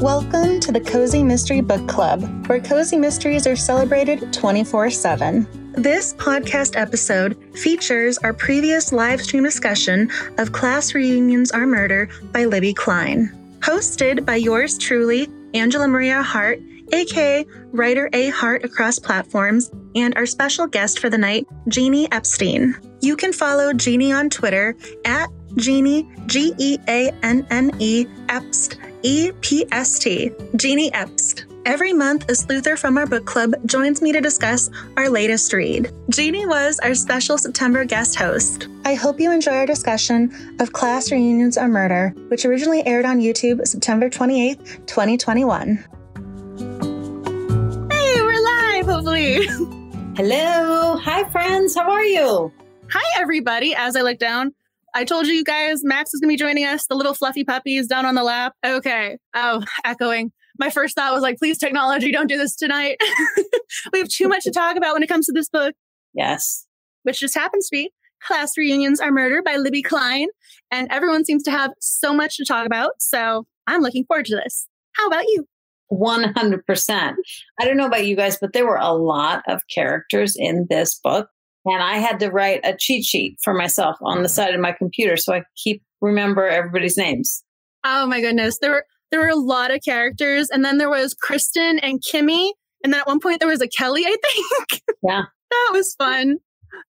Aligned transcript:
Welcome 0.00 0.60
to 0.60 0.70
the 0.70 0.80
Cozy 0.80 1.24
Mystery 1.24 1.60
Book 1.60 1.88
Club, 1.88 2.22
where 2.46 2.60
cozy 2.60 2.96
mysteries 2.96 3.48
are 3.48 3.56
celebrated 3.56 4.32
24 4.32 4.90
7. 4.90 5.72
This 5.72 6.14
podcast 6.14 6.76
episode 6.76 7.36
features 7.58 8.16
our 8.18 8.32
previous 8.32 8.92
live 8.92 9.20
stream 9.20 9.42
discussion 9.42 10.08
of 10.38 10.52
Class 10.52 10.94
Reunions 10.94 11.50
Are 11.50 11.66
Murder 11.66 12.08
by 12.30 12.44
Libby 12.44 12.74
Klein. 12.74 13.32
Hosted 13.58 14.24
by 14.24 14.36
yours 14.36 14.78
truly, 14.78 15.26
Angela 15.52 15.88
Maria 15.88 16.22
Hart, 16.22 16.60
aka 16.92 17.44
Writer 17.72 18.08
A 18.12 18.28
Hart 18.28 18.64
across 18.64 19.00
platforms, 19.00 19.68
and 19.96 20.16
our 20.16 20.26
special 20.26 20.68
guest 20.68 21.00
for 21.00 21.10
the 21.10 21.18
night, 21.18 21.48
Jeanne 21.66 22.06
Epstein. 22.12 22.76
You 23.00 23.16
can 23.16 23.32
follow 23.32 23.72
Jeanne 23.72 24.12
on 24.12 24.30
Twitter 24.30 24.76
at 25.04 25.28
Jeanne, 25.58 26.08
G 26.26 26.54
E 26.56 26.78
A 26.88 27.10
N 27.22 27.46
N 27.50 27.72
E, 27.78 28.06
Epst, 28.26 28.76
E 29.02 29.32
P 29.40 29.66
S 29.72 29.98
T, 29.98 30.30
Jeannie 30.56 30.90
Epst. 30.92 31.44
Every 31.66 31.92
month, 31.92 32.24
a 32.30 32.32
sleuther 32.32 32.78
from 32.78 32.96
our 32.96 33.06
book 33.06 33.26
club 33.26 33.52
joins 33.66 34.00
me 34.00 34.10
to 34.12 34.22
discuss 34.22 34.70
our 34.96 35.10
latest 35.10 35.52
read. 35.52 35.92
Jeanne 36.08 36.48
was 36.48 36.78
our 36.78 36.94
special 36.94 37.36
September 37.36 37.84
guest 37.84 38.16
host. 38.16 38.68
I 38.86 38.94
hope 38.94 39.20
you 39.20 39.30
enjoy 39.30 39.52
our 39.52 39.66
discussion 39.66 40.56
of 40.60 40.72
Class 40.72 41.12
Reunions 41.12 41.58
Are 41.58 41.68
Murder, 41.68 42.14
which 42.28 42.46
originally 42.46 42.86
aired 42.86 43.04
on 43.04 43.20
YouTube 43.20 43.66
September 43.66 44.08
28th, 44.08 44.86
2021. 44.86 45.76
Hey, 47.90 48.22
we're 48.22 48.42
live, 48.42 48.86
hopefully. 48.86 49.46
Hello. 50.16 50.96
Hi, 50.96 51.28
friends. 51.30 51.74
How 51.74 51.90
are 51.90 52.04
you? 52.04 52.50
Hi, 52.90 53.20
everybody. 53.20 53.74
As 53.74 53.94
I 53.94 54.00
look 54.00 54.18
down, 54.18 54.54
I 54.98 55.04
told 55.04 55.28
you 55.28 55.44
guys 55.44 55.84
Max 55.84 56.12
is 56.12 56.18
going 56.18 56.28
to 56.28 56.32
be 56.32 56.36
joining 56.36 56.64
us. 56.64 56.88
The 56.88 56.96
little 56.96 57.14
fluffy 57.14 57.44
puppy 57.44 57.76
is 57.76 57.86
down 57.86 58.04
on 58.04 58.16
the 58.16 58.24
lap. 58.24 58.54
Okay. 58.66 59.18
Oh, 59.32 59.62
echoing. 59.84 60.32
My 60.58 60.70
first 60.70 60.96
thought 60.96 61.12
was 61.12 61.22
like, 61.22 61.38
please, 61.38 61.56
technology, 61.56 62.10
don't 62.10 62.26
do 62.26 62.36
this 62.36 62.56
tonight. 62.56 62.96
we 63.92 64.00
have 64.00 64.08
too 64.08 64.26
much 64.26 64.42
to 64.42 64.50
talk 64.50 64.76
about 64.76 64.94
when 64.94 65.04
it 65.04 65.06
comes 65.06 65.26
to 65.26 65.32
this 65.32 65.48
book. 65.48 65.72
Yes. 66.14 66.66
Which 67.04 67.20
just 67.20 67.36
happens 67.36 67.68
to 67.68 67.76
be 67.76 67.92
Class 68.20 68.58
Reunions 68.58 68.98
Are 68.98 69.12
Murder 69.12 69.40
by 69.40 69.54
Libby 69.54 69.82
Klein. 69.82 70.30
And 70.72 70.88
everyone 70.90 71.24
seems 71.24 71.44
to 71.44 71.52
have 71.52 71.70
so 71.78 72.12
much 72.12 72.36
to 72.38 72.44
talk 72.44 72.66
about. 72.66 72.90
So 72.98 73.46
I'm 73.68 73.82
looking 73.82 74.04
forward 74.04 74.26
to 74.26 74.34
this. 74.34 74.66
How 74.94 75.06
about 75.06 75.26
you? 75.26 75.46
100%. 75.92 77.14
I 77.60 77.64
don't 77.64 77.76
know 77.76 77.86
about 77.86 78.04
you 78.04 78.16
guys, 78.16 78.36
but 78.40 78.52
there 78.52 78.66
were 78.66 78.80
a 78.80 78.94
lot 78.94 79.44
of 79.46 79.62
characters 79.72 80.34
in 80.36 80.66
this 80.68 80.98
book. 80.98 81.28
And 81.64 81.82
I 81.82 81.98
had 81.98 82.20
to 82.20 82.30
write 82.30 82.60
a 82.64 82.76
cheat 82.76 83.04
sheet 83.04 83.38
for 83.42 83.52
myself 83.54 83.96
on 84.02 84.22
the 84.22 84.28
side 84.28 84.54
of 84.54 84.60
my 84.60 84.72
computer 84.72 85.16
so 85.16 85.34
I 85.34 85.42
keep 85.62 85.82
remember 86.00 86.46
everybody's 86.46 86.96
names. 86.96 87.42
Oh 87.84 88.06
my 88.06 88.20
goodness. 88.20 88.58
There 88.60 88.70
were 88.70 88.84
there 89.10 89.20
were 89.20 89.28
a 89.28 89.36
lot 89.36 89.70
of 89.74 89.80
characters. 89.82 90.50
And 90.50 90.64
then 90.64 90.78
there 90.78 90.90
was 90.90 91.14
Kristen 91.14 91.78
and 91.78 92.02
Kimmy. 92.02 92.50
And 92.84 92.92
then 92.92 93.00
at 93.00 93.06
one 93.06 93.20
point 93.20 93.40
there 93.40 93.48
was 93.48 93.62
a 93.62 93.68
Kelly, 93.68 94.04
I 94.04 94.16
think. 94.22 94.82
Yeah. 95.02 95.22
that 95.50 95.70
was 95.72 95.94
fun. 95.94 96.38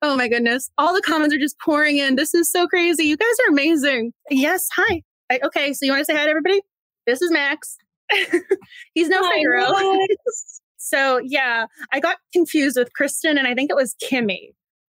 Oh 0.00 0.16
my 0.16 0.28
goodness. 0.28 0.70
All 0.78 0.94
the 0.94 1.02
comments 1.02 1.34
are 1.34 1.38
just 1.38 1.58
pouring 1.58 1.98
in. 1.98 2.16
This 2.16 2.34
is 2.34 2.50
so 2.50 2.66
crazy. 2.66 3.04
You 3.04 3.16
guys 3.16 3.26
are 3.46 3.52
amazing. 3.52 4.12
Yes. 4.30 4.68
Hi. 4.76 5.02
I, 5.30 5.40
okay. 5.44 5.72
So 5.72 5.84
you 5.84 5.92
want 5.92 6.00
to 6.00 6.04
say 6.04 6.16
hi 6.16 6.24
to 6.24 6.30
everybody? 6.30 6.60
This 7.06 7.20
is 7.20 7.30
Max. 7.30 7.76
He's 8.94 9.08
no 9.08 9.28
Figaro. 9.30 9.66
so 10.86 11.20
yeah, 11.24 11.66
I 11.92 11.98
got 11.98 12.18
confused 12.32 12.76
with 12.76 12.92
Kristen 12.92 13.36
and 13.36 13.46
I 13.46 13.54
think 13.54 13.70
it 13.70 13.76
was 13.76 13.96
Kimmy. 14.08 14.50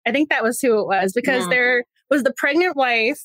I 0.06 0.10
think 0.10 0.30
that 0.30 0.42
was 0.42 0.58
who 0.58 0.80
it 0.80 0.86
was 0.86 1.12
because 1.12 1.42
yeah. 1.44 1.50
there 1.50 1.84
was 2.08 2.22
the 2.22 2.32
pregnant 2.36 2.76
wife 2.76 3.20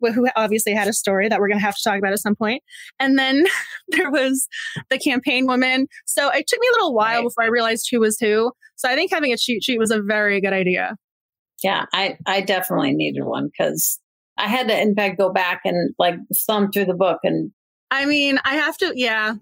who 0.00 0.28
obviously 0.36 0.74
had 0.74 0.88
a 0.88 0.92
story 0.92 1.28
that 1.28 1.38
we're 1.38 1.48
going 1.48 1.58
to 1.58 1.64
have 1.64 1.76
to 1.76 1.82
talk 1.82 1.98
about 1.98 2.12
at 2.12 2.18
some 2.18 2.34
point. 2.34 2.62
And 2.98 3.18
then 3.18 3.44
there 3.88 4.10
was 4.10 4.48
the 4.90 4.98
campaign 4.98 5.46
woman. 5.46 5.86
So 6.06 6.28
it 6.28 6.46
took 6.46 6.60
me 6.60 6.68
a 6.68 6.74
little 6.74 6.94
while 6.94 7.18
right. 7.18 7.24
before 7.24 7.44
I 7.44 7.48
realized 7.48 7.88
who 7.90 8.00
was 8.00 8.18
who. 8.18 8.52
So 8.76 8.88
I 8.88 8.96
think 8.96 9.12
having 9.12 9.32
a 9.32 9.36
cheat 9.36 9.62
sheet 9.62 9.78
was 9.78 9.90
a 9.90 10.02
very 10.02 10.40
good 10.40 10.52
idea. 10.52 10.96
Yeah, 11.62 11.86
I, 11.92 12.16
I 12.26 12.40
definitely 12.40 12.94
needed 12.94 13.24
one 13.24 13.48
because 13.48 13.98
I 14.36 14.48
had 14.48 14.68
to, 14.68 14.80
in 14.80 14.94
fact, 14.94 15.18
go 15.18 15.32
back 15.32 15.62
and 15.64 15.92
like 15.98 16.16
thumb 16.46 16.70
through 16.70 16.86
the 16.86 16.94
book. 16.94 17.18
And 17.24 17.52
I 17.90 18.06
mean, 18.06 18.38
I 18.44 18.54
have 18.54 18.76
to, 18.78 18.92
yeah. 18.94 19.34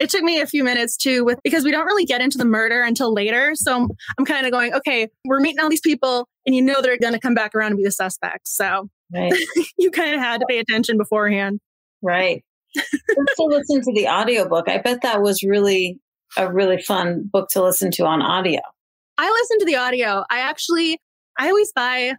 It 0.00 0.10
took 0.10 0.22
me 0.22 0.40
a 0.40 0.46
few 0.46 0.64
minutes 0.64 0.96
too, 0.96 1.24
with 1.24 1.38
because 1.44 1.64
we 1.64 1.70
don't 1.70 1.86
really 1.86 2.04
get 2.04 2.20
into 2.20 2.38
the 2.38 2.44
murder 2.44 2.82
until 2.82 3.12
later. 3.12 3.52
So 3.54 3.74
I'm, 3.74 3.88
I'm 4.18 4.24
kind 4.24 4.46
of 4.46 4.52
going, 4.52 4.74
okay, 4.74 5.08
we're 5.24 5.40
meeting 5.40 5.60
all 5.60 5.68
these 5.68 5.80
people, 5.80 6.28
and 6.46 6.54
you 6.54 6.62
know 6.62 6.80
they're 6.82 6.98
going 6.98 7.14
to 7.14 7.20
come 7.20 7.34
back 7.34 7.54
around 7.54 7.68
and 7.68 7.76
be 7.76 7.84
the 7.84 7.92
suspects. 7.92 8.56
So 8.56 8.88
right. 9.12 9.32
you 9.78 9.90
kind 9.90 10.14
of 10.14 10.20
had 10.20 10.40
to 10.40 10.46
pay 10.48 10.58
attention 10.58 10.98
beforehand. 10.98 11.60
Right. 12.02 12.44
to 12.74 13.44
listen 13.44 13.82
to 13.82 13.92
the 13.94 14.08
audiobook. 14.08 14.68
I 14.68 14.78
bet 14.78 15.02
that 15.02 15.22
was 15.22 15.42
really 15.42 16.00
a 16.36 16.52
really 16.52 16.82
fun 16.82 17.28
book 17.32 17.48
to 17.50 17.62
listen 17.62 17.90
to 17.92 18.04
on 18.04 18.20
audio. 18.20 18.60
I 19.16 19.30
listen 19.30 19.58
to 19.60 19.64
the 19.64 19.76
audio. 19.76 20.24
I 20.30 20.40
actually, 20.40 20.98
I 21.38 21.48
always 21.48 21.72
buy, 21.72 22.14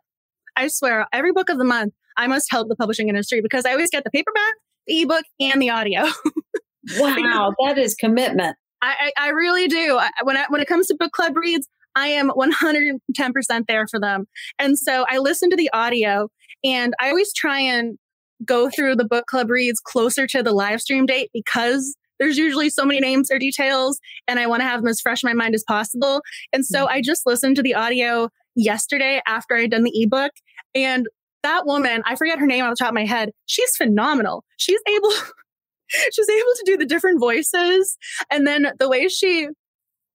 I 0.56 0.68
swear, 0.70 1.08
every 1.12 1.34
book 1.34 1.50
of 1.50 1.58
the 1.58 1.66
month, 1.66 1.94
I 2.18 2.28
must 2.28 2.48
help 2.50 2.70
the 2.70 2.76
publishing 2.76 3.10
industry 3.10 3.42
because 3.42 3.66
I 3.66 3.72
always 3.72 3.90
get 3.90 4.06
the 4.06 4.12
paperback, 4.12 4.54
the 4.88 5.02
ebook, 5.02 5.26
and 5.40 5.62
the 5.62 5.70
audio. 5.70 6.06
wow, 6.98 7.54
that 7.66 7.78
is 7.78 7.96
commitment. 7.96 8.56
I, 8.82 9.12
I, 9.18 9.28
I 9.28 9.30
really 9.30 9.68
do. 9.68 9.98
I, 9.98 10.10
when 10.24 10.38
I, 10.38 10.46
when 10.50 10.62
it 10.62 10.68
comes 10.68 10.88
to 10.88 10.96
book 10.96 11.12
club 11.12 11.36
reads, 11.36 11.68
I 11.96 12.08
am 12.08 12.30
110% 12.30 13.00
there 13.68 13.88
for 13.88 14.00
them. 14.00 14.26
And 14.60 14.78
so 14.78 15.06
I 15.10 15.18
listen 15.18 15.50
to 15.50 15.56
the 15.56 15.70
audio 15.74 16.28
and 16.64 16.94
I 17.00 17.10
always 17.10 17.34
try 17.34 17.60
and 17.60 17.98
go 18.44 18.70
through 18.70 18.98
the 18.98 19.06
book 19.06 19.28
club 19.28 19.50
reads 19.50 19.80
closer 19.80 20.28
to 20.28 20.44
the 20.44 20.52
live 20.52 20.82
stream 20.82 21.06
date 21.06 21.30
because 21.34 21.96
there's 22.20 22.38
usually 22.38 22.70
so 22.70 22.86
many 22.86 23.00
names 23.00 23.32
or 23.32 23.40
details 23.40 24.00
and 24.28 24.40
I 24.40 24.48
want 24.48 24.62
to 24.62 24.66
have 24.66 24.82
them 24.82 24.90
as 24.90 25.02
fresh 25.02 25.24
in 25.24 25.28
my 25.28 25.34
mind 25.34 25.56
as 25.56 25.64
possible. 25.68 26.22
And 26.52 26.66
so 26.66 26.80
mm-hmm. 26.86 26.96
I 26.96 27.02
just 27.02 27.26
listened 27.26 27.56
to 27.58 27.64
the 27.64 27.76
audio 27.76 28.30
yesterday 28.56 29.22
after 29.28 29.56
I'd 29.56 29.72
done 29.72 29.84
the 29.84 30.04
ebook 30.04 30.32
and 30.74 31.08
that 31.44 31.66
woman, 31.66 32.02
I 32.06 32.16
forget 32.16 32.40
her 32.40 32.48
name 32.48 32.64
on 32.64 32.72
the 32.72 32.76
top 32.76 32.90
of 32.90 32.96
my 32.96 33.06
head, 33.06 33.32
she's 33.46 33.76
phenomenal. 33.76 34.44
She's 34.58 34.80
able 34.88 35.12
she's 36.14 36.30
able 36.30 36.52
to 36.56 36.64
do 36.66 36.78
the 36.78 36.86
different 36.86 37.20
voices 37.20 37.98
and 38.32 38.46
then 38.46 38.72
the 38.80 38.90
way 38.90 39.08
she 39.08 39.48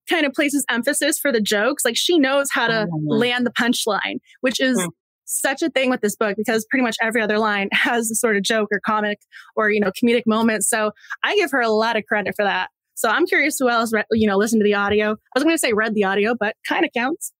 kind 0.09 0.27
of 0.27 0.33
places 0.33 0.65
emphasis 0.69 1.19
for 1.19 1.33
the 1.33 1.41
jokes. 1.41 1.85
Like 1.85 1.97
she 1.97 2.19
knows 2.19 2.49
how 2.53 2.67
to 2.67 2.89
oh, 2.93 2.99
land 3.07 3.47
the 3.47 3.53
punchline, 3.53 4.19
which 4.41 4.61
is 4.61 4.85
such 5.25 5.63
a 5.63 5.71
thing 5.71 5.91
with 5.91 6.01
this 6.01 6.17
book 6.17 6.37
because 6.37 6.67
pretty 6.69 6.83
much 6.83 6.97
every 7.01 7.23
other 7.23 7.39
line 7.39 7.69
has 7.73 8.11
a 8.11 8.15
sort 8.15 8.37
of 8.37 8.43
joke 8.43 8.69
or 8.73 8.81
comic 8.85 9.21
or, 9.57 9.71
you 9.71 9.81
know, 9.81 9.93
comedic 10.03 10.23
moment. 10.27 10.65
So 10.65 10.91
I 11.23 11.37
give 11.37 11.51
her 11.53 11.61
a 11.61 11.69
lot 11.69 11.97
of 11.97 12.05
credit 12.07 12.35
for 12.37 12.45
that. 12.45 12.69
So 12.95 13.09
I'm 13.09 13.27
curious 13.27 13.57
who 13.59 13.71
else, 13.71 13.93
re- 13.93 14.05
you 14.11 14.27
know, 14.27 14.37
listened 14.37 14.61
to 14.61 14.65
the 14.65 14.75
audio. 14.75 15.13
I 15.13 15.17
was 15.35 15.45
going 15.45 15.55
to 15.55 15.59
say 15.59 15.73
read 15.73 15.95
the 15.95 16.05
audio, 16.05 16.35
but 16.39 16.55
kind 16.69 16.85
of 16.85 16.91
counts. 16.95 17.33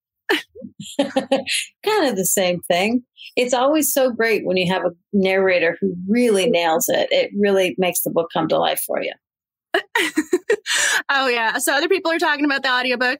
kind 0.99 2.07
of 2.07 2.15
the 2.15 2.25
same 2.25 2.61
thing. 2.61 3.03
It's 3.35 3.53
always 3.53 3.93
so 3.93 4.11
great 4.11 4.45
when 4.45 4.57
you 4.57 4.71
have 4.71 4.83
a 4.83 4.91
narrator 5.13 5.77
who 5.79 5.95
really 6.07 6.49
nails 6.49 6.85
it. 6.89 7.07
It 7.11 7.31
really 7.37 7.75
makes 7.77 8.01
the 8.01 8.11
book 8.11 8.29
come 8.33 8.47
to 8.49 8.57
life 8.57 8.81
for 8.85 9.01
you. 9.01 9.13
oh 11.09 11.27
yeah. 11.27 11.57
So 11.57 11.73
other 11.73 11.87
people 11.87 12.11
are 12.11 12.19
talking 12.19 12.45
about 12.45 12.63
the 12.63 12.71
audiobook. 12.71 13.19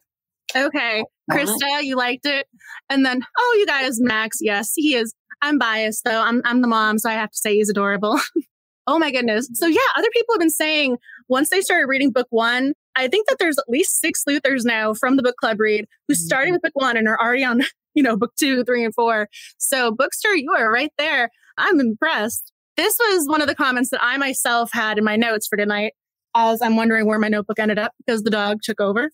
Okay. 0.54 1.04
Krista, 1.30 1.82
you 1.82 1.96
liked 1.96 2.26
it. 2.26 2.46
And 2.90 3.06
then, 3.06 3.22
oh, 3.38 3.56
you 3.58 3.66
guys, 3.66 4.00
Max, 4.00 4.38
yes, 4.40 4.72
he 4.74 4.94
is. 4.94 5.14
I'm 5.40 5.58
biased 5.58 6.04
though. 6.04 6.20
I'm 6.22 6.40
I'm 6.44 6.62
the 6.62 6.68
mom, 6.68 6.98
so 6.98 7.10
I 7.10 7.14
have 7.14 7.30
to 7.30 7.36
say 7.36 7.56
he's 7.56 7.68
adorable. 7.68 8.18
oh 8.86 8.98
my 8.98 9.10
goodness. 9.10 9.48
So 9.54 9.66
yeah, 9.66 9.80
other 9.96 10.08
people 10.12 10.34
have 10.34 10.40
been 10.40 10.50
saying 10.50 10.98
once 11.28 11.50
they 11.50 11.60
started 11.60 11.86
reading 11.86 12.12
book 12.12 12.28
one, 12.30 12.74
I 12.96 13.08
think 13.08 13.28
that 13.28 13.36
there's 13.38 13.58
at 13.58 13.68
least 13.68 14.00
six 14.00 14.22
sleuthers 14.22 14.64
now 14.64 14.94
from 14.94 15.16
the 15.16 15.22
book 15.22 15.36
club 15.36 15.60
read 15.60 15.86
who 16.08 16.14
started 16.14 16.48
mm-hmm. 16.48 16.52
with 16.54 16.62
book 16.62 16.72
one 16.74 16.96
and 16.96 17.08
are 17.08 17.20
already 17.20 17.44
on, 17.44 17.62
you 17.94 18.02
know, 18.02 18.16
book 18.16 18.32
two, 18.38 18.64
three, 18.64 18.84
and 18.84 18.94
four. 18.94 19.28
So 19.58 19.90
bookstore, 19.92 20.34
you 20.34 20.52
are 20.52 20.70
right 20.70 20.92
there. 20.98 21.30
I'm 21.58 21.80
impressed. 21.80 22.52
This 22.76 22.96
was 22.98 23.28
one 23.28 23.42
of 23.42 23.48
the 23.48 23.54
comments 23.54 23.90
that 23.90 24.02
I 24.02 24.16
myself 24.16 24.70
had 24.72 24.98
in 24.98 25.04
my 25.04 25.16
notes 25.16 25.46
for 25.46 25.56
tonight 25.56 25.92
as 26.34 26.62
I'm 26.62 26.76
wondering 26.76 27.06
where 27.06 27.18
my 27.18 27.28
notebook 27.28 27.58
ended 27.58 27.78
up 27.78 27.92
because 27.98 28.22
the 28.22 28.30
dog 28.30 28.58
took 28.62 28.80
over. 28.80 29.10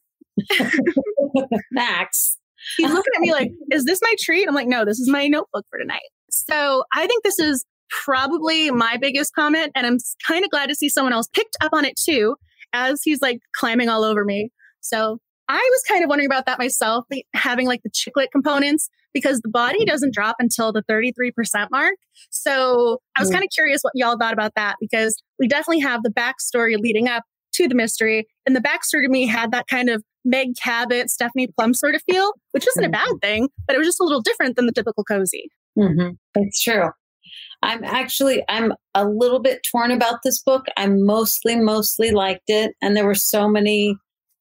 Max. 1.73 2.37
He's 2.77 2.91
looking 2.91 3.13
at 3.17 3.21
me 3.21 3.33
like, 3.33 3.51
is 3.73 3.85
this 3.85 4.01
my 4.03 4.15
treat? 4.21 4.47
I'm 4.47 4.55
like, 4.55 4.69
no, 4.69 4.85
this 4.85 4.99
is 4.99 5.09
my 5.09 5.27
notebook 5.27 5.65
for 5.71 5.79
tonight. 5.79 6.01
So 6.31 6.85
I 6.93 7.07
think 7.07 7.25
this 7.25 7.39
is 7.39 7.65
probably 7.89 8.71
my 8.71 8.97
biggest 8.97 9.35
comment. 9.35 9.73
And 9.75 9.87
I'm 9.87 9.99
kind 10.27 10.45
of 10.45 10.51
glad 10.51 10.69
to 10.69 10.75
see 10.75 10.89
someone 10.89 11.13
else 11.13 11.27
picked 11.33 11.57
up 11.61 11.73
on 11.73 11.85
it 11.85 11.95
too, 11.97 12.37
as 12.73 13.01
he's 13.03 13.21
like 13.21 13.41
climbing 13.55 13.89
all 13.89 14.05
over 14.05 14.25
me. 14.25 14.51
So 14.81 15.19
I 15.49 15.57
was 15.57 15.83
kind 15.89 16.05
of 16.05 16.09
wondering 16.09 16.27
about 16.27 16.47
that 16.47 16.59
myself, 16.59 17.07
having 17.35 17.67
like 17.67 17.83
the 17.83 17.91
chick 17.93 18.15
lit 18.17 18.31
components 18.31 18.89
because 19.15 19.41
the 19.41 19.49
body 19.49 19.85
doesn't 19.85 20.13
drop 20.13 20.37
until 20.39 20.73
the 20.73 20.83
33% 20.83 21.33
mark. 21.71 21.95
So 22.31 22.99
I 23.17 23.21
was 23.21 23.31
mm. 23.31 23.33
kind 23.33 23.45
of 23.45 23.51
curious 23.51 23.81
what 23.83 23.93
y'all 23.95 24.19
thought 24.19 24.35
about 24.35 24.53
that 24.57 24.77
because 24.81 25.23
we 25.39 25.49
definitely 25.49 25.81
have 25.81 26.03
the 26.03 26.11
backstory 26.11 26.79
leading 26.79 27.09
up 27.09 27.25
to 27.55 27.67
the 27.67 27.75
mystery. 27.75 28.27
And 28.47 28.55
the 28.55 28.61
backstory 28.61 29.05
to 29.05 29.09
me 29.09 29.27
had 29.27 29.51
that 29.53 29.67
kind 29.69 29.89
of 29.89 30.05
Meg 30.25 30.57
Cabot, 30.63 31.09
Stephanie 31.09 31.49
Plum 31.49 31.73
sort 31.73 31.95
of 31.95 32.03
feel, 32.03 32.33
which 32.53 32.67
isn't 32.69 32.85
a 32.85 32.91
bad 32.91 33.09
mm-hmm. 33.09 33.19
thing, 33.19 33.49
but 33.67 33.75
it 33.75 33.79
was 33.79 33.89
just 33.89 34.01
a 34.01 34.05
little 34.05 34.21
different 34.21 34.57
than 34.57 34.67
the 34.67 34.73
typical 34.73 35.05
cozy. 35.05 35.49
Mm-hmm. 35.79 36.11
It's 36.35 36.63
true. 36.63 36.91
I'm 37.63 37.83
actually 37.85 38.43
I'm 38.49 38.73
a 38.95 39.05
little 39.05 39.41
bit 39.41 39.61
torn 39.71 39.91
about 39.91 40.21
this 40.25 40.43
book. 40.43 40.67
I 40.77 40.87
mostly 40.87 41.57
mostly 41.57 42.11
liked 42.11 42.45
it 42.49 42.75
and 42.81 42.97
there 42.97 43.07
were 43.07 43.15
so 43.15 43.49
many 43.49 43.97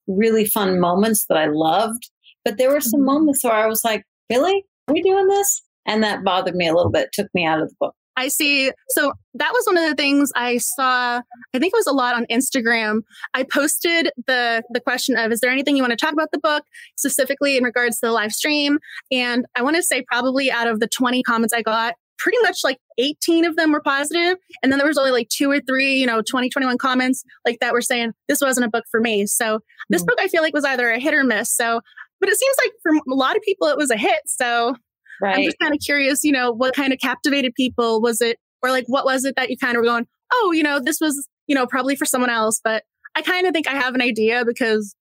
really 0.07 0.45
fun 0.45 0.79
moments 0.79 1.25
that 1.27 1.37
I 1.37 1.47
loved, 1.47 2.09
but 2.45 2.57
there 2.57 2.71
were 2.71 2.81
some 2.81 3.01
mm-hmm. 3.01 3.05
moments 3.07 3.43
where 3.43 3.53
I 3.53 3.67
was 3.67 3.83
like, 3.83 4.03
"Really? 4.29 4.63
Are 4.87 4.93
we 4.93 5.01
doing 5.01 5.27
this?" 5.27 5.63
And 5.85 6.03
that 6.03 6.23
bothered 6.23 6.55
me 6.55 6.67
a 6.67 6.73
little 6.73 6.91
bit, 6.91 7.09
took 7.13 7.27
me 7.33 7.45
out 7.45 7.61
of 7.61 7.69
the 7.69 7.75
book. 7.79 7.95
I 8.17 8.29
see. 8.29 8.71
So 8.89 9.13
that 9.35 9.51
was 9.53 9.63
one 9.67 9.77
of 9.77 9.87
the 9.87 9.95
things 9.95 10.31
I 10.35 10.57
saw. 10.57 11.21
I 11.53 11.59
think 11.59 11.71
it 11.71 11.77
was 11.77 11.85
a 11.85 11.93
lot 11.93 12.15
on 12.15 12.25
Instagram. 12.31 13.01
I 13.35 13.43
posted 13.43 14.11
the 14.25 14.63
the 14.71 14.79
question 14.79 15.15
of, 15.15 15.31
"Is 15.31 15.39
there 15.39 15.51
anything 15.51 15.77
you 15.77 15.83
want 15.83 15.91
to 15.91 16.03
talk 16.03 16.13
about 16.13 16.29
the 16.31 16.39
book 16.39 16.63
specifically 16.97 17.57
in 17.57 17.63
regards 17.63 17.99
to 17.99 18.07
the 18.07 18.11
live 18.11 18.31
stream?" 18.31 18.79
And 19.11 19.45
I 19.55 19.61
want 19.61 19.75
to 19.75 19.83
say 19.83 20.01
probably 20.01 20.51
out 20.51 20.67
of 20.67 20.79
the 20.79 20.87
twenty 20.87 21.21
comments 21.21 21.53
I 21.53 21.61
got, 21.61 21.93
pretty 22.17 22.37
much 22.41 22.63
like 22.63 22.79
18 22.97 23.45
of 23.45 23.55
them 23.55 23.71
were 23.71 23.81
positive 23.81 24.37
and 24.61 24.71
then 24.71 24.79
there 24.79 24.87
was 24.87 24.97
only 24.97 25.11
like 25.11 25.29
two 25.29 25.49
or 25.49 25.59
three 25.61 25.95
you 25.95 26.05
know 26.05 26.21
20 26.21 26.49
comments 26.77 27.23
like 27.45 27.59
that 27.59 27.73
were 27.73 27.81
saying 27.81 28.11
this 28.27 28.41
wasn't 28.41 28.65
a 28.65 28.69
book 28.69 28.85
for 28.89 28.99
me 28.99 29.25
so 29.25 29.59
this 29.89 30.03
mm. 30.03 30.07
book 30.07 30.17
i 30.19 30.27
feel 30.27 30.41
like 30.41 30.53
was 30.53 30.65
either 30.65 30.89
a 30.89 30.99
hit 30.99 31.13
or 31.13 31.23
miss 31.23 31.53
so 31.53 31.81
but 32.19 32.29
it 32.29 32.37
seems 32.37 32.55
like 32.63 32.73
for 32.81 32.91
a 32.95 33.15
lot 33.15 33.35
of 33.35 33.41
people 33.43 33.67
it 33.67 33.77
was 33.77 33.91
a 33.91 33.97
hit 33.97 34.19
so 34.25 34.75
right. 35.21 35.37
i'm 35.37 35.43
just 35.43 35.59
kind 35.59 35.73
of 35.73 35.79
curious 35.79 36.23
you 36.23 36.31
know 36.31 36.51
what 36.51 36.75
kind 36.75 36.91
of 36.91 36.99
captivated 36.99 37.53
people 37.55 38.01
was 38.01 38.21
it 38.21 38.37
or 38.63 38.71
like 38.71 38.85
what 38.87 39.05
was 39.05 39.25
it 39.25 39.35
that 39.35 39.49
you 39.49 39.57
kind 39.57 39.75
of 39.75 39.81
were 39.81 39.87
going 39.87 40.07
oh 40.33 40.51
you 40.53 40.63
know 40.63 40.79
this 40.79 40.99
was 40.99 41.27
you 41.47 41.55
know 41.55 41.67
probably 41.67 41.95
for 41.95 42.05
someone 42.05 42.29
else 42.29 42.59
but 42.63 42.83
i 43.15 43.21
kind 43.21 43.45
of 43.45 43.53
think 43.53 43.67
i 43.67 43.73
have 43.73 43.95
an 43.95 44.01
idea 44.01 44.43
because 44.45 44.95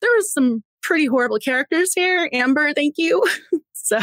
there 0.00 0.10
was 0.16 0.32
some 0.32 0.62
pretty 0.82 1.06
horrible 1.06 1.38
characters 1.38 1.92
here 1.94 2.28
amber 2.32 2.72
thank 2.72 2.94
you 2.98 3.24
so 3.72 3.98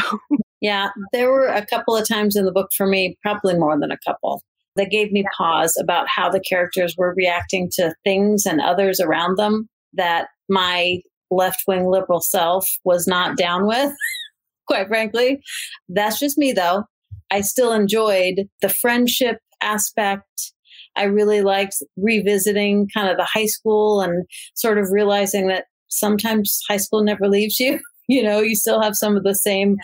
yeah, 0.60 0.88
there 1.12 1.30
were 1.30 1.48
a 1.48 1.66
couple 1.66 1.96
of 1.96 2.08
times 2.08 2.36
in 2.36 2.44
the 2.44 2.52
book 2.52 2.70
for 2.76 2.86
me, 2.86 3.16
probably 3.22 3.56
more 3.58 3.78
than 3.78 3.90
a 3.90 3.98
couple, 4.06 4.42
that 4.76 4.90
gave 4.90 5.12
me 5.12 5.24
pause 5.36 5.76
about 5.80 6.06
how 6.08 6.30
the 6.30 6.40
characters 6.40 6.94
were 6.96 7.14
reacting 7.16 7.68
to 7.74 7.94
things 8.04 8.46
and 8.46 8.60
others 8.60 9.00
around 9.00 9.36
them 9.36 9.68
that 9.94 10.28
my 10.48 11.00
left 11.30 11.62
wing 11.66 11.86
liberal 11.86 12.20
self 12.20 12.68
was 12.84 13.06
not 13.06 13.36
down 13.36 13.66
with, 13.66 13.92
quite 14.66 14.88
frankly. 14.88 15.40
That's 15.88 16.18
just 16.18 16.38
me, 16.38 16.52
though. 16.52 16.84
I 17.30 17.40
still 17.40 17.72
enjoyed 17.72 18.48
the 18.62 18.68
friendship 18.68 19.38
aspect. 19.60 20.52
I 20.94 21.04
really 21.04 21.42
liked 21.42 21.76
revisiting 21.96 22.88
kind 22.94 23.08
of 23.08 23.16
the 23.16 23.24
high 23.24 23.46
school 23.46 24.00
and 24.00 24.24
sort 24.54 24.78
of 24.78 24.86
realizing 24.90 25.48
that 25.48 25.66
sometimes 25.88 26.60
high 26.68 26.76
school 26.76 27.02
never 27.02 27.28
leaves 27.28 27.58
you. 27.58 27.80
You 28.08 28.22
know, 28.22 28.38
you 28.38 28.54
still 28.54 28.80
have 28.80 28.94
some 28.94 29.16
of 29.16 29.24
the 29.24 29.34
same 29.34 29.78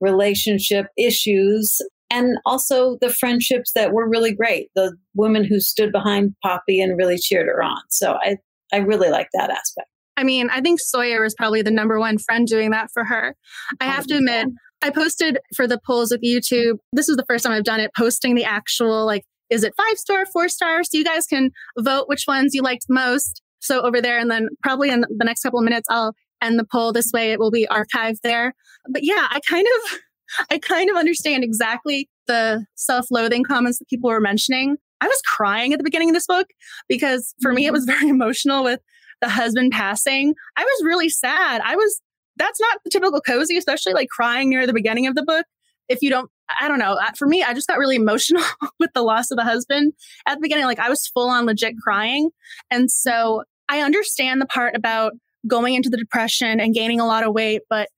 relationship 0.00 0.86
issues 0.96 1.80
and 2.10 2.38
also 2.46 2.96
the 3.00 3.12
friendships 3.12 3.72
that 3.74 3.92
were 3.92 4.08
really 4.08 4.32
great. 4.32 4.70
The 4.74 4.96
women 5.14 5.44
who 5.44 5.60
stood 5.60 5.92
behind 5.92 6.34
poppy 6.42 6.80
and 6.80 6.96
really 6.96 7.18
cheered 7.18 7.46
her 7.46 7.62
on. 7.62 7.80
So 7.90 8.18
i 8.22 8.36
i 8.72 8.78
really 8.78 9.10
like 9.10 9.28
that 9.32 9.50
aspect. 9.50 9.88
I 10.16 10.24
mean 10.24 10.48
i 10.50 10.60
think 10.60 10.80
sawyer 10.80 11.22
was 11.22 11.34
probably 11.34 11.62
the 11.62 11.70
number 11.70 11.98
one 11.98 12.18
friend 12.18 12.46
doing 12.46 12.70
that 12.70 12.90
for 12.92 13.04
her. 13.04 13.36
I 13.80 13.84
have 13.84 14.06
to 14.06 14.16
admit 14.16 14.48
i 14.82 14.90
posted 14.90 15.38
for 15.54 15.66
the 15.66 15.80
polls 15.86 16.10
with 16.10 16.22
youtube. 16.22 16.78
This 16.92 17.08
is 17.08 17.16
the 17.16 17.24
first 17.28 17.44
time 17.44 17.52
i've 17.52 17.64
done 17.64 17.80
it 17.80 17.90
posting 17.96 18.34
the 18.34 18.44
actual 18.44 19.06
like 19.06 19.24
is 19.48 19.62
it 19.62 19.74
five 19.76 19.96
star 19.96 20.26
four 20.26 20.48
star? 20.48 20.82
So 20.82 20.98
you 20.98 21.04
guys 21.04 21.26
can 21.26 21.50
vote 21.78 22.08
which 22.08 22.24
ones 22.26 22.52
you 22.52 22.62
liked 22.62 22.86
most. 22.88 23.42
So 23.60 23.80
over 23.82 24.00
there 24.00 24.18
and 24.18 24.28
then 24.28 24.48
probably 24.62 24.90
in 24.90 25.02
the 25.02 25.24
next 25.24 25.42
couple 25.42 25.58
of 25.58 25.64
minutes 25.64 25.88
i'll 25.90 26.14
end 26.42 26.58
the 26.58 26.66
poll 26.70 26.92
this 26.92 27.10
way 27.12 27.32
it 27.32 27.38
will 27.38 27.50
be 27.50 27.66
archived 27.70 28.20
there. 28.22 28.54
But 28.88 29.02
yeah 29.04 29.26
i 29.30 29.40
kind 29.48 29.66
of 29.66 29.98
i 30.50 30.58
kind 30.58 30.90
of 30.90 30.96
understand 30.96 31.44
exactly 31.44 32.08
the 32.26 32.66
self-loathing 32.74 33.44
comments 33.44 33.78
that 33.78 33.88
people 33.88 34.10
were 34.10 34.20
mentioning. 34.20 34.76
I 35.00 35.06
was 35.06 35.20
crying 35.26 35.72
at 35.72 35.78
the 35.78 35.84
beginning 35.84 36.10
of 36.10 36.14
this 36.14 36.26
book 36.26 36.48
because 36.88 37.34
for 37.40 37.52
me 37.52 37.66
it 37.66 37.72
was 37.72 37.86
mm-hmm. 37.86 37.98
very 37.98 38.10
emotional 38.10 38.64
with 38.64 38.80
the 39.20 39.28
husband 39.28 39.72
passing. 39.72 40.34
I 40.56 40.62
was 40.62 40.84
really 40.84 41.08
sad. 41.08 41.60
I 41.64 41.76
was 41.76 42.00
that's 42.36 42.60
not 42.60 42.80
the 42.84 42.90
typical 42.90 43.20
cozy 43.20 43.56
especially 43.56 43.94
like 43.94 44.08
crying 44.08 44.50
near 44.50 44.66
the 44.66 44.74
beginning 44.74 45.06
of 45.06 45.14
the 45.14 45.22
book. 45.22 45.46
If 45.88 46.02
you 46.02 46.10
don't 46.10 46.30
i 46.60 46.68
don't 46.68 46.78
know. 46.78 46.98
For 47.16 47.26
me 47.26 47.42
i 47.42 47.54
just 47.54 47.68
got 47.68 47.78
really 47.78 47.96
emotional 48.04 48.42
with 48.78 48.90
the 48.94 49.02
loss 49.02 49.30
of 49.30 49.36
the 49.36 49.44
husband 49.44 49.92
at 50.26 50.36
the 50.36 50.42
beginning. 50.42 50.64
Like 50.64 50.80
i 50.80 50.88
was 50.88 51.06
full 51.06 51.28
on 51.28 51.46
legit 51.46 51.74
crying. 51.82 52.30
And 52.70 52.90
so 52.90 53.44
i 53.68 53.80
understand 53.80 54.40
the 54.40 54.46
part 54.46 54.76
about 54.76 55.12
going 55.46 55.74
into 55.74 55.90
the 55.90 55.96
depression 55.96 56.60
and 56.60 56.74
gaining 56.74 57.00
a 57.00 57.06
lot 57.06 57.24
of 57.24 57.34
weight. 57.34 57.62
But 57.68 57.88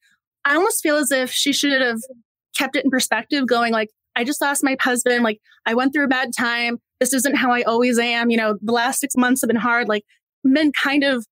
I 0.44 0.54
almost 0.54 0.82
feel 0.82 0.96
as 0.96 1.10
if 1.10 1.30
she 1.30 1.52
should 1.52 1.80
have 1.80 1.98
kept 2.56 2.76
it 2.76 2.84
in 2.84 2.90
perspective, 2.90 3.46
going 3.46 3.72
like, 3.72 3.88
I 4.16 4.24
just 4.24 4.40
lost 4.40 4.64
my 4.64 4.76
husband. 4.80 5.22
Like, 5.22 5.38
I 5.64 5.74
went 5.74 5.92
through 5.92 6.04
a 6.04 6.08
bad 6.08 6.30
time. 6.36 6.78
This 6.98 7.14
isn't 7.14 7.36
how 7.36 7.52
I 7.52 7.62
always 7.62 7.98
am. 7.98 8.30
You 8.30 8.36
know, 8.36 8.58
the 8.60 8.72
last 8.72 9.00
six 9.00 9.14
months 9.16 9.42
have 9.42 9.48
been 9.48 9.56
hard. 9.56 9.88
Like, 9.88 10.02
been 10.42 10.72
kind 10.72 11.04
of 11.04 11.24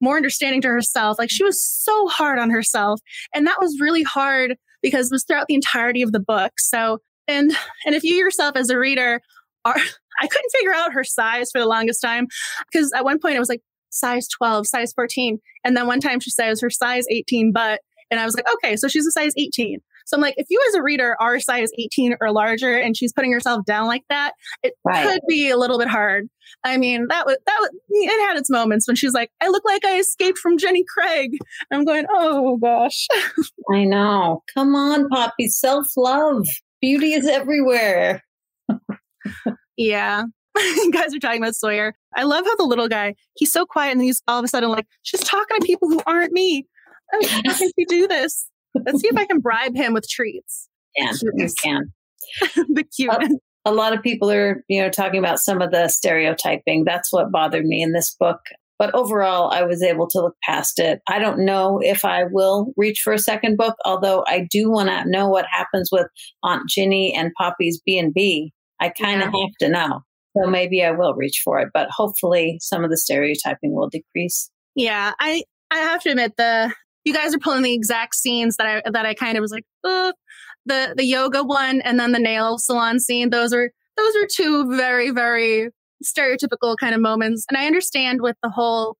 more 0.00 0.16
understanding 0.16 0.62
to 0.62 0.68
herself. 0.68 1.18
Like, 1.18 1.30
she 1.30 1.44
was 1.44 1.62
so 1.62 2.06
hard 2.08 2.38
on 2.38 2.50
herself. 2.50 3.00
And 3.34 3.46
that 3.46 3.58
was 3.60 3.78
really 3.80 4.02
hard 4.02 4.56
because 4.82 5.06
it 5.06 5.14
was 5.14 5.24
throughout 5.24 5.46
the 5.46 5.54
entirety 5.54 6.02
of 6.02 6.12
the 6.12 6.20
book. 6.20 6.52
So, 6.58 6.98
and, 7.28 7.52
and 7.84 7.94
if 7.94 8.02
you 8.02 8.14
yourself 8.14 8.56
as 8.56 8.70
a 8.70 8.78
reader 8.78 9.20
are, 9.64 9.76
I 10.20 10.26
couldn't 10.26 10.50
figure 10.56 10.74
out 10.74 10.92
her 10.92 11.04
size 11.04 11.50
for 11.50 11.60
the 11.60 11.66
longest 11.66 12.00
time 12.00 12.26
because 12.70 12.92
at 12.94 13.04
one 13.04 13.18
point 13.18 13.36
I 13.36 13.38
was 13.38 13.48
like, 13.48 13.62
size 13.92 14.26
12, 14.28 14.66
size 14.66 14.92
14. 14.92 15.38
And 15.64 15.76
then 15.76 15.86
one 15.86 16.00
time 16.00 16.20
she 16.20 16.30
says 16.30 16.60
her 16.60 16.70
size 16.70 17.04
18 17.10 17.52
butt. 17.52 17.80
And 18.10 18.20
I 18.20 18.24
was 18.24 18.34
like, 18.34 18.46
okay, 18.54 18.76
so 18.76 18.88
she's 18.88 19.06
a 19.06 19.10
size 19.12 19.32
18. 19.36 19.80
So 20.04 20.16
I'm 20.16 20.20
like, 20.20 20.34
if 20.36 20.46
you 20.50 20.60
as 20.68 20.74
a 20.74 20.82
reader 20.82 21.16
are 21.20 21.40
size 21.40 21.70
18 21.78 22.16
or 22.20 22.32
larger 22.32 22.76
and 22.76 22.96
she's 22.96 23.12
putting 23.12 23.32
herself 23.32 23.64
down 23.64 23.86
like 23.86 24.02
that, 24.08 24.32
it 24.62 24.74
right. 24.84 25.06
could 25.06 25.20
be 25.28 25.48
a 25.50 25.56
little 25.56 25.78
bit 25.78 25.88
hard. 25.88 26.28
I 26.64 26.76
mean, 26.76 27.06
that 27.08 27.24
was 27.24 27.36
that 27.46 27.56
was 27.60 27.70
it 27.88 28.28
had 28.28 28.36
its 28.36 28.50
moments 28.50 28.86
when 28.86 28.96
she's 28.96 29.14
like, 29.14 29.30
I 29.40 29.48
look 29.48 29.64
like 29.64 29.84
I 29.84 29.98
escaped 29.98 30.38
from 30.38 30.58
Jenny 30.58 30.84
Craig. 30.92 31.32
I'm 31.70 31.84
going, 31.84 32.06
oh 32.10 32.56
gosh. 32.58 33.06
I 33.72 33.84
know. 33.84 34.42
Come 34.54 34.74
on, 34.74 35.08
Poppy. 35.08 35.48
Self-love. 35.48 36.44
Beauty 36.80 37.12
is 37.12 37.26
everywhere. 37.26 38.22
yeah. 39.76 40.24
you 40.58 40.90
guys 40.92 41.14
are 41.14 41.18
talking 41.18 41.42
about 41.42 41.54
Sawyer. 41.54 41.94
I 42.14 42.24
love 42.24 42.44
how 42.44 42.56
the 42.56 42.64
little 42.64 42.88
guy, 42.88 43.14
he's 43.36 43.52
so 43.52 43.64
quiet 43.64 43.92
and 43.92 44.02
he's 44.02 44.22
all 44.28 44.38
of 44.38 44.44
a 44.44 44.48
sudden 44.48 44.70
like, 44.70 44.86
she's 45.02 45.20
talking 45.20 45.60
to 45.60 45.66
people 45.66 45.88
who 45.88 46.00
aren't 46.06 46.32
me. 46.32 46.66
How 47.12 47.54
can 47.54 47.70
you 47.76 47.86
do 47.86 48.08
this? 48.08 48.46
Let's 48.74 49.00
see 49.00 49.08
if 49.08 49.16
I 49.16 49.26
can 49.26 49.40
bribe 49.40 49.76
him 49.76 49.92
with 49.92 50.08
treats. 50.08 50.68
Yeah, 50.96 51.12
you 51.22 51.48
can. 51.62 51.92
the 52.40 52.84
cuteness. 52.84 53.30
Oh, 53.30 53.70
a, 53.70 53.72
a 53.72 53.74
lot 53.74 53.94
of 53.94 54.02
people 54.02 54.30
are, 54.30 54.64
you 54.68 54.80
know, 54.80 54.90
talking 54.90 55.18
about 55.18 55.38
some 55.38 55.60
of 55.60 55.70
the 55.70 55.88
stereotyping. 55.88 56.84
That's 56.84 57.12
what 57.12 57.32
bothered 57.32 57.64
me 57.64 57.82
in 57.82 57.92
this 57.92 58.14
book. 58.18 58.40
But 58.78 58.94
overall, 58.94 59.50
I 59.52 59.62
was 59.62 59.82
able 59.82 60.08
to 60.08 60.20
look 60.20 60.34
past 60.42 60.80
it. 60.80 61.00
I 61.08 61.18
don't 61.18 61.44
know 61.44 61.78
if 61.82 62.04
I 62.04 62.24
will 62.24 62.72
reach 62.76 63.00
for 63.00 63.12
a 63.12 63.18
second 63.18 63.56
book, 63.56 63.76
although 63.84 64.24
I 64.26 64.46
do 64.50 64.70
want 64.70 64.88
to 64.88 65.08
know 65.08 65.28
what 65.28 65.46
happens 65.50 65.90
with 65.92 66.06
Aunt 66.42 66.68
Ginny 66.68 67.14
and 67.14 67.30
Poppy's 67.38 67.80
B 67.84 67.98
and 67.98 68.12
B. 68.12 68.52
I 68.80 68.88
kind 68.88 69.22
of 69.22 69.30
yeah. 69.32 69.40
have 69.40 69.56
to 69.60 69.68
know. 69.68 70.00
So 70.36 70.48
maybe 70.48 70.82
I 70.82 70.92
will 70.92 71.14
reach 71.14 71.42
for 71.44 71.58
it, 71.58 71.68
but 71.74 71.88
hopefully 71.90 72.58
some 72.60 72.84
of 72.84 72.90
the 72.90 72.96
stereotyping 72.96 73.74
will 73.74 73.88
decrease. 73.88 74.50
Yeah, 74.74 75.12
I 75.18 75.44
I 75.70 75.78
have 75.78 76.02
to 76.02 76.10
admit 76.10 76.36
the 76.36 76.72
you 77.04 77.12
guys 77.12 77.34
are 77.34 77.38
pulling 77.38 77.62
the 77.62 77.74
exact 77.74 78.14
scenes 78.14 78.56
that 78.56 78.66
I 78.66 78.90
that 78.90 79.06
I 79.06 79.14
kind 79.14 79.36
of 79.36 79.42
was 79.42 79.52
like, 79.52 79.64
the 79.84 80.94
the 80.96 81.04
yoga 81.04 81.42
one 81.42 81.80
and 81.80 81.98
then 81.98 82.12
the 82.12 82.18
nail 82.18 82.58
salon 82.58 83.00
scene. 83.00 83.30
Those 83.30 83.52
are 83.52 83.70
those 83.96 84.16
are 84.16 84.26
two 84.26 84.74
very 84.76 85.10
very 85.10 85.70
stereotypical 86.04 86.76
kind 86.78 86.94
of 86.94 87.00
moments. 87.00 87.44
And 87.48 87.56
I 87.56 87.66
understand 87.66 88.20
with 88.22 88.36
the 88.42 88.50
whole 88.50 88.96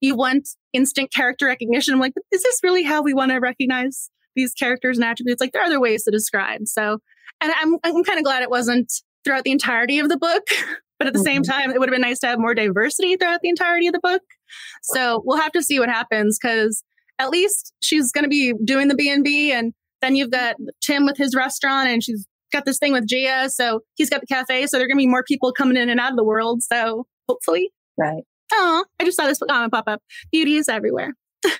you 0.00 0.16
want 0.16 0.48
instant 0.72 1.12
character 1.12 1.46
recognition. 1.46 1.94
I'm 1.94 2.00
like, 2.00 2.14
is 2.32 2.42
this 2.42 2.60
really 2.62 2.82
how 2.82 3.02
we 3.02 3.12
want 3.14 3.32
to 3.32 3.38
recognize 3.38 4.10
these 4.34 4.52
characters 4.54 4.96
and 4.96 5.04
attributes? 5.04 5.40
Like 5.40 5.52
there 5.52 5.62
are 5.62 5.66
other 5.66 5.80
ways 5.80 6.04
to 6.04 6.10
describe. 6.10 6.66
So, 6.66 6.98
and 7.40 7.52
I'm 7.60 7.76
I'm 7.84 8.04
kind 8.04 8.18
of 8.18 8.24
glad 8.24 8.42
it 8.42 8.50
wasn't 8.50 8.92
throughout 9.24 9.44
the 9.44 9.52
entirety 9.52 9.98
of 9.98 10.08
the 10.08 10.18
book. 10.18 10.46
But 10.98 11.06
at 11.06 11.14
the 11.14 11.20
mm-hmm. 11.20 11.24
same 11.24 11.42
time, 11.44 11.70
it 11.70 11.80
would 11.80 11.88
have 11.88 11.94
been 11.94 12.02
nice 12.02 12.18
to 12.18 12.26
have 12.26 12.38
more 12.38 12.54
diversity 12.54 13.16
throughout 13.16 13.40
the 13.42 13.48
entirety 13.48 13.86
of 13.86 13.94
the 13.94 14.00
book. 14.00 14.20
So 14.82 15.22
we'll 15.24 15.40
have 15.40 15.52
to 15.52 15.62
see 15.62 15.80
what 15.80 15.88
happens 15.88 16.38
because 16.38 16.84
at 17.18 17.30
least 17.30 17.72
she's 17.80 18.12
going 18.12 18.24
to 18.24 18.28
be 18.28 18.52
doing 18.62 18.88
the 18.88 18.94
B&B 18.94 19.50
and 19.50 19.72
then 20.02 20.14
you've 20.14 20.30
got 20.30 20.56
Tim 20.82 21.06
with 21.06 21.16
his 21.16 21.34
restaurant 21.34 21.88
and 21.88 22.04
she's 22.04 22.26
got 22.52 22.66
this 22.66 22.78
thing 22.78 22.92
with 22.92 23.06
Gia. 23.06 23.48
So 23.48 23.80
he's 23.94 24.10
got 24.10 24.20
the 24.20 24.26
cafe. 24.26 24.66
So 24.66 24.76
there 24.76 24.84
are 24.84 24.88
going 24.88 24.98
to 24.98 25.02
be 25.02 25.06
more 25.06 25.24
people 25.24 25.52
coming 25.52 25.78
in 25.78 25.88
and 25.88 25.98
out 25.98 26.10
of 26.10 26.18
the 26.18 26.24
world. 26.24 26.62
So 26.62 27.06
hopefully. 27.30 27.70
Right. 27.96 28.24
Oh, 28.52 28.84
I 29.00 29.04
just 29.04 29.16
saw 29.16 29.24
this 29.24 29.38
comment 29.38 29.72
pop 29.72 29.84
up. 29.86 30.02
Beauty 30.30 30.56
is 30.56 30.68
everywhere. 30.68 31.14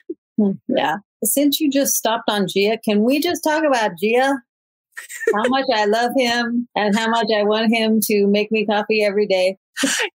Hmm, 0.41 0.53
yeah. 0.69 0.97
Since 1.23 1.61
you 1.61 1.71
just 1.71 1.97
stopped 1.97 2.31
on 2.31 2.47
Gia, 2.49 2.79
can 2.83 3.05
we 3.05 3.21
just 3.21 3.45
talk 3.45 3.63
about 3.63 3.91
Gia? 4.03 4.39
How 5.35 5.49
much 5.49 5.67
I 5.75 5.85
love 5.87 6.13
him 6.17 6.69
and 6.75 6.97
how 6.97 7.09
much 7.09 7.29
I 7.37 7.43
want 7.43 7.73
him 7.73 8.01
to 8.05 8.27
make 8.27 8.51
me 8.51 8.67
coffee 8.67 9.05
every 9.05 9.27
day. 9.27 9.57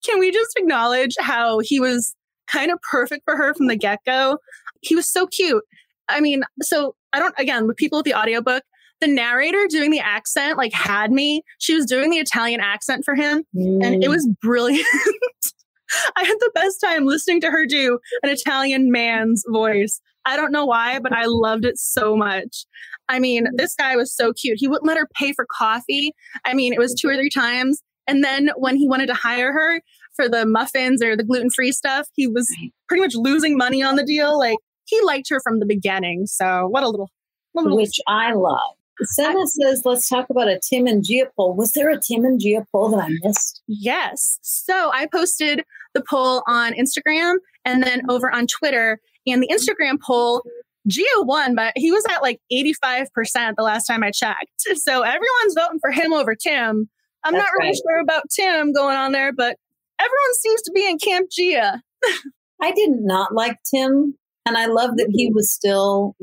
Can 0.04 0.18
we 0.18 0.30
just 0.30 0.50
acknowledge 0.56 1.14
how 1.18 1.60
he 1.60 1.80
was 1.80 2.14
kind 2.50 2.70
of 2.70 2.78
perfect 2.90 3.22
for 3.24 3.36
her 3.36 3.54
from 3.54 3.66
the 3.66 3.76
get 3.76 4.00
go? 4.04 4.38
He 4.80 4.94
was 4.94 5.08
so 5.08 5.26
cute. 5.26 5.62
I 6.08 6.20
mean, 6.20 6.42
so 6.62 6.94
I 7.12 7.18
don't, 7.18 7.34
again, 7.38 7.66
with 7.66 7.76
people 7.76 7.98
with 7.98 8.04
the 8.04 8.14
audiobook, 8.14 8.62
the 9.00 9.08
narrator 9.08 9.66
doing 9.68 9.90
the 9.90 10.00
accent 10.00 10.56
like 10.56 10.72
had 10.72 11.10
me. 11.10 11.42
She 11.58 11.74
was 11.74 11.86
doing 11.86 12.10
the 12.10 12.18
Italian 12.18 12.60
accent 12.60 13.04
for 13.04 13.14
him, 13.14 13.44
mm. 13.54 13.84
and 13.84 14.02
it 14.02 14.06
mm. 14.06 14.10
was 14.10 14.28
brilliant. 14.40 14.86
I 16.16 16.24
had 16.24 16.36
the 16.38 16.50
best 16.54 16.80
time 16.80 17.04
listening 17.04 17.40
to 17.42 17.50
her 17.50 17.66
do 17.66 17.98
an 18.22 18.30
Italian 18.30 18.90
man's 18.90 19.44
voice. 19.48 20.00
I 20.24 20.36
don't 20.36 20.52
know 20.52 20.64
why, 20.64 21.00
but 21.00 21.12
I 21.12 21.24
loved 21.26 21.64
it 21.64 21.78
so 21.78 22.16
much. 22.16 22.64
I 23.08 23.18
mean, 23.18 23.46
mm. 23.46 23.50
this 23.54 23.74
guy 23.74 23.96
was 23.96 24.14
so 24.14 24.32
cute. 24.32 24.58
He 24.58 24.68
wouldn't 24.68 24.86
let 24.86 24.98
her 24.98 25.08
pay 25.14 25.32
for 25.32 25.46
coffee. 25.56 26.12
I 26.44 26.54
mean, 26.54 26.72
it 26.72 26.78
was 26.78 26.94
two 26.94 27.08
or 27.08 27.16
three 27.16 27.30
times. 27.30 27.82
And 28.06 28.24
then 28.24 28.50
when 28.56 28.76
he 28.76 28.88
wanted 28.88 29.06
to 29.06 29.14
hire 29.14 29.52
her 29.52 29.80
for 30.14 30.28
the 30.28 30.44
muffins 30.44 31.02
or 31.02 31.16
the 31.16 31.24
gluten 31.24 31.50
free 31.50 31.72
stuff, 31.72 32.08
he 32.14 32.26
was 32.26 32.48
pretty 32.88 33.02
much 33.02 33.14
losing 33.14 33.56
money 33.56 33.82
on 33.82 33.96
the 33.96 34.04
deal. 34.04 34.38
Like 34.38 34.58
he 34.84 35.00
liked 35.02 35.28
her 35.30 35.40
from 35.40 35.60
the 35.60 35.66
beginning. 35.66 36.26
So 36.26 36.66
what 36.68 36.82
a 36.82 36.88
little, 36.88 37.10
little 37.54 37.76
which 37.76 38.00
I 38.08 38.32
love. 38.32 38.76
Senna 39.04 39.46
says, 39.46 39.82
let's 39.84 40.08
talk 40.08 40.30
about 40.30 40.48
a 40.48 40.60
Tim 40.60 40.86
and 40.86 41.04
Gia 41.04 41.26
poll. 41.36 41.54
Was 41.54 41.72
there 41.72 41.90
a 41.90 41.98
Tim 41.98 42.24
and 42.24 42.40
Gia 42.40 42.64
poll 42.70 42.90
that 42.90 43.04
I 43.04 43.08
missed? 43.22 43.62
Yes. 43.66 44.38
So 44.42 44.90
I 44.92 45.06
posted 45.06 45.64
the 45.94 46.02
poll 46.08 46.42
on 46.46 46.72
Instagram 46.74 47.36
and 47.64 47.82
then 47.82 48.02
over 48.08 48.32
on 48.32 48.46
Twitter. 48.46 49.00
And 49.26 49.42
the 49.42 49.48
Instagram 49.48 50.00
poll, 50.00 50.42
Gia 50.86 51.04
won, 51.18 51.54
but 51.54 51.72
he 51.76 51.90
was 51.92 52.04
at 52.10 52.22
like 52.22 52.40
85% 52.52 53.54
the 53.56 53.62
last 53.62 53.86
time 53.86 54.02
I 54.02 54.10
checked. 54.10 54.62
So 54.76 55.02
everyone's 55.02 55.54
voting 55.54 55.78
for 55.80 55.90
him 55.90 56.12
over 56.12 56.34
Tim. 56.34 56.88
I'm 57.24 57.32
That's 57.32 57.44
not 57.44 57.52
really 57.58 57.70
right. 57.70 57.76
sure 57.76 58.00
about 58.00 58.24
Tim 58.30 58.72
going 58.72 58.96
on 58.96 59.12
there, 59.12 59.32
but 59.32 59.56
everyone 59.98 60.34
seems 60.34 60.62
to 60.62 60.72
be 60.72 60.88
in 60.88 60.98
Camp 60.98 61.30
Gia. 61.30 61.82
I 62.62 62.72
did 62.72 62.90
not 62.90 63.34
like 63.34 63.58
Tim. 63.72 64.16
And 64.46 64.56
I 64.56 64.66
love 64.66 64.96
that 64.96 65.10
he 65.12 65.30
was 65.32 65.52
still 65.52 66.16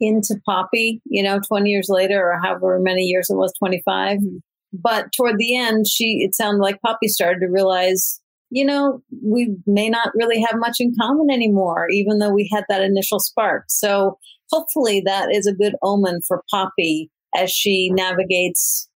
into 0.00 0.36
Poppy, 0.44 1.00
you 1.04 1.22
know, 1.22 1.40
20 1.40 1.70
years 1.70 1.88
later 1.88 2.30
or 2.30 2.40
however 2.42 2.78
many 2.80 3.02
years 3.02 3.30
it 3.30 3.36
was, 3.36 3.52
25. 3.58 4.18
Mm-hmm. 4.18 4.36
But 4.72 5.12
toward 5.12 5.38
the 5.38 5.56
end, 5.56 5.86
she, 5.86 6.24
it 6.24 6.34
sounded 6.34 6.60
like 6.60 6.82
Poppy 6.82 7.06
started 7.06 7.40
to 7.40 7.46
realize, 7.46 8.20
you 8.54 8.64
know, 8.64 9.02
we 9.20 9.56
may 9.66 9.88
not 9.88 10.12
really 10.14 10.40
have 10.40 10.60
much 10.60 10.76
in 10.78 10.94
common 10.96 11.28
anymore, 11.28 11.88
even 11.90 12.20
though 12.20 12.32
we 12.32 12.48
had 12.52 12.62
that 12.68 12.82
initial 12.82 13.18
spark. 13.18 13.64
So 13.66 14.16
hopefully 14.52 15.02
that 15.04 15.34
is 15.34 15.44
a 15.48 15.52
good 15.52 15.74
omen 15.82 16.20
for 16.26 16.44
Poppy 16.48 17.10
as 17.36 17.50
she 17.50 17.90
navigates 17.90 18.88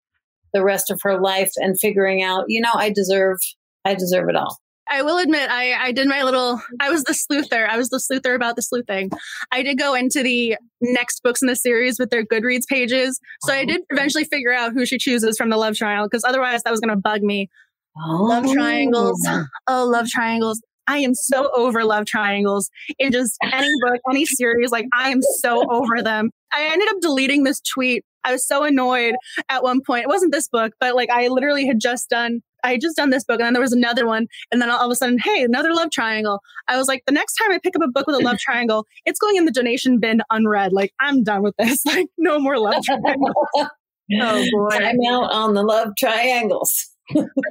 the 0.53 0.63
rest 0.63 0.91
of 0.91 0.99
her 1.01 1.19
life 1.19 1.49
and 1.55 1.75
figuring 1.79 2.21
out, 2.21 2.45
you 2.47 2.61
know, 2.61 2.69
I 2.75 2.91
deserve, 2.91 3.37
I 3.83 3.95
deserve 3.95 4.29
it 4.29 4.35
all. 4.35 4.59
I 4.89 5.01
will 5.01 5.17
admit, 5.17 5.49
I, 5.49 5.73
I 5.73 5.91
did 5.91 6.07
my 6.07 6.21
little, 6.21 6.61
I 6.79 6.91
was 6.91 7.03
the 7.03 7.13
sleuther. 7.13 7.67
I 7.67 7.77
was 7.77 7.89
the 7.89 7.97
sleuther 7.97 8.35
about 8.35 8.55
the 8.55 8.61
sleuthing. 8.61 9.09
I 9.51 9.63
did 9.63 9.79
go 9.79 9.95
into 9.95 10.21
the 10.21 10.55
next 10.81 11.23
books 11.23 11.41
in 11.41 11.47
the 11.47 11.55
series 11.55 11.97
with 11.97 12.11
their 12.11 12.23
Goodreads 12.23 12.67
pages. 12.69 13.19
So 13.41 13.53
I 13.53 13.63
oh, 13.63 13.65
did 13.65 13.81
eventually 13.89 14.23
figure 14.23 14.53
out 14.53 14.73
who 14.73 14.85
she 14.85 14.99
chooses 14.99 15.35
from 15.35 15.49
the 15.49 15.57
love 15.57 15.75
triangle 15.75 16.07
because 16.07 16.23
otherwise 16.23 16.61
that 16.61 16.71
was 16.71 16.79
going 16.79 16.95
to 16.95 17.01
bug 17.01 17.23
me. 17.23 17.49
Oh. 18.05 18.23
Love 18.23 18.51
triangles. 18.51 19.21
Oh. 19.27 19.45
oh, 19.67 19.85
love 19.85 20.07
triangles. 20.07 20.61
I 20.89 20.99
am 20.99 21.13
so 21.13 21.49
over 21.55 21.83
love 21.83 22.05
triangles 22.05 22.69
in 22.97 23.11
just 23.11 23.37
any 23.43 23.67
book, 23.81 23.99
any 24.09 24.25
series. 24.25 24.71
Like, 24.71 24.85
I 24.93 25.09
am 25.09 25.21
so 25.41 25.69
over 25.69 26.01
them. 26.01 26.29
I 26.53 26.69
ended 26.71 26.87
up 26.89 27.01
deleting 27.01 27.43
this 27.43 27.59
tweet. 27.59 28.05
I 28.23 28.31
was 28.31 28.47
so 28.47 28.63
annoyed 28.63 29.15
at 29.49 29.63
one 29.63 29.81
point. 29.85 30.03
It 30.03 30.07
wasn't 30.07 30.31
this 30.31 30.47
book, 30.47 30.73
but 30.79 30.95
like 30.95 31.09
I 31.09 31.27
literally 31.27 31.65
had 31.65 31.79
just 31.79 32.09
done 32.09 32.41
I 32.63 32.71
had 32.71 32.81
just 32.81 32.97
done 32.97 33.09
this 33.11 33.23
book 33.23 33.39
and 33.39 33.45
then 33.45 33.53
there 33.53 33.61
was 33.61 33.71
another 33.71 34.05
one. 34.05 34.27
And 34.51 34.61
then 34.61 34.69
all 34.69 34.85
of 34.85 34.91
a 34.91 34.95
sudden, 34.95 35.19
hey, 35.19 35.43
another 35.43 35.73
love 35.73 35.91
triangle. 35.91 36.41
I 36.67 36.77
was 36.77 36.87
like, 36.87 37.03
the 37.05 37.13
next 37.13 37.35
time 37.35 37.51
I 37.51 37.59
pick 37.59 37.75
up 37.75 37.81
a 37.81 37.87
book 37.87 38.07
with 38.07 38.15
a 38.15 38.19
love 38.19 38.39
triangle, 38.39 38.85
it's 39.05 39.19
going 39.19 39.37
in 39.37 39.45
the 39.45 39.51
donation 39.51 39.99
bin 39.99 40.21
unread. 40.31 40.73
Like, 40.73 40.91
I'm 40.99 41.23
done 41.23 41.43
with 41.43 41.55
this. 41.57 41.81
Like, 41.87 42.07
no 42.17 42.37
more 42.37 42.59
love 42.59 42.83
triangles. 42.83 43.33
oh 43.55 44.45
boy. 44.51 44.69
I'm 44.75 44.97
out 45.09 45.31
on 45.31 45.53
the 45.53 45.63
love 45.63 45.93
triangles. 45.97 46.89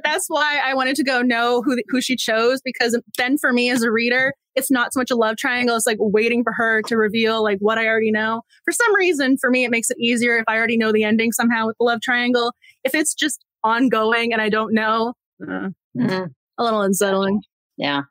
That's 0.03 0.25
why 0.27 0.59
I 0.63 0.73
wanted 0.73 0.95
to 0.97 1.03
go 1.03 1.21
know 1.21 1.61
who 1.61 1.77
who 1.89 2.01
she 2.01 2.15
chose 2.15 2.61
because 2.63 2.99
then 3.17 3.37
for 3.37 3.51
me 3.51 3.69
as 3.69 3.83
a 3.83 3.91
reader, 3.91 4.33
it's 4.55 4.71
not 4.71 4.93
so 4.93 4.99
much 4.99 5.11
a 5.11 5.15
love 5.15 5.37
triangle. 5.37 5.75
It's 5.75 5.87
like 5.87 5.97
waiting 5.99 6.43
for 6.43 6.53
her 6.53 6.81
to 6.83 6.97
reveal 6.97 7.43
like 7.43 7.57
what 7.59 7.77
I 7.77 7.87
already 7.87 8.11
know. 8.11 8.41
For 8.65 8.71
some 8.71 8.95
reason, 8.95 9.37
for 9.37 9.49
me, 9.49 9.65
it 9.65 9.71
makes 9.71 9.89
it 9.89 9.97
easier 9.99 10.37
if 10.37 10.45
I 10.47 10.57
already 10.57 10.77
know 10.77 10.91
the 10.91 11.03
ending 11.03 11.31
somehow 11.31 11.67
with 11.67 11.77
the 11.79 11.85
love 11.85 12.01
triangle. 12.01 12.53
If 12.83 12.95
it's 12.95 13.13
just 13.13 13.43
ongoing 13.63 14.33
and 14.33 14.41
I 14.41 14.49
don't 14.49 14.73
know. 14.73 15.13
Uh, 15.41 15.69
mm-hmm. 15.97 16.25
A 16.57 16.63
little 16.63 16.81
unsettling. 16.81 17.41
Yeah. 17.77 18.03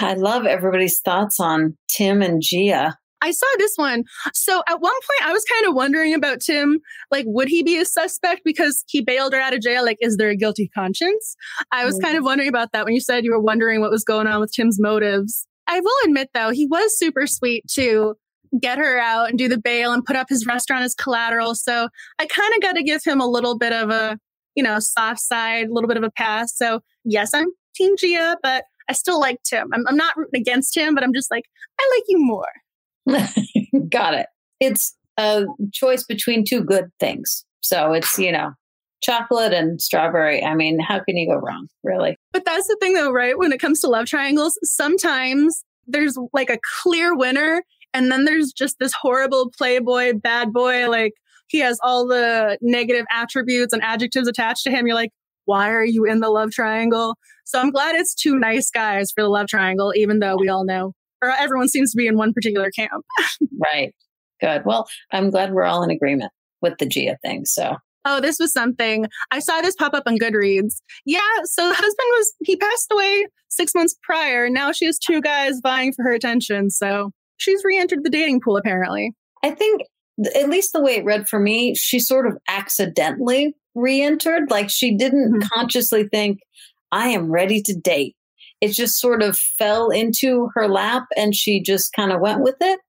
I 0.00 0.14
love 0.14 0.46
everybody's 0.46 1.00
thoughts 1.00 1.40
on 1.40 1.76
Tim 1.88 2.22
and 2.22 2.42
Gia. 2.42 2.96
I 3.22 3.30
saw 3.30 3.46
this 3.58 3.72
one. 3.76 4.04
So 4.34 4.62
at 4.68 4.80
one 4.80 4.92
point, 4.92 5.28
I 5.28 5.32
was 5.32 5.44
kind 5.44 5.66
of 5.66 5.74
wondering 5.74 6.14
about 6.14 6.40
Tim. 6.40 6.80
Like, 7.10 7.24
would 7.28 7.48
he 7.48 7.62
be 7.62 7.78
a 7.78 7.84
suspect 7.84 8.42
because 8.44 8.84
he 8.88 9.00
bailed 9.00 9.32
her 9.32 9.40
out 9.40 9.54
of 9.54 9.60
jail? 9.60 9.84
Like, 9.84 9.98
is 10.00 10.16
there 10.16 10.28
a 10.28 10.36
guilty 10.36 10.68
conscience? 10.74 11.36
I 11.72 11.84
was 11.84 11.96
mm-hmm. 11.96 12.04
kind 12.04 12.18
of 12.18 12.24
wondering 12.24 12.48
about 12.48 12.72
that 12.72 12.84
when 12.84 12.94
you 12.94 13.00
said 13.00 13.24
you 13.24 13.32
were 13.32 13.40
wondering 13.40 13.80
what 13.80 13.90
was 13.90 14.04
going 14.04 14.26
on 14.26 14.40
with 14.40 14.52
Tim's 14.52 14.80
motives. 14.80 15.46
I 15.66 15.80
will 15.80 15.96
admit, 16.04 16.30
though, 16.34 16.50
he 16.50 16.66
was 16.66 16.96
super 16.96 17.26
sweet 17.26 17.64
to 17.72 18.14
get 18.60 18.78
her 18.78 18.98
out 18.98 19.28
and 19.28 19.38
do 19.38 19.48
the 19.48 19.58
bail 19.58 19.92
and 19.92 20.04
put 20.04 20.16
up 20.16 20.28
his 20.28 20.46
restaurant 20.46 20.84
as 20.84 20.94
collateral. 20.94 21.54
So 21.54 21.88
I 22.18 22.26
kind 22.26 22.54
of 22.54 22.62
got 22.62 22.76
to 22.76 22.82
give 22.82 23.02
him 23.04 23.20
a 23.20 23.26
little 23.26 23.58
bit 23.58 23.72
of 23.72 23.90
a 23.90 24.18
you 24.56 24.62
know, 24.62 24.78
soft 24.80 25.20
side, 25.20 25.68
a 25.68 25.72
little 25.72 25.86
bit 25.86 25.98
of 25.98 26.02
a 26.02 26.10
pass. 26.10 26.56
So 26.56 26.80
yes, 27.04 27.32
I'm 27.32 27.46
Team 27.76 27.96
Gia, 27.96 28.36
but 28.42 28.64
I 28.88 28.94
still 28.94 29.20
like 29.20 29.36
Tim. 29.44 29.68
I'm, 29.72 29.86
I'm 29.86 29.96
not 29.96 30.16
rooting 30.16 30.40
against 30.40 30.76
him, 30.76 30.94
but 30.94 31.04
I'm 31.04 31.12
just 31.12 31.30
like, 31.30 31.44
I 31.78 31.92
like 31.94 32.04
you 32.08 32.18
more. 32.18 32.48
Got 33.90 34.14
it. 34.14 34.26
It's 34.60 34.96
a 35.18 35.44
choice 35.72 36.04
between 36.04 36.44
two 36.44 36.62
good 36.62 36.86
things. 37.00 37.44
So 37.60 37.92
it's, 37.92 38.18
you 38.18 38.32
know, 38.32 38.52
chocolate 39.02 39.52
and 39.52 39.80
strawberry. 39.80 40.42
I 40.42 40.54
mean, 40.54 40.78
how 40.80 41.00
can 41.00 41.16
you 41.16 41.28
go 41.28 41.36
wrong, 41.36 41.68
really? 41.82 42.16
But 42.32 42.44
that's 42.44 42.66
the 42.66 42.76
thing, 42.80 42.94
though, 42.94 43.10
right? 43.10 43.38
When 43.38 43.52
it 43.52 43.60
comes 43.60 43.80
to 43.80 43.88
love 43.88 44.06
triangles, 44.06 44.58
sometimes 44.62 45.64
there's 45.86 46.16
like 46.32 46.50
a 46.50 46.58
clear 46.82 47.16
winner, 47.16 47.62
and 47.94 48.10
then 48.10 48.24
there's 48.24 48.52
just 48.52 48.76
this 48.78 48.92
horrible 49.00 49.50
playboy, 49.56 50.14
bad 50.14 50.52
boy, 50.52 50.88
like 50.90 51.12
he 51.48 51.60
has 51.60 51.78
all 51.82 52.06
the 52.06 52.58
negative 52.60 53.06
attributes 53.10 53.72
and 53.72 53.82
adjectives 53.82 54.28
attached 54.28 54.64
to 54.64 54.70
him. 54.70 54.86
You're 54.86 54.96
like, 54.96 55.12
why 55.44 55.70
are 55.70 55.84
you 55.84 56.04
in 56.04 56.20
the 56.20 56.30
love 56.30 56.50
triangle? 56.50 57.16
So 57.44 57.60
I'm 57.60 57.70
glad 57.70 57.94
it's 57.94 58.14
two 58.14 58.38
nice 58.38 58.70
guys 58.70 59.12
for 59.12 59.22
the 59.22 59.28
love 59.28 59.46
triangle, 59.46 59.92
even 59.94 60.18
though 60.18 60.36
we 60.36 60.48
all 60.48 60.64
know, 60.64 60.92
or 61.22 61.30
everyone 61.30 61.68
seems 61.68 61.92
to 61.92 61.96
be 61.96 62.06
in 62.06 62.16
one 62.16 62.32
particular 62.32 62.70
camp. 62.70 63.04
right. 63.72 63.94
Good. 64.40 64.62
Well, 64.64 64.86
I'm 65.12 65.30
glad 65.30 65.52
we're 65.52 65.64
all 65.64 65.82
in 65.82 65.90
agreement 65.90 66.30
with 66.60 66.74
the 66.78 66.86
Gia 66.86 67.16
thing. 67.22 67.44
So 67.44 67.76
oh, 68.06 68.20
this 68.20 68.38
was 68.38 68.52
something. 68.52 69.06
I 69.30 69.40
saw 69.40 69.60
this 69.60 69.74
pop 69.74 69.92
up 69.92 70.04
on 70.06 70.18
Goodreads. 70.18 70.76
Yeah, 71.04 71.20
so 71.44 71.68
the 71.68 71.74
husband 71.74 72.08
was, 72.10 72.34
he 72.44 72.56
passed 72.56 72.86
away 72.92 73.26
six 73.48 73.74
months 73.74 73.94
prior. 74.02 74.48
Now 74.48 74.72
she 74.72 74.86
has 74.86 74.98
two 74.98 75.20
guys 75.20 75.60
vying 75.62 75.92
for 75.92 76.04
her 76.04 76.12
attention. 76.12 76.70
So 76.70 77.10
she's 77.36 77.62
re 77.64 77.78
entered 77.78 78.04
the 78.04 78.10
dating 78.10 78.40
pool, 78.40 78.56
apparently. 78.56 79.12
I 79.42 79.50
think 79.50 79.82
at 80.34 80.48
least 80.48 80.72
the 80.72 80.80
way 80.80 80.96
it 80.96 81.04
read 81.04 81.28
for 81.28 81.38
me, 81.38 81.74
she 81.74 81.98
sort 81.98 82.26
of 82.26 82.38
accidentally 82.48 83.54
re 83.74 84.00
entered. 84.00 84.50
Like 84.50 84.70
she 84.70 84.96
didn't 84.96 85.32
mm-hmm. 85.32 85.48
consciously 85.52 86.08
think, 86.08 86.38
I 86.92 87.08
am 87.08 87.30
ready 87.30 87.60
to 87.62 87.74
date. 87.74 88.16
It 88.60 88.72
just 88.72 89.00
sort 89.00 89.22
of 89.22 89.36
fell 89.36 89.90
into 89.90 90.48
her 90.54 90.68
lap 90.68 91.04
and 91.16 91.34
she 91.34 91.62
just 91.62 91.92
kind 91.92 92.12
of 92.12 92.20
went 92.20 92.42
with 92.42 92.56
it. 92.60 92.80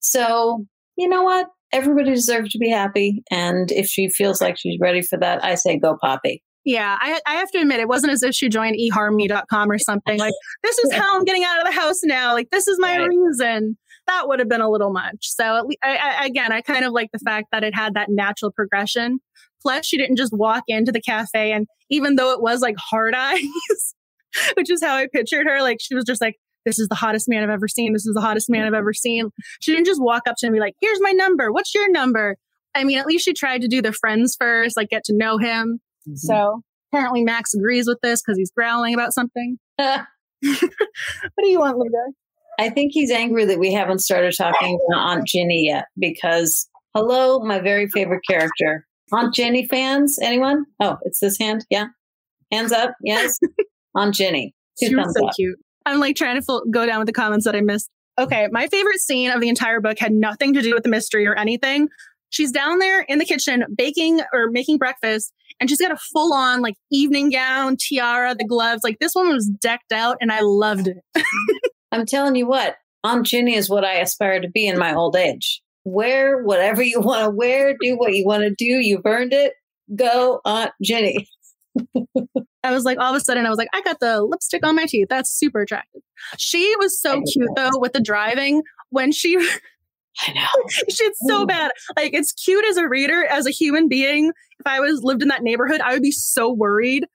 So, 0.00 0.64
you 0.96 1.08
know 1.08 1.22
what? 1.22 1.48
Everybody 1.72 2.10
deserves 2.10 2.50
to 2.52 2.58
be 2.58 2.70
happy. 2.70 3.22
And 3.30 3.70
if 3.70 3.86
she 3.86 4.08
feels 4.08 4.40
like 4.40 4.58
she's 4.58 4.78
ready 4.80 5.02
for 5.02 5.18
that, 5.18 5.44
I 5.44 5.54
say 5.54 5.78
go 5.78 5.96
poppy. 6.00 6.42
Yeah, 6.64 6.98
I, 7.00 7.20
I 7.26 7.34
have 7.36 7.50
to 7.52 7.58
admit, 7.58 7.80
it 7.80 7.88
wasn't 7.88 8.12
as 8.12 8.22
if 8.22 8.34
she 8.34 8.48
joined 8.48 8.76
eharmony.com 8.76 9.70
or 9.70 9.78
something. 9.78 10.18
Like, 10.18 10.34
this 10.62 10.78
is 10.78 10.92
how 10.92 11.16
I'm 11.16 11.24
getting 11.24 11.42
out 11.42 11.58
of 11.58 11.66
the 11.66 11.72
house 11.72 12.00
now. 12.02 12.34
Like, 12.34 12.50
this 12.50 12.66
is 12.66 12.78
my 12.78 12.98
right. 12.98 13.08
reason 13.08 13.78
that 14.10 14.28
would 14.28 14.38
have 14.40 14.48
been 14.48 14.60
a 14.60 14.68
little 14.68 14.92
much. 14.92 15.18
So 15.20 15.68
I, 15.82 15.96
I, 15.96 16.26
again, 16.26 16.52
I 16.52 16.60
kind 16.60 16.84
of 16.84 16.92
like 16.92 17.10
the 17.12 17.18
fact 17.20 17.48
that 17.52 17.64
it 17.64 17.74
had 17.74 17.94
that 17.94 18.08
natural 18.10 18.50
progression. 18.50 19.20
Plus, 19.62 19.86
she 19.86 19.96
didn't 19.96 20.16
just 20.16 20.32
walk 20.32 20.64
into 20.68 20.90
the 20.90 21.00
cafe 21.00 21.52
and 21.52 21.66
even 21.90 22.16
though 22.16 22.32
it 22.32 22.40
was 22.40 22.60
like 22.60 22.76
hard 22.78 23.14
eyes, 23.16 23.94
which 24.54 24.70
is 24.70 24.82
how 24.82 24.94
I 24.94 25.06
pictured 25.12 25.46
her, 25.46 25.60
like 25.62 25.78
she 25.80 25.94
was 25.94 26.04
just 26.04 26.20
like, 26.20 26.36
this 26.64 26.78
is 26.78 26.88
the 26.88 26.94
hottest 26.94 27.28
man 27.28 27.42
I've 27.42 27.50
ever 27.50 27.68
seen. 27.68 27.92
This 27.92 28.06
is 28.06 28.14
the 28.14 28.20
hottest 28.20 28.50
man 28.50 28.66
I've 28.66 28.74
ever 28.74 28.92
seen. 28.92 29.30
She 29.60 29.72
didn't 29.72 29.86
just 29.86 30.02
walk 30.02 30.22
up 30.28 30.36
to 30.38 30.46
him 30.46 30.52
and 30.52 30.56
be 30.56 30.60
like, 30.60 30.74
here's 30.80 31.00
my 31.00 31.12
number. 31.12 31.50
What's 31.52 31.74
your 31.74 31.90
number? 31.90 32.36
I 32.74 32.84
mean, 32.84 32.98
at 32.98 33.06
least 33.06 33.24
she 33.24 33.32
tried 33.32 33.62
to 33.62 33.68
do 33.68 33.82
the 33.82 33.92
friends 33.92 34.36
first, 34.38 34.76
like 34.76 34.90
get 34.90 35.04
to 35.04 35.16
know 35.16 35.38
him. 35.38 35.80
Mm-hmm. 36.06 36.16
So 36.16 36.62
apparently 36.92 37.24
Max 37.24 37.54
agrees 37.54 37.86
with 37.86 37.98
this 38.02 38.22
because 38.22 38.38
he's 38.38 38.50
growling 38.50 38.94
about 38.94 39.12
something. 39.12 39.58
what 39.76 40.06
do 40.42 41.48
you 41.48 41.58
want, 41.58 41.78
Luda? 41.78 42.12
I 42.58 42.68
think 42.68 42.92
he's 42.92 43.10
angry 43.10 43.46
that 43.46 43.58
we 43.58 43.72
haven't 43.72 44.00
started 44.00 44.36
talking 44.36 44.78
about 44.88 45.00
Aunt 45.00 45.26
Ginny 45.26 45.66
yet 45.66 45.86
because, 45.98 46.68
hello, 46.94 47.40
my 47.40 47.58
very 47.58 47.88
favorite 47.88 48.20
character. 48.28 48.86
Aunt 49.12 49.34
Ginny 49.34 49.66
fans? 49.66 50.18
Anyone? 50.20 50.66
Oh, 50.78 50.98
it's 51.02 51.20
this 51.20 51.38
hand? 51.38 51.64
Yeah. 51.70 51.86
Hands 52.52 52.70
up. 52.70 52.92
Yes. 53.02 53.38
Aunt 53.94 54.14
Ginny. 54.14 54.54
She 54.82 54.94
was 54.94 55.14
so 55.16 55.26
up. 55.26 55.34
cute. 55.36 55.58
I'm 55.86 55.98
like 55.98 56.16
trying 56.16 56.36
to 56.36 56.42
full, 56.42 56.62
go 56.70 56.86
down 56.86 56.98
with 56.98 57.06
the 57.06 57.12
comments 57.12 57.44
that 57.44 57.56
I 57.56 57.60
missed. 57.60 57.90
Okay. 58.18 58.48
My 58.50 58.66
favorite 58.68 58.98
scene 58.98 59.30
of 59.30 59.40
the 59.40 59.48
entire 59.48 59.80
book 59.80 59.98
had 59.98 60.12
nothing 60.12 60.54
to 60.54 60.62
do 60.62 60.74
with 60.74 60.82
the 60.82 60.88
mystery 60.88 61.26
or 61.26 61.36
anything. 61.38 61.88
she's 62.30 62.52
down 62.52 62.78
there 62.78 63.00
in 63.02 63.18
the 63.18 63.24
kitchen 63.24 63.64
baking 63.76 64.20
or 64.32 64.50
making 64.50 64.78
breakfast 64.78 65.32
and 65.60 65.68
she's 65.68 65.80
got 65.80 65.92
a 65.92 65.96
full 65.96 66.32
on 66.32 66.60
like 66.60 66.76
evening 66.90 67.30
gown, 67.30 67.76
tiara, 67.76 68.34
the 68.34 68.44
gloves. 68.44 68.82
Like 68.82 68.98
this 68.98 69.14
one 69.14 69.28
was 69.28 69.46
decked 69.46 69.92
out 69.92 70.16
and 70.20 70.32
I 70.32 70.40
loved 70.40 70.88
it. 70.88 70.98
I'm 71.92 72.06
telling 72.06 72.36
you 72.36 72.46
what, 72.46 72.76
Aunt 73.04 73.26
Ginny 73.26 73.54
is 73.54 73.68
what 73.68 73.84
I 73.84 73.94
aspire 73.94 74.40
to 74.40 74.48
be 74.48 74.66
in 74.66 74.78
my 74.78 74.94
old 74.94 75.16
age. 75.16 75.60
Wear 75.84 76.42
whatever 76.42 76.82
you 76.82 77.00
want 77.00 77.24
to 77.24 77.30
wear, 77.30 77.74
do 77.80 77.96
what 77.96 78.14
you 78.14 78.24
want 78.24 78.42
to 78.42 78.50
do. 78.50 78.64
You've 78.64 79.04
earned 79.04 79.32
it. 79.32 79.54
Go, 79.94 80.40
Aunt 80.44 80.72
Ginny. 80.82 81.28
I 82.62 82.72
was 82.72 82.84
like, 82.84 82.98
all 82.98 83.14
of 83.14 83.16
a 83.16 83.24
sudden, 83.24 83.46
I 83.46 83.48
was 83.48 83.58
like, 83.58 83.70
I 83.72 83.80
got 83.80 84.00
the 84.00 84.22
lipstick 84.22 84.66
on 84.66 84.76
my 84.76 84.86
teeth. 84.86 85.08
That's 85.08 85.30
super 85.30 85.60
attractive. 85.60 86.02
She 86.38 86.74
was 86.78 87.00
so 87.00 87.22
cute 87.22 87.50
though 87.56 87.70
with 87.74 87.92
the 87.92 88.00
driving 88.00 88.62
when 88.90 89.12
she. 89.12 89.36
I 90.26 90.32
know. 90.32 90.68
She's 90.88 91.16
so 91.28 91.44
mm. 91.44 91.48
bad. 91.48 91.70
Like 91.96 92.12
it's 92.12 92.32
cute 92.32 92.64
as 92.66 92.76
a 92.76 92.88
reader, 92.88 93.24
as 93.24 93.46
a 93.46 93.50
human 93.50 93.88
being. 93.88 94.32
If 94.58 94.66
I 94.66 94.80
was 94.80 95.02
lived 95.02 95.22
in 95.22 95.28
that 95.28 95.42
neighborhood, 95.42 95.80
I 95.80 95.94
would 95.94 96.02
be 96.02 96.10
so 96.10 96.52
worried. 96.52 97.06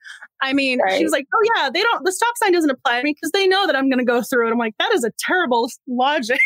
I 0.42 0.52
mean, 0.52 0.80
right. 0.80 0.96
she 0.96 1.04
was 1.04 1.12
like, 1.12 1.26
"Oh 1.32 1.50
yeah, 1.56 1.70
they 1.70 1.82
don't. 1.82 2.04
The 2.04 2.12
stop 2.12 2.34
sign 2.42 2.52
doesn't 2.52 2.70
apply 2.70 2.98
to 2.98 3.04
me 3.04 3.14
because 3.14 3.30
they 3.32 3.46
know 3.46 3.66
that 3.66 3.76
I'm 3.76 3.88
going 3.88 3.98
to 3.98 4.04
go 4.04 4.22
through 4.22 4.48
it." 4.48 4.50
I'm 4.50 4.58
like, 4.58 4.74
"That 4.78 4.92
is 4.94 5.04
a 5.04 5.12
terrible 5.20 5.68
logic." 5.86 6.40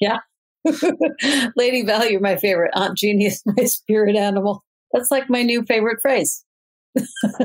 yeah, 0.00 0.18
Lady 1.56 1.82
Val, 1.82 2.08
you're 2.08 2.20
my 2.20 2.36
favorite. 2.36 2.72
Aunt 2.74 2.96
Ginny 2.96 3.26
is 3.26 3.42
my 3.44 3.64
spirit 3.64 4.16
animal. 4.16 4.64
That's 4.92 5.10
like 5.10 5.28
my 5.28 5.42
new 5.42 5.64
favorite 5.64 5.98
phrase. 6.00 6.44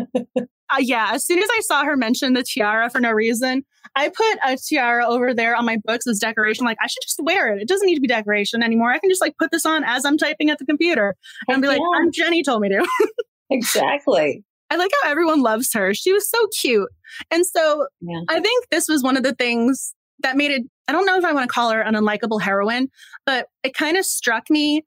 uh, 0.72 0.78
yeah, 0.80 1.12
as 1.14 1.26
soon 1.26 1.40
as 1.40 1.50
I 1.52 1.60
saw 1.62 1.84
her 1.84 1.98
mention 1.98 2.34
the 2.34 2.44
tiara 2.44 2.90
for 2.90 3.00
no 3.00 3.12
reason, 3.12 3.64
I 3.96 4.10
put 4.10 4.38
a 4.46 4.58
tiara 4.58 5.06
over 5.06 5.34
there 5.34 5.56
on 5.56 5.66
my 5.66 5.78
books 5.84 6.08
as 6.08 6.20
decoration. 6.20 6.66
Like, 6.66 6.78
I 6.82 6.88
should 6.88 7.02
just 7.04 7.20
wear 7.24 7.54
it. 7.54 7.62
It 7.62 7.68
doesn't 7.68 7.86
need 7.86 7.96
to 7.96 8.02
be 8.02 8.08
decoration 8.08 8.64
anymore. 8.64 8.92
I 8.92 9.00
can 9.00 9.10
just 9.10 9.22
like 9.22 9.36
put 9.38 9.52
this 9.52 9.66
on 9.66 9.84
as 9.84 10.06
I'm 10.06 10.18
typing 10.18 10.50
at 10.50 10.60
the 10.60 10.66
computer 10.66 11.16
and 11.48 11.62
be 11.62 11.68
like, 11.68 11.82
Aunt 11.82 12.14
Ginny 12.14 12.44
told 12.44 12.62
me 12.62 12.70
to. 12.70 12.88
exactly. 13.50 14.44
I 14.70 14.78
like 14.78 14.92
how 15.02 15.10
everyone 15.10 15.42
loves 15.42 15.74
her. 15.74 15.94
She 15.94 16.14
was 16.14 16.30
so 16.30 16.48
cute. 16.60 16.90
And 17.30 17.46
so 17.46 17.88
yeah. 18.00 18.22
I 18.30 18.40
think 18.40 18.70
this 18.72 18.88
was 18.88 19.04
one 19.04 19.18
of 19.18 19.24
the 19.24 19.36
things 19.36 19.94
that 20.20 20.38
made 20.38 20.52
it, 20.52 20.62
I 20.88 20.94
don't 20.94 21.06
know 21.06 21.18
if 21.18 21.26
I 21.26 21.34
want 21.34 21.50
to 21.50 21.54
call 21.54 21.72
her 21.72 21.82
an 21.82 21.96
unlikable 21.96 22.42
heroine, 22.42 22.88
but 23.26 23.48
it 23.64 23.74
kind 23.74 23.98
of 23.98 24.06
struck 24.06 24.50
me 24.50 24.86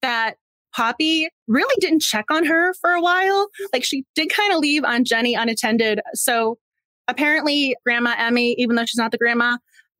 that 0.00 0.36
Poppy 0.78 1.28
really 1.48 1.74
didn't 1.80 2.02
check 2.02 2.26
on 2.30 2.44
her 2.44 2.72
for 2.74 2.90
a 2.90 3.00
while. 3.00 3.48
Like 3.72 3.82
she 3.82 4.04
did 4.14 4.30
kind 4.30 4.52
of 4.52 4.60
leave 4.60 4.84
Aunt 4.84 5.08
Ginny 5.08 5.34
unattended. 5.34 6.00
So 6.14 6.56
apparently, 7.08 7.74
Grandma 7.84 8.14
Emmy, 8.16 8.54
even 8.58 8.76
though 8.76 8.84
she's 8.84 8.96
not 8.96 9.10
the 9.10 9.18
grandma, 9.18 9.56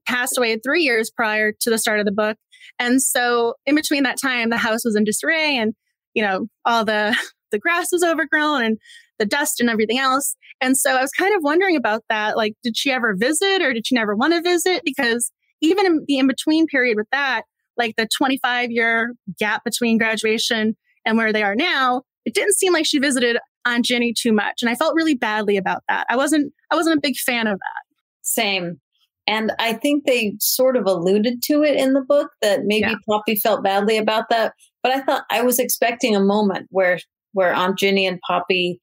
passed 0.06 0.38
away 0.38 0.56
three 0.56 0.84
years 0.84 1.10
prior 1.10 1.50
to 1.62 1.68
the 1.68 1.78
start 1.78 1.98
of 1.98 2.06
the 2.06 2.12
book. 2.12 2.36
And 2.78 3.02
so 3.02 3.54
in 3.66 3.74
between 3.74 4.04
that 4.04 4.20
time, 4.22 4.50
the 4.50 4.56
house 4.56 4.84
was 4.84 4.94
in 4.94 5.02
disarray 5.02 5.56
and, 5.56 5.74
you 6.14 6.22
know, 6.22 6.46
all 6.64 6.84
the, 6.84 7.16
the 7.50 7.58
grass 7.58 7.88
was 7.90 8.04
overgrown 8.04 8.62
and 8.62 8.78
the 9.18 9.26
dust 9.26 9.58
and 9.58 9.68
everything 9.68 9.98
else. 9.98 10.36
And 10.60 10.76
so 10.76 10.92
I 10.94 11.02
was 11.02 11.10
kind 11.10 11.34
of 11.34 11.42
wondering 11.42 11.74
about 11.74 12.04
that. 12.08 12.36
Like, 12.36 12.54
did 12.62 12.76
she 12.76 12.92
ever 12.92 13.16
visit 13.18 13.62
or 13.62 13.72
did 13.72 13.88
she 13.88 13.96
never 13.96 14.14
want 14.14 14.32
to 14.32 14.40
visit? 14.40 14.82
Because 14.84 15.32
even 15.60 15.86
in 15.86 16.04
the 16.06 16.18
in 16.18 16.28
between 16.28 16.68
period 16.68 16.96
with 16.96 17.08
that, 17.10 17.42
like 17.78 17.96
the 17.96 18.08
25 18.16 18.70
year 18.70 19.14
gap 19.38 19.64
between 19.64 19.98
graduation 19.98 20.76
and 21.04 21.16
where 21.16 21.32
they 21.32 21.42
are 21.42 21.54
now, 21.54 22.02
it 22.24 22.34
didn't 22.34 22.54
seem 22.54 22.72
like 22.72 22.86
she 22.86 22.98
visited 22.98 23.38
Aunt 23.64 23.84
Ginny 23.84 24.12
too 24.12 24.32
much. 24.32 24.62
And 24.62 24.70
I 24.70 24.74
felt 24.74 24.94
really 24.94 25.14
badly 25.14 25.56
about 25.56 25.82
that. 25.88 26.06
I 26.08 26.16
wasn't, 26.16 26.52
I 26.70 26.76
wasn't 26.76 26.98
a 26.98 27.00
big 27.00 27.16
fan 27.16 27.46
of 27.46 27.58
that. 27.58 27.82
Same. 28.22 28.80
And 29.26 29.52
I 29.58 29.74
think 29.74 30.04
they 30.04 30.34
sort 30.40 30.76
of 30.76 30.86
alluded 30.86 31.42
to 31.44 31.62
it 31.62 31.76
in 31.76 31.92
the 31.92 32.00
book 32.00 32.30
that 32.40 32.60
maybe 32.64 32.88
yeah. 32.88 32.94
Poppy 33.08 33.36
felt 33.36 33.62
badly 33.62 33.98
about 33.98 34.30
that. 34.30 34.54
But 34.82 34.92
I 34.92 35.00
thought 35.02 35.24
I 35.30 35.42
was 35.42 35.58
expecting 35.58 36.16
a 36.16 36.20
moment 36.20 36.66
where 36.70 36.98
where 37.32 37.52
Aunt 37.52 37.78
Ginny 37.78 38.06
and 38.06 38.18
Poppy 38.26 38.80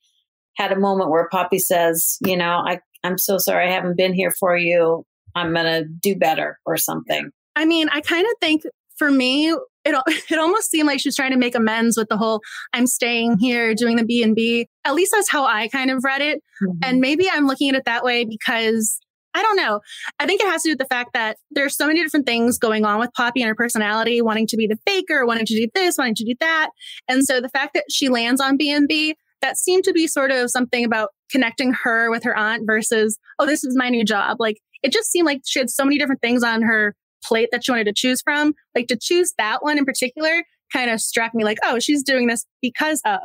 had 0.56 0.72
a 0.72 0.80
moment 0.80 1.10
where 1.10 1.28
Poppy 1.30 1.60
says, 1.60 2.18
you 2.26 2.38
know, 2.38 2.64
I, 2.66 2.80
I'm 3.04 3.18
so 3.18 3.38
sorry 3.38 3.68
I 3.68 3.72
haven't 3.72 3.98
been 3.98 4.14
here 4.14 4.32
for 4.40 4.56
you. 4.56 5.04
I'm 5.36 5.54
going 5.54 5.66
to 5.66 5.84
do 5.84 6.16
better 6.16 6.60
or 6.66 6.78
something. 6.78 7.32
I 7.56 7.66
mean, 7.66 7.90
I 7.92 8.02
kind 8.02 8.26
of 8.26 8.32
think 8.40 8.64
for 8.98 9.12
me, 9.12 9.52
it, 9.52 9.62
it 10.32 10.40
almost 10.40 10.72
seemed 10.72 10.88
like 10.88 11.00
she 11.00 11.10
was 11.10 11.16
trying 11.16 11.32
to 11.32 11.38
make 11.38 11.56
amends 11.56 11.98
with 11.98 12.10
the 12.10 12.18
whole 12.18 12.42
I'm 12.74 12.88
staying 12.88 13.38
here 13.40 13.74
doing 13.74 13.96
the 13.96 14.06
B&B. 14.06 14.68
At 14.84 14.96
least 14.96 15.12
that's 15.14 15.30
how 15.30 15.46
I 15.46 15.68
kind 15.68 15.92
of 15.92 16.04
read 16.04 16.22
it. 16.22 16.42
Mm-hmm. 16.62 16.80
And 16.84 17.00
maybe 17.00 17.30
I'm 17.30 17.48
looking 17.48 17.70
at 17.70 17.76
it 17.76 17.86
that 17.86 18.04
way 18.04 18.26
because 18.26 19.00
I 19.36 19.42
don't 19.42 19.58
know. 19.58 19.82
I 20.18 20.26
think 20.26 20.40
it 20.40 20.48
has 20.48 20.64
to 20.64 20.70
do 20.70 20.72
with 20.72 20.80
the 20.80 20.86
fact 20.86 21.12
that 21.14 21.38
there's 21.52 21.76
so 21.76 21.88
many 21.88 22.02
different 22.02 22.26
things 22.26 22.58
going 22.58 22.86
on 22.86 23.00
with 23.00 23.12
Poppy 23.14 23.42
and 23.42 23.50
her 23.50 23.56
personality, 23.56 24.22
wanting 24.22 24.48
to 24.48 24.58
be 24.58 24.66
the 24.66 24.78
baker, 24.86 25.26
wanting 25.26 25.46
to 25.46 25.56
do 25.56 25.68
this, 25.76 25.98
wanting 25.98 26.16
to 26.16 26.24
do 26.24 26.36
that. 26.40 26.70
And 27.10 27.26
so 27.26 27.42
the 27.42 27.50
fact 27.50 27.74
that 27.74 27.84
she 27.92 28.08
lands 28.08 28.40
on 28.40 28.56
B&B, 28.56 29.16
that 29.42 29.58
seemed 29.58 29.84
to 29.84 29.94
be 29.94 30.08
sort 30.08 30.32
of 30.32 30.50
something 30.50 30.86
about 30.86 31.10
connecting 31.30 31.74
her 31.84 32.10
with 32.10 32.24
her 32.24 32.36
aunt 32.36 32.64
versus, 32.66 33.20
oh, 33.38 33.46
this 33.46 33.66
is 33.66 33.76
my 33.76 33.90
new 33.90 34.06
job. 34.06 34.38
Like 34.40 34.58
it 34.84 34.94
just 34.94 35.12
seemed 35.12 35.26
like 35.26 35.42
she 35.46 35.60
had 35.60 35.70
so 35.70 35.84
many 35.84 35.98
different 35.98 36.22
things 36.22 36.42
on 36.42 36.62
her 36.62 36.96
plate 37.26 37.50
that 37.52 37.64
she 37.64 37.72
wanted 37.72 37.86
to 37.86 37.94
choose 37.94 38.22
from. 38.22 38.54
Like 38.76 38.88
to 38.88 38.98
choose 38.98 39.34
that 39.38 39.64
one 39.64 39.78
in 39.78 39.86
particular 39.86 40.44
kind 40.72 40.90
of 40.90 41.00
struck 41.00 41.34
me 41.34 41.44
like, 41.44 41.58
oh, 41.64 41.80
she's 41.80 42.04
doing 42.04 42.28
this 42.28 42.46
because 42.62 43.02
of. 43.06 43.20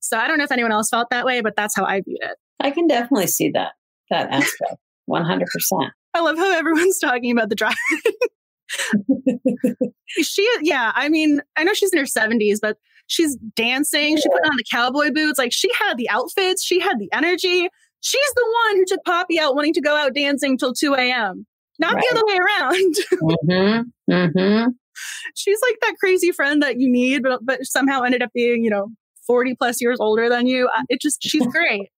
So 0.00 0.18
I 0.18 0.28
don't 0.28 0.38
know 0.38 0.44
if 0.44 0.52
anyone 0.52 0.72
else 0.72 0.90
felt 0.90 1.08
that 1.10 1.24
way, 1.24 1.40
but 1.40 1.56
that's 1.56 1.74
how 1.74 1.84
I 1.84 2.00
viewed 2.02 2.18
it. 2.20 2.36
I 2.60 2.70
can 2.70 2.86
definitely 2.86 3.26
see 3.26 3.50
that, 3.50 3.72
that 4.10 4.28
aspect 4.30 4.76
100%. 5.08 5.44
I 6.14 6.20
love 6.20 6.36
how 6.36 6.52
everyone's 6.52 6.98
talking 7.00 7.32
about 7.32 7.48
the 7.48 7.54
drive. 7.54 7.74
she, 10.22 10.48
yeah, 10.62 10.92
I 10.94 11.08
mean, 11.08 11.40
I 11.56 11.64
know 11.64 11.74
she's 11.74 11.92
in 11.92 11.98
her 11.98 12.04
70s, 12.04 12.58
but 12.60 12.76
She's 13.06 13.36
dancing. 13.54 14.16
She 14.16 14.28
put 14.28 14.44
on 14.44 14.56
the 14.56 14.64
cowboy 14.70 15.10
boots. 15.12 15.38
Like 15.38 15.52
she 15.52 15.70
had 15.78 15.96
the 15.96 16.08
outfits. 16.08 16.64
She 16.64 16.80
had 16.80 16.98
the 16.98 17.08
energy. 17.12 17.68
She's 18.00 18.32
the 18.34 18.54
one 18.66 18.76
who 18.76 18.84
took 18.86 19.04
Poppy 19.04 19.38
out 19.38 19.54
wanting 19.54 19.74
to 19.74 19.80
go 19.80 19.96
out 19.96 20.14
dancing 20.14 20.58
till 20.58 20.74
2 20.74 20.94
a.m. 20.94 21.46
Not 21.78 21.94
right. 21.94 22.04
the 22.10 22.16
other 22.16 22.26
way 22.26 22.38
around. 22.38 22.94
mm-hmm. 23.48 24.12
Mm-hmm. 24.12 24.68
She's 25.34 25.58
like 25.62 25.76
that 25.80 25.96
crazy 25.98 26.30
friend 26.30 26.62
that 26.62 26.78
you 26.78 26.90
need, 26.90 27.22
but, 27.22 27.40
but 27.44 27.64
somehow 27.64 28.02
ended 28.02 28.22
up 28.22 28.30
being, 28.32 28.62
you 28.64 28.70
know, 28.70 28.88
40 29.26 29.56
plus 29.56 29.80
years 29.80 29.98
older 30.00 30.28
than 30.28 30.46
you. 30.46 30.68
It 30.88 31.00
just, 31.00 31.22
she's 31.22 31.46
great. 31.52 31.90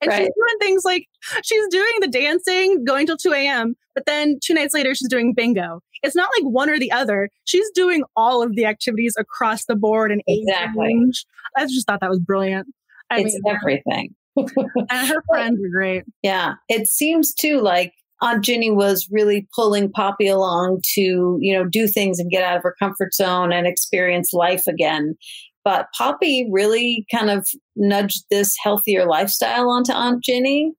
And 0.00 0.10
right. 0.10 0.18
she's 0.18 0.28
doing 0.28 0.58
things 0.60 0.84
like 0.84 1.06
she's 1.44 1.68
doing 1.68 1.92
the 2.00 2.08
dancing, 2.08 2.84
going 2.84 3.06
till 3.06 3.16
2 3.16 3.32
a.m., 3.32 3.76
but 3.94 4.06
then 4.06 4.38
two 4.42 4.54
nights 4.54 4.74
later, 4.74 4.94
she's 4.94 5.08
doing 5.08 5.32
bingo. 5.34 5.80
It's 6.02 6.16
not 6.16 6.30
like 6.36 6.44
one 6.50 6.70
or 6.70 6.78
the 6.78 6.90
other. 6.90 7.28
She's 7.44 7.70
doing 7.70 8.02
all 8.16 8.42
of 8.42 8.56
the 8.56 8.64
activities 8.64 9.14
across 9.18 9.66
the 9.66 9.76
board 9.76 10.10
and 10.10 10.22
exactly. 10.26 10.86
range. 10.86 11.24
I 11.56 11.64
just 11.66 11.86
thought 11.86 12.00
that 12.00 12.10
was 12.10 12.18
brilliant. 12.18 12.66
I 13.10 13.20
it's 13.20 13.34
mean, 13.34 13.54
everything. 13.54 14.14
and 14.36 15.08
her 15.08 15.22
friends 15.28 15.58
were 15.60 15.68
great. 15.68 16.04
Yeah. 16.22 16.54
It 16.68 16.88
seems 16.88 17.34
too 17.34 17.60
like 17.60 17.92
Aunt 18.22 18.44
Ginny 18.44 18.70
was 18.70 19.08
really 19.10 19.48
pulling 19.54 19.90
Poppy 19.90 20.28
along 20.28 20.80
to, 20.94 21.38
you 21.40 21.52
know, 21.52 21.64
do 21.64 21.88
things 21.88 22.20
and 22.20 22.30
get 22.30 22.44
out 22.44 22.56
of 22.56 22.62
her 22.62 22.76
comfort 22.78 23.12
zone 23.12 23.52
and 23.52 23.66
experience 23.66 24.32
life 24.32 24.66
again. 24.68 25.16
But 25.64 25.88
Poppy 25.96 26.48
really 26.50 27.04
kind 27.12 27.30
of 27.30 27.46
nudged 27.76 28.24
this 28.30 28.56
healthier 28.62 29.06
lifestyle 29.06 29.68
onto 29.70 29.92
Aunt 29.92 30.22
Ginny. 30.22 30.72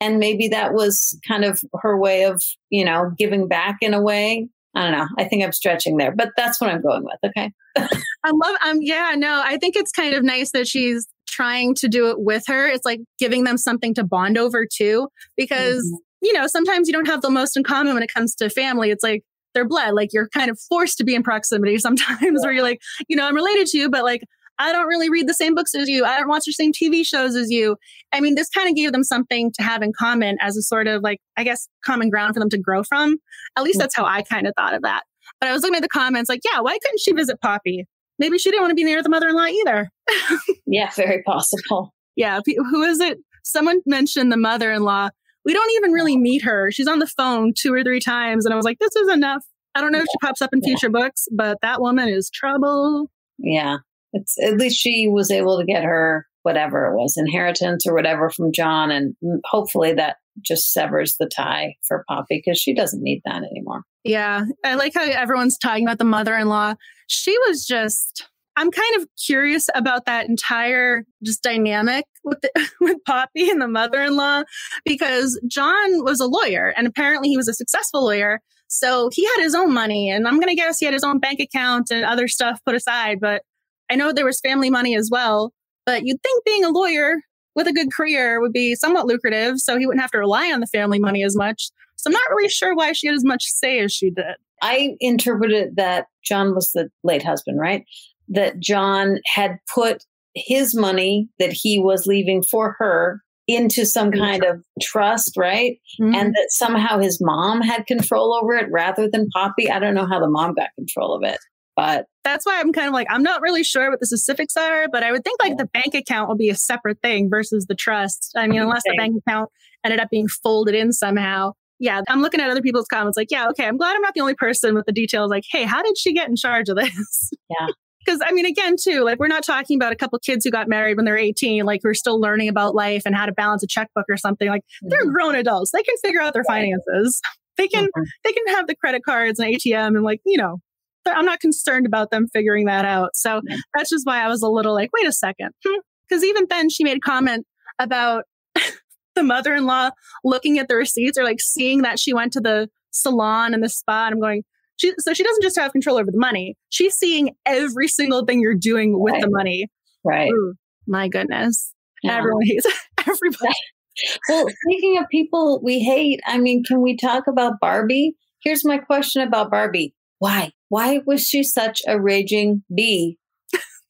And 0.00 0.18
maybe 0.18 0.48
that 0.48 0.72
was 0.72 1.18
kind 1.26 1.44
of 1.44 1.60
her 1.80 1.98
way 1.98 2.24
of, 2.24 2.42
you 2.68 2.84
know, 2.84 3.12
giving 3.18 3.48
back 3.48 3.78
in 3.80 3.94
a 3.94 4.02
way. 4.02 4.48
I 4.74 4.82
don't 4.82 4.92
know. 4.92 5.08
I 5.18 5.24
think 5.24 5.42
I'm 5.42 5.52
stretching 5.52 5.96
there, 5.96 6.14
but 6.14 6.30
that's 6.36 6.60
what 6.60 6.70
I'm 6.70 6.82
going 6.82 7.04
with. 7.04 7.18
Okay. 7.24 7.50
I 7.76 8.30
love, 8.30 8.56
um, 8.66 8.78
yeah, 8.80 9.14
no, 9.16 9.42
I 9.44 9.56
think 9.56 9.74
it's 9.74 9.90
kind 9.90 10.14
of 10.14 10.22
nice 10.22 10.52
that 10.52 10.68
she's 10.68 11.06
trying 11.26 11.74
to 11.76 11.88
do 11.88 12.08
it 12.10 12.20
with 12.20 12.44
her. 12.46 12.66
It's 12.66 12.84
like 12.84 13.00
giving 13.18 13.44
them 13.44 13.56
something 13.56 13.94
to 13.94 14.04
bond 14.04 14.38
over 14.38 14.66
too, 14.66 15.08
because, 15.36 15.84
mm-hmm. 15.84 15.96
You 16.22 16.32
know, 16.32 16.46
sometimes 16.46 16.88
you 16.88 16.92
don't 16.92 17.06
have 17.06 17.22
the 17.22 17.30
most 17.30 17.56
in 17.56 17.64
common 17.64 17.94
when 17.94 18.02
it 18.02 18.12
comes 18.12 18.34
to 18.36 18.50
family. 18.50 18.90
It's 18.90 19.02
like, 19.02 19.22
their 19.54 19.66
blood. 19.66 19.94
Like 19.94 20.10
you're 20.12 20.28
kind 20.28 20.50
of 20.50 20.60
forced 20.68 20.98
to 20.98 21.04
be 21.04 21.14
in 21.14 21.22
proximity 21.22 21.78
sometimes 21.80 22.20
yeah. 22.22 22.30
where 22.40 22.52
you're 22.52 22.62
like, 22.62 22.80
you 23.08 23.16
know, 23.16 23.26
I'm 23.26 23.34
related 23.34 23.66
to 23.68 23.78
you, 23.78 23.90
but 23.90 24.04
like 24.04 24.22
I 24.58 24.72
don't 24.72 24.86
really 24.86 25.08
read 25.08 25.26
the 25.26 25.34
same 25.34 25.54
books 25.54 25.74
as 25.74 25.88
you. 25.88 26.04
I 26.04 26.18
don't 26.18 26.28
watch 26.28 26.44
the 26.44 26.52
same 26.52 26.70
TV 26.72 27.04
shows 27.04 27.34
as 27.34 27.50
you. 27.50 27.76
I 28.12 28.20
mean, 28.20 28.34
this 28.34 28.50
kind 28.50 28.68
of 28.68 28.76
gave 28.76 28.92
them 28.92 29.02
something 29.02 29.50
to 29.58 29.62
have 29.62 29.80
in 29.80 29.92
common 29.98 30.36
as 30.40 30.54
a 30.54 30.62
sort 30.62 30.86
of 30.86 31.02
like, 31.02 31.18
I 31.38 31.44
guess, 31.44 31.66
common 31.82 32.10
ground 32.10 32.34
for 32.34 32.40
them 32.40 32.50
to 32.50 32.58
grow 32.58 32.82
from. 32.82 33.16
At 33.56 33.64
least 33.64 33.76
hmm. 33.76 33.80
that's 33.80 33.96
how 33.96 34.04
I 34.04 34.20
kind 34.20 34.46
of 34.46 34.52
thought 34.58 34.74
of 34.74 34.82
that. 34.82 35.04
But 35.40 35.48
I 35.48 35.52
was 35.54 35.62
looking 35.62 35.76
at 35.76 35.82
the 35.82 35.88
comments 35.88 36.28
like, 36.28 36.42
yeah, 36.44 36.60
why 36.60 36.72
couldn't 36.72 37.00
she 37.00 37.12
visit 37.12 37.40
Poppy? 37.40 37.86
Maybe 38.18 38.36
she 38.36 38.50
didn't 38.50 38.62
want 38.62 38.72
to 38.72 38.74
be 38.74 38.84
near 38.84 39.02
the 39.02 39.08
mother 39.08 39.28
in 39.28 39.34
law 39.34 39.46
either. 39.46 39.90
yeah, 40.66 40.90
very 40.94 41.22
possible. 41.22 41.94
Yeah. 42.14 42.40
Who 42.44 42.82
is 42.82 43.00
it? 43.00 43.16
Someone 43.42 43.80
mentioned 43.86 44.30
the 44.30 44.36
mother 44.36 44.70
in 44.72 44.82
law 44.82 45.08
we 45.44 45.52
don't 45.52 45.70
even 45.76 45.92
really 45.92 46.16
meet 46.16 46.42
her. 46.42 46.70
She's 46.70 46.88
on 46.88 46.98
the 46.98 47.06
phone 47.06 47.52
two 47.56 47.72
or 47.72 47.82
three 47.82 48.00
times. 48.00 48.44
And 48.44 48.52
I 48.52 48.56
was 48.56 48.64
like, 48.64 48.78
this 48.78 48.94
is 48.96 49.08
enough. 49.08 49.44
I 49.74 49.80
don't 49.80 49.92
know 49.92 50.00
if 50.00 50.06
she 50.10 50.18
pops 50.20 50.42
up 50.42 50.50
in 50.52 50.62
future 50.62 50.90
yeah. 50.92 51.04
books, 51.04 51.26
but 51.32 51.58
that 51.62 51.80
woman 51.80 52.08
is 52.08 52.30
trouble. 52.30 53.10
Yeah. 53.38 53.78
It's 54.12 54.36
at 54.42 54.56
least 54.56 54.80
she 54.80 55.08
was 55.08 55.30
able 55.30 55.58
to 55.58 55.64
get 55.64 55.84
her 55.84 56.26
whatever 56.42 56.86
it 56.86 56.96
was, 56.96 57.16
inheritance 57.16 57.86
or 57.86 57.94
whatever 57.94 58.30
from 58.30 58.52
John. 58.52 58.90
And 58.90 59.14
hopefully 59.44 59.92
that 59.94 60.16
just 60.42 60.72
severs 60.72 61.16
the 61.18 61.28
tie 61.28 61.74
for 61.86 62.04
Poppy 62.08 62.42
because 62.44 62.58
she 62.58 62.74
doesn't 62.74 63.02
need 63.02 63.20
that 63.24 63.42
anymore. 63.42 63.82
Yeah. 64.04 64.46
I 64.64 64.74
like 64.74 64.94
how 64.94 65.04
everyone's 65.04 65.58
talking 65.58 65.86
about 65.86 65.98
the 65.98 66.04
mother 66.04 66.34
in 66.36 66.48
law. 66.48 66.74
She 67.08 67.36
was 67.46 67.66
just 67.66 68.26
I'm 68.56 68.70
kind 68.70 68.96
of 68.96 69.06
curious 69.24 69.68
about 69.74 70.06
that 70.06 70.28
entire 70.28 71.04
just 71.22 71.42
dynamic 71.42 72.04
with 72.24 72.40
the, 72.42 72.68
with 72.80 72.98
Poppy 73.06 73.48
and 73.48 73.60
the 73.60 73.68
mother-in-law 73.68 74.42
because 74.84 75.40
John 75.48 76.04
was 76.04 76.20
a 76.20 76.26
lawyer 76.26 76.72
and 76.76 76.86
apparently 76.86 77.28
he 77.28 77.36
was 77.36 77.48
a 77.48 77.54
successful 77.54 78.04
lawyer. 78.04 78.40
So 78.68 79.10
he 79.12 79.24
had 79.24 79.42
his 79.42 79.54
own 79.54 79.72
money 79.72 80.10
and 80.10 80.28
I'm 80.28 80.38
going 80.38 80.48
to 80.48 80.54
guess 80.54 80.78
he 80.78 80.84
had 80.84 80.94
his 80.94 81.04
own 81.04 81.18
bank 81.18 81.40
account 81.40 81.90
and 81.90 82.04
other 82.04 82.28
stuff 82.28 82.60
put 82.64 82.74
aside, 82.74 83.18
but 83.20 83.42
I 83.90 83.96
know 83.96 84.12
there 84.12 84.24
was 84.24 84.40
family 84.40 84.70
money 84.70 84.94
as 84.96 85.08
well. 85.10 85.52
But 85.86 86.04
you'd 86.04 86.22
think 86.22 86.44
being 86.44 86.64
a 86.64 86.70
lawyer 86.70 87.16
with 87.56 87.66
a 87.66 87.72
good 87.72 87.92
career 87.92 88.40
would 88.40 88.52
be 88.52 88.74
somewhat 88.74 89.06
lucrative 89.06 89.58
so 89.58 89.76
he 89.76 89.86
wouldn't 89.86 90.02
have 90.02 90.12
to 90.12 90.18
rely 90.18 90.52
on 90.52 90.60
the 90.60 90.66
family 90.66 90.98
money 90.98 91.24
as 91.24 91.36
much. 91.36 91.70
So 91.96 92.08
I'm 92.08 92.12
not 92.12 92.30
really 92.30 92.48
sure 92.48 92.74
why 92.74 92.92
she 92.92 93.06
had 93.06 93.16
as 93.16 93.24
much 93.24 93.44
say 93.44 93.80
as 93.80 93.92
she 93.92 94.10
did. 94.10 94.36
I 94.62 94.96
interpreted 95.00 95.76
that 95.76 96.06
John 96.22 96.54
was 96.54 96.72
the 96.72 96.90
late 97.02 97.22
husband, 97.22 97.58
right? 97.58 97.84
That 98.30 98.60
John 98.60 99.18
had 99.26 99.58
put 99.72 100.04
his 100.34 100.74
money 100.74 101.28
that 101.38 101.52
he 101.52 101.80
was 101.80 102.06
leaving 102.06 102.42
for 102.42 102.76
her 102.78 103.20
into 103.48 103.84
some 103.84 104.12
kind 104.12 104.44
of 104.44 104.62
trust, 104.80 105.36
right? 105.36 105.78
Mm-hmm. 106.00 106.14
And 106.14 106.34
that 106.34 106.46
somehow 106.50 106.98
his 106.98 107.18
mom 107.20 107.60
had 107.60 107.86
control 107.86 108.32
over 108.32 108.54
it 108.54 108.70
rather 108.70 109.08
than 109.10 109.28
Poppy. 109.30 109.68
I 109.68 109.80
don't 109.80 109.94
know 109.94 110.06
how 110.06 110.20
the 110.20 110.28
mom 110.28 110.54
got 110.54 110.68
control 110.76 111.14
of 111.14 111.24
it, 111.24 111.38
but 111.74 112.06
that's 112.22 112.46
why 112.46 112.60
I'm 112.60 112.72
kind 112.72 112.86
of 112.86 112.92
like, 112.92 113.08
I'm 113.10 113.24
not 113.24 113.42
really 113.42 113.64
sure 113.64 113.90
what 113.90 113.98
the 113.98 114.06
specifics 114.06 114.56
are, 114.56 114.86
but 114.92 115.02
I 115.02 115.10
would 115.10 115.24
think 115.24 115.42
like 115.42 115.50
yeah. 115.50 115.64
the 115.64 115.66
bank 115.66 115.94
account 115.94 116.28
will 116.28 116.36
be 116.36 116.50
a 116.50 116.54
separate 116.54 117.00
thing 117.02 117.28
versus 117.28 117.66
the 117.66 117.74
trust. 117.74 118.32
I 118.36 118.46
mean, 118.46 118.60
unless 118.60 118.82
the 118.84 118.94
bank 118.96 119.16
account 119.26 119.50
ended 119.84 119.98
up 119.98 120.10
being 120.10 120.28
folded 120.28 120.76
in 120.76 120.92
somehow 120.92 121.54
yeah, 121.80 122.02
I'm 122.08 122.20
looking 122.20 122.40
at 122.40 122.50
other 122.50 122.60
people's 122.60 122.86
comments 122.86 123.16
like, 123.16 123.30
yeah, 123.30 123.48
okay, 123.48 123.66
I'm 123.66 123.78
glad 123.78 123.96
I'm 123.96 124.02
not 124.02 124.12
the 124.12 124.20
only 124.20 124.34
person 124.34 124.74
with 124.74 124.84
the 124.84 124.92
details. 124.92 125.30
Like, 125.30 125.44
hey, 125.50 125.64
how 125.64 125.82
did 125.82 125.96
she 125.96 126.12
get 126.12 126.28
in 126.28 126.36
charge 126.36 126.68
of 126.68 126.76
this? 126.76 127.30
Yeah. 127.48 127.68
Because 128.10 128.26
I 128.26 128.32
mean, 128.32 128.46
again, 128.46 128.74
too, 128.80 129.04
like 129.04 129.20
we're 129.20 129.28
not 129.28 129.44
talking 129.44 129.76
about 129.76 129.92
a 129.92 129.96
couple 129.96 130.18
kids 130.18 130.44
who 130.44 130.50
got 130.50 130.66
married 130.68 130.96
when 130.96 131.04
they're 131.04 131.16
18, 131.16 131.64
like 131.64 131.80
who 131.84 131.90
are 131.90 131.94
still 131.94 132.20
learning 132.20 132.48
about 132.48 132.74
life 132.74 133.02
and 133.06 133.14
how 133.14 133.24
to 133.24 133.32
balance 133.32 133.62
a 133.62 133.68
checkbook 133.68 134.06
or 134.08 134.16
something. 134.16 134.48
Like 134.48 134.62
mm-hmm. 134.62 134.88
they're 134.88 135.06
grown 135.06 135.36
adults; 135.36 135.70
they 135.70 135.82
can 135.82 135.94
figure 136.02 136.20
out 136.20 136.34
their 136.34 136.44
finances. 136.44 137.20
They 137.56 137.68
can 137.68 137.84
mm-hmm. 137.84 138.02
they 138.24 138.32
can 138.32 138.46
have 138.54 138.68
the 138.68 138.74
credit 138.74 139.02
cards 139.04 139.38
and 139.38 139.54
ATM 139.54 139.88
and 139.88 140.02
like 140.02 140.20
you 140.24 140.38
know. 140.38 140.58
I'm 141.06 141.26
not 141.26 141.40
concerned 141.40 141.84
about 141.84 142.10
them 142.10 142.26
figuring 142.32 142.66
that 142.66 142.86
out. 142.86 143.10
So 143.14 143.40
mm-hmm. 143.40 143.56
that's 143.74 143.90
just 143.90 144.06
why 144.06 144.22
I 144.22 144.28
was 144.28 144.40
a 144.40 144.48
little 144.48 144.72
like, 144.72 144.90
wait 144.94 145.06
a 145.06 145.12
second, 145.12 145.50
because 145.62 146.22
hmm. 146.22 146.24
even 146.24 146.46
then 146.48 146.70
she 146.70 146.84
made 146.84 146.98
a 146.98 147.00
comment 147.00 147.46
about 147.78 148.24
the 149.14 149.22
mother-in-law 149.22 149.90
looking 150.24 150.58
at 150.58 150.68
the 150.68 150.76
receipts 150.76 151.18
or 151.18 151.24
like 151.24 151.40
seeing 151.40 151.82
that 151.82 151.98
she 151.98 152.14
went 152.14 152.32
to 152.34 152.40
the 152.40 152.70
salon 152.92 153.52
and 153.52 153.62
the 153.62 153.68
spa 153.68 154.06
and 154.06 154.14
I'm 154.14 154.20
going, 154.20 154.42
she, 154.80 154.94
so 154.98 155.12
she 155.12 155.22
doesn't 155.22 155.42
just 155.42 155.58
have 155.58 155.72
control 155.72 155.98
over 155.98 156.10
the 156.10 156.18
money. 156.18 156.56
She's 156.70 156.94
seeing 156.94 157.36
every 157.44 157.86
single 157.86 158.24
thing 158.24 158.40
you're 158.40 158.54
doing 158.54 158.98
with 158.98 159.12
right. 159.12 159.22
the 159.22 159.30
money. 159.30 159.68
Right. 160.04 160.30
Ooh, 160.30 160.54
my 160.86 161.08
goodness. 161.08 161.74
Yeah. 162.02 162.16
Everyone 162.16 162.42
hates 162.44 162.66
everybody. 163.06 163.54
well, 164.28 164.46
speaking 164.64 164.96
of 164.98 165.04
people 165.10 165.60
we 165.62 165.80
hate, 165.80 166.20
I 166.26 166.38
mean, 166.38 166.64
can 166.64 166.80
we 166.80 166.96
talk 166.96 167.26
about 167.26 167.60
Barbie? 167.60 168.14
Here's 168.42 168.64
my 168.64 168.78
question 168.78 169.20
about 169.20 169.50
Barbie. 169.50 169.94
Why? 170.18 170.52
Why 170.70 171.00
was 171.04 171.28
she 171.28 171.42
such 171.42 171.82
a 171.86 172.00
raging 172.00 172.62
bee 172.74 173.18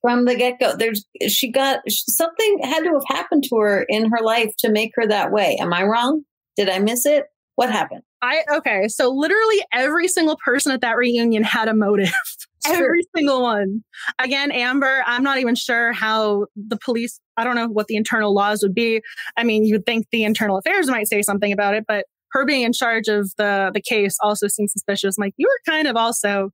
from 0.00 0.24
the 0.24 0.34
get 0.34 0.58
go. 0.58 0.74
There's 0.76 1.04
she 1.28 1.52
got 1.52 1.80
something 1.88 2.58
had 2.62 2.80
to 2.80 2.92
have 2.94 3.16
happened 3.16 3.44
to 3.44 3.56
her 3.58 3.84
in 3.88 4.10
her 4.10 4.24
life 4.24 4.54
to 4.60 4.72
make 4.72 4.92
her 4.96 5.06
that 5.06 5.30
way. 5.30 5.56
Am 5.60 5.72
I 5.72 5.84
wrong? 5.84 6.22
Did 6.56 6.68
I 6.68 6.78
miss 6.78 7.06
it? 7.06 7.26
What 7.54 7.70
happened? 7.70 8.02
I 8.22 8.42
okay, 8.56 8.88
so 8.88 9.10
literally 9.10 9.62
every 9.72 10.08
single 10.08 10.36
person 10.44 10.72
at 10.72 10.80
that 10.82 10.96
reunion 10.96 11.42
had 11.42 11.68
a 11.68 11.74
motive. 11.74 12.12
every 12.66 13.02
single 13.16 13.42
one. 13.42 13.82
Again, 14.18 14.52
Amber, 14.52 15.02
I'm 15.06 15.22
not 15.22 15.38
even 15.38 15.54
sure 15.54 15.92
how 15.92 16.46
the 16.56 16.76
police, 16.76 17.18
I 17.36 17.44
don't 17.44 17.56
know 17.56 17.68
what 17.68 17.86
the 17.86 17.96
internal 17.96 18.34
laws 18.34 18.62
would 18.62 18.74
be. 18.74 19.00
I 19.36 19.44
mean, 19.44 19.64
you 19.64 19.74
would 19.74 19.86
think 19.86 20.06
the 20.12 20.24
internal 20.24 20.58
affairs 20.58 20.88
might 20.88 21.08
say 21.08 21.22
something 21.22 21.52
about 21.52 21.74
it, 21.74 21.84
but 21.88 22.04
her 22.32 22.44
being 22.44 22.62
in 22.62 22.72
charge 22.72 23.08
of 23.08 23.32
the 23.38 23.70
the 23.74 23.80
case 23.80 24.16
also 24.22 24.46
seems 24.46 24.72
suspicious. 24.72 25.16
I'm 25.18 25.22
like, 25.22 25.34
you 25.36 25.48
were 25.48 25.72
kind 25.72 25.88
of 25.88 25.96
also 25.96 26.50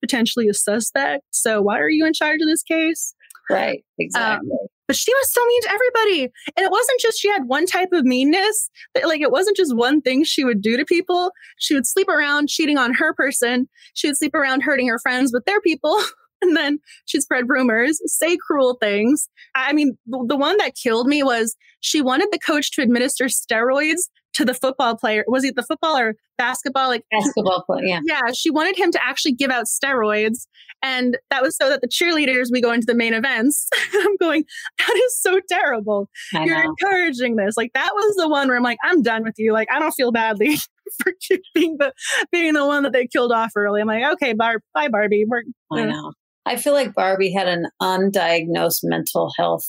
potentially 0.00 0.48
a 0.48 0.54
suspect. 0.54 1.24
So 1.30 1.62
why 1.62 1.78
are 1.80 1.90
you 1.90 2.06
in 2.06 2.12
charge 2.12 2.40
of 2.42 2.48
this 2.48 2.62
case? 2.62 3.14
Right, 3.50 3.84
exactly. 3.98 4.50
Um, 4.50 4.68
but 4.86 4.96
she 4.96 5.12
was 5.12 5.32
so 5.32 5.44
mean 5.44 5.62
to 5.62 5.70
everybody. 5.70 6.22
And 6.56 6.64
it 6.64 6.70
wasn't 6.70 7.00
just 7.00 7.20
she 7.20 7.28
had 7.28 7.46
one 7.46 7.66
type 7.66 7.90
of 7.92 8.04
meanness, 8.04 8.70
like 9.04 9.20
it 9.20 9.30
wasn't 9.30 9.56
just 9.56 9.76
one 9.76 10.00
thing 10.00 10.24
she 10.24 10.44
would 10.44 10.62
do 10.62 10.76
to 10.76 10.84
people. 10.84 11.32
She 11.58 11.74
would 11.74 11.86
sleep 11.86 12.08
around 12.08 12.48
cheating 12.48 12.78
on 12.78 12.94
her 12.94 13.14
person. 13.14 13.68
She 13.94 14.08
would 14.08 14.16
sleep 14.16 14.34
around 14.34 14.62
hurting 14.62 14.88
her 14.88 14.98
friends 14.98 15.32
with 15.32 15.44
their 15.44 15.60
people. 15.60 15.98
And 16.42 16.54
then 16.54 16.80
she'd 17.06 17.22
spread 17.22 17.48
rumors, 17.48 17.98
say 18.04 18.36
cruel 18.36 18.76
things. 18.78 19.30
I 19.54 19.72
mean, 19.72 19.96
the 20.06 20.36
one 20.36 20.58
that 20.58 20.74
killed 20.74 21.06
me 21.06 21.22
was 21.22 21.56
she 21.80 22.02
wanted 22.02 22.28
the 22.30 22.38
coach 22.38 22.72
to 22.72 22.82
administer 22.82 23.24
steroids 23.24 24.10
to 24.36 24.44
the 24.44 24.54
football 24.54 24.96
player. 24.96 25.24
Was 25.26 25.44
he 25.44 25.50
the 25.50 25.62
football 25.62 25.96
or 25.96 26.14
basketball? 26.36 26.88
Like 26.88 27.04
basketball 27.10 27.64
player, 27.64 27.84
yeah. 27.84 28.00
Yeah. 28.04 28.20
She 28.34 28.50
wanted 28.50 28.78
him 28.78 28.90
to 28.92 29.04
actually 29.04 29.32
give 29.32 29.50
out 29.50 29.64
steroids. 29.66 30.46
And 30.82 31.16
that 31.30 31.42
was 31.42 31.56
so 31.56 31.70
that 31.70 31.80
the 31.80 31.88
cheerleaders 31.88 32.48
we 32.52 32.60
go 32.60 32.70
into 32.70 32.84
the 32.86 32.94
main 32.94 33.14
events. 33.14 33.68
I'm 33.94 34.16
going, 34.18 34.44
that 34.78 35.02
is 35.06 35.20
so 35.20 35.40
terrible. 35.48 36.08
I 36.34 36.44
You're 36.44 36.62
know. 36.62 36.74
encouraging 36.80 37.36
this. 37.36 37.56
Like 37.56 37.72
that 37.74 37.90
was 37.94 38.14
the 38.16 38.28
one 38.28 38.48
where 38.48 38.58
I'm 38.58 38.62
like, 38.62 38.78
I'm 38.84 39.02
done 39.02 39.24
with 39.24 39.34
you. 39.38 39.52
Like 39.52 39.68
I 39.72 39.78
don't 39.78 39.92
feel 39.92 40.12
badly 40.12 40.56
for 41.02 41.12
being 41.54 41.76
the 41.78 41.92
being 42.30 42.52
the 42.52 42.66
one 42.66 42.82
that 42.82 42.92
they 42.92 43.06
killed 43.06 43.32
off 43.32 43.52
early. 43.56 43.80
I'm 43.80 43.86
like, 43.86 44.04
okay, 44.14 44.34
Bar- 44.34 44.60
bye 44.74 44.88
Barbie. 44.88 45.24
We're, 45.26 45.42
I 45.72 45.86
know. 45.86 46.12
I 46.44 46.56
feel 46.56 46.74
like 46.74 46.94
Barbie 46.94 47.32
had 47.32 47.48
an 47.48 47.66
undiagnosed 47.82 48.80
mental 48.84 49.32
health 49.36 49.66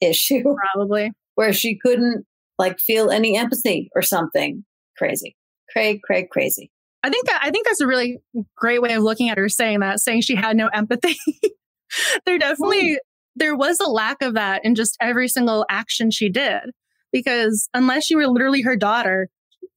issue. 0.00 0.42
Probably. 0.74 1.12
Where 1.34 1.52
she 1.52 1.78
couldn't 1.78 2.24
like 2.58 2.78
feel 2.78 3.10
any 3.10 3.36
empathy 3.36 3.90
or 3.94 4.02
something. 4.02 4.64
Crazy. 4.96 5.36
Craig, 5.70 6.00
Craig, 6.02 6.30
crazy. 6.30 6.70
I 7.02 7.10
think 7.10 7.26
that 7.26 7.40
I 7.42 7.50
think 7.50 7.66
that's 7.66 7.80
a 7.80 7.86
really 7.86 8.18
great 8.56 8.82
way 8.82 8.94
of 8.94 9.02
looking 9.02 9.28
at 9.28 9.38
her 9.38 9.48
saying 9.48 9.80
that, 9.80 10.00
saying 10.00 10.22
she 10.22 10.34
had 10.34 10.56
no 10.56 10.68
empathy. 10.68 11.16
there 12.26 12.38
definitely 12.38 12.98
there 13.36 13.54
was 13.54 13.78
a 13.80 13.88
lack 13.88 14.22
of 14.22 14.34
that 14.34 14.64
in 14.64 14.74
just 14.74 14.96
every 15.00 15.28
single 15.28 15.66
action 15.70 16.10
she 16.10 16.28
did. 16.28 16.62
Because 17.12 17.68
unless 17.74 18.10
you 18.10 18.16
were 18.16 18.26
literally 18.26 18.62
her 18.62 18.76
daughter, 18.76 19.28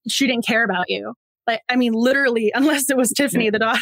she 0.08 0.26
didn't 0.26 0.48
care 0.48 0.63
about 0.63 0.86
you. 0.88 1.13
Like, 1.46 1.62
I 1.70 1.76
mean, 1.76 1.94
literally, 1.94 2.52
unless 2.56 2.89
it 2.89 2.98
was 2.98 3.12
Tiffany, 3.12 3.50
the 3.50 3.60
daughter, 3.60 3.82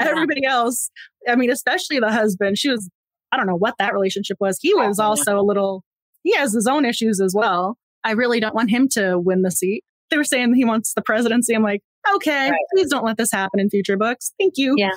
everybody 0.00 0.44
else, 0.44 0.90
I 1.26 1.36
mean, 1.36 1.50
especially 1.50 1.98
the 1.98 2.12
husband, 2.12 2.58
she 2.58 2.70
was, 2.70 2.88
I 3.32 3.36
don't 3.36 3.46
know 3.46 3.56
what 3.56 3.74
that 3.78 3.92
relationship 3.92 4.36
was. 4.40 4.58
He 4.60 4.74
was 4.74 4.98
oh, 4.98 5.04
also 5.04 5.38
a 5.38 5.42
little, 5.42 5.84
he 6.22 6.34
has 6.36 6.52
his 6.52 6.66
own 6.66 6.84
issues 6.84 7.20
as 7.20 7.34
well. 7.34 7.77
I 8.04 8.12
really 8.12 8.40
don't 8.40 8.54
want 8.54 8.70
him 8.70 8.88
to 8.92 9.18
win 9.18 9.42
the 9.42 9.50
seat. 9.50 9.84
They 10.10 10.16
were 10.16 10.24
saying 10.24 10.54
he 10.54 10.64
wants 10.64 10.94
the 10.94 11.02
presidency. 11.02 11.54
I'm 11.54 11.62
like, 11.62 11.82
okay, 12.14 12.50
right. 12.50 12.60
please 12.74 12.90
don't 12.90 13.04
let 13.04 13.16
this 13.16 13.30
happen 13.30 13.60
in 13.60 13.68
future 13.68 13.96
books. 13.96 14.32
Thank 14.38 14.54
you. 14.56 14.74
Yeah. 14.76 14.90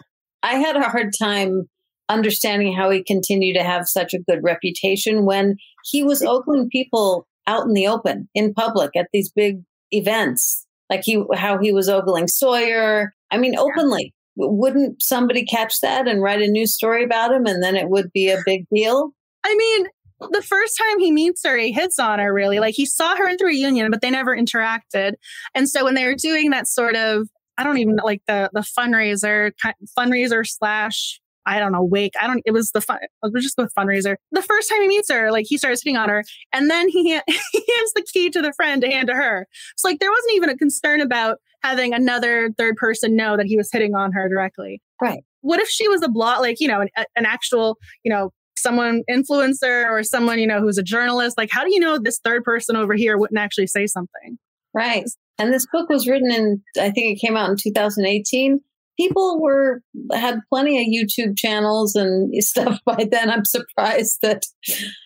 I 0.43 0.55
had 0.55 0.75
a 0.75 0.89
hard 0.89 1.11
time 1.19 1.67
understanding 2.09 2.73
how 2.73 2.89
he 2.89 3.03
continued 3.03 3.55
to 3.55 3.63
have 3.63 3.87
such 3.87 4.13
a 4.13 4.19
good 4.19 4.43
reputation 4.43 5.25
when 5.25 5.55
he 5.85 6.03
was 6.03 6.21
ogling 6.21 6.69
people 6.69 7.25
out 7.47 7.65
in 7.65 7.73
the 7.73 7.87
open 7.87 8.27
in 8.35 8.53
public 8.53 8.91
at 8.95 9.07
these 9.13 9.31
big 9.31 9.61
events 9.91 10.67
like 10.89 11.01
he 11.03 11.23
how 11.33 11.57
he 11.57 11.71
was 11.71 11.89
ogling 11.89 12.27
sawyer 12.27 13.13
i 13.31 13.37
mean 13.37 13.57
openly 13.57 14.13
yeah. 14.35 14.45
wouldn't 14.47 15.01
somebody 15.01 15.45
catch 15.45 15.79
that 15.81 16.07
and 16.07 16.21
write 16.21 16.41
a 16.41 16.47
news 16.47 16.73
story 16.73 17.03
about 17.03 17.31
him 17.31 17.45
and 17.45 17.63
then 17.63 17.75
it 17.75 17.89
would 17.89 18.11
be 18.13 18.29
a 18.29 18.37
big 18.45 18.65
deal 18.73 19.11
i 19.43 19.55
mean 19.55 19.87
the 20.31 20.41
first 20.41 20.77
time 20.77 20.99
he 20.99 21.11
meets 21.11 21.45
her, 21.45 21.57
he 21.57 21.71
hits 21.71 21.99
on 21.99 22.19
her 22.19 22.33
really. 22.33 22.59
Like 22.59 22.75
he 22.75 22.85
saw 22.85 23.15
her 23.15 23.27
in 23.27 23.37
the 23.37 23.45
reunion, 23.45 23.89
but 23.91 24.01
they 24.01 24.11
never 24.11 24.35
interacted. 24.35 25.13
And 25.55 25.67
so 25.67 25.83
when 25.83 25.95
they 25.95 26.05
were 26.05 26.15
doing 26.15 26.51
that 26.51 26.67
sort 26.67 26.95
of, 26.95 27.27
I 27.57 27.63
don't 27.63 27.77
even 27.77 27.97
like 27.97 28.21
the 28.27 28.49
the 28.53 28.61
fundraiser 28.61 29.51
fundraiser 29.97 30.47
slash 30.47 31.19
I 31.45 31.59
don't 31.59 31.71
know, 31.71 31.83
wake. 31.83 32.13
I 32.21 32.27
don't, 32.27 32.41
it 32.45 32.51
was 32.51 32.71
the 32.71 32.81
fun, 32.81 32.99
we'll 33.23 33.41
just 33.41 33.55
go 33.55 33.63
with 33.63 33.73
fundraiser. 33.73 34.15
The 34.31 34.43
first 34.43 34.69
time 34.69 34.81
he 34.81 34.87
meets 34.87 35.09
her, 35.11 35.31
like 35.31 35.45
he 35.47 35.57
starts 35.57 35.81
hitting 35.83 35.97
on 35.97 36.07
her 36.07 36.23
and 36.53 36.69
then 36.69 36.87
he, 36.87 37.03
he 37.09 37.13
hands 37.13 37.93
the 37.95 38.05
key 38.13 38.29
to 38.29 38.41
the 38.41 38.53
friend 38.53 38.81
to 38.83 38.87
hand 38.89 39.07
to 39.07 39.15
her. 39.15 39.47
So 39.75 39.87
like 39.87 39.99
there 39.99 40.11
wasn't 40.11 40.33
even 40.35 40.49
a 40.49 40.57
concern 40.57 41.01
about 41.01 41.37
having 41.63 41.93
another 41.93 42.51
third 42.57 42.75
person 42.75 43.15
know 43.15 43.37
that 43.37 43.45
he 43.45 43.57
was 43.57 43.69
hitting 43.71 43.95
on 43.95 44.11
her 44.11 44.29
directly. 44.29 44.81
Right. 45.01 45.23
What 45.41 45.59
if 45.59 45.67
she 45.67 45.87
was 45.87 46.03
a 46.03 46.09
blog, 46.09 46.41
like, 46.41 46.59
you 46.59 46.67
know, 46.67 46.81
an, 46.81 46.89
an 47.15 47.25
actual, 47.25 47.77
you 48.03 48.11
know, 48.11 48.31
someone 48.61 49.03
influencer 49.09 49.89
or 49.89 50.03
someone, 50.03 50.39
you 50.39 50.47
know, 50.47 50.61
who's 50.61 50.77
a 50.77 50.83
journalist, 50.83 51.37
like 51.37 51.49
how 51.51 51.63
do 51.63 51.73
you 51.73 51.79
know 51.79 51.97
this 51.97 52.19
third 52.23 52.43
person 52.43 52.75
over 52.75 52.93
here 52.93 53.17
wouldn't 53.17 53.39
actually 53.39 53.67
say 53.67 53.87
something? 53.87 54.37
Right. 54.73 55.09
And 55.37 55.53
this 55.53 55.65
book 55.71 55.89
was 55.89 56.07
written 56.07 56.31
in, 56.31 56.61
I 56.77 56.91
think 56.91 57.17
it 57.17 57.25
came 57.25 57.35
out 57.35 57.49
in 57.49 57.57
2018. 57.57 58.59
People 58.97 59.41
were, 59.41 59.81
had 60.13 60.39
plenty 60.49 60.79
of 60.79 60.87
YouTube 60.87 61.37
channels 61.37 61.95
and 61.95 62.31
stuff 62.43 62.79
by 62.85 63.07
then. 63.09 63.29
I'm 63.29 63.45
surprised 63.45 64.19
that 64.21 64.45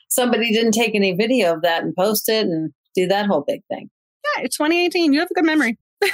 somebody 0.09 0.51
didn't 0.51 0.73
take 0.73 0.95
any 0.95 1.13
video 1.13 1.53
of 1.53 1.61
that 1.61 1.83
and 1.83 1.95
post 1.95 2.29
it 2.29 2.45
and 2.45 2.71
do 2.95 3.07
that 3.07 3.27
whole 3.27 3.43
big 3.47 3.61
thing. 3.69 3.89
Yeah, 4.37 4.43
it's 4.43 4.57
2018. 4.57 5.13
You 5.13 5.19
have 5.19 5.29
a 5.31 5.33
good 5.33 5.45
memory. 5.45 5.77
I, 6.03 6.09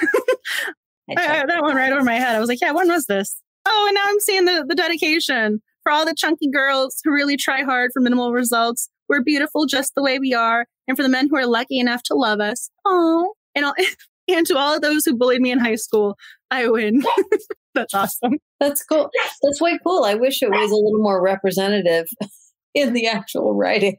I, 1.17 1.45
that 1.45 1.62
one 1.62 1.75
right 1.75 1.91
over 1.91 2.04
my 2.04 2.15
head. 2.15 2.36
I 2.36 2.39
was 2.39 2.49
like, 2.49 2.62
yeah, 2.62 2.71
when 2.71 2.88
was 2.89 3.06
this? 3.06 3.36
Oh, 3.65 3.86
and 3.88 3.95
now 3.95 4.04
I'm 4.06 4.19
seeing 4.19 4.45
the, 4.45 4.65
the 4.67 4.75
dedication 4.75 5.62
For 5.84 5.91
all 5.91 6.06
the 6.06 6.15
chunky 6.15 6.50
girls 6.50 7.00
who 7.04 7.12
really 7.12 7.38
try 7.38 7.63
hard 7.63 7.91
for 7.94 8.02
minimal 8.02 8.34
results, 8.34 8.89
we're 9.10 9.24
beautiful 9.24 9.65
just 9.65 9.94
the 9.96 10.04
way 10.04 10.20
we 10.20 10.34
are. 10.34 10.65
And 10.88 10.96
for 10.96 11.04
the 11.04 11.10
men 11.10 11.28
who 11.30 11.38
are 11.38 11.46
lucky 11.46 11.80
enough 11.80 12.04
to 12.04 12.15
love 12.15 12.39
us, 12.39 12.70
oh, 12.86 13.34
and, 13.56 13.65
all, 13.65 13.74
and 14.28 14.46
to 14.48 14.58
all 14.58 14.76
of 14.76 14.82
those 14.82 15.06
who 15.06 15.17
bullied 15.17 15.41
me 15.41 15.52
in 15.52 15.60
high 15.60 15.76
school, 15.76 16.15
I 16.50 16.67
win. 16.67 17.04
That's 17.76 17.94
awesome. 17.94 18.34
That's 18.60 18.84
cool. 18.84 19.10
That's 19.41 19.62
way 19.62 19.80
cool. 19.86 20.04
I 20.04 20.15
wish 20.15 20.41
it 20.41 20.50
was 20.50 20.72
a 20.72 20.76
little 20.76 21.00
more 21.00 21.22
representative 21.22 22.08
in 22.76 22.94
the 22.94 23.08
actual 23.08 23.56
writing. 23.56 23.98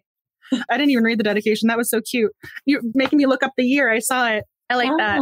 I 0.53 0.77
didn't 0.77 0.91
even 0.91 1.05
read 1.05 1.19
the 1.19 1.25
dedication. 1.25 1.69
That 1.69 1.79
was 1.79 1.89
so 1.89 2.01
cute. 2.03 2.33
You're 2.67 2.83
making 2.95 3.17
me 3.17 3.27
look 3.27 3.43
up 3.43 3.53
the 3.57 3.65
year. 3.65 3.91
I 3.91 4.01
saw 4.01 4.29
it. 4.29 4.45
I 4.69 4.77
like 4.77 4.91
oh. 4.91 4.97
that. 4.99 5.21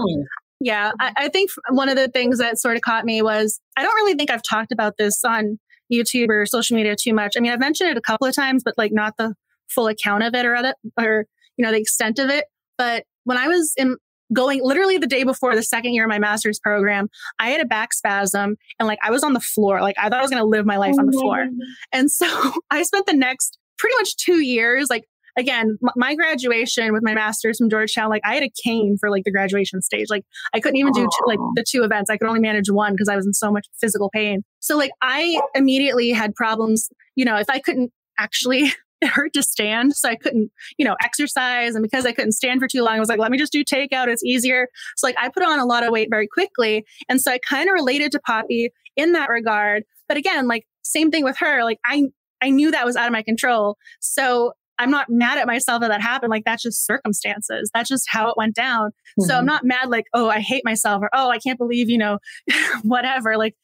Yeah. 0.60 0.90
I, 1.00 1.12
I 1.16 1.28
think 1.28 1.50
one 1.70 1.88
of 1.88 1.96
the 1.96 2.08
things 2.08 2.38
that 2.38 2.58
sort 2.58 2.76
of 2.76 2.82
caught 2.82 3.04
me 3.04 3.22
was 3.22 3.60
I 3.76 3.82
don't 3.82 3.94
really 3.94 4.14
think 4.14 4.30
I've 4.30 4.42
talked 4.42 4.72
about 4.72 4.94
this 4.98 5.22
on 5.24 5.58
YouTube 5.92 6.28
or 6.28 6.46
social 6.46 6.76
media 6.76 6.94
too 7.00 7.14
much. 7.14 7.34
I 7.36 7.40
mean, 7.40 7.52
I've 7.52 7.60
mentioned 7.60 7.90
it 7.90 7.96
a 7.96 8.02
couple 8.02 8.26
of 8.26 8.34
times, 8.34 8.62
but 8.64 8.74
like 8.76 8.92
not 8.92 9.14
the 9.18 9.34
full 9.68 9.88
account 9.88 10.22
of 10.22 10.34
it 10.34 10.44
or 10.44 10.54
other, 10.54 10.74
or 10.98 11.26
you 11.56 11.64
know 11.64 11.72
the 11.72 11.78
extent 11.78 12.18
of 12.18 12.30
it. 12.30 12.44
But 12.78 13.04
when 13.24 13.38
I 13.38 13.48
was 13.48 13.72
in 13.76 13.96
going 14.32 14.60
literally 14.62 14.96
the 14.96 15.06
day 15.06 15.24
before 15.24 15.54
the 15.54 15.62
second 15.62 15.92
year 15.92 16.04
of 16.04 16.08
my 16.08 16.18
master's 16.18 16.58
program, 16.58 17.08
I 17.38 17.50
had 17.50 17.60
a 17.60 17.66
back 17.66 17.92
spasm 17.92 18.56
and 18.78 18.86
like 18.86 18.98
I 19.02 19.10
was 19.10 19.24
on 19.24 19.32
the 19.32 19.40
floor. 19.40 19.80
Like 19.80 19.96
I 19.98 20.08
thought 20.08 20.18
I 20.18 20.22
was 20.22 20.30
going 20.30 20.42
to 20.42 20.48
live 20.48 20.66
my 20.66 20.76
life 20.76 20.94
on 20.98 21.06
the 21.06 21.12
floor. 21.12 21.46
Oh 21.48 21.66
and 21.92 22.10
so 22.10 22.26
I 22.70 22.82
spent 22.82 23.06
the 23.06 23.14
next 23.14 23.58
pretty 23.78 23.94
much 23.98 24.16
two 24.16 24.40
years 24.40 24.88
like 24.90 25.04
again, 25.40 25.78
my 25.96 26.14
graduation 26.14 26.92
with 26.92 27.02
my 27.02 27.14
master's 27.14 27.58
from 27.58 27.70
Georgetown, 27.70 28.10
like 28.10 28.22
I 28.24 28.34
had 28.34 28.42
a 28.42 28.50
cane 28.62 28.96
for 29.00 29.10
like 29.10 29.24
the 29.24 29.32
graduation 29.32 29.82
stage. 29.82 30.06
Like 30.10 30.24
I 30.54 30.60
couldn't 30.60 30.76
even 30.76 30.92
do 30.92 31.02
two, 31.02 31.24
like 31.26 31.38
the 31.56 31.64
two 31.66 31.82
events. 31.82 32.10
I 32.10 32.16
could 32.16 32.28
only 32.28 32.40
manage 32.40 32.70
one 32.70 32.92
because 32.92 33.08
I 33.08 33.16
was 33.16 33.26
in 33.26 33.32
so 33.32 33.50
much 33.50 33.66
physical 33.80 34.10
pain. 34.10 34.42
So 34.60 34.76
like 34.76 34.90
I 35.02 35.40
immediately 35.54 36.10
had 36.10 36.34
problems, 36.34 36.90
you 37.16 37.24
know, 37.24 37.36
if 37.36 37.48
I 37.48 37.58
couldn't 37.58 37.90
actually 38.18 38.70
it 39.00 39.08
hurt 39.08 39.32
to 39.32 39.42
stand. 39.42 39.96
So 39.96 40.10
I 40.10 40.16
couldn't, 40.16 40.50
you 40.76 40.84
know, 40.84 40.94
exercise. 41.02 41.74
And 41.74 41.82
because 41.82 42.04
I 42.04 42.12
couldn't 42.12 42.32
stand 42.32 42.60
for 42.60 42.68
too 42.68 42.82
long, 42.82 42.96
I 42.96 43.00
was 43.00 43.08
like, 43.08 43.18
let 43.18 43.30
me 43.30 43.38
just 43.38 43.52
do 43.52 43.64
takeout. 43.64 44.08
It's 44.08 44.22
easier. 44.22 44.68
So 44.96 45.06
like 45.06 45.16
I 45.18 45.30
put 45.30 45.42
on 45.42 45.58
a 45.58 45.64
lot 45.64 45.84
of 45.84 45.90
weight 45.90 46.08
very 46.10 46.28
quickly. 46.28 46.84
And 47.08 47.18
so 47.18 47.32
I 47.32 47.38
kind 47.38 47.68
of 47.68 47.72
related 47.72 48.12
to 48.12 48.20
Poppy 48.20 48.70
in 48.96 49.12
that 49.12 49.30
regard. 49.30 49.84
But 50.06 50.18
again, 50.18 50.46
like 50.48 50.66
same 50.82 51.10
thing 51.10 51.24
with 51.24 51.38
her. 51.38 51.64
Like 51.64 51.78
I, 51.86 52.08
I 52.42 52.50
knew 52.50 52.70
that 52.70 52.84
was 52.84 52.96
out 52.96 53.06
of 53.06 53.12
my 53.12 53.22
control. 53.22 53.78
So 54.00 54.52
I'm 54.80 54.90
not 54.90 55.10
mad 55.10 55.36
at 55.36 55.46
myself 55.46 55.82
that 55.82 55.88
that 55.88 56.00
happened. 56.00 56.30
Like 56.30 56.44
that's 56.44 56.62
just 56.62 56.86
circumstances. 56.86 57.70
That's 57.74 57.88
just 57.88 58.06
how 58.08 58.28
it 58.28 58.36
went 58.36 58.54
down. 58.54 58.88
Mm-hmm. 58.88 59.24
So 59.24 59.34
I'm 59.34 59.40
mm-hmm. 59.40 59.46
not 59.46 59.64
mad 59.64 59.90
like, 59.90 60.06
oh, 60.14 60.30
I 60.30 60.40
hate 60.40 60.64
myself 60.64 61.02
or 61.02 61.10
oh, 61.12 61.28
I 61.28 61.38
can't 61.38 61.58
believe, 61.58 61.90
you 61.90 61.98
know, 61.98 62.18
whatever. 62.82 63.36
Like, 63.36 63.54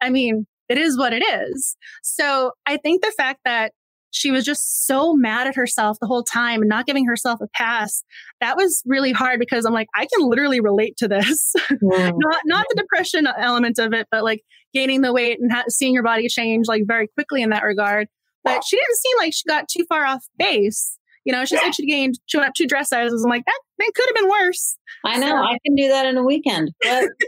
I 0.00 0.10
mean, 0.10 0.46
it 0.68 0.78
is 0.78 0.96
what 0.96 1.12
it 1.12 1.24
is. 1.24 1.76
So 2.04 2.52
I 2.66 2.76
think 2.76 3.02
the 3.02 3.12
fact 3.16 3.40
that 3.44 3.72
she 4.12 4.30
was 4.30 4.44
just 4.44 4.86
so 4.86 5.14
mad 5.14 5.46
at 5.46 5.56
herself 5.56 5.98
the 6.00 6.06
whole 6.06 6.22
time 6.22 6.62
and 6.62 6.68
not 6.68 6.86
giving 6.86 7.06
herself 7.06 7.40
a 7.40 7.48
pass. 7.54 8.02
That 8.40 8.56
was 8.56 8.82
really 8.86 9.12
hard 9.12 9.38
because 9.38 9.64
I'm 9.64 9.72
like, 9.72 9.88
I 9.94 10.06
can 10.06 10.28
literally 10.28 10.60
relate 10.60 10.96
to 10.98 11.08
this. 11.08 11.54
Mm. 11.82 12.12
not 12.16 12.40
not 12.44 12.66
the 12.68 12.82
depression 12.82 13.26
element 13.38 13.78
of 13.78 13.92
it, 13.94 14.06
but 14.10 14.22
like 14.22 14.42
gaining 14.74 15.00
the 15.00 15.12
weight 15.12 15.38
and 15.40 15.50
ha- 15.50 15.64
seeing 15.68 15.94
your 15.94 16.02
body 16.02 16.28
change 16.28 16.66
like 16.68 16.82
very 16.86 17.08
quickly 17.08 17.42
in 17.42 17.50
that 17.50 17.62
regard. 17.62 18.06
But 18.44 18.64
she 18.64 18.76
didn't 18.76 18.96
seem 18.96 19.16
like 19.18 19.32
she 19.34 19.42
got 19.46 19.68
too 19.68 19.84
far 19.88 20.04
off 20.04 20.24
base. 20.38 20.96
You 21.24 21.32
know, 21.32 21.44
she 21.44 21.56
said 21.56 21.74
she 21.74 21.86
gained 21.86 22.18
she 22.26 22.38
went 22.38 22.48
up 22.48 22.54
two 22.54 22.66
dress 22.66 22.88
sizes. 22.88 23.22
I'm 23.22 23.30
like, 23.30 23.44
that, 23.44 23.60
that 23.78 23.92
could 23.94 24.06
have 24.08 24.14
been 24.14 24.30
worse. 24.30 24.76
I 25.04 25.18
know. 25.18 25.28
So, 25.28 25.36
I 25.36 25.58
can 25.66 25.74
do 25.74 25.88
that 25.88 26.06
in 26.06 26.16
a 26.16 26.24
weekend. 26.24 26.70
But... 26.82 27.08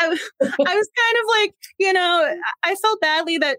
I, 0.00 0.06
I 0.06 0.08
was 0.08 0.58
kind 0.58 0.66
of 0.66 1.24
like, 1.40 1.54
you 1.78 1.92
know, 1.92 2.34
I 2.64 2.74
felt 2.74 3.00
badly 3.00 3.38
that 3.38 3.58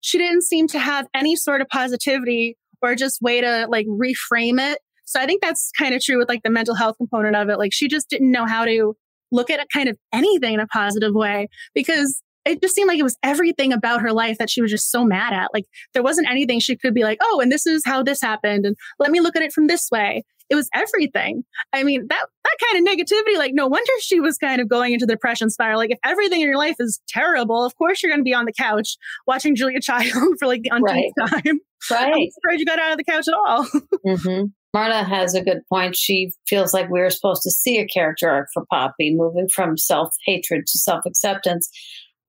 she 0.00 0.18
didn't 0.18 0.42
seem 0.42 0.66
to 0.68 0.78
have 0.78 1.06
any 1.14 1.36
sort 1.36 1.60
of 1.60 1.68
positivity 1.68 2.56
or 2.82 2.94
just 2.94 3.22
way 3.22 3.40
to 3.40 3.66
like 3.68 3.86
reframe 3.86 4.60
it. 4.60 4.80
So 5.04 5.20
I 5.20 5.26
think 5.26 5.42
that's 5.42 5.70
kind 5.78 5.94
of 5.94 6.02
true 6.02 6.18
with 6.18 6.28
like 6.28 6.42
the 6.42 6.50
mental 6.50 6.74
health 6.74 6.96
component 6.96 7.36
of 7.36 7.48
it. 7.48 7.58
Like 7.58 7.72
she 7.72 7.88
just 7.88 8.10
didn't 8.10 8.30
know 8.30 8.46
how 8.46 8.64
to 8.64 8.96
look 9.32 9.50
at 9.50 9.64
kind 9.72 9.88
of 9.88 9.96
anything 10.12 10.54
in 10.54 10.60
a 10.60 10.66
positive 10.66 11.14
way 11.14 11.48
because 11.74 12.22
it 12.46 12.62
just 12.62 12.74
seemed 12.74 12.88
like 12.88 12.98
it 12.98 13.04
was 13.04 13.18
everything 13.22 13.72
about 13.72 14.00
her 14.00 14.12
life 14.12 14.38
that 14.38 14.48
she 14.48 14.62
was 14.62 14.70
just 14.70 14.90
so 14.90 15.04
mad 15.04 15.32
at. 15.32 15.52
Like 15.52 15.64
there 15.92 16.02
wasn't 16.02 16.30
anything 16.30 16.60
she 16.60 16.76
could 16.76 16.94
be 16.94 17.02
like, 17.02 17.18
oh, 17.22 17.40
and 17.40 17.50
this 17.50 17.66
is 17.66 17.82
how 17.84 18.02
this 18.02 18.20
happened. 18.22 18.64
And 18.64 18.76
let 18.98 19.10
me 19.10 19.20
look 19.20 19.36
at 19.36 19.42
it 19.42 19.52
from 19.52 19.66
this 19.66 19.88
way. 19.90 20.22
It 20.48 20.54
was 20.54 20.70
everything. 20.72 21.44
I 21.72 21.82
mean, 21.82 22.06
that 22.08 22.26
that 22.44 22.56
kind 22.64 22.86
of 22.86 22.94
negativity, 22.94 23.36
like 23.36 23.52
no 23.52 23.66
wonder 23.66 23.92
she 24.00 24.20
was 24.20 24.38
kind 24.38 24.60
of 24.60 24.68
going 24.68 24.92
into 24.92 25.04
the 25.04 25.14
depression 25.14 25.50
spiral. 25.50 25.78
Like 25.78 25.90
if 25.90 25.98
everything 26.04 26.40
in 26.40 26.46
your 26.46 26.56
life 26.56 26.76
is 26.78 27.00
terrible, 27.08 27.64
of 27.64 27.76
course 27.76 28.02
you're 28.02 28.12
gonna 28.12 28.22
be 28.22 28.34
on 28.34 28.44
the 28.44 28.52
couch 28.52 28.96
watching 29.26 29.56
Julia 29.56 29.80
Child 29.82 30.38
for 30.38 30.46
like 30.46 30.62
the 30.62 30.70
umpteenth 30.70 31.14
right. 31.18 31.30
time. 31.30 31.60
Right. 31.90 32.14
I'm 32.14 32.30
surprised 32.30 32.60
you 32.60 32.66
got 32.66 32.78
out 32.78 32.92
of 32.92 32.98
the 32.98 33.04
couch 33.04 33.26
at 33.28 33.34
all. 33.34 33.64
mm-hmm. 34.06 34.44
Marta 34.72 35.04
has 35.04 35.34
a 35.34 35.42
good 35.42 35.62
point. 35.72 35.96
She 35.96 36.32
feels 36.46 36.74
like 36.74 36.90
we 36.90 37.00
were 37.00 37.10
supposed 37.10 37.42
to 37.42 37.50
see 37.50 37.78
a 37.78 37.86
character 37.86 38.28
arc 38.28 38.48
for 38.52 38.64
Poppy, 38.70 39.14
moving 39.14 39.48
from 39.52 39.76
self 39.78 40.14
hatred 40.26 40.66
to 40.66 40.78
self 40.78 41.06
acceptance. 41.06 41.70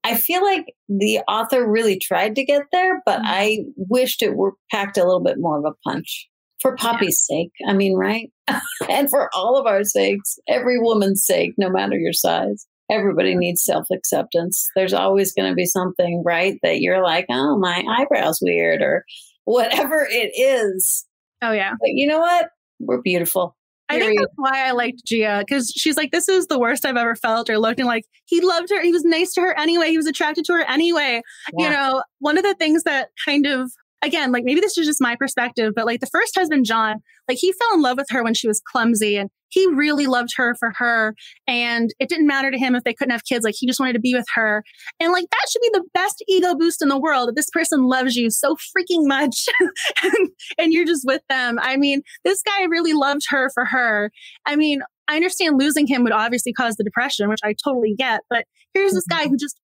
I 0.08 0.16
feel 0.16 0.44
like 0.44 0.74
the 0.88 1.20
author 1.28 1.70
really 1.70 2.00
tried 2.00 2.36
to 2.36 2.46
get 2.46 2.64
there, 2.72 3.02
but 3.06 3.20
mm-hmm. 3.20 3.28
I 3.28 3.58
wished 3.76 4.22
it 4.22 4.36
were 4.36 4.54
packed 4.72 4.98
a 4.98 5.04
little 5.04 5.24
bit 5.24 5.36
more 5.38 5.60
of 5.60 5.66
a 5.66 5.90
punch 5.90 6.30
for 6.62 6.78
Poppy's 6.78 7.26
yeah. 7.30 7.38
sake. 7.38 7.52
I 7.68 7.74
mean, 7.74 7.96
right? 7.96 8.32
and 8.90 9.10
for 9.10 9.30
all 9.36 9.58
of 9.58 9.66
our 9.66 9.84
sakes, 9.84 10.40
every 10.48 10.80
woman's 10.80 11.26
sake, 11.26 11.54
no 11.58 11.70
matter 11.70 11.98
your 11.98 12.14
size. 12.14 12.66
Everybody 12.90 13.36
needs 13.36 13.66
self 13.66 13.88
acceptance. 13.92 14.66
There's 14.74 14.94
always 14.94 15.34
going 15.34 15.52
to 15.52 15.56
be 15.56 15.66
something, 15.66 16.24
right? 16.26 16.58
That 16.64 16.80
you're 16.80 17.04
like, 17.04 17.26
oh, 17.30 17.58
my 17.58 17.84
eyebrow's 17.84 18.40
weird 18.42 18.82
or 18.82 19.04
whatever 19.44 20.08
it 20.10 20.32
is. 20.38 21.06
Oh, 21.42 21.52
yeah. 21.52 21.72
But 21.72 21.90
you 21.90 22.08
know 22.08 22.20
what? 22.20 22.48
We're 22.80 23.02
beautiful. 23.02 23.57
I 23.90 24.00
think 24.00 24.20
that's 24.20 24.34
why 24.36 24.68
I 24.68 24.72
liked 24.72 25.06
Gia 25.06 25.44
because 25.48 25.72
she's 25.76 25.96
like, 25.96 26.12
this 26.12 26.28
is 26.28 26.48
the 26.48 26.60
worst 26.60 26.86
I've 26.86 26.98
ever 26.98 27.16
felt 27.16 27.50
or 27.50 27.58
looked. 27.58 27.80
And 27.80 27.88
like, 27.88 28.04
he 28.26 28.42
loved 28.42 28.70
her. 28.70 28.82
He 28.82 28.92
was 28.92 29.06
nice 29.06 29.34
to 29.34 29.42
her 29.42 29.58
anyway. 29.58 29.90
He 29.90 29.98
was 29.98 30.08
attracted 30.08 30.46
to 30.46 30.54
her 30.54 30.64
anyway. 30.64 31.22
Yeah. 31.58 31.66
You 31.66 31.74
know, 31.74 32.04
one 32.20 32.38
of 32.38 32.44
the 32.44 32.56
things 32.56 32.84
that 32.84 33.10
kind 33.24 33.46
of 33.46 33.72
again, 34.02 34.32
like 34.32 34.44
maybe 34.44 34.62
this 34.62 34.78
is 34.78 34.86
just 34.86 35.02
my 35.02 35.16
perspective, 35.16 35.74
but 35.76 35.86
like 35.86 36.00
the 36.02 36.08
first 36.08 36.36
husband, 36.36 36.66
John, 36.66 36.98
like 37.28 37.38
he 37.38 37.54
fell 37.54 37.76
in 37.76 37.82
love 37.82 37.98
with 37.98 38.08
her 38.10 38.24
when 38.24 38.34
she 38.34 38.48
was 38.48 38.62
clumsy 38.72 39.18
and 39.18 39.30
he 39.50 39.68
really 39.68 40.08
loved 40.08 40.30
her 40.38 40.56
for 40.56 40.74
her. 40.78 41.16
And 41.48 41.90
it 42.00 42.10
didn't 42.10 42.28
matter 42.28 42.52
to 42.52 42.58
him 42.58 42.76
if 42.76 42.84
they 42.84 42.94
couldn't 42.94 43.12
have 43.12 43.26
kids. 43.26 43.44
Like 43.44 43.56
he 43.58 43.68
just 43.68 43.80
wanted 43.80 43.94
to 43.94 44.00
be 44.00 44.14
with 44.14 44.26
her. 44.36 44.64
And 45.00 45.12
like 45.12 45.26
that 45.30 45.46
should 45.50 45.62
be 45.62 45.72
the 45.74 45.86
best 45.94 46.24
ego 46.28 46.56
boost 46.56 46.82
in 46.82 46.90
the 46.90 47.00
world 47.00 47.30
that 47.30 47.36
this 47.36 47.50
person 47.50 47.88
loves 47.88 48.16
you 48.16 48.30
so 48.30 48.56
freaking 48.56 49.08
much 49.08 49.46
and, 50.04 50.30
and 50.58 50.74
you're 50.74 50.86
just 50.86 51.06
with 51.06 51.22
them. 51.30 51.60
I 51.62 51.78
mean, 51.78 52.02
this 52.24 52.42
guy 52.42 52.64
really 52.64 52.94
loved 52.94 53.24
her 53.30 53.50
for 53.54 53.66
her. 53.66 54.12
I 54.46 54.56
mean, 54.56 54.82
I 55.08 55.16
understand 55.16 55.60
losing 55.60 55.88
him 55.88 56.04
would 56.04 56.12
obviously 56.12 56.54
cause 56.54 56.76
the 56.76 56.84
depression, 56.84 57.30
which 57.30 57.40
I 57.44 57.56
totally 57.64 57.96
get, 57.98 58.22
but 58.30 58.46
here's 58.74 58.94
this 58.94 59.06
guy 59.08 59.24
mm-hmm. 59.24 59.32
who 59.32 59.38
just 59.38 59.60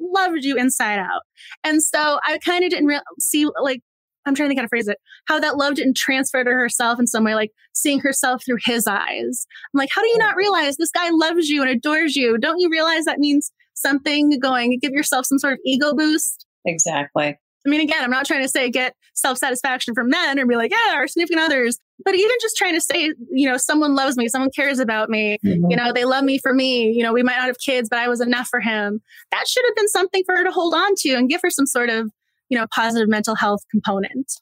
loved 0.00 0.44
you 0.44 0.56
inside 0.56 0.98
out. 0.98 1.22
And 1.62 1.82
so 1.82 2.18
I 2.24 2.38
kind 2.38 2.64
of 2.64 2.70
didn't 2.70 2.86
re- 2.86 3.00
see 3.18 3.48
like 3.60 3.80
I'm 4.26 4.34
trying 4.34 4.48
to 4.50 4.54
kind 4.54 4.64
of 4.64 4.70
phrase 4.70 4.88
it, 4.88 4.98
how 5.26 5.38
that 5.40 5.56
love 5.56 5.74
didn't 5.74 5.96
transfer 5.96 6.42
to 6.42 6.50
herself 6.50 6.98
in 6.98 7.06
some 7.06 7.24
way, 7.24 7.34
like 7.34 7.52
seeing 7.74 8.00
herself 8.00 8.42
through 8.44 8.58
his 8.64 8.86
eyes. 8.86 9.46
I'm 9.74 9.78
like, 9.78 9.90
how 9.92 10.02
do 10.02 10.08
you 10.08 10.18
not 10.18 10.36
realize 10.36 10.76
this 10.76 10.90
guy 10.90 11.10
loves 11.10 11.48
you 11.48 11.62
and 11.62 11.70
adores 11.70 12.16
you? 12.16 12.38
Don't 12.38 12.60
you 12.60 12.70
realize 12.70 13.04
that 13.04 13.18
means 13.18 13.52
something 13.74 14.38
going, 14.40 14.78
give 14.80 14.92
yourself 14.92 15.26
some 15.26 15.38
sort 15.38 15.54
of 15.54 15.58
ego 15.64 15.94
boost? 15.94 16.46
Exactly. 16.64 17.38
I 17.66 17.70
mean, 17.70 17.80
again, 17.80 18.04
I'm 18.04 18.10
not 18.10 18.26
trying 18.26 18.42
to 18.42 18.48
say 18.48 18.70
get 18.70 18.94
self 19.14 19.38
satisfaction 19.38 19.94
from 19.94 20.10
men 20.10 20.38
or 20.38 20.46
be 20.46 20.56
like, 20.56 20.70
yeah, 20.70 20.96
our 20.96 21.06
significant 21.06 21.40
others, 21.40 21.78
but 22.04 22.14
even 22.14 22.36
just 22.40 22.56
trying 22.56 22.74
to 22.74 22.80
say, 22.80 23.14
you 23.30 23.48
know, 23.48 23.56
someone 23.56 23.94
loves 23.94 24.16
me, 24.16 24.28
someone 24.28 24.50
cares 24.54 24.78
about 24.78 25.08
me, 25.08 25.38
mm-hmm. 25.44 25.70
you 25.70 25.76
know, 25.76 25.92
they 25.92 26.04
love 26.04 26.24
me 26.24 26.38
for 26.38 26.52
me. 26.52 26.90
You 26.90 27.02
know, 27.02 27.12
we 27.12 27.22
might 27.22 27.36
not 27.36 27.46
have 27.46 27.58
kids, 27.58 27.88
but 27.88 27.98
I 27.98 28.08
was 28.08 28.20
enough 28.20 28.48
for 28.48 28.60
him. 28.60 29.00
That 29.30 29.48
should 29.48 29.64
have 29.66 29.76
been 29.76 29.88
something 29.88 30.22
for 30.26 30.36
her 30.36 30.44
to 30.44 30.50
hold 30.50 30.74
on 30.74 30.94
to 30.98 31.14
and 31.14 31.28
give 31.28 31.40
her 31.42 31.50
some 31.50 31.66
sort 31.66 31.88
of, 31.88 32.10
you 32.54 32.60
know, 32.60 32.66
positive 32.72 33.08
mental 33.08 33.34
health 33.34 33.62
component. 33.68 34.32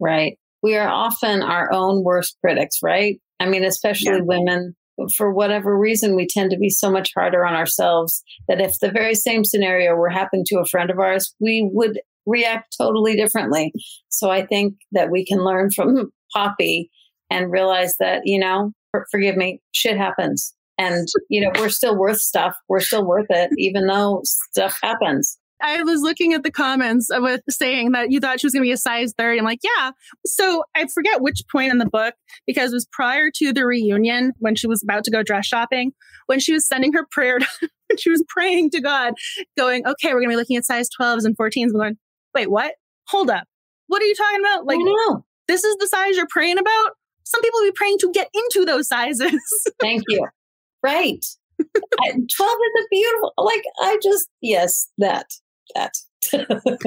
Right. 0.00 0.36
We 0.64 0.76
are 0.76 0.88
often 0.88 1.42
our 1.42 1.72
own 1.72 2.02
worst 2.02 2.36
critics, 2.40 2.78
right? 2.82 3.20
I 3.38 3.46
mean, 3.46 3.64
especially 3.64 4.16
yeah. 4.16 4.22
women 4.24 4.74
for 5.16 5.32
whatever 5.32 5.78
reason, 5.78 6.16
we 6.16 6.26
tend 6.26 6.50
to 6.50 6.58
be 6.58 6.70
so 6.70 6.90
much 6.90 7.12
harder 7.14 7.46
on 7.46 7.54
ourselves 7.54 8.22
that 8.48 8.60
if 8.60 8.78
the 8.80 8.90
very 8.90 9.14
same 9.14 9.44
scenario 9.44 9.94
were 9.94 10.10
happening 10.10 10.44
to 10.48 10.58
a 10.58 10.66
friend 10.66 10.90
of 10.90 10.98
ours, 10.98 11.34
we 11.40 11.68
would 11.72 12.00
react 12.26 12.76
totally 12.76 13.16
differently. 13.16 13.72
So 14.08 14.28
I 14.28 14.44
think 14.44 14.74
that 14.90 15.10
we 15.10 15.24
can 15.24 15.44
learn 15.44 15.70
from 15.70 16.10
Poppy 16.34 16.90
and 17.30 17.52
realize 17.52 17.94
that, 18.00 18.22
you 18.24 18.40
know, 18.40 18.72
forgive 19.10 19.36
me, 19.36 19.60
shit 19.72 19.96
happens. 19.96 20.52
And, 20.78 21.06
you 21.28 21.40
know, 21.40 21.52
we're 21.58 21.68
still 21.68 21.96
worth 21.96 22.18
stuff. 22.18 22.56
We're 22.68 22.80
still 22.80 23.06
worth 23.06 23.26
it, 23.30 23.50
even 23.56 23.86
though 23.86 24.22
stuff 24.24 24.76
happens. 24.82 25.38
I 25.62 25.82
was 25.82 26.00
looking 26.00 26.32
at 26.34 26.42
the 26.42 26.50
comments 26.50 27.08
with 27.10 27.40
saying 27.48 27.92
that 27.92 28.10
you 28.10 28.20
thought 28.20 28.40
she 28.40 28.46
was 28.46 28.52
going 28.52 28.62
to 28.62 28.68
be 28.68 28.72
a 28.72 28.76
size 28.76 29.14
30. 29.16 29.38
I'm 29.38 29.44
like, 29.44 29.60
yeah. 29.62 29.92
So 30.26 30.64
I 30.74 30.86
forget 30.92 31.22
which 31.22 31.42
point 31.50 31.72
in 31.72 31.78
the 31.78 31.88
book 31.88 32.14
because 32.46 32.72
it 32.72 32.76
was 32.76 32.86
prior 32.92 33.30
to 33.36 33.52
the 33.52 33.64
reunion 33.64 34.32
when 34.38 34.56
she 34.56 34.66
was 34.66 34.82
about 34.82 35.04
to 35.04 35.10
go 35.10 35.22
dress 35.22 35.46
shopping, 35.46 35.92
when 36.26 36.40
she 36.40 36.52
was 36.52 36.66
sending 36.66 36.92
her 36.92 37.06
prayer, 37.10 37.38
to, 37.38 37.46
she 37.98 38.10
was 38.10 38.24
praying 38.28 38.70
to 38.70 38.80
God, 38.80 39.14
going, 39.56 39.86
okay, 39.86 40.08
we're 40.08 40.20
going 40.20 40.30
to 40.30 40.32
be 40.32 40.36
looking 40.36 40.56
at 40.56 40.64
size 40.64 40.88
12s 41.00 41.24
and 41.24 41.36
14s. 41.36 41.66
I'm 41.66 41.72
going, 41.72 41.98
wait, 42.34 42.50
what? 42.50 42.74
hold 43.12 43.30
up. 43.30 43.44
What 43.86 44.02
are 44.02 44.06
you 44.06 44.14
talking 44.14 44.40
about? 44.40 44.66
Like, 44.66 44.78
no, 44.80 45.24
this 45.48 45.64
is 45.64 45.76
the 45.76 45.86
size 45.86 46.16
you're 46.16 46.26
praying 46.28 46.58
about? 46.58 46.92
Some 47.24 47.42
people 47.42 47.60
be 47.62 47.72
praying 47.72 47.98
to 47.98 48.10
get 48.12 48.28
into 48.34 48.64
those 48.64 48.88
sizes. 48.88 49.40
Thank 49.80 50.02
you. 50.08 50.26
Right. 50.82 51.24
I, 51.60 52.10
12 52.10 52.18
is 52.18 52.36
a 52.40 52.86
beautiful, 52.90 53.32
like, 53.36 53.62
I 53.80 53.98
just, 54.02 54.28
yes, 54.40 54.88
that, 54.98 55.26
that. 55.74 55.92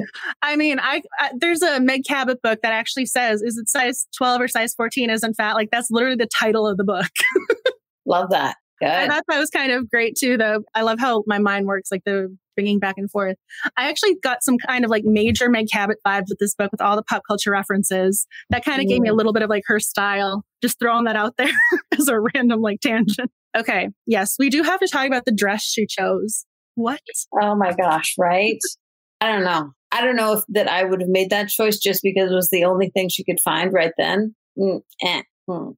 I 0.41 0.55
mean, 0.55 0.79
I, 0.79 1.01
I, 1.19 1.31
there's 1.37 1.61
a 1.61 1.79
Meg 1.79 2.05
Cabot 2.05 2.41
book 2.41 2.59
that 2.63 2.71
actually 2.71 3.05
says, 3.05 3.41
is 3.41 3.57
it 3.57 3.69
size 3.69 4.07
12 4.17 4.41
or 4.41 4.47
size 4.47 4.73
14 4.73 5.09
isn't 5.09 5.33
fat? 5.35 5.53
Like 5.53 5.69
that's 5.71 5.91
literally 5.91 6.15
the 6.15 6.27
title 6.27 6.67
of 6.67 6.77
the 6.77 6.83
book. 6.83 7.11
Love 8.05 8.29
that. 8.31 8.55
Good. 8.79 8.89
I 8.89 9.07
thought 9.07 9.23
that 9.27 9.39
was 9.39 9.49
kind 9.49 9.71
of 9.71 9.89
great 9.89 10.15
too, 10.19 10.37
though. 10.37 10.63
I 10.73 10.81
love 10.81 10.99
how 10.99 11.23
my 11.27 11.39
mind 11.39 11.65
works, 11.65 11.91
like 11.93 12.03
the 12.03 12.35
bringing 12.55 12.77
back 12.77 12.95
and 12.97 13.09
forth. 13.09 13.37
I 13.77 13.87
actually 13.89 14.15
got 14.21 14.43
some 14.43 14.57
kind 14.57 14.83
of 14.83 14.91
like 14.91 15.03
major 15.05 15.49
Meg 15.49 15.67
Cabot 15.71 15.97
vibes 16.05 16.25
with 16.27 16.39
this 16.39 16.53
book 16.55 16.71
with 16.71 16.81
all 16.81 16.97
the 16.97 17.03
pop 17.03 17.23
culture 17.25 17.51
references. 17.51 18.27
That 18.49 18.65
kind 18.65 18.81
of 18.81 18.87
gave 18.87 19.01
me 19.01 19.09
a 19.09 19.13
mm. 19.13 19.17
little 19.17 19.33
bit 19.33 19.43
of 19.43 19.49
like 19.49 19.63
her 19.67 19.79
style. 19.79 20.43
Just 20.61 20.77
throwing 20.77 21.05
that 21.05 21.15
out 21.15 21.37
there 21.37 21.51
as 21.97 22.09
a 22.09 22.19
random 22.19 22.61
like 22.61 22.81
tangent. 22.81 23.31
Okay. 23.55 23.89
Yes, 24.05 24.35
we 24.37 24.49
do 24.49 24.63
have 24.63 24.81
to 24.81 24.87
talk 24.87 25.07
about 25.07 25.23
the 25.23 25.31
dress 25.31 25.63
she 25.63 25.85
chose. 25.87 26.45
What? 26.75 27.01
Oh 27.41 27.55
my 27.55 27.73
gosh, 27.73 28.15
right? 28.17 28.59
I 29.21 29.31
don't 29.31 29.43
know. 29.43 29.71
I 29.91 30.01
don't 30.01 30.17
know 30.17 30.33
if 30.33 30.43
that 30.49 30.67
I 30.67 30.83
would 30.83 31.01
have 31.01 31.09
made 31.09 31.29
that 31.29 31.47
choice 31.47 31.77
just 31.77 32.03
because 32.03 32.31
it 32.31 32.35
was 32.35 32.49
the 32.49 32.65
only 32.65 32.89
thing 32.89 33.07
she 33.09 33.23
could 33.23 33.39
find 33.39 33.71
right 33.71 33.93
then. 33.97 34.35
Mm, 34.57 34.81
eh, 35.01 35.21
hmm. 35.47 35.69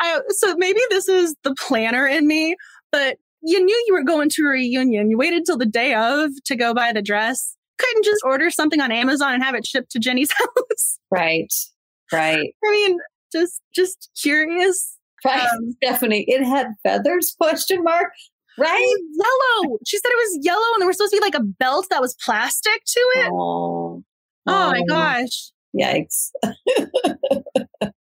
I, 0.00 0.20
so 0.30 0.54
maybe 0.56 0.80
this 0.90 1.08
is 1.08 1.34
the 1.44 1.54
planner 1.54 2.06
in 2.06 2.26
me, 2.26 2.56
but 2.90 3.18
you 3.42 3.62
knew 3.64 3.84
you 3.86 3.94
were 3.94 4.04
going 4.04 4.28
to 4.30 4.42
a 4.42 4.48
reunion. 4.48 5.10
You 5.10 5.18
waited 5.18 5.44
till 5.44 5.58
the 5.58 5.66
day 5.66 5.94
of 5.94 6.30
to 6.46 6.56
go 6.56 6.74
buy 6.74 6.92
the 6.92 7.02
dress. 7.02 7.56
Couldn't 7.78 8.04
just 8.04 8.22
order 8.24 8.50
something 8.50 8.80
on 8.80 8.90
Amazon 8.90 9.34
and 9.34 9.42
have 9.42 9.54
it 9.54 9.66
shipped 9.66 9.90
to 9.92 9.98
Ginny's 9.98 10.32
house. 10.38 10.98
Right. 11.10 11.52
Right. 12.12 12.54
I 12.64 12.70
mean, 12.70 12.98
just 13.32 13.60
just 13.74 14.10
curious. 14.20 14.96
Right. 15.24 15.40
Um, 15.40 15.72
Stephanie, 15.82 16.24
it 16.28 16.44
had 16.44 16.68
feathers 16.82 17.34
question 17.38 17.82
mark. 17.82 18.12
Right? 18.58 18.94
Yellow. 19.12 19.78
She 19.86 19.98
said 19.98 20.08
it 20.08 20.16
was 20.16 20.38
yellow 20.42 20.64
and 20.74 20.80
there 20.80 20.86
was 20.86 20.96
supposed 20.96 21.12
to 21.12 21.18
be 21.18 21.24
like 21.24 21.34
a 21.34 21.42
belt 21.42 21.86
that 21.90 22.00
was 22.00 22.14
plastic 22.24 22.84
to 22.84 23.00
it. 23.16 23.30
Oh, 23.32 24.02
oh 24.46 24.70
my 24.70 24.82
gosh. 24.88 25.52
Yikes. 25.78 26.30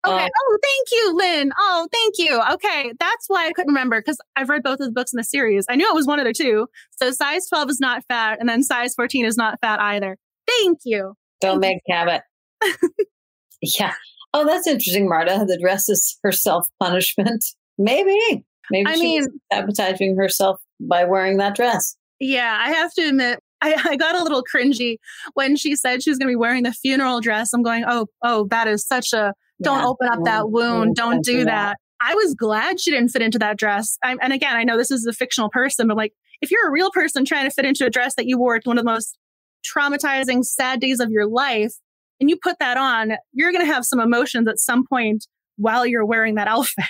Okay. 0.06 0.28
Oh, 0.36 0.58
thank 0.62 0.88
you, 0.92 1.16
Lynn. 1.16 1.52
Oh, 1.58 1.88
thank 1.90 2.14
you. 2.18 2.40
Okay. 2.52 2.92
That's 2.98 3.24
why 3.28 3.46
I 3.46 3.52
couldn't 3.52 3.72
remember 3.72 4.00
because 4.00 4.18
I've 4.36 4.50
read 4.50 4.62
both 4.62 4.80
of 4.80 4.86
the 4.86 4.92
books 4.92 5.12
in 5.12 5.16
the 5.16 5.24
series. 5.24 5.64
I 5.68 5.76
knew 5.76 5.88
it 5.88 5.94
was 5.94 6.06
one 6.06 6.18
of 6.18 6.26
the 6.26 6.34
two. 6.34 6.66
So 6.90 7.10
size 7.10 7.48
12 7.48 7.70
is 7.70 7.80
not 7.80 8.04
fat, 8.06 8.38
and 8.38 8.48
then 8.48 8.62
size 8.62 8.94
14 8.94 9.24
is 9.24 9.36
not 9.36 9.58
fat 9.60 9.80
either. 9.80 10.18
Thank 10.46 10.80
you. 10.84 11.14
Don't 11.40 11.60
make 11.60 11.78
habit. 11.88 12.22
yeah. 13.62 13.94
Oh, 14.34 14.44
that's 14.44 14.66
interesting, 14.66 15.08
Marta. 15.08 15.44
The 15.46 15.58
dress 15.58 15.88
is 15.88 16.18
her 16.22 16.32
self 16.32 16.68
punishment. 16.82 17.44
Maybe. 17.78 18.44
Maybe 18.70 18.88
I 18.88 18.96
mean, 18.96 19.26
sabotaging 19.52 20.16
herself 20.16 20.60
by 20.80 21.04
wearing 21.04 21.36
that 21.38 21.54
dress. 21.54 21.96
Yeah, 22.20 22.56
I 22.60 22.72
have 22.72 22.92
to 22.94 23.08
admit, 23.08 23.40
I, 23.60 23.74
I, 23.84 23.96
got 23.96 24.14
a 24.14 24.22
little 24.22 24.42
cringy 24.42 24.96
when 25.34 25.56
she 25.56 25.76
said 25.76 26.02
she 26.02 26.10
was 26.10 26.18
going 26.18 26.28
to 26.28 26.32
be 26.32 26.36
wearing 26.36 26.62
the 26.62 26.72
funeral 26.72 27.20
dress. 27.20 27.52
I'm 27.52 27.62
going, 27.62 27.84
oh, 27.86 28.06
oh, 28.22 28.46
that 28.50 28.68
is 28.68 28.86
such 28.86 29.12
a 29.12 29.32
don't 29.62 29.80
yeah. 29.80 29.86
open 29.86 30.08
up 30.08 30.24
that 30.24 30.42
mm-hmm. 30.42 30.52
wound. 30.52 30.96
Don't 30.96 31.24
do 31.24 31.44
that. 31.44 31.44
that. 31.44 31.76
I 32.00 32.14
was 32.14 32.34
glad 32.34 32.80
she 32.80 32.90
didn't 32.90 33.10
fit 33.10 33.22
into 33.22 33.38
that 33.38 33.56
dress. 33.56 33.96
I, 34.02 34.16
and 34.20 34.32
again, 34.32 34.56
I 34.56 34.64
know 34.64 34.76
this 34.76 34.90
is 34.90 35.06
a 35.06 35.12
fictional 35.12 35.48
person, 35.48 35.88
but 35.88 35.96
like, 35.96 36.12
if 36.42 36.50
you're 36.50 36.68
a 36.68 36.72
real 36.72 36.90
person 36.90 37.24
trying 37.24 37.44
to 37.44 37.50
fit 37.50 37.64
into 37.64 37.86
a 37.86 37.90
dress 37.90 38.16
that 38.16 38.26
you 38.26 38.38
wore 38.38 38.58
to 38.58 38.68
one 38.68 38.78
of 38.78 38.84
the 38.84 38.90
most 38.90 39.16
traumatizing, 39.64 40.44
sad 40.44 40.80
days 40.80 41.00
of 41.00 41.10
your 41.10 41.26
life, 41.26 41.74
and 42.20 42.28
you 42.28 42.36
put 42.36 42.58
that 42.58 42.76
on, 42.76 43.12
you're 43.32 43.52
going 43.52 43.64
to 43.64 43.72
have 43.72 43.84
some 43.84 44.00
emotions 44.00 44.48
at 44.48 44.58
some 44.58 44.84
point 44.86 45.26
while 45.56 45.86
you're 45.86 46.04
wearing 46.04 46.34
that 46.34 46.48
outfit. 46.48 46.84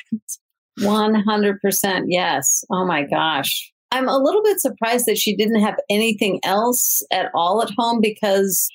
100% 0.81 2.05
yes. 2.09 2.65
Oh 2.71 2.87
my 2.87 3.05
gosh. 3.05 3.73
I'm 3.93 4.09
a 4.09 4.19
little 4.19 4.43
bit 4.43 4.61
surprised 4.61 5.07
that 5.07 5.19
she 5.19 5.37
didn't 5.37 5.61
have 5.61 5.77
anything 5.89 6.41
else 6.43 7.03
at 7.13 7.31
all 7.35 7.63
at 7.63 7.71
home 7.77 8.01
because 8.01 8.69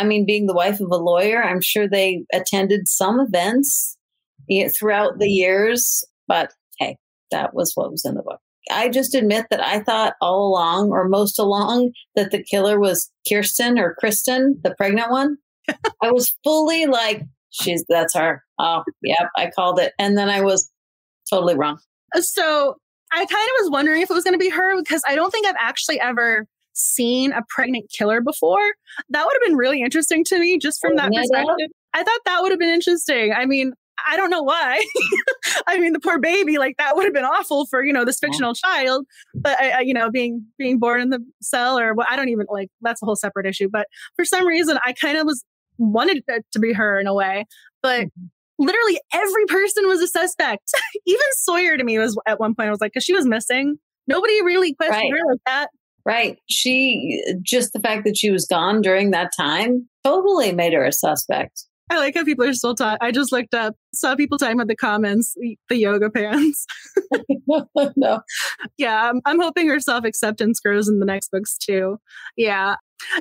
I 0.00 0.04
mean, 0.04 0.24
being 0.24 0.46
the 0.46 0.54
wife 0.54 0.80
of 0.80 0.90
a 0.90 0.96
lawyer, 0.96 1.42
I'm 1.42 1.60
sure 1.60 1.86
they 1.86 2.24
attended 2.32 2.88
some 2.88 3.20
events 3.20 3.98
throughout 4.74 5.18
the 5.18 5.28
years, 5.28 6.02
but 6.26 6.52
hey, 6.78 6.96
that 7.30 7.54
was 7.54 7.72
what 7.74 7.90
was 7.90 8.04
in 8.06 8.14
the 8.14 8.22
book. 8.22 8.40
I 8.70 8.88
just 8.88 9.14
admit 9.14 9.46
that 9.50 9.60
I 9.60 9.80
thought 9.80 10.14
all 10.20 10.48
along, 10.48 10.90
or 10.90 11.08
most 11.08 11.38
along, 11.38 11.92
that 12.16 12.30
the 12.30 12.42
killer 12.42 12.80
was 12.80 13.10
Kirsten 13.28 13.78
or 13.78 13.94
Kristen, 13.98 14.58
the 14.64 14.74
pregnant 14.74 15.10
one. 15.10 15.36
I 16.02 16.10
was 16.10 16.34
fully 16.44 16.86
like, 16.86 17.22
she's 17.50 17.84
that's 17.88 18.14
her. 18.14 18.42
Oh, 18.58 18.82
yep, 19.02 19.28
I 19.36 19.50
called 19.50 19.78
it. 19.80 19.92
And 19.98 20.16
then 20.16 20.30
I 20.30 20.40
was 20.40 20.70
totally 21.30 21.56
wrong. 21.56 21.78
So 22.16 22.76
I 23.12 23.18
kind 23.18 23.30
of 23.30 23.62
was 23.62 23.70
wondering 23.70 24.02
if 24.02 24.10
it 24.10 24.14
was 24.14 24.24
going 24.24 24.34
to 24.34 24.38
be 24.38 24.50
her 24.50 24.80
because 24.80 25.02
I 25.06 25.14
don't 25.14 25.30
think 25.30 25.46
I've 25.46 25.56
actually 25.58 26.00
ever 26.00 26.46
seen 26.72 27.32
a 27.32 27.42
pregnant 27.48 27.90
killer 27.96 28.20
before. 28.20 28.74
That 29.10 29.24
would 29.24 29.32
have 29.34 29.48
been 29.48 29.56
really 29.56 29.82
interesting 29.82 30.24
to 30.24 30.38
me 30.38 30.58
just 30.58 30.80
from 30.80 30.96
that 30.96 31.12
perspective. 31.12 31.70
I 31.92 32.02
thought 32.02 32.20
that 32.24 32.42
would 32.42 32.52
have 32.52 32.60
been 32.60 32.72
interesting. 32.72 33.32
I 33.32 33.46
mean, 33.46 33.72
I 34.08 34.16
don't 34.16 34.30
know 34.30 34.42
why. 34.42 34.82
I 35.66 35.78
mean, 35.78 35.92
the 35.92 36.00
poor 36.00 36.18
baby, 36.18 36.58
like 36.58 36.76
that 36.78 36.96
would 36.96 37.04
have 37.04 37.12
been 37.12 37.24
awful 37.24 37.66
for 37.66 37.84
you 37.84 37.92
know 37.92 38.04
this 38.04 38.18
fictional 38.18 38.54
child. 38.54 39.06
But 39.34 39.60
I, 39.60 39.70
I, 39.70 39.80
you 39.80 39.94
know, 39.94 40.10
being 40.10 40.44
being 40.58 40.78
born 40.78 41.00
in 41.00 41.10
the 41.10 41.20
cell 41.42 41.78
or 41.78 41.94
what, 41.94 42.06
I 42.10 42.16
don't 42.16 42.28
even 42.28 42.46
like. 42.48 42.68
That's 42.80 43.02
a 43.02 43.04
whole 43.04 43.16
separate 43.16 43.46
issue. 43.46 43.68
But 43.70 43.86
for 44.16 44.24
some 44.24 44.46
reason, 44.46 44.78
I 44.84 44.92
kind 44.92 45.18
of 45.18 45.26
was 45.26 45.44
wanted 45.78 46.22
it 46.28 46.44
to 46.52 46.58
be 46.58 46.72
her 46.72 46.98
in 46.98 47.06
a 47.06 47.14
way. 47.14 47.46
But 47.82 48.06
mm-hmm. 48.06 48.26
Literally 48.60 49.00
every 49.12 49.46
person 49.46 49.88
was 49.88 50.00
a 50.00 50.06
suspect. 50.06 50.70
even 51.06 51.26
Sawyer 51.38 51.76
to 51.76 51.82
me 51.82 51.98
was 51.98 52.16
at 52.26 52.38
one 52.38 52.54
point. 52.54 52.68
I 52.68 52.70
was 52.70 52.80
like, 52.80 52.92
because 52.92 53.04
she 53.04 53.14
was 53.14 53.26
missing. 53.26 53.78
Nobody 54.06 54.42
really 54.42 54.74
questioned 54.74 55.12
right. 55.12 55.20
her 55.20 55.32
like 55.32 55.40
that. 55.46 55.70
Right. 56.04 56.38
She, 56.48 57.22
just 57.42 57.72
the 57.72 57.80
fact 57.80 58.04
that 58.04 58.16
she 58.16 58.30
was 58.30 58.46
gone 58.46 58.80
during 58.80 59.10
that 59.10 59.30
time 59.36 59.88
totally 60.04 60.52
made 60.52 60.72
her 60.72 60.84
a 60.84 60.92
suspect. 60.92 61.64
I 61.90 61.98
like 61.98 62.14
how 62.14 62.24
people 62.24 62.46
are 62.46 62.52
still 62.52 62.74
talking. 62.74 62.98
I 63.00 63.10
just 63.10 63.32
looked 63.32 63.52
up, 63.52 63.74
saw 63.92 64.14
people 64.14 64.38
talking 64.38 64.54
about 64.54 64.68
the 64.68 64.76
comments, 64.76 65.34
the 65.68 65.76
yoga 65.76 66.08
pants. 66.08 66.64
no. 67.96 68.20
Yeah, 68.78 69.10
I'm, 69.10 69.20
I'm 69.26 69.40
hoping 69.40 69.68
her 69.68 69.80
self 69.80 70.04
acceptance 70.04 70.60
grows 70.60 70.88
in 70.88 71.00
the 71.00 71.06
next 71.06 71.30
books 71.32 71.58
too. 71.58 71.98
Yeah. 72.36 72.76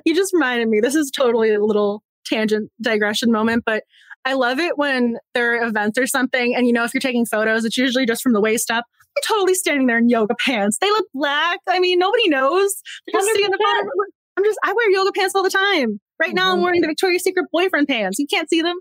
You 0.06 0.16
just 0.16 0.34
reminded 0.34 0.70
me, 0.70 0.82
this 0.82 0.96
is 0.96 1.10
totally 1.10 1.54
a 1.54 1.64
little 1.64 2.04
tangent 2.26 2.72
digression 2.82 3.32
moment, 3.32 3.64
but 3.66 3.84
I 4.30 4.34
love 4.34 4.60
it 4.60 4.78
when 4.78 5.18
there 5.34 5.56
are 5.56 5.68
events 5.68 5.98
or 5.98 6.06
something. 6.06 6.56
And 6.56 6.68
you 6.68 6.74
know, 6.74 6.84
if 6.84 6.94
you're 6.94 7.02
taking 7.02 7.26
photos, 7.26 7.66
it's 7.66 7.78
usually 7.78 8.06
just 8.06 8.22
from 8.22 8.34
the 8.34 8.42
waist 8.42 8.70
up. 8.70 8.86
I'm 9.18 9.24
totally 9.28 9.56
standing 9.56 9.88
there 9.88 9.98
in 9.98 10.08
yoga 10.08 10.36
pants. 10.46 10.78
They 10.80 10.90
look 10.90 11.08
black. 11.16 11.60
I 11.68 11.80
mean, 11.80 11.98
nobody 11.98 12.30
knows. 12.30 12.76
Just 13.12 13.28
in 13.28 13.50
the 13.50 13.58
photo. 13.58 13.90
I'm 14.38 14.44
just, 14.44 14.60
I 14.64 14.72
wear 14.72 14.92
yoga 14.92 15.12
pants 15.14 15.34
all 15.34 15.42
the 15.42 15.50
time. 15.50 16.00
Right 16.20 16.34
now, 16.34 16.50
mm-hmm. 16.50 16.58
I'm 16.58 16.62
wearing 16.62 16.82
the 16.82 16.88
Victoria's 16.88 17.24
Secret 17.24 17.48
boyfriend 17.52 17.88
pants. 17.88 18.20
You 18.20 18.28
can't 18.28 18.48
see 18.50 18.62
them. 18.62 18.78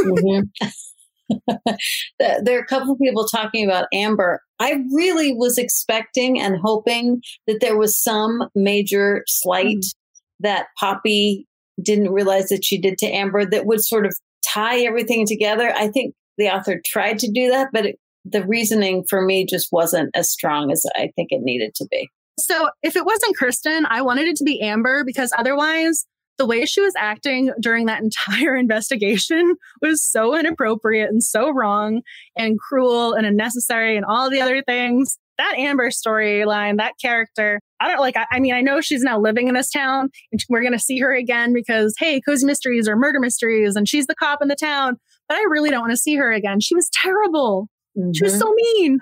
mm-hmm. 0.00 0.68
there 2.18 2.58
are 2.58 2.62
a 2.62 2.66
couple 2.66 2.92
of 2.92 2.98
people 2.98 3.26
talking 3.26 3.64
about 3.64 3.86
Amber. 3.94 4.42
I 4.58 4.82
really 4.92 5.32
was 5.32 5.56
expecting 5.56 6.40
and 6.40 6.58
hoping 6.62 7.22
that 7.46 7.60
there 7.60 7.78
was 7.78 8.00
some 8.00 8.48
major 8.54 9.22
slight 9.26 9.66
mm-hmm. 9.66 10.44
that 10.44 10.66
Poppy 10.78 11.46
didn't 11.82 12.10
realize 12.10 12.48
that 12.48 12.64
she 12.64 12.78
did 12.78 12.98
to 12.98 13.06
Amber 13.06 13.46
that 13.46 13.64
would 13.64 13.82
sort 13.82 14.06
of 14.06 14.18
tie 14.46 14.80
everything 14.80 15.26
together. 15.26 15.72
I 15.74 15.88
think 15.88 16.14
the 16.38 16.48
author 16.48 16.80
tried 16.84 17.18
to 17.20 17.30
do 17.30 17.50
that, 17.50 17.68
but 17.72 17.86
it, 17.86 17.96
the 18.24 18.44
reasoning 18.44 19.04
for 19.08 19.22
me 19.22 19.46
just 19.46 19.68
wasn't 19.72 20.10
as 20.14 20.30
strong 20.30 20.70
as 20.70 20.84
I 20.96 21.10
think 21.16 21.28
it 21.30 21.40
needed 21.42 21.74
to 21.76 21.86
be. 21.90 22.08
So 22.38 22.70
if 22.82 22.96
it 22.96 23.04
wasn't 23.04 23.36
Kristen, 23.36 23.86
I 23.86 24.02
wanted 24.02 24.26
it 24.26 24.36
to 24.36 24.44
be 24.44 24.60
Amber 24.62 25.04
because 25.04 25.32
otherwise, 25.36 26.06
the 26.40 26.46
way 26.46 26.64
she 26.64 26.80
was 26.80 26.94
acting 26.96 27.52
during 27.60 27.86
that 27.86 28.02
entire 28.28 28.56
investigation 28.56 29.54
was 29.82 30.02
so 30.02 30.34
inappropriate 30.34 31.10
and 31.10 31.22
so 31.22 31.50
wrong 31.50 32.00
and 32.36 32.58
cruel 32.58 33.12
and 33.12 33.26
unnecessary 33.26 33.96
and 33.96 34.06
all 34.06 34.30
the 34.30 34.40
other 34.40 34.62
things. 34.62 35.18
That 35.40 35.54
Amber 35.56 35.88
storyline, 35.88 36.76
that 36.76 36.92
character, 37.00 37.60
I 37.80 37.88
don't 37.88 38.00
like, 38.00 38.14
I, 38.14 38.26
I, 38.30 38.40
mean, 38.40 38.52
I 38.52 38.60
know 38.60 38.82
she's 38.82 39.00
now 39.00 39.18
living 39.18 39.48
in 39.48 39.54
this 39.54 39.70
town 39.70 40.10
and 40.30 40.44
we're 40.50 40.60
going 40.60 40.74
to 40.74 40.78
see 40.78 40.98
her 40.98 41.14
again 41.14 41.54
because, 41.54 41.94
hey, 41.98 42.20
cozy 42.20 42.44
mysteries 42.44 42.86
or 42.86 42.94
murder 42.94 43.18
mysteries 43.20 43.74
and 43.74 43.88
she's 43.88 44.06
the 44.06 44.14
cop 44.14 44.42
in 44.42 44.48
the 44.48 44.54
town, 44.54 44.98
but 45.28 45.38
I 45.38 45.46
really 45.48 45.70
don't 45.70 45.80
want 45.80 45.92
to 45.92 45.96
see 45.96 46.14
her 46.16 46.30
again. 46.30 46.60
She 46.60 46.74
was 46.74 46.90
terrible. 46.92 47.70
Mm-hmm. 47.96 48.12
She 48.12 48.22
was 48.22 48.38
so 48.38 48.48
mm-hmm. 48.48 48.82
mean. 48.82 48.98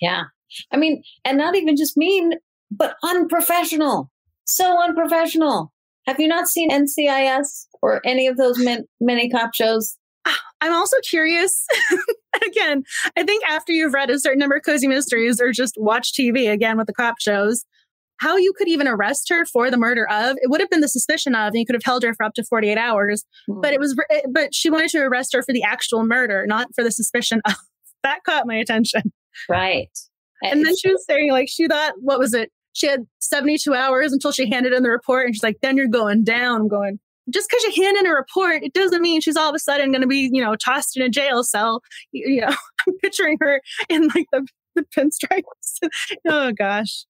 Yeah. 0.00 0.22
I 0.70 0.76
mean, 0.76 1.02
and 1.24 1.36
not 1.36 1.56
even 1.56 1.76
just 1.76 1.96
mean, 1.96 2.34
but 2.70 2.94
unprofessional. 3.02 4.08
So 4.44 4.80
unprofessional. 4.80 5.72
Have 6.06 6.20
you 6.20 6.28
not 6.28 6.46
seen 6.46 6.70
NCIS 6.70 7.66
or 7.82 8.00
any 8.04 8.28
of 8.28 8.36
those 8.36 8.56
min- 8.56 8.86
mini 9.00 9.28
cop 9.30 9.50
shows? 9.52 9.96
I'm 10.62 10.72
also 10.72 10.96
curious. 11.10 11.66
again, 12.46 12.84
I 13.16 13.24
think 13.24 13.44
after 13.48 13.72
you've 13.72 13.92
read 13.92 14.08
a 14.08 14.18
certain 14.18 14.38
number 14.38 14.56
of 14.56 14.62
cozy 14.64 14.86
mysteries 14.86 15.40
or 15.40 15.52
just 15.52 15.74
watch 15.76 16.12
TV 16.12 16.50
again 16.50 16.78
with 16.78 16.86
the 16.86 16.94
cop 16.94 17.16
shows, 17.20 17.64
how 18.18 18.36
you 18.36 18.52
could 18.56 18.68
even 18.68 18.86
arrest 18.86 19.28
her 19.30 19.44
for 19.44 19.68
the 19.68 19.76
murder 19.76 20.08
of 20.08 20.36
it 20.40 20.48
would 20.48 20.60
have 20.60 20.70
been 20.70 20.80
the 20.80 20.88
suspicion 20.88 21.34
of 21.34 21.48
and 21.48 21.56
you 21.56 21.66
could 21.66 21.74
have 21.74 21.82
held 21.84 22.04
her 22.04 22.14
for 22.14 22.24
up 22.24 22.34
to 22.34 22.44
48 22.44 22.78
hours 22.78 23.24
mm-hmm. 23.50 23.60
but 23.60 23.72
it 23.72 23.80
was 23.80 24.00
but 24.30 24.54
she 24.54 24.70
wanted 24.70 24.90
to 24.90 24.98
arrest 24.98 25.32
her 25.34 25.42
for 25.42 25.52
the 25.52 25.64
actual 25.64 26.04
murder 26.04 26.46
not 26.46 26.68
for 26.74 26.84
the 26.84 26.92
suspicion 26.92 27.40
of 27.44 27.54
that 28.04 28.20
caught 28.24 28.46
my 28.46 28.54
attention 28.54 29.02
right 29.48 29.90
and 30.42 30.64
then 30.64 30.76
she 30.76 30.88
was 30.88 31.04
saying 31.04 31.32
like 31.32 31.48
she 31.48 31.66
thought 31.66 31.94
what 31.98 32.20
was 32.20 32.32
it 32.32 32.52
she 32.74 32.86
had 32.86 33.00
72 33.18 33.74
hours 33.74 34.12
until 34.12 34.30
she 34.30 34.48
handed 34.48 34.72
in 34.72 34.84
the 34.84 34.90
report 34.90 35.26
and 35.26 35.34
she's 35.34 35.42
like 35.42 35.58
then 35.60 35.76
you're 35.76 35.88
going 35.88 36.22
down 36.22 36.60
i'm 36.60 36.68
going 36.68 37.00
just 37.30 37.48
because 37.48 37.64
you 37.64 37.82
hand 37.82 37.96
in 37.98 38.06
a 38.06 38.14
report, 38.14 38.62
it 38.62 38.72
doesn't 38.72 39.02
mean 39.02 39.20
she's 39.20 39.36
all 39.36 39.48
of 39.48 39.54
a 39.54 39.58
sudden 39.58 39.92
going 39.92 40.02
to 40.02 40.08
be, 40.08 40.28
you 40.32 40.42
know, 40.42 40.56
tossed 40.56 40.96
in 40.96 41.02
a 41.02 41.08
jail 41.08 41.44
cell. 41.44 41.82
You, 42.10 42.34
you 42.34 42.40
know, 42.40 42.54
I'm 42.88 42.98
picturing 42.98 43.36
her 43.40 43.60
in 43.88 44.08
like 44.08 44.26
the, 44.32 44.46
the 44.74 44.84
pinstripes. 44.96 45.88
oh 46.28 46.52
gosh. 46.52 47.04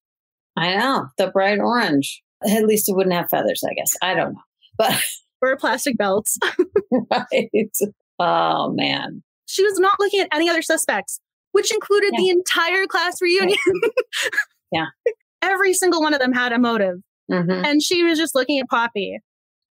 I 0.55 0.75
know 0.75 1.07
the 1.17 1.27
bright 1.27 1.59
orange. 1.59 2.21
At 2.47 2.65
least 2.65 2.89
it 2.89 2.95
wouldn't 2.95 3.15
have 3.15 3.29
feathers, 3.29 3.63
I 3.67 3.73
guess. 3.73 3.93
I 4.01 4.13
don't 4.13 4.33
know, 4.33 4.41
but 4.77 5.01
or 5.41 5.57
plastic 5.57 5.97
belts. 5.97 6.37
right. 7.11 7.71
Oh 8.19 8.71
man. 8.71 9.23
She 9.45 9.63
was 9.63 9.79
not 9.79 9.99
looking 9.99 10.19
at 10.19 10.29
any 10.31 10.49
other 10.49 10.61
suspects, 10.61 11.19
which 11.51 11.73
included 11.73 12.11
yeah. 12.13 12.19
the 12.19 12.29
entire 12.29 12.85
class 12.85 13.21
reunion. 13.21 13.57
yeah. 14.71 14.85
Every 15.41 15.73
single 15.73 16.01
one 16.01 16.13
of 16.13 16.19
them 16.19 16.31
had 16.31 16.53
a 16.53 16.59
motive. 16.59 16.97
Mm-hmm. 17.31 17.65
And 17.65 17.81
she 17.81 18.03
was 18.03 18.17
just 18.17 18.35
looking 18.35 18.59
at 18.59 18.69
Poppy. 18.69 19.19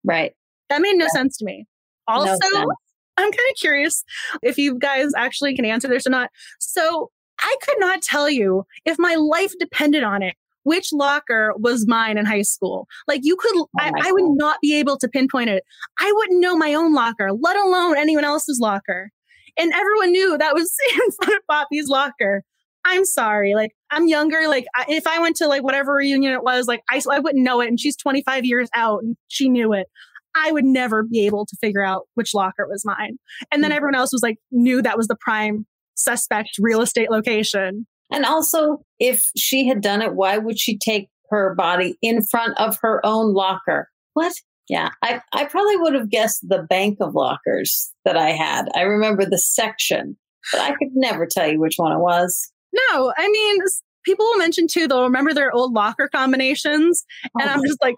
Right. 0.05 0.33
That 0.69 0.81
made 0.81 0.97
no 0.97 1.07
yeah. 1.07 1.21
sense 1.21 1.37
to 1.39 1.45
me. 1.45 1.67
Also, 2.09 2.49
no 2.53 2.73
I'm 3.19 3.31
kind 3.31 3.51
of 3.51 3.57
curious 3.61 4.05
if 4.43 4.57
you 4.57 4.79
guys 4.79 5.11
actually 5.17 5.55
can 5.55 5.65
answer 5.65 5.87
this 5.87 6.07
or 6.07 6.11
not. 6.11 6.31
So 6.59 7.11
I 7.41 7.57
could 7.63 7.77
not 7.79 8.03
tell 8.03 8.31
you 8.31 8.65
if 8.85 8.99
my 8.99 9.15
life 9.17 9.53
depended 9.59 10.03
on 10.03 10.23
it 10.23 10.35
which 10.65 10.93
locker 10.93 11.53
was 11.57 11.87
mine 11.87 12.19
in 12.19 12.25
high 12.25 12.43
school. 12.43 12.87
Like 13.09 13.21
you 13.25 13.37
could, 13.37 13.57
oh 13.57 13.69
I, 13.79 13.91
I, 14.01 14.13
would 14.13 14.37
not 14.37 14.59
be 14.61 14.79
able 14.79 14.97
to 14.99 15.09
pinpoint 15.09 15.51
it. 15.51 15.65
I 16.01 16.13
wouldn't 16.15 16.41
know 16.41 16.57
my 16.57 16.75
own 16.75 16.95
locker, 16.95 17.31
let 17.33 17.57
alone 17.57 17.97
anyone 17.99 18.25
else's 18.25 18.61
locker. 18.61 19.11
And 19.59 19.73
everyone 19.73 20.13
knew 20.13 20.39
that 20.39 20.55
was 20.55 20.75
in 20.93 21.11
front 21.21 21.39
of 21.39 21.47
Poppy's 21.51 21.89
locker. 21.89 22.43
I'm 22.85 23.05
sorry. 23.05 23.55
Like 23.55 23.73
I'm 23.91 24.09
younger. 24.09 24.49
Like 24.49 24.67
I, 24.75 24.87
if 24.89 25.07
I 25.07 25.19
went 25.21 25.37
to 25.37 25.47
like 25.47 25.63
whatever 25.63 25.95
reunion 25.95 26.33
it 26.33 26.43
was, 26.43 26.67
like 26.67 26.83
I, 26.91 27.01
I 27.11 27.21
wouldn't 27.21 27.45
know 27.45 27.61
it. 27.61 27.69
And 27.69 27.79
she's 27.79 27.97
25 27.97 28.45
years 28.45 28.69
out 28.75 29.03
and 29.03 29.17
she 29.29 29.49
knew 29.49 29.73
it. 29.73 29.87
I 30.35 30.51
would 30.51 30.65
never 30.65 31.03
be 31.03 31.27
able 31.27 31.45
to 31.47 31.57
figure 31.61 31.85
out 31.85 32.09
which 32.15 32.35
locker 32.35 32.67
was 32.69 32.85
mine. 32.85 33.19
And 33.51 33.63
then 33.63 33.71
mm-hmm. 33.71 33.77
everyone 33.77 33.95
else 33.95 34.13
was 34.13 34.23
like, 34.23 34.39
knew 34.51 34.83
that 34.83 34.97
was 34.97 35.07
the 35.07 35.17
prime 35.21 35.67
suspect 35.95 36.51
real 36.59 36.81
estate 36.81 37.11
location. 37.11 37.87
And 38.11 38.25
also, 38.25 38.83
if 38.99 39.25
she 39.37 39.67
had 39.67 39.81
done 39.81 40.03
it, 40.03 40.15
why 40.15 40.39
would 40.39 40.59
she 40.59 40.79
take 40.79 41.09
her 41.31 41.55
body 41.55 41.97
in 42.03 42.23
front 42.23 42.59
of 42.59 42.79
her 42.83 43.05
own 43.05 43.33
locker? 43.33 43.89
What? 44.15 44.33
Yeah, 44.69 44.91
I, 45.03 45.21
I 45.33 45.47
probably 45.47 45.77
would 45.79 45.95
have 45.95 46.11
guessed 46.11 46.47
the 46.49 46.63
bank 46.63 46.99
of 47.01 47.15
lockers 47.15 47.91
that 48.05 48.17
I 48.17 48.31
had. 48.31 48.69
I 48.75 48.83
remember 48.83 49.25
the 49.25 49.39
section, 49.39 50.17
but 50.53 50.61
I 50.61 50.71
could 50.71 50.91
never 50.95 51.27
tell 51.27 51.51
you 51.51 51.59
which 51.59 51.75
one 51.77 51.93
it 51.93 51.99
was. 51.99 52.52
No, 52.73 53.13
I 53.17 53.29
mean, 53.29 53.59
people 54.05 54.25
will 54.27 54.39
mention 54.39 54.67
too, 54.67 54.89
they'll 54.89 55.05
remember 55.05 55.35
their 55.35 55.53
old 55.53 55.73
locker 55.73 56.09
combinations. 56.09 57.05
And 57.39 57.49
oh. 57.49 57.53
I'm 57.53 57.63
just 57.67 57.81
like, 57.83 57.97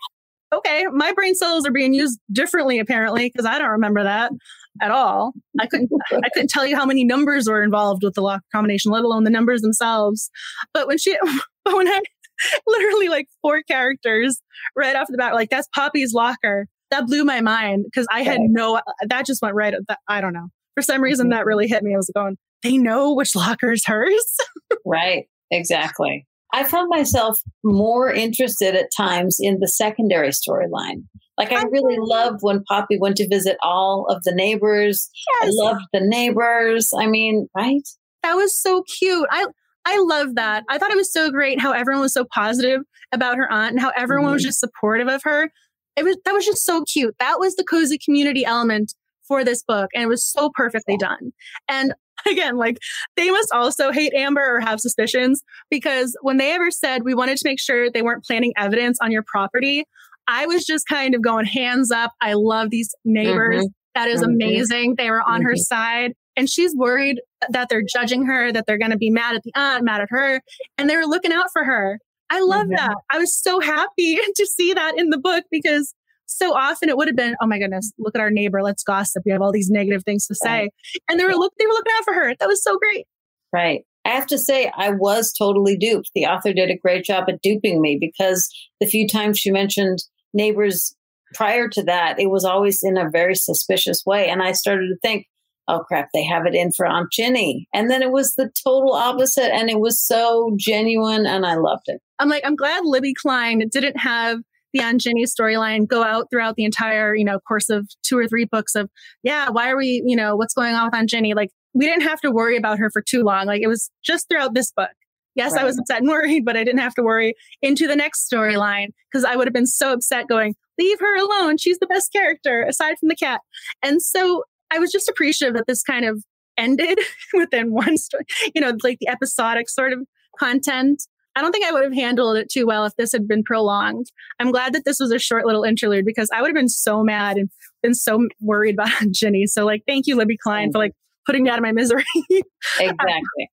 okay, 0.52 0.86
my 0.92 1.12
brain 1.12 1.34
cells 1.34 1.66
are 1.66 1.72
being 1.72 1.94
used 1.94 2.18
differently 2.32 2.78
apparently 2.78 3.30
because 3.30 3.46
I 3.46 3.58
don't 3.58 3.70
remember 3.70 4.02
that 4.04 4.32
at 4.80 4.90
all. 4.90 5.32
I 5.60 5.66
couldn't 5.66 5.90
I 6.12 6.28
couldn't 6.32 6.50
tell 6.50 6.66
you 6.66 6.76
how 6.76 6.86
many 6.86 7.04
numbers 7.04 7.48
were 7.48 7.62
involved 7.62 8.02
with 8.02 8.14
the 8.14 8.22
lock 8.22 8.42
combination, 8.52 8.90
let 8.90 9.04
alone 9.04 9.24
the 9.24 9.30
numbers 9.30 9.62
themselves. 9.62 10.30
But 10.72 10.88
when 10.88 10.98
she 10.98 11.16
but 11.64 11.76
when 11.76 11.88
I 11.88 12.00
literally 12.66 13.08
like 13.08 13.28
four 13.42 13.62
characters 13.62 14.40
right 14.76 14.96
off 14.96 15.06
the 15.08 15.16
bat, 15.16 15.34
like 15.34 15.50
that's 15.50 15.68
Poppy's 15.74 16.12
locker. 16.12 16.66
That 16.90 17.06
blew 17.06 17.24
my 17.24 17.40
mind 17.40 17.84
because 17.84 18.06
I 18.10 18.22
had 18.22 18.40
no 18.40 18.80
that 19.08 19.26
just 19.26 19.42
went 19.42 19.54
right 19.54 19.74
that 19.88 19.98
I 20.08 20.20
don't 20.20 20.32
know. 20.32 20.48
For 20.74 20.82
some 20.82 21.02
reason 21.02 21.26
mm-hmm. 21.26 21.38
that 21.38 21.46
really 21.46 21.66
hit 21.66 21.82
me. 21.82 21.94
I 21.94 21.96
was 21.96 22.10
going, 22.14 22.36
they 22.64 22.78
know 22.78 23.14
which 23.14 23.36
locker 23.36 23.70
is 23.70 23.84
hers. 23.86 24.36
right. 24.86 25.26
Exactly. 25.50 26.26
I 26.52 26.64
found 26.64 26.88
myself 26.88 27.38
more 27.62 28.12
interested 28.12 28.74
at 28.74 28.88
times 28.96 29.38
in 29.40 29.58
the 29.60 29.68
secondary 29.68 30.30
storyline. 30.30 31.04
Like 31.36 31.52
I 31.52 31.64
really 31.64 31.96
loved 31.98 32.38
when 32.42 32.62
Poppy 32.64 32.96
went 32.98 33.16
to 33.16 33.28
visit 33.28 33.56
all 33.60 34.06
of 34.08 34.22
the 34.22 34.32
neighbors. 34.32 35.10
Yes. 35.42 35.52
I 35.52 35.64
loved 35.64 35.84
the 35.92 36.00
neighbors. 36.00 36.90
I 36.96 37.06
mean, 37.06 37.48
right? 37.56 37.82
That 38.22 38.34
was 38.34 38.60
so 38.60 38.82
cute. 38.82 39.26
I 39.30 39.46
I 39.84 39.98
love 39.98 40.36
that. 40.36 40.64
I 40.70 40.78
thought 40.78 40.92
it 40.92 40.96
was 40.96 41.12
so 41.12 41.30
great 41.30 41.60
how 41.60 41.72
everyone 41.72 42.02
was 42.02 42.14
so 42.14 42.24
positive 42.32 42.82
about 43.12 43.36
her 43.36 43.50
aunt 43.52 43.72
and 43.72 43.80
how 43.80 43.92
everyone 43.96 44.26
mm-hmm. 44.26 44.34
was 44.34 44.44
just 44.44 44.60
supportive 44.60 45.08
of 45.08 45.22
her. 45.24 45.50
It 45.96 46.04
was 46.04 46.16
that 46.24 46.32
was 46.32 46.46
just 46.46 46.64
so 46.64 46.84
cute. 46.84 47.16
That 47.18 47.40
was 47.40 47.56
the 47.56 47.64
cozy 47.64 47.98
community 48.02 48.44
element 48.44 48.94
for 49.26 49.42
this 49.44 49.62
book 49.62 49.90
and 49.94 50.04
it 50.04 50.08
was 50.08 50.24
so 50.24 50.50
perfectly 50.54 50.96
done. 50.96 51.32
And 51.68 51.94
again, 52.30 52.56
like 52.56 52.78
they 53.16 53.30
must 53.30 53.52
also 53.52 53.92
hate 53.92 54.12
Amber 54.14 54.56
or 54.56 54.60
have 54.60 54.80
suspicions 54.80 55.42
because 55.70 56.16
when 56.22 56.36
they 56.36 56.52
ever 56.52 56.70
said 56.70 57.04
we 57.04 57.14
wanted 57.14 57.38
to 57.38 57.48
make 57.48 57.60
sure 57.60 57.90
they 57.90 58.02
weren't 58.02 58.24
planting 58.24 58.52
evidence 58.56 58.98
on 59.00 59.10
your 59.10 59.22
property, 59.22 59.84
I 60.26 60.46
was 60.46 60.64
just 60.64 60.86
kind 60.86 61.14
of 61.14 61.22
going 61.22 61.46
hands 61.46 61.90
up. 61.90 62.12
I 62.20 62.34
love 62.34 62.70
these 62.70 62.94
neighbors. 63.04 63.64
Mm-hmm. 63.64 63.72
That 63.94 64.08
is 64.08 64.22
mm-hmm. 64.22 64.30
amazing. 64.30 64.94
They 64.96 65.10
were 65.10 65.22
on 65.22 65.40
mm-hmm. 65.40 65.48
her 65.48 65.56
side. 65.56 66.12
And 66.36 66.50
she's 66.50 66.74
worried 66.74 67.20
that 67.50 67.68
they're 67.68 67.84
judging 67.86 68.26
her, 68.26 68.50
that 68.50 68.66
they're 68.66 68.78
going 68.78 68.90
to 68.90 68.96
be 68.96 69.10
mad 69.10 69.36
at 69.36 69.42
the 69.44 69.52
aunt, 69.54 69.84
mad 69.84 70.00
at 70.00 70.08
her. 70.10 70.40
And 70.78 70.90
they 70.90 70.96
were 70.96 71.06
looking 71.06 71.32
out 71.32 71.46
for 71.52 71.62
her. 71.64 72.00
I 72.30 72.40
love 72.40 72.66
mm-hmm. 72.66 72.76
that. 72.76 72.96
I 73.12 73.18
was 73.18 73.34
so 73.34 73.60
happy 73.60 74.18
to 74.36 74.46
see 74.46 74.72
that 74.72 74.98
in 74.98 75.10
the 75.10 75.18
book 75.18 75.44
because 75.50 75.94
so 76.26 76.54
often 76.54 76.88
it 76.88 76.96
would 76.96 77.08
have 77.08 77.16
been, 77.16 77.36
oh 77.40 77.46
my 77.46 77.58
goodness, 77.58 77.92
look 77.98 78.14
at 78.14 78.20
our 78.20 78.30
neighbor, 78.30 78.62
let's 78.62 78.82
gossip. 78.82 79.22
We 79.24 79.32
have 79.32 79.42
all 79.42 79.52
these 79.52 79.70
negative 79.70 80.02
things 80.04 80.26
to 80.26 80.34
say. 80.34 80.48
Right. 80.48 80.70
And 81.08 81.18
they 81.18 81.24
were 81.24 81.34
look 81.34 81.52
they 81.58 81.66
were 81.66 81.72
looking 81.72 81.92
out 81.98 82.04
for 82.04 82.14
her. 82.14 82.34
That 82.38 82.48
was 82.48 82.62
so 82.62 82.78
great. 82.78 83.06
Right. 83.52 83.82
I 84.04 84.10
have 84.10 84.26
to 84.26 84.38
say, 84.38 84.70
I 84.76 84.90
was 84.90 85.32
totally 85.32 85.76
duped. 85.76 86.10
The 86.14 86.26
author 86.26 86.52
did 86.52 86.70
a 86.70 86.76
great 86.76 87.04
job 87.04 87.24
at 87.28 87.40
duping 87.40 87.80
me 87.80 87.96
because 87.98 88.50
the 88.80 88.86
few 88.86 89.08
times 89.08 89.38
she 89.38 89.50
mentioned 89.50 90.00
neighbors 90.34 90.94
prior 91.32 91.68
to 91.68 91.82
that, 91.84 92.20
it 92.20 92.30
was 92.30 92.44
always 92.44 92.80
in 92.82 92.98
a 92.98 93.08
very 93.08 93.34
suspicious 93.34 94.02
way. 94.04 94.28
And 94.28 94.42
I 94.42 94.52
started 94.52 94.88
to 94.88 94.98
think, 95.00 95.26
oh 95.68 95.80
crap, 95.80 96.08
they 96.12 96.22
have 96.22 96.44
it 96.46 96.54
in 96.54 96.72
for 96.72 96.86
Aunt 96.86 97.10
Ginny. 97.12 97.66
And 97.72 97.90
then 97.90 98.02
it 98.02 98.12
was 98.12 98.34
the 98.34 98.50
total 98.62 98.92
opposite. 98.92 99.54
And 99.54 99.70
it 99.70 99.80
was 99.80 99.98
so 100.00 100.54
genuine 100.58 101.24
and 101.24 101.46
I 101.46 101.54
loved 101.54 101.84
it. 101.86 102.00
I'm 102.18 102.28
like, 102.28 102.42
I'm 102.44 102.56
glad 102.56 102.82
Libby 102.84 103.14
Klein 103.14 103.62
didn't 103.70 103.98
have 103.98 104.38
the 104.74 104.80
Aunt 104.80 105.00
Ginny 105.00 105.24
storyline 105.24 105.86
go 105.86 106.02
out 106.02 106.26
throughout 106.30 106.56
the 106.56 106.64
entire, 106.64 107.14
you 107.14 107.24
know, 107.24 107.38
course 107.38 107.70
of 107.70 107.88
two 108.02 108.18
or 108.18 108.28
three 108.28 108.44
books 108.44 108.74
of, 108.74 108.90
yeah, 109.22 109.48
why 109.48 109.70
are 109.70 109.76
we, 109.76 110.02
you 110.04 110.16
know, 110.16 110.36
what's 110.36 110.52
going 110.52 110.74
on 110.74 110.84
with 110.84 110.94
Aunt 110.94 111.08
Ginny? 111.08 111.32
Like, 111.32 111.50
we 111.72 111.86
didn't 111.86 112.02
have 112.02 112.20
to 112.20 112.30
worry 112.30 112.56
about 112.56 112.78
her 112.78 112.90
for 112.90 113.00
too 113.00 113.22
long. 113.22 113.46
Like, 113.46 113.62
it 113.62 113.68
was 113.68 113.90
just 114.04 114.28
throughout 114.28 114.52
this 114.52 114.72
book. 114.72 114.90
Yes, 115.36 115.52
right. 115.52 115.62
I 115.62 115.64
was 115.64 115.78
upset 115.78 116.00
and 116.00 116.08
worried, 116.08 116.44
but 116.44 116.56
I 116.56 116.64
didn't 116.64 116.80
have 116.80 116.94
to 116.96 117.02
worry 117.02 117.34
into 117.62 117.86
the 117.86 117.96
next 117.96 118.28
storyline 118.30 118.88
because 119.10 119.24
I 119.24 119.36
would 119.36 119.46
have 119.46 119.54
been 119.54 119.66
so 119.66 119.92
upset 119.92 120.28
going, 120.28 120.54
leave 120.78 120.98
her 121.00 121.16
alone. 121.16 121.56
She's 121.56 121.78
the 121.78 121.86
best 121.86 122.12
character 122.12 122.64
aside 122.68 122.96
from 122.98 123.08
the 123.08 123.16
cat. 123.16 123.40
And 123.82 124.02
so 124.02 124.42
I 124.72 124.78
was 124.78 124.90
just 124.90 125.08
appreciative 125.08 125.54
that 125.54 125.66
this 125.66 125.82
kind 125.82 126.04
of 126.04 126.22
ended 126.56 126.98
within 127.34 127.72
one 127.72 127.96
story, 127.96 128.24
you 128.54 128.60
know, 128.60 128.72
like 128.82 128.98
the 129.00 129.08
episodic 129.08 129.68
sort 129.68 129.92
of 129.92 130.00
content. 130.38 131.04
I 131.36 131.40
don't 131.40 131.52
think 131.52 131.64
I 131.64 131.72
would 131.72 131.84
have 131.84 131.94
handled 131.94 132.36
it 132.36 132.48
too 132.50 132.66
well 132.66 132.84
if 132.84 132.94
this 132.96 133.12
had 133.12 133.26
been 133.26 133.42
prolonged. 133.42 134.06
I'm 134.38 134.52
glad 134.52 134.72
that 134.74 134.84
this 134.84 135.00
was 135.00 135.10
a 135.10 135.18
short 135.18 135.46
little 135.46 135.64
interlude 135.64 136.04
because 136.04 136.28
I 136.32 136.40
would 136.40 136.48
have 136.48 136.54
been 136.54 136.68
so 136.68 137.02
mad 137.02 137.36
and 137.36 137.50
been 137.82 137.94
so 137.94 138.28
worried 138.40 138.74
about 138.74 138.90
Ginny. 139.10 139.46
So 139.46 139.64
like, 139.64 139.82
thank 139.86 140.06
you, 140.06 140.16
Libby 140.16 140.36
Klein, 140.36 140.70
for 140.72 140.78
like 140.78 140.92
putting 141.26 141.44
me 141.44 141.50
out 141.50 141.58
of 141.58 141.64
my 141.64 141.72
misery. 141.72 142.04
exactly. 142.78 143.50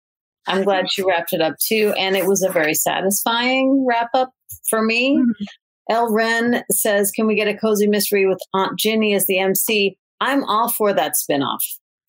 I'm 0.47 0.63
glad 0.63 0.91
she 0.91 1.03
wrapped 1.03 1.33
it 1.33 1.41
up 1.41 1.55
too. 1.63 1.93
And 1.97 2.15
it 2.15 2.25
was 2.25 2.41
a 2.41 2.51
very 2.51 2.73
satisfying 2.73 3.85
wrap 3.87 4.09
up 4.13 4.31
for 4.69 4.81
me. 4.81 5.17
Mm-hmm. 5.17 5.43
El 5.89 6.11
Ren 6.11 6.63
says, 6.71 7.11
Can 7.11 7.27
we 7.27 7.35
get 7.35 7.47
a 7.47 7.57
cozy 7.57 7.87
mystery 7.87 8.25
with 8.25 8.39
Aunt 8.53 8.77
Ginny 8.79 9.13
as 9.13 9.25
the 9.27 9.39
MC? 9.39 9.97
I'm 10.19 10.43
all 10.45 10.69
for 10.69 10.93
that 10.93 11.13
spinoff. 11.13 11.59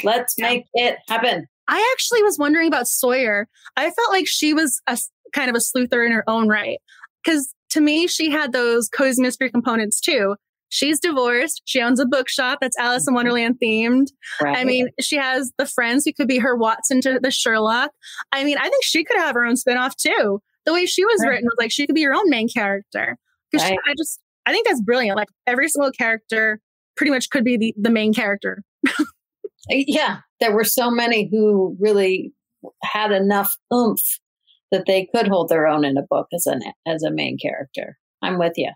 Let's 0.03 0.39
make 0.39 0.67
it 0.75 0.99
happen. 1.09 1.47
I 1.69 1.93
actually 1.93 2.23
was 2.23 2.39
wondering 2.39 2.69
about 2.69 2.89
Sawyer. 2.89 3.49
I 3.77 3.85
felt 3.91 4.11
like 4.11 4.27
she 4.27 4.53
was 4.53 4.81
a 4.87 4.99
kind 5.33 5.51
of 5.51 5.57
a 5.57 5.59
sleuther 5.59 6.05
in 6.05 6.13
her 6.13 6.25
own 6.29 6.49
right. 6.49 6.79
Because 7.25 7.55
to 7.71 7.81
me, 7.81 8.07
she 8.07 8.31
had 8.31 8.53
those 8.53 8.89
cozy 8.89 9.23
mystery 9.23 9.51
components 9.51 10.01
too. 10.01 10.37
She's 10.69 10.99
divorced. 10.99 11.63
She 11.67 11.83
owns 11.83 12.01
a 12.01 12.07
bookshop 12.07 12.59
that's 12.61 12.79
Alice 12.79 13.07
in 13.07 13.11
mm-hmm. 13.11 13.17
Wonderland 13.17 13.59
themed. 13.63 14.07
Right. 14.41 14.57
I 14.57 14.65
mean, 14.65 14.89
she 15.01 15.17
has 15.17 15.53
the 15.59 15.67
friends 15.67 16.05
who 16.05 16.15
could 16.15 16.29
be 16.29 16.39
her 16.39 16.57
Watson 16.57 17.03
to 17.03 17.21
the 17.21 17.31
Sherlock. 17.31 17.91
I 18.33 18.43
mean, 18.43 18.57
I 18.57 18.63
think 18.63 18.83
she 18.83 19.05
could 19.05 19.19
have 19.19 19.35
her 19.35 19.45
own 19.45 19.55
spinoff 19.55 19.97
too. 19.97 20.41
The 20.65 20.73
way 20.73 20.87
she 20.87 21.05
was 21.05 21.21
right. 21.21 21.33
written 21.33 21.45
was 21.45 21.57
like 21.59 21.71
she 21.71 21.87
could 21.87 21.95
be 21.95 22.05
her 22.05 22.15
own 22.15 22.31
main 22.31 22.49
character. 22.49 23.19
Because 23.51 23.69
right. 23.69 23.79
I 23.87 23.95
just, 23.99 24.19
I 24.47 24.53
think 24.53 24.67
that's 24.67 24.81
brilliant. 24.81 25.17
Like 25.17 25.29
every 25.47 25.69
single 25.69 25.91
character 25.91 26.59
pretty 26.97 27.11
much 27.11 27.29
could 27.29 27.45
be 27.45 27.59
the, 27.59 27.75
the 27.77 27.91
main 27.91 28.15
character. 28.15 28.63
yeah. 29.69 30.21
There 30.41 30.55
were 30.55 30.65
so 30.65 30.91
many 30.91 31.29
who 31.31 31.77
really 31.79 32.33
had 32.83 33.13
enough 33.13 33.59
oomph 33.75 34.21
that 34.73 34.87
they 34.87 35.09
could 35.15 35.29
hold 35.29 35.49
their 35.49 35.69
own 35.69 35.85
in 35.85 35.97
a 35.97 36.03
book 36.03 36.27
as 36.35 36.47
an 36.47 36.61
as 36.87 37.05
a 37.05 37.13
main 37.13 37.39
character. 37.39 37.97
I'm 38.23 38.39
with 38.39 38.55
you. 38.57 38.73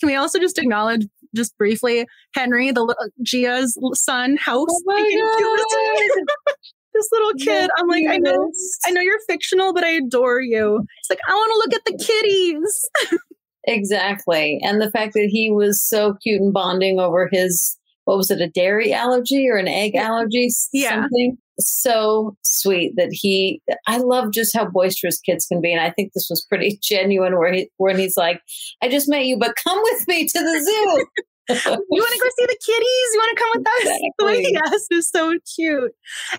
Can 0.00 0.08
we 0.08 0.16
also 0.16 0.38
just 0.38 0.58
acknowledge, 0.58 1.06
just 1.34 1.56
briefly, 1.56 2.06
Henry, 2.34 2.70
the 2.70 2.82
little 2.82 3.08
Gia's 3.22 3.78
son? 3.94 4.36
house? 4.36 4.66
oh 4.68 6.24
this 6.94 7.08
little 7.12 7.32
kid. 7.34 7.70
I'm 7.78 7.86
like, 7.88 8.04
I 8.08 8.18
know, 8.18 8.50
I 8.86 8.90
know 8.90 9.00
you're 9.00 9.20
fictional, 9.28 9.72
but 9.72 9.84
I 9.84 9.90
adore 9.90 10.40
you. 10.40 10.80
It's 10.98 11.10
like 11.10 11.20
I 11.28 11.32
want 11.32 11.52
to 11.52 11.58
look 11.58 11.74
at 11.74 11.84
the 11.84 12.04
kitties. 12.04 13.20
exactly, 13.64 14.60
and 14.62 14.80
the 14.80 14.90
fact 14.90 15.14
that 15.14 15.28
he 15.30 15.50
was 15.50 15.86
so 15.86 16.14
cute 16.22 16.40
and 16.40 16.52
bonding 16.52 16.98
over 16.98 17.28
his 17.30 17.78
what 18.06 18.16
was 18.16 18.30
it, 18.30 18.40
a 18.40 18.48
dairy 18.48 18.92
allergy 18.92 19.48
or 19.48 19.56
an 19.56 19.68
egg 19.68 19.96
allergy? 19.96 20.48
Yeah. 20.72 21.02
Something 21.02 21.38
so 21.58 22.36
sweet 22.42 22.94
that 22.96 23.08
he 23.10 23.60
I 23.86 23.98
love 23.98 24.32
just 24.32 24.56
how 24.56 24.66
boisterous 24.66 25.20
kids 25.20 25.46
can 25.46 25.60
be 25.60 25.72
and 25.72 25.80
I 25.80 25.90
think 25.90 26.12
this 26.12 26.26
was 26.28 26.44
pretty 26.48 26.78
genuine 26.82 27.38
where 27.38 27.52
he 27.52 27.70
when 27.76 27.98
he's 27.98 28.16
like 28.16 28.40
I 28.82 28.88
just 28.88 29.08
met 29.08 29.26
you 29.26 29.38
but 29.38 29.54
come 29.62 29.78
with 29.82 30.06
me 30.08 30.26
to 30.26 30.38
the 30.38 30.64
zoo 30.64 31.06
you 31.48 31.54
want 31.54 32.12
to 32.12 32.20
go 32.22 32.28
see 32.38 32.46
the 32.46 32.58
kitties 32.64 33.08
you 33.12 33.18
want 33.18 33.36
to 33.36 33.42
come 33.42 33.50
with 33.54 33.66
us 33.68 33.80
exactly. 33.80 34.10
the 34.18 34.24
way 34.24 34.42
he 34.42 34.56
asked 34.56 34.86
is 34.90 35.08
so 35.08 35.32
cute 35.54 35.92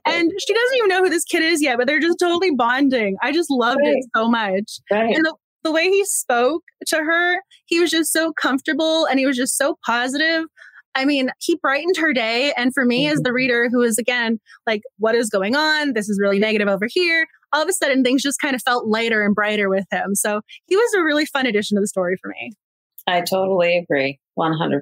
and 0.05 0.32
she 0.45 0.53
doesn't 0.53 0.78
even 0.78 0.89
know 0.89 1.03
who 1.03 1.09
this 1.09 1.24
kid 1.24 1.41
is 1.41 1.61
yet 1.61 1.78
but 1.78 1.88
they're 1.88 1.99
just 1.99 2.20
totally 2.20 2.51
bonding 2.51 3.15
I 3.22 3.32
just 3.32 3.49
loved 3.49 3.80
right. 3.84 3.95
it 3.95 4.05
so 4.15 4.30
much 4.30 4.80
right. 4.91 5.15
and 5.15 5.26
the, 5.26 5.34
the 5.63 5.72
way 5.72 5.89
he 5.89 6.03
spoke 6.05 6.63
to 6.88 6.97
her 6.97 7.38
he 7.65 7.80
was 7.80 7.89
just 7.89 8.11
so 8.11 8.34
comfortable 8.34 9.05
and 9.05 9.18
he 9.18 9.26
was 9.26 9.38
just 9.38 9.57
so 9.57 9.78
positive 9.86 10.45
I 10.98 11.06
mean, 11.06 11.30
he 11.39 11.56
brightened 11.56 11.95
her 11.98 12.12
day. 12.12 12.54
And 12.58 12.74
for 12.74 12.84
me, 12.84 13.06
mm-hmm. 13.06 13.14
as 13.14 13.20
the 13.22 13.32
reader 13.32 13.70
who 13.70 13.84
is 13.84 14.00
again 14.00 14.39
like, 14.66 14.82
what 14.98 15.14
is 15.14 15.30
going 15.30 15.56
on? 15.56 15.93
This 15.93 16.10
is 16.10 16.20
really 16.20 16.39
negative 16.39 16.68
over 16.68 16.88
here. 16.89 17.28
All 17.54 17.62
of 17.62 17.70
a 17.70 17.74
sudden, 17.74 18.04
things 18.04 18.24
just 18.24 18.41
kind 18.41 18.56
of 18.56 18.64
felt 18.64 18.88
lighter 18.88 19.24
and 19.24 19.36
brighter 19.36 19.70
with 19.70 19.86
him. 19.91 20.16
So 20.16 20.41
he 20.66 20.76
was 20.76 20.93
a 20.95 21.04
really 21.04 21.28
fun 21.28 21.45
addition 21.45 21.76
to 21.78 21.82
the 21.82 21.88
story 21.88 22.18
for 22.20 22.30
me. 22.30 22.52
I 23.06 23.22
totally 23.22 23.78
agree. 23.78 24.20
100%. 24.38 24.82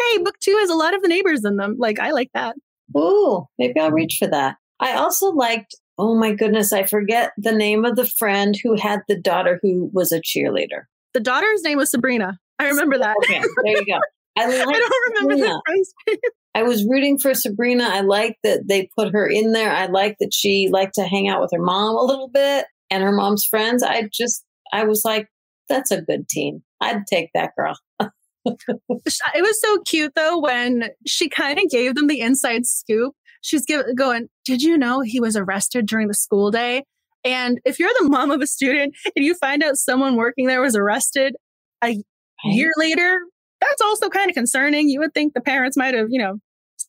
Hey, 0.00 0.18
book 0.18 0.34
two 0.40 0.56
has 0.60 0.70
a 0.70 0.74
lot 0.74 0.94
of 0.94 1.02
the 1.02 1.08
neighbors 1.08 1.44
in 1.44 1.56
them. 1.56 1.76
Like, 1.78 2.00
I 2.00 2.10
like 2.10 2.30
that. 2.32 2.56
Ooh, 2.96 3.46
maybe 3.58 3.78
I'll 3.78 3.92
reach 3.92 4.16
for 4.18 4.26
that. 4.28 4.56
I 4.80 4.94
also 4.94 5.30
liked, 5.30 5.76
oh 5.98 6.18
my 6.18 6.32
goodness, 6.32 6.72
I 6.72 6.84
forget 6.84 7.32
the 7.36 7.52
name 7.52 7.84
of 7.84 7.96
the 7.96 8.06
friend 8.06 8.56
who 8.62 8.76
had 8.76 9.00
the 9.08 9.20
daughter 9.20 9.60
who 9.62 9.90
was 9.92 10.10
a 10.10 10.20
cheerleader. 10.20 10.84
The 11.12 11.20
daughter's 11.20 11.62
name 11.62 11.78
was 11.78 11.90
Sabrina. 11.90 12.38
I 12.58 12.68
remember 12.68 12.98
that. 12.98 13.16
Okay, 13.24 13.40
there 13.64 13.76
you 13.76 13.86
go. 13.86 13.98
I, 14.36 14.44
I 14.44 14.48
don't 14.48 15.26
remember 15.26 15.46
that. 15.46 16.18
I 16.54 16.62
was 16.62 16.86
rooting 16.88 17.18
for 17.18 17.34
Sabrina. 17.34 17.84
I 17.84 18.02
like 18.02 18.38
that 18.44 18.68
they 18.68 18.88
put 18.96 19.12
her 19.12 19.26
in 19.26 19.52
there. 19.52 19.72
I 19.72 19.86
like 19.86 20.16
that 20.20 20.32
she 20.32 20.68
liked 20.72 20.94
to 20.94 21.04
hang 21.04 21.28
out 21.28 21.40
with 21.40 21.50
her 21.52 21.62
mom 21.62 21.96
a 21.96 22.02
little 22.02 22.28
bit 22.28 22.66
and 22.90 23.02
her 23.02 23.10
mom's 23.10 23.44
friends. 23.44 23.82
I 23.82 24.08
just, 24.12 24.44
I 24.72 24.84
was 24.84 25.02
like, 25.04 25.26
that's 25.68 25.90
a 25.90 26.02
good 26.02 26.28
team. 26.28 26.62
I'd 26.80 27.06
take 27.08 27.30
that 27.34 27.52
girl. 27.56 27.76
it 28.44 29.42
was 29.42 29.60
so 29.60 29.80
cute 29.82 30.12
though 30.14 30.38
when 30.38 30.90
she 31.06 31.28
kind 31.28 31.58
of 31.58 31.64
gave 31.70 31.94
them 31.94 32.06
the 32.06 32.20
inside 32.20 32.66
scoop. 32.66 33.14
She's 33.40 33.66
give, 33.66 33.82
going, 33.96 34.28
Did 34.44 34.62
you 34.62 34.78
know 34.78 35.00
he 35.00 35.20
was 35.20 35.36
arrested 35.36 35.86
during 35.86 36.08
the 36.08 36.14
school 36.14 36.50
day? 36.50 36.84
And 37.24 37.58
if 37.64 37.78
you're 37.78 37.92
the 38.00 38.08
mom 38.08 38.30
of 38.30 38.40
a 38.40 38.46
student 38.46 38.94
and 39.16 39.24
you 39.24 39.34
find 39.34 39.62
out 39.62 39.76
someone 39.76 40.16
working 40.16 40.46
there 40.46 40.60
was 40.60 40.76
arrested 40.76 41.34
a 41.82 41.96
year 42.44 42.70
later, 42.76 43.20
that's 43.68 43.82
also 43.82 44.08
kind 44.08 44.30
of 44.30 44.34
concerning. 44.34 44.88
You 44.88 45.00
would 45.00 45.14
think 45.14 45.34
the 45.34 45.40
parents 45.40 45.76
might 45.76 45.94
have, 45.94 46.06
you 46.10 46.18
know, 46.18 46.38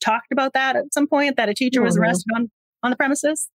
talked 0.02 0.32
about 0.32 0.54
that 0.54 0.76
at 0.76 0.94
some 0.94 1.08
point 1.08 1.38
that 1.38 1.50
a 1.50 1.54
teacher 1.54 1.80
mm-hmm. 1.80 1.86
was 1.86 1.98
arrested 1.98 2.32
on 2.36 2.50
on 2.84 2.92
the 2.92 2.98
premises. 2.98 3.50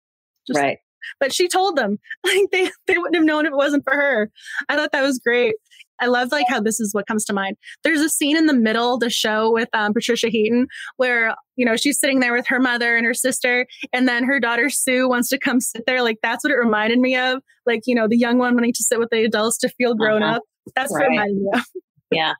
Just, 0.47 0.59
right. 0.59 0.79
But 1.21 1.33
she 1.33 1.49
told 1.49 1.77
them 1.77 1.99
like 2.25 2.51
they 2.53 2.71
they 2.87 2.99
wouldn't 2.99 3.17
have 3.17 3.25
known 3.25 3.47
if 3.47 3.53
it 3.53 3.57
wasn't 3.57 3.85
for 3.85 3.95
her. 3.95 4.31
I 4.69 4.77
thought 4.77 4.93
that 4.93 5.03
was 5.03 5.19
great. 5.19 5.55
I 5.99 6.07
love 6.07 6.31
like 6.31 6.47
how 6.49 6.61
this 6.61 6.79
is 6.79 6.93
what 6.93 7.07
comes 7.07 7.25
to 7.25 7.33
mind. 7.33 7.57
There's 7.83 8.01
a 8.01 8.11
scene 8.11 8.37
in 8.37 8.47
the 8.47 8.55
middle 8.55 8.95
of 8.95 9.01
the 9.01 9.09
show 9.09 9.51
with 9.51 9.69
um, 9.73 9.95
Patricia 9.95 10.29
Heaton 10.29 10.67
where 10.99 11.35
you 11.57 11.65
know 11.65 11.77
she's 11.77 11.99
sitting 11.99 12.21
there 12.21 12.35
with 12.35 12.47
her 12.49 12.61
mother 12.61 12.97
and 12.97 13.07
her 13.07 13.15
sister, 13.15 13.67
and 13.93 14.07
then 14.07 14.25
her 14.25 14.39
daughter 14.41 14.69
Sue 14.69 15.09
wants 15.09 15.29
to 15.29 15.39
come 15.39 15.61
sit 15.61 15.85
there. 15.87 16.03
Like 16.03 16.19
that's 16.23 16.45
what 16.45 16.51
it 16.51 16.57
reminded 16.57 16.99
me 16.99 17.17
of. 17.17 17.41
Like 17.65 17.83
you 17.87 17.95
know 17.95 18.09
the 18.09 18.19
young 18.19 18.39
one 18.39 18.55
wanting 18.55 18.73
to 18.75 18.83
sit 18.83 18.99
with 18.99 19.11
the 19.11 19.25
adults 19.25 19.59
to 19.59 19.69
feel 19.71 19.95
grown 19.95 20.23
uh-huh. 20.23 20.37
up. 20.37 20.43
That's 20.75 20.93
right. 20.93 21.03
what 21.03 21.11
reminded 21.11 21.37
me 21.37 21.51
of. 21.55 21.65
yeah, 22.11 22.35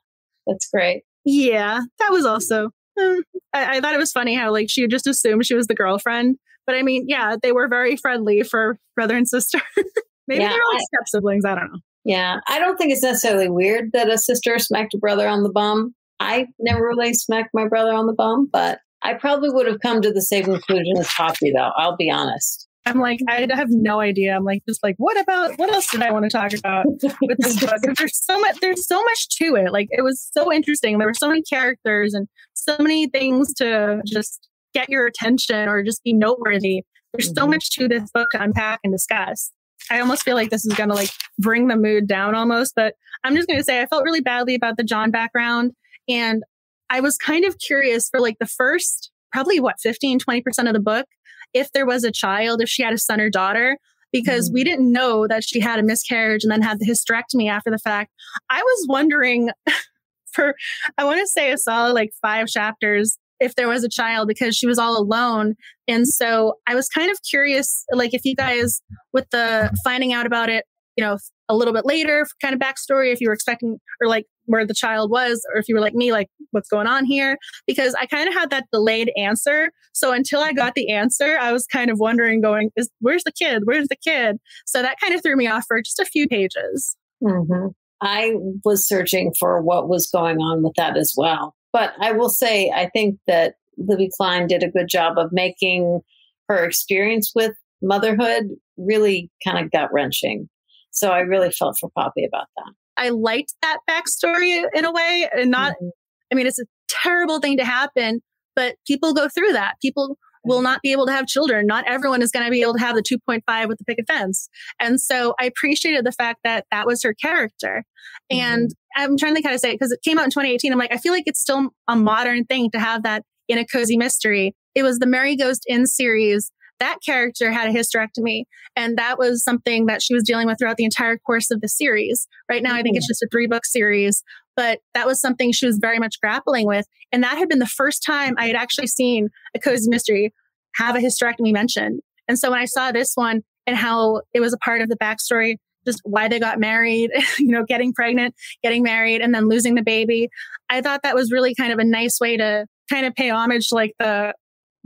that's 0.47 0.69
great. 0.69 1.03
Yeah, 1.25 1.81
that 1.99 2.11
was 2.11 2.25
also. 2.25 2.69
Um, 2.99 3.23
I, 3.53 3.77
I 3.77 3.81
thought 3.81 3.93
it 3.93 3.99
was 3.99 4.11
funny 4.11 4.33
how 4.33 4.51
like 4.51 4.69
she 4.69 4.87
just 4.87 5.07
assumed 5.07 5.45
she 5.45 5.55
was 5.55 5.67
the 5.67 5.75
girlfriend, 5.75 6.37
but 6.65 6.75
I 6.75 6.81
mean, 6.81 7.05
yeah, 7.07 7.35
they 7.41 7.51
were 7.51 7.67
very 7.67 7.95
friendly 7.95 8.43
for 8.43 8.79
brother 8.95 9.15
and 9.15 9.27
sister. 9.27 9.59
Maybe 10.27 10.43
yeah, 10.43 10.49
they're 10.49 10.73
like 10.73 10.81
step 10.81 11.07
siblings. 11.07 11.45
I 11.45 11.55
don't 11.55 11.71
know. 11.71 11.79
Yeah, 12.03 12.37
I 12.47 12.59
don't 12.59 12.77
think 12.77 12.91
it's 12.91 13.03
necessarily 13.03 13.49
weird 13.49 13.91
that 13.93 14.09
a 14.09 14.17
sister 14.17 14.57
smacked 14.59 14.93
a 14.93 14.97
brother 14.97 15.27
on 15.27 15.43
the 15.43 15.51
bum. 15.51 15.93
I 16.19 16.47
never 16.59 16.81
really 16.81 17.13
smacked 17.13 17.49
my 17.53 17.67
brother 17.67 17.93
on 17.93 18.07
the 18.07 18.13
bum, 18.13 18.49
but 18.51 18.79
I 19.01 19.13
probably 19.13 19.49
would 19.49 19.67
have 19.67 19.79
come 19.81 20.01
to 20.01 20.11
the 20.11 20.21
same 20.21 20.45
conclusion 20.45 20.97
as 20.97 21.07
Poppy, 21.07 21.51
though. 21.55 21.71
I'll 21.77 21.95
be 21.95 22.09
honest. 22.09 22.66
I'm 22.87 22.99
like, 22.99 23.19
I 23.27 23.45
have 23.51 23.69
no 23.69 23.99
idea. 23.99 24.33
I'm 24.33 24.45
like, 24.45 24.63
just 24.67 24.81
like, 24.81 24.95
what 24.97 25.19
about 25.19 25.57
what 25.57 25.69
else 25.73 25.91
did 25.91 26.01
I 26.01 26.11
want 26.11 26.23
to 26.23 26.29
talk 26.29 26.53
about 26.53 26.85
with 27.21 27.37
this 27.37 27.59
book? 27.59 27.81
There's 27.97 28.23
so 28.23 28.39
much. 28.39 28.59
There's 28.61 28.87
so 28.87 29.03
much 29.03 29.27
to 29.39 29.55
it. 29.55 29.73
Like, 29.73 29.87
it 29.91 30.03
was 30.03 30.29
so 30.31 30.53
interesting. 30.53 30.97
There 30.97 31.07
were 31.07 31.13
so 31.13 31.27
many 31.27 31.41
characters 31.41 32.13
and 32.13 32.29
so 32.53 32.77
many 32.79 33.07
things 33.07 33.53
to 33.55 34.01
just 34.05 34.47
get 34.73 34.89
your 34.89 35.05
attention 35.05 35.67
or 35.67 35.83
just 35.83 36.01
be 36.03 36.13
noteworthy. 36.13 36.83
There's 37.13 37.27
so 37.27 37.41
mm-hmm. 37.41 37.51
much 37.51 37.71
to 37.71 37.89
this 37.89 38.09
book 38.13 38.29
to 38.31 38.41
unpack 38.41 38.79
and 38.85 38.93
discuss. 38.93 39.51
I 39.91 39.99
almost 39.99 40.23
feel 40.23 40.35
like 40.35 40.49
this 40.49 40.65
is 40.65 40.73
going 40.73 40.89
to 40.89 40.95
like 40.95 41.11
bring 41.39 41.67
the 41.67 41.75
mood 41.75 42.07
down 42.07 42.35
almost, 42.35 42.73
but 42.75 42.95
I'm 43.23 43.35
just 43.35 43.47
going 43.47 43.59
to 43.59 43.63
say 43.63 43.81
I 43.81 43.85
felt 43.85 44.03
really 44.03 44.21
badly 44.21 44.55
about 44.55 44.77
the 44.77 44.83
John 44.83 45.11
background. 45.11 45.73
And 46.07 46.43
I 46.89 47.01
was 47.01 47.17
kind 47.17 47.43
of 47.43 47.59
curious 47.59 48.09
for 48.09 48.21
like 48.21 48.37
the 48.39 48.45
first, 48.45 49.11
probably 49.33 49.59
what, 49.59 49.75
15, 49.81 50.19
20% 50.19 50.67
of 50.67 50.73
the 50.73 50.79
book 50.79 51.05
if 51.53 51.71
there 51.71 51.85
was 51.85 52.03
a 52.03 52.11
child, 52.11 52.61
if 52.61 52.69
she 52.69 52.83
had 52.83 52.93
a 52.93 52.97
son 52.97 53.21
or 53.21 53.29
daughter, 53.29 53.77
because 54.11 54.49
mm 54.49 54.53
we 54.53 54.63
didn't 54.63 54.91
know 54.91 55.27
that 55.27 55.43
she 55.43 55.59
had 55.59 55.79
a 55.79 55.83
miscarriage 55.83 56.43
and 56.43 56.51
then 56.51 56.61
had 56.61 56.79
the 56.79 56.85
hysterectomy 56.85 57.49
after 57.49 57.69
the 57.69 57.77
fact. 57.77 58.11
I 58.49 58.61
was 58.61 58.85
wondering 58.87 59.49
for, 60.31 60.55
I 60.97 61.03
want 61.03 61.19
to 61.19 61.27
say 61.27 61.51
a 61.51 61.57
solid 61.57 61.93
like 61.93 62.11
five 62.21 62.47
chapters 62.47 63.17
if 63.39 63.55
there 63.55 63.67
was 63.67 63.83
a 63.83 63.89
child 63.89 64.27
because 64.27 64.55
she 64.55 64.65
was 64.65 64.79
all 64.79 64.99
alone. 64.99 65.55
And 65.87 66.07
so 66.07 66.55
I 66.67 66.75
was 66.75 66.87
kind 66.87 67.11
of 67.11 67.19
curious, 67.29 67.85
like 67.91 68.13
if 68.13 68.25
you 68.25 68.35
guys, 68.35 68.81
with 69.13 69.29
the 69.29 69.75
finding 69.83 70.13
out 70.13 70.25
about 70.25 70.49
it, 70.49 70.65
you 70.95 71.03
know, 71.03 71.17
a 71.49 71.55
little 71.55 71.73
bit 71.73 71.85
later, 71.85 72.25
kind 72.41 72.55
of 72.55 72.59
backstory, 72.59 73.13
if 73.13 73.21
you 73.21 73.27
were 73.27 73.33
expecting 73.33 73.77
or 74.01 74.07
like 74.07 74.25
where 74.47 74.65
the 74.65 74.73
child 74.73 75.11
was, 75.11 75.45
or 75.53 75.59
if 75.59 75.69
you 75.69 75.75
were 75.75 75.81
like 75.81 75.93
me, 75.93 76.11
like 76.11 76.27
what's 76.51 76.69
going 76.69 76.87
on 76.87 77.05
here, 77.05 77.37
because 77.67 77.93
I 77.93 78.05
kind 78.07 78.27
of 78.27 78.33
had 78.33 78.49
that 78.49 78.65
delayed 78.71 79.11
answer. 79.15 79.71
So 79.93 80.11
until 80.11 80.41
I 80.41 80.51
got 80.51 80.73
the 80.73 80.91
answer, 80.91 81.37
I 81.39 81.51
was 81.53 81.65
kind 81.67 81.91
of 81.91 81.99
wondering, 81.99 82.41
going, 82.41 82.71
is 82.75 82.89
where's 82.99 83.23
the 83.23 83.31
kid? 83.31 83.63
Where's 83.65 83.87
the 83.87 83.95
kid? 83.95 84.37
So 84.65 84.81
that 84.81 84.99
kind 84.99 85.13
of 85.13 85.21
threw 85.21 85.35
me 85.35 85.47
off 85.47 85.65
for 85.67 85.81
just 85.81 85.99
a 85.99 86.05
few 86.05 86.27
pages. 86.27 86.97
Mm-hmm. 87.23 87.67
I 88.01 88.33
was 88.63 88.87
searching 88.87 89.33
for 89.39 89.61
what 89.61 89.89
was 89.89 90.09
going 90.11 90.37
on 90.37 90.63
with 90.63 90.73
that 90.77 90.97
as 90.97 91.13
well. 91.17 91.55
But 91.73 91.93
I 91.99 92.11
will 92.11 92.29
say, 92.29 92.69
I 92.69 92.89
think 92.89 93.19
that 93.27 93.55
Libby 93.77 94.09
Klein 94.15 94.47
did 94.47 94.63
a 94.63 94.69
good 94.69 94.87
job 94.87 95.17
of 95.17 95.31
making 95.31 96.01
her 96.47 96.63
experience 96.63 97.31
with 97.35 97.53
motherhood 97.81 98.49
really 98.77 99.29
kind 99.43 99.63
of 99.63 99.71
gut 99.71 99.89
wrenching. 99.91 100.47
So 100.91 101.11
I 101.11 101.19
really 101.19 101.51
felt 101.51 101.77
for 101.79 101.89
Poppy 101.95 102.25
about 102.25 102.47
that. 102.55 102.73
I 102.97 103.09
liked 103.09 103.53
that 103.61 103.79
backstory 103.89 104.63
in 104.73 104.85
a 104.85 104.91
way 104.91 105.29
and 105.35 105.51
not, 105.51 105.73
mm-hmm. 105.73 105.89
I 106.31 106.35
mean, 106.35 106.47
it's 106.47 106.59
a 106.59 106.65
terrible 106.89 107.39
thing 107.39 107.57
to 107.57 107.65
happen, 107.65 108.21
but 108.55 108.75
people 108.85 109.13
go 109.13 109.29
through 109.29 109.53
that. 109.53 109.75
People 109.81 110.17
will 110.43 110.61
not 110.61 110.81
be 110.81 110.91
able 110.91 111.05
to 111.05 111.11
have 111.11 111.27
children. 111.27 111.67
Not 111.67 111.85
everyone 111.87 112.21
is 112.21 112.31
going 112.31 112.45
to 112.45 112.51
be 112.51 112.61
able 112.61 112.73
to 112.73 112.79
have 112.79 112.95
the 112.95 113.03
2.5 113.03 113.67
with 113.67 113.77
the 113.77 113.85
picket 113.85 114.07
fence. 114.07 114.49
And 114.79 114.99
so 114.99 115.35
I 115.39 115.45
appreciated 115.45 116.05
the 116.05 116.11
fact 116.11 116.39
that 116.43 116.65
that 116.71 116.87
was 116.87 117.03
her 117.03 117.13
character. 117.13 117.83
Mm-hmm. 118.31 118.39
And 118.39 118.71
I'm 118.95 119.17
trying 119.17 119.35
to 119.35 119.41
kind 119.41 119.53
of 119.53 119.61
say 119.61 119.71
it 119.71 119.73
because 119.73 119.91
it 119.91 119.99
came 120.03 120.17
out 120.17 120.25
in 120.25 120.31
2018. 120.31 120.71
I'm 120.71 120.79
like, 120.79 120.93
I 120.93 120.97
feel 120.97 121.13
like 121.13 121.25
it's 121.27 121.41
still 121.41 121.69
a 121.87 121.95
modern 121.95 122.45
thing 122.45 122.71
to 122.71 122.79
have 122.79 123.03
that 123.03 123.23
in 123.47 123.57
a 123.57 123.65
cozy 123.65 123.97
mystery. 123.97 124.55
It 124.73 124.83
was 124.83 124.99
the 124.99 125.07
Mary 125.07 125.35
Goes 125.35 125.59
In 125.67 125.85
series 125.85 126.51
that 126.79 126.99
character 127.05 127.51
had 127.51 127.69
a 127.69 127.73
hysterectomy. 127.73 128.43
And 128.75 128.97
that 128.97 129.17
was 129.17 129.43
something 129.43 129.85
that 129.87 130.01
she 130.01 130.13
was 130.13 130.23
dealing 130.23 130.47
with 130.47 130.59
throughout 130.59 130.77
the 130.77 130.85
entire 130.85 131.17
course 131.17 131.51
of 131.51 131.61
the 131.61 131.67
series. 131.67 132.27
Right 132.49 132.63
now, 132.63 132.75
I 132.75 132.81
think 132.81 132.95
it's 132.95 133.05
mm-hmm. 133.05 133.11
just 133.11 133.23
a 133.23 133.27
three 133.31 133.47
book 133.47 133.65
series, 133.65 134.23
but 134.55 134.79
that 134.93 135.07
was 135.07 135.19
something 135.19 135.51
she 135.51 135.65
was 135.65 135.77
very 135.77 135.99
much 135.99 136.19
grappling 136.21 136.67
with. 136.67 136.85
And 137.11 137.23
that 137.23 137.37
had 137.37 137.49
been 137.49 137.59
the 137.59 137.65
first 137.65 138.03
time 138.03 138.35
I 138.37 138.47
had 138.47 138.55
actually 138.55 138.87
seen 138.87 139.29
a 139.55 139.59
cozy 139.59 139.89
mystery 139.89 140.33
have 140.75 140.95
a 140.95 140.99
hysterectomy 140.99 141.53
mentioned. 141.53 142.01
And 142.27 142.37
so 142.37 142.51
when 142.51 142.59
I 142.59 142.65
saw 142.65 142.91
this 142.91 143.13
one 143.15 143.41
and 143.65 143.77
how 143.77 144.21
it 144.33 144.39
was 144.39 144.53
a 144.53 144.57
part 144.57 144.81
of 144.81 144.89
the 144.89 144.97
backstory, 144.97 145.57
just 145.85 146.01
why 146.03 146.27
they 146.27 146.39
got 146.39 146.59
married, 146.59 147.11
you 147.39 147.47
know, 147.47 147.63
getting 147.63 147.93
pregnant, 147.93 148.35
getting 148.61 148.83
married, 148.83 149.21
and 149.21 149.33
then 149.33 149.47
losing 149.47 149.75
the 149.75 149.81
baby, 149.81 150.29
I 150.69 150.81
thought 150.81 151.01
that 151.03 151.15
was 151.15 151.31
really 151.31 151.55
kind 151.55 151.71
of 151.71 151.79
a 151.79 151.83
nice 151.83 152.19
way 152.19 152.37
to 152.37 152.65
kind 152.89 153.05
of 153.05 153.15
pay 153.15 153.29
homage 153.29 153.69
to 153.69 153.75
like 153.75 153.93
the 153.99 154.33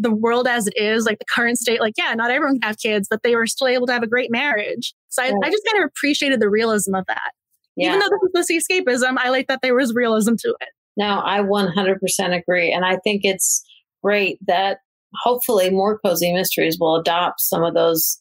the 0.02 0.14
world 0.14 0.48
as 0.48 0.68
it 0.68 0.74
is, 0.76 1.06
like 1.06 1.20
the 1.20 1.26
current 1.34 1.58
state, 1.58 1.80
like, 1.80 1.94
yeah, 1.98 2.14
not 2.14 2.32
everyone 2.32 2.60
can 2.60 2.68
have 2.68 2.78
kids, 2.78 3.08
but 3.10 3.22
they 3.24 3.36
were 3.36 3.46
still 3.46 3.68
able 3.68 3.88
to 3.88 3.94
have 3.94 4.04
a 4.04 4.08
great 4.08 4.32
marriage. 4.32 4.94
So 5.10 5.22
I, 5.22 5.28
I 5.28 5.50
just 5.50 5.64
kind 5.72 5.84
of 5.84 5.90
appreciated 5.90 6.40
the 6.40 6.50
realism 6.50 6.96
of 6.96 7.06
that. 7.08 7.32
Yeah. 7.76 7.90
Even 7.90 8.00
though 8.00 8.10
this 8.34 8.48
was 8.50 8.64
escapism, 8.70 9.16
I 9.18 9.30
like 9.30 9.48
that 9.48 9.60
there 9.62 9.76
was 9.76 9.94
realism 9.94 10.34
to 10.40 10.56
it. 10.60 10.70
No, 10.98 11.22
I 11.24 11.40
100% 11.40 12.38
agree. 12.38 12.74
And 12.74 12.84
I 12.84 12.98
think 13.04 13.22
it's 13.24 13.64
great 14.04 14.40
that 14.48 14.80
hopefully 15.24 15.70
more 15.70 16.00
cozy 16.00 16.34
mysteries 16.34 16.78
will 16.80 16.96
adopt 16.96 17.42
some 17.42 17.64
of 17.64 17.74
those 17.74 18.20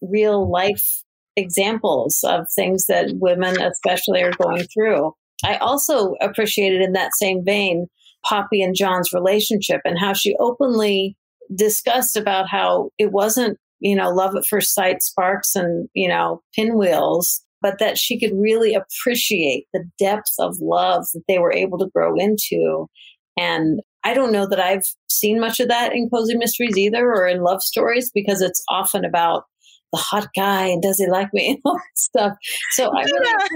real 0.00 0.50
life 0.50 0.84
examples 1.36 2.20
of 2.24 2.46
things 2.54 2.86
that 2.86 3.10
women 3.14 3.60
especially 3.60 4.22
are 4.22 4.32
going 4.32 4.66
through. 4.72 5.12
I 5.44 5.56
also 5.56 6.14
appreciated 6.20 6.80
in 6.80 6.92
that 6.92 7.14
same 7.14 7.44
vein 7.44 7.88
Poppy 8.28 8.62
and 8.62 8.74
John's 8.74 9.12
relationship 9.12 9.80
and 9.84 9.98
how 9.98 10.12
she 10.12 10.34
openly 10.40 11.16
discussed 11.54 12.16
about 12.16 12.48
how 12.48 12.90
it 12.98 13.12
wasn't, 13.12 13.58
you 13.80 13.94
know, 13.94 14.10
love 14.10 14.34
at 14.36 14.46
first 14.48 14.74
sight 14.74 15.02
sparks 15.02 15.54
and, 15.54 15.88
you 15.94 16.08
know, 16.08 16.40
pinwheels, 16.54 17.42
but 17.62 17.78
that 17.78 17.98
she 17.98 18.18
could 18.18 18.32
really 18.34 18.74
appreciate 18.74 19.66
the 19.72 19.84
depth 19.98 20.32
of 20.38 20.56
love 20.60 21.04
that 21.14 21.22
they 21.28 21.38
were 21.38 21.52
able 21.52 21.78
to 21.78 21.90
grow 21.94 22.14
into. 22.16 22.86
And 23.38 23.80
I 24.04 24.14
don't 24.14 24.32
know 24.32 24.46
that 24.46 24.60
I've 24.60 24.86
seen 25.08 25.40
much 25.40 25.60
of 25.60 25.68
that 25.68 25.92
in 25.92 26.08
cozy 26.08 26.36
mysteries 26.36 26.78
either 26.78 27.12
or 27.12 27.26
in 27.26 27.42
love 27.42 27.62
stories 27.62 28.10
because 28.14 28.40
it's 28.40 28.62
often 28.68 29.04
about 29.04 29.44
the 29.92 29.98
hot 29.98 30.28
guy 30.36 30.66
and 30.66 30.82
does 30.82 30.98
he 30.98 31.06
like 31.06 31.28
me 31.32 31.50
and 31.50 31.58
all 31.64 31.74
that 31.74 31.98
stuff. 31.98 32.32
So 32.72 32.90
I 32.94 33.02
really, 33.02 33.48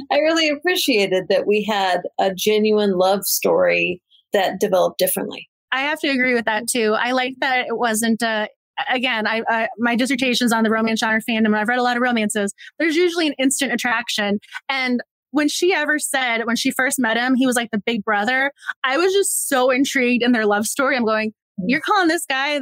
I 0.12 0.18
really 0.18 0.48
appreciated 0.48 1.24
that 1.28 1.46
we 1.46 1.64
had 1.64 2.02
a 2.20 2.34
genuine 2.34 2.98
love 2.98 3.24
story 3.24 4.00
that 4.32 4.60
developed 4.60 4.98
differently. 4.98 5.48
I 5.72 5.80
have 5.82 6.00
to 6.00 6.08
agree 6.08 6.34
with 6.34 6.44
that 6.46 6.68
too. 6.68 6.94
I 6.98 7.12
like 7.12 7.34
that 7.40 7.66
it 7.66 7.76
wasn't 7.76 8.22
uh, 8.22 8.46
again, 8.90 9.26
I, 9.26 9.42
I, 9.48 9.68
my 9.78 9.96
dissertation's 9.96 10.52
on 10.52 10.62
the 10.62 10.70
romance 10.70 11.00
genre 11.00 11.20
fandom, 11.20 11.46
and 11.46 11.56
I've 11.56 11.68
read 11.68 11.78
a 11.78 11.82
lot 11.82 11.96
of 11.96 12.02
romances. 12.02 12.52
There's 12.78 12.96
usually 12.96 13.26
an 13.26 13.34
instant 13.38 13.72
attraction, 13.72 14.38
and 14.68 15.00
when 15.30 15.48
she 15.48 15.74
ever 15.74 15.98
said 15.98 16.46
when 16.46 16.56
she 16.56 16.70
first 16.70 16.98
met 16.98 17.16
him, 17.16 17.34
he 17.34 17.46
was 17.46 17.56
like 17.56 17.70
the 17.70 17.82
big 17.84 18.04
brother. 18.04 18.52
I 18.84 18.96
was 18.96 19.12
just 19.12 19.48
so 19.48 19.70
intrigued 19.70 20.22
in 20.22 20.32
their 20.32 20.46
love 20.46 20.66
story. 20.66 20.96
I'm 20.96 21.04
going. 21.04 21.32
You're 21.64 21.80
calling 21.80 22.08
this 22.08 22.26
guy? 22.26 22.60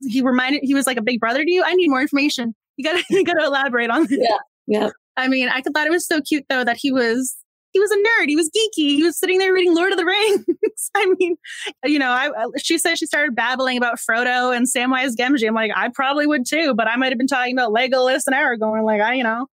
He 0.00 0.22
reminded 0.22 0.60
he 0.62 0.74
was 0.74 0.86
like 0.86 0.96
a 0.96 1.02
big 1.02 1.20
brother 1.20 1.44
to 1.44 1.50
you. 1.50 1.62
I 1.64 1.74
need 1.74 1.88
more 1.88 2.00
information. 2.00 2.54
You 2.76 2.84
gotta 2.84 3.04
you 3.10 3.24
gotta 3.24 3.44
elaborate 3.44 3.90
on 3.90 4.06
this. 4.06 4.18
Yeah, 4.20 4.36
yeah. 4.66 4.90
I 5.16 5.28
mean, 5.28 5.48
I 5.48 5.62
thought 5.62 5.86
it 5.86 5.90
was 5.90 6.06
so 6.06 6.20
cute 6.20 6.44
though 6.48 6.64
that 6.64 6.76
he 6.80 6.92
was 6.92 7.36
he 7.74 7.80
was 7.80 7.90
a 7.90 7.96
nerd. 7.96 8.28
He 8.28 8.36
was 8.36 8.48
geeky. 8.50 8.94
He 8.94 9.02
was 9.02 9.18
sitting 9.18 9.38
there 9.38 9.52
reading 9.52 9.74
Lord 9.74 9.90
of 9.90 9.98
the 9.98 10.04
Rings. 10.04 10.44
I 10.94 11.12
mean, 11.18 11.36
you 11.84 11.98
know, 11.98 12.10
I, 12.10 12.30
she 12.62 12.78
said 12.78 12.98
she 12.98 13.06
started 13.06 13.34
babbling 13.34 13.76
about 13.76 13.98
Frodo 13.98 14.56
and 14.56 14.68
Samwise 14.68 15.16
Gamgee. 15.18 15.48
I'm 15.48 15.54
like, 15.54 15.72
I 15.74 15.88
probably 15.92 16.24
would 16.26 16.46
too, 16.46 16.72
but 16.74 16.86
I 16.86 16.94
might 16.94 17.10
have 17.10 17.18
been 17.18 17.26
talking 17.26 17.52
about 17.52 17.72
Legolas 17.72 18.22
and 18.26 18.36
Aragorn. 18.36 18.84
Like, 18.84 19.00
I, 19.00 19.14
you 19.14 19.24
know. 19.24 19.46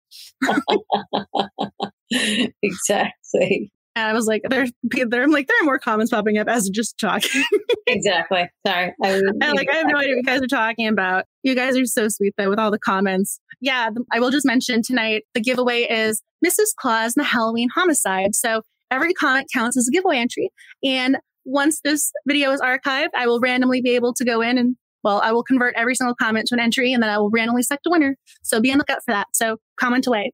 exactly. 2.61 3.71
And 3.95 4.05
I 4.05 4.13
was 4.13 4.25
like, 4.25 4.41
there, 4.49 4.67
there, 4.83 5.23
I'm 5.23 5.31
like, 5.31 5.47
there 5.47 5.57
are 5.61 5.65
more 5.65 5.79
comments 5.79 6.11
popping 6.11 6.37
up 6.37 6.47
as 6.47 6.69
just 6.69 6.97
talking. 6.97 7.43
exactly. 7.87 8.49
Sorry. 8.65 8.93
I, 9.03 9.21
I 9.41 9.51
like, 9.51 9.69
I 9.69 9.75
have 9.75 9.87
no 9.87 9.97
idea 9.97 10.15
what 10.15 10.17
you 10.17 10.23
guys 10.23 10.41
are 10.41 10.47
talking 10.47 10.87
about. 10.87 11.25
You 11.43 11.55
guys 11.55 11.77
are 11.77 11.85
so 11.85 12.07
sweet 12.07 12.33
though 12.37 12.49
with 12.49 12.59
all 12.59 12.71
the 12.71 12.79
comments. 12.79 13.39
Yeah, 13.59 13.89
I 14.11 14.19
will 14.19 14.31
just 14.31 14.45
mention 14.45 14.81
tonight 14.81 15.23
the 15.33 15.41
giveaway 15.41 15.81
is 15.83 16.21
Mrs. 16.45 16.73
Claus 16.77 17.15
and 17.15 17.23
the 17.23 17.27
Halloween 17.27 17.69
homicide. 17.73 18.35
So 18.35 18.61
every 18.89 19.13
comment 19.13 19.47
counts 19.53 19.77
as 19.77 19.87
a 19.87 19.91
giveaway 19.91 20.17
entry. 20.17 20.49
And 20.83 21.17
once 21.45 21.81
this 21.83 22.11
video 22.27 22.51
is 22.51 22.61
archived, 22.61 23.09
I 23.15 23.27
will 23.27 23.39
randomly 23.39 23.81
be 23.81 23.95
able 23.95 24.13
to 24.13 24.25
go 24.25 24.41
in 24.41 24.57
and 24.57 24.75
well, 25.03 25.19
I 25.23 25.31
will 25.31 25.43
convert 25.43 25.73
every 25.75 25.95
single 25.95 26.13
comment 26.13 26.45
to 26.47 26.55
an 26.55 26.59
entry 26.59 26.93
and 26.93 27.01
then 27.01 27.09
I 27.09 27.17
will 27.17 27.31
randomly 27.31 27.63
select 27.63 27.87
a 27.87 27.89
winner. 27.89 28.15
So 28.43 28.61
be 28.61 28.71
on 28.71 28.77
the 28.77 28.83
lookout 28.87 29.03
for 29.03 29.13
that. 29.13 29.27
So 29.33 29.57
comment 29.79 30.05
away. 30.05 30.31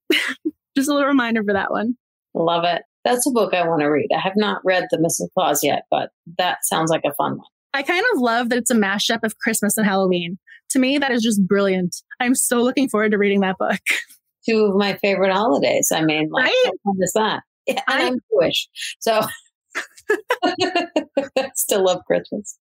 just 0.75 0.89
a 0.89 0.93
little 0.93 1.07
reminder 1.07 1.41
for 1.41 1.53
that 1.53 1.71
one. 1.71 1.95
Love 2.33 2.65
it. 2.65 2.81
That's 3.07 3.25
a 3.25 3.31
book 3.31 3.53
I 3.53 3.65
want 3.65 3.79
to 3.79 3.87
read. 3.87 4.09
I 4.13 4.19
have 4.19 4.35
not 4.35 4.61
read 4.65 4.85
The 4.91 4.97
Mrs. 4.97 5.29
Claus 5.33 5.63
yet, 5.63 5.83
but 5.89 6.09
that 6.37 6.57
sounds 6.63 6.91
like 6.91 7.03
a 7.05 7.13
fun 7.13 7.37
one. 7.37 7.47
I 7.73 7.81
kind 7.81 8.03
of 8.13 8.19
love 8.19 8.49
that 8.49 8.57
it's 8.57 8.69
a 8.69 8.75
mashup 8.75 9.23
of 9.23 9.37
Christmas 9.37 9.77
and 9.77 9.87
Halloween. 9.87 10.37
To 10.71 10.79
me, 10.79 10.97
that 10.97 11.11
is 11.11 11.23
just 11.23 11.47
brilliant. 11.47 11.95
I'm 12.19 12.35
so 12.35 12.61
looking 12.61 12.89
forward 12.89 13.11
to 13.11 13.17
reading 13.17 13.39
that 13.41 13.57
book. 13.57 13.79
Two 14.49 14.65
of 14.65 14.75
my 14.75 14.97
favorite 14.97 15.31
holidays. 15.31 15.89
I 15.93 16.01
mean, 16.01 16.29
like, 16.31 16.45
right? 16.45 16.63
how 16.65 16.71
fun 16.83 16.97
is 17.01 17.13
that? 17.13 17.43
Yeah, 17.67 17.81
and 17.89 18.01
I, 18.01 18.05
am 18.07 18.19
Jewish. 18.31 18.69
So 18.99 19.21
I 20.41 21.49
still 21.55 21.83
love 21.83 21.99
Christmas. 22.07 22.57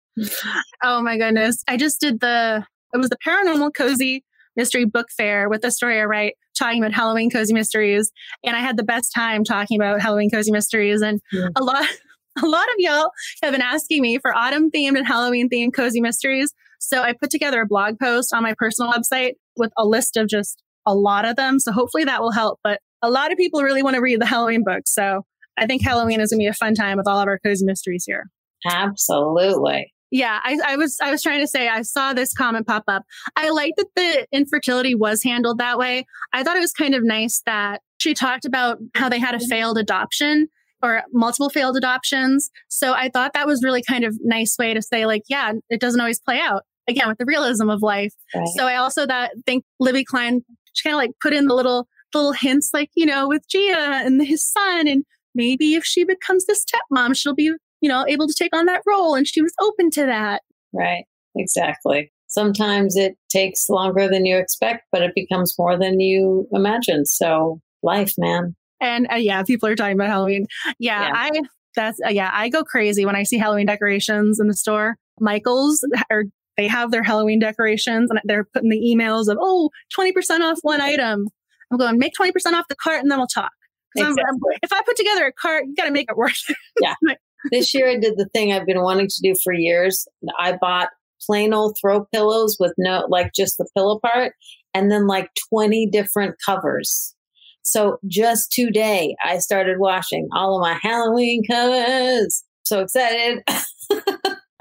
Oh 0.83 1.01
my 1.01 1.17
goodness. 1.17 1.63
I 1.69 1.77
just 1.77 2.01
did 2.01 2.19
the, 2.19 2.67
it 2.93 2.97
was 2.97 3.09
the 3.09 3.19
paranormal 3.25 3.73
cozy 3.73 4.25
mystery 4.57 4.85
book 4.85 5.09
fair 5.17 5.49
with 5.49 5.63
the 5.63 5.71
story 5.71 6.01
I 6.01 6.05
write 6.05 6.35
talking 6.59 6.83
about 6.83 6.95
Halloween 6.95 7.31
cozy 7.31 7.53
mysteries. 7.53 8.11
And 8.45 8.57
I 8.57 8.61
had 8.61 8.77
the 8.77 8.83
best 8.83 9.13
time 9.15 9.45
talking 9.45 9.79
about 9.79 10.01
Halloween 10.01 10.31
cozy 10.31 10.53
mysteries. 10.53 11.03
And 11.03 11.21
yeah. 11.33 11.49
a 11.57 11.63
lot, 11.63 11.85
a 12.43 12.47
lot 12.47 12.65
of 12.65 12.75
y'all 12.79 13.11
have 13.43 13.53
been 13.53 13.63
asking 13.63 14.03
me 14.03 14.19
for 14.19 14.35
autumn 14.35 14.71
themed 14.71 14.97
and 14.97 15.07
Halloween 15.07 15.49
themed 15.49 15.75
cozy 15.75 16.01
mysteries. 16.01 16.53
So 16.79 17.03
I 17.03 17.13
put 17.13 17.31
together 17.31 17.63
a 17.63 17.67
blog 17.67 17.99
post 17.99 18.35
on 18.35 18.43
my 18.43 18.55
personal 18.57 18.93
website 18.93 19.35
with 19.57 19.73
a 19.77 19.87
list 19.87 20.17
of 20.17 20.29
just 20.29 20.63
a 20.87 20.95
lot 20.95 21.25
of 21.25 21.37
them. 21.37 21.59
So 21.59 21.73
hopefully 21.73 22.05
that 22.05 22.21
will 22.21 22.33
help. 22.33 22.61
But 22.63 22.81
a 23.03 23.11
lot 23.11 23.33
of 23.33 23.39
people 23.39 23.63
really 23.63 23.83
want 23.83 23.97
to 23.97 24.03
read 24.03 24.21
the 24.21 24.27
Halloween 24.27 24.63
books. 24.65 24.95
So 24.95 25.23
I 25.59 25.67
think 25.67 25.83
Halloween 25.83 26.21
is 26.21 26.31
going 26.31 26.39
to 26.39 26.45
be 26.45 26.47
a 26.47 26.55
fun 26.55 26.75
time 26.75 26.99
with 26.99 27.09
all 27.09 27.19
of 27.19 27.29
our 27.29 27.39
cozy 27.39 27.65
mysteries 27.65 28.05
here. 28.07 28.27
Absolutely. 28.67 29.93
Yeah, 30.11 30.41
I, 30.45 30.59
I, 30.65 30.77
was 30.77 30.99
I 31.03 31.11
was 31.11 31.23
trying 31.23 31.41
to 31.41 31.49
say 31.49 31.69
I 31.69 31.83
saw 31.83 32.13
this 32.13 32.33
comment 32.33 32.67
pop 32.67 32.85
up. 32.87 33.03
I 33.35 33.51
like 33.51 33.73
that 33.77 33.87
the 33.97 34.27
infertility 34.33 34.95
was 34.95 35.23
handled 35.23 35.59
that 35.59 35.79
way. 35.79 36.07
I 36.33 36.45
thought 36.45 36.57
it 36.57 36.61
was 36.61 36.73
kind 36.73 36.95
of 36.95 37.03
nice 37.03 37.43
that 37.47 37.81
she 37.99 38.15
talked 38.15 38.45
about 38.45 38.79
how 38.95 39.09
they 39.09 39.19
had 39.19 39.35
a 39.35 39.39
mm-hmm. 39.39 39.49
failed 39.49 39.79
adoption 39.79 40.49
or 40.83 41.03
multiple 41.13 41.49
failed 41.49 41.77
adoptions. 41.77 42.51
So 42.69 42.93
I 42.93 43.09
thought 43.09 43.33
that 43.35 43.47
was 43.47 43.65
really 43.65 43.83
kind 43.83 44.05
of 44.05 44.17
nice 44.23 44.57
way 44.59 44.75
to 44.75 44.83
say 44.83 45.07
like, 45.07 45.23
yeah, 45.29 45.53
it 45.71 45.81
doesn't 45.81 46.01
always 46.01 46.21
play 46.21 46.39
out 46.39 46.63
again 46.89 47.09
with 47.09 47.19
the 47.19 47.25
realism 47.25 47.69
of 47.69 47.83
life. 47.83 48.15
Right. 48.35 48.47
So 48.57 48.67
I 48.67 48.77
also 48.77 49.07
that 49.07 49.33
think 49.45 49.65
Libby 49.81 50.05
Klein 50.05 50.43
she 50.73 50.89
kind 50.89 50.95
of 50.95 50.99
like 50.99 51.13
put 51.21 51.33
in 51.33 51.47
the 51.47 51.55
little 51.55 51.89
little 52.15 52.33
hints 52.33 52.71
like 52.73 52.91
you 52.95 53.07
know 53.07 53.29
with 53.29 53.49
Gia 53.49 54.03
and 54.05 54.25
his 54.25 54.45
son 54.45 54.87
and 54.87 55.05
maybe 55.35 55.75
if 55.75 55.85
she 55.85 56.05
becomes 56.05 56.47
the 56.47 56.57
stepmom 56.57 57.17
she'll 57.17 57.35
be 57.35 57.53
you 57.87 57.93
know, 57.93 58.05
able 58.09 58.27
to 58.27 58.35
take 58.37 58.55
on 58.55 58.67
that 58.67 58.83
role. 58.85 59.15
And 59.15 59.29
she 59.29 59.41
was 59.41 59.53
open 59.63 59.91
to 59.93 60.07
that. 60.07 60.43
Right. 60.73 61.05
Exactly. 61.37 62.11
Sometimes 62.27 62.97
it 62.97 63.15
takes 63.29 63.69
longer 63.69 64.09
than 64.09 64.27
you 64.27 64.37
expect, 64.37 64.83
but 64.91 65.03
it 65.03 65.13
becomes 65.15 65.55
more 65.57 65.79
than 65.79 66.01
you 66.01 66.49
imagine. 66.51 67.07
So 67.07 67.61
life, 67.85 68.13
man. 68.19 68.57
And 68.81 69.07
uh, 69.09 69.15
yeah, 69.15 69.45
people 69.45 69.69
are 69.69 69.77
talking 69.77 69.95
about 69.95 70.09
Halloween. 70.09 70.47
Yeah, 70.81 71.07
yeah. 71.07 71.13
I 71.15 71.31
that's 71.77 72.01
uh, 72.05 72.09
yeah, 72.09 72.31
I 72.33 72.49
go 72.49 72.65
crazy 72.65 73.07
when 73.07 73.15
I 73.15 73.23
see 73.23 73.39
Halloween 73.39 73.67
decorations 73.67 74.41
in 74.41 74.49
the 74.49 74.57
store. 74.57 74.97
Michaels 75.21 75.87
or 76.11 76.25
they 76.57 76.67
have 76.67 76.91
their 76.91 77.05
Halloween 77.05 77.39
decorations 77.39 78.11
and 78.11 78.19
they're 78.25 78.49
putting 78.53 78.71
the 78.71 78.81
emails 78.81 79.29
of 79.29 79.39
oh 79.41 79.71
20% 79.97 80.41
off 80.41 80.59
one 80.63 80.81
item. 80.81 81.29
I'm 81.71 81.79
going 81.79 82.01
make 82.01 82.15
20% 82.21 82.33
off 82.55 82.67
the 82.69 82.75
cart 82.75 83.01
and 83.03 83.11
then 83.13 83.19
we'll 83.19 83.29
talk. 83.29 83.53
Exactly. 83.95 84.57
If 84.63 84.73
I 84.73 84.83
put 84.83 84.97
together 84.97 85.27
a 85.27 85.33
cart, 85.33 85.67
you 85.67 85.75
got 85.75 85.85
to 85.85 85.93
make 85.93 86.11
it 86.11 86.17
worth 86.17 86.43
it. 86.49 86.57
Yeah. 86.81 86.95
this 87.51 87.75
year 87.75 87.89
I 87.89 87.97
did 87.97 88.17
the 88.17 88.29
thing 88.35 88.53
I've 88.53 88.67
been 88.67 88.83
wanting 88.83 89.09
to 89.09 89.23
do 89.23 89.35
for 89.43 89.53
years. 89.53 90.07
I 90.39 90.57
bought 90.61 90.89
plain 91.25 91.53
old 91.53 91.77
throw 91.81 92.07
pillows 92.13 92.57
with 92.59 92.73
no, 92.79 93.07
like 93.09 93.33
just 93.35 93.59
the 93.59 93.69
pillow 93.77 93.99
part, 94.01 94.33
and 94.75 94.91
then 94.91 95.07
like 95.07 95.31
20 95.51 95.89
different 95.91 96.37
covers. 96.45 97.15
So 97.63 97.99
just 98.07 98.53
today, 98.53 99.17
I 99.25 99.39
started 99.39 99.79
washing 99.81 100.29
all 100.33 100.57
of 100.57 100.63
my 100.63 100.79
Halloween 100.81 101.43
covers. 101.51 102.45
So 102.63 102.81
excited. 102.81 103.43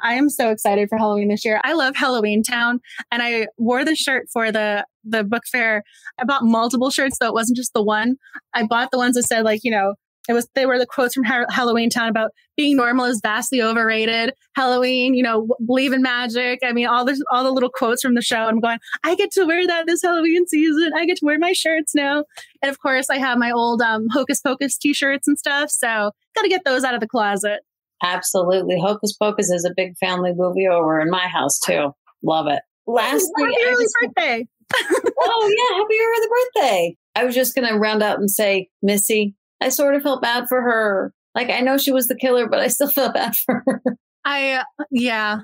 I 0.03 0.13
am 0.13 0.29
so 0.29 0.51
excited 0.51 0.89
for 0.89 0.97
Halloween 0.97 1.29
this 1.29 1.45
year. 1.45 1.59
I 1.63 1.73
love 1.73 1.95
Halloween 1.95 2.43
Town, 2.43 2.79
and 3.11 3.23
I 3.23 3.47
wore 3.57 3.83
the 3.85 3.95
shirt 3.95 4.27
for 4.31 4.51
the 4.51 4.85
the 5.03 5.23
book 5.23 5.43
fair. 5.51 5.83
I 6.19 6.25
bought 6.25 6.43
multiple 6.43 6.89
shirts, 6.89 7.17
so 7.17 7.27
it 7.27 7.33
wasn't 7.33 7.57
just 7.57 7.73
the 7.73 7.83
one. 7.83 8.17
I 8.53 8.65
bought 8.65 8.91
the 8.91 8.97
ones 8.97 9.15
that 9.15 9.23
said 9.23 9.43
like 9.43 9.61
you 9.63 9.71
know 9.71 9.95
it 10.27 10.33
was 10.33 10.47
they 10.55 10.65
were 10.65 10.79
the 10.79 10.85
quotes 10.85 11.13
from 11.13 11.23
ha- 11.23 11.45
Halloween 11.49 11.89
Town 11.89 12.09
about 12.09 12.31
being 12.57 12.77
normal 12.77 13.05
is 13.05 13.19
vastly 13.21 13.61
overrated. 13.61 14.33
Halloween, 14.55 15.13
you 15.13 15.23
know, 15.23 15.47
believe 15.65 15.93
in 15.93 16.01
magic. 16.01 16.59
I 16.63 16.71
mean, 16.71 16.87
all 16.87 17.05
the 17.05 17.23
all 17.31 17.43
the 17.43 17.51
little 17.51 17.69
quotes 17.69 18.01
from 18.01 18.15
the 18.15 18.21
show. 18.21 18.37
I'm 18.37 18.59
going, 18.59 18.79
I 19.03 19.15
get 19.15 19.31
to 19.31 19.45
wear 19.45 19.65
that 19.67 19.85
this 19.87 20.01
Halloween 20.01 20.47
season. 20.47 20.91
I 20.95 21.05
get 21.05 21.17
to 21.17 21.25
wear 21.25 21.37
my 21.39 21.53
shirts 21.53 21.93
now. 21.93 22.25
And 22.61 22.69
of 22.69 22.79
course, 22.79 23.09
I 23.09 23.17
have 23.17 23.37
my 23.37 23.51
old 23.51 23.81
um, 23.81 24.07
Hocus 24.11 24.41
Pocus 24.41 24.77
t-shirts 24.77 25.27
and 25.27 25.37
stuff. 25.37 25.69
So 25.69 26.11
got 26.35 26.41
to 26.41 26.49
get 26.49 26.65
those 26.65 26.83
out 26.83 26.93
of 26.93 27.01
the 27.01 27.07
closet. 27.07 27.59
Absolutely, 28.03 28.79
Hocus 28.79 29.13
Pocus 29.13 29.49
is 29.49 29.65
a 29.65 29.73
big 29.75 29.97
family 29.97 30.31
movie 30.35 30.67
over 30.67 30.99
in 30.99 31.09
my 31.09 31.27
house 31.27 31.59
too. 31.59 31.91
Love 32.23 32.47
it. 32.47 32.61
Lastly, 32.87 33.31
happy 33.43 33.55
early 33.65 33.85
birthday. 34.01 34.47
oh 34.75 35.51
yeah, 35.57 35.77
happy 35.77 35.95
early 36.01 36.27
birthday. 36.29 36.97
I 37.15 37.23
was 37.23 37.33
just 37.33 37.55
going 37.55 37.67
to 37.67 37.77
round 37.79 38.03
out 38.03 38.19
and 38.19 38.29
say, 38.29 38.67
Missy, 38.81 39.35
I 39.65 39.69
sort 39.69 39.95
of 39.95 40.03
felt 40.03 40.21
bad 40.21 40.47
for 40.47 40.61
her. 40.61 41.11
Like 41.33 41.49
I 41.49 41.59
know 41.61 41.77
she 41.77 41.91
was 41.91 42.07
the 42.07 42.15
killer, 42.15 42.47
but 42.47 42.59
I 42.59 42.67
still 42.67 42.89
felt 42.91 43.15
bad 43.15 43.35
for 43.35 43.63
her. 43.65 43.81
I 44.23 44.53
uh, 44.53 44.63
yeah. 44.91 45.39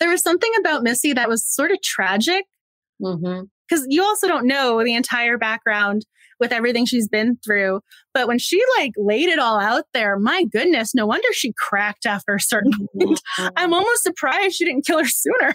There 0.00 0.10
was 0.10 0.22
something 0.22 0.50
about 0.58 0.82
Missy 0.82 1.12
that 1.12 1.28
was 1.28 1.46
sort 1.46 1.70
of 1.70 1.80
tragic 1.82 2.44
because 2.98 3.20
Mm-hmm. 3.20 3.90
you 3.90 4.02
also 4.02 4.26
don't 4.26 4.46
know 4.46 4.82
the 4.82 4.94
entire 4.94 5.36
background 5.36 6.06
with 6.40 6.52
everything 6.52 6.84
she's 6.86 7.08
been 7.08 7.36
through. 7.44 7.80
But 8.12 8.26
when 8.28 8.38
she 8.38 8.60
like 8.78 8.92
laid 8.96 9.28
it 9.28 9.38
all 9.38 9.60
out 9.60 9.84
there, 9.92 10.18
my 10.18 10.44
goodness, 10.44 10.94
no 10.94 11.06
wonder 11.06 11.28
she 11.32 11.52
cracked 11.56 12.06
after 12.06 12.34
a 12.34 12.40
certain 12.40 12.72
point. 12.98 13.20
I'm 13.56 13.72
almost 13.74 14.02
surprised 14.02 14.54
she 14.56 14.64
didn't 14.64 14.86
kill 14.86 14.98
her 14.98 15.08
sooner. 15.08 15.54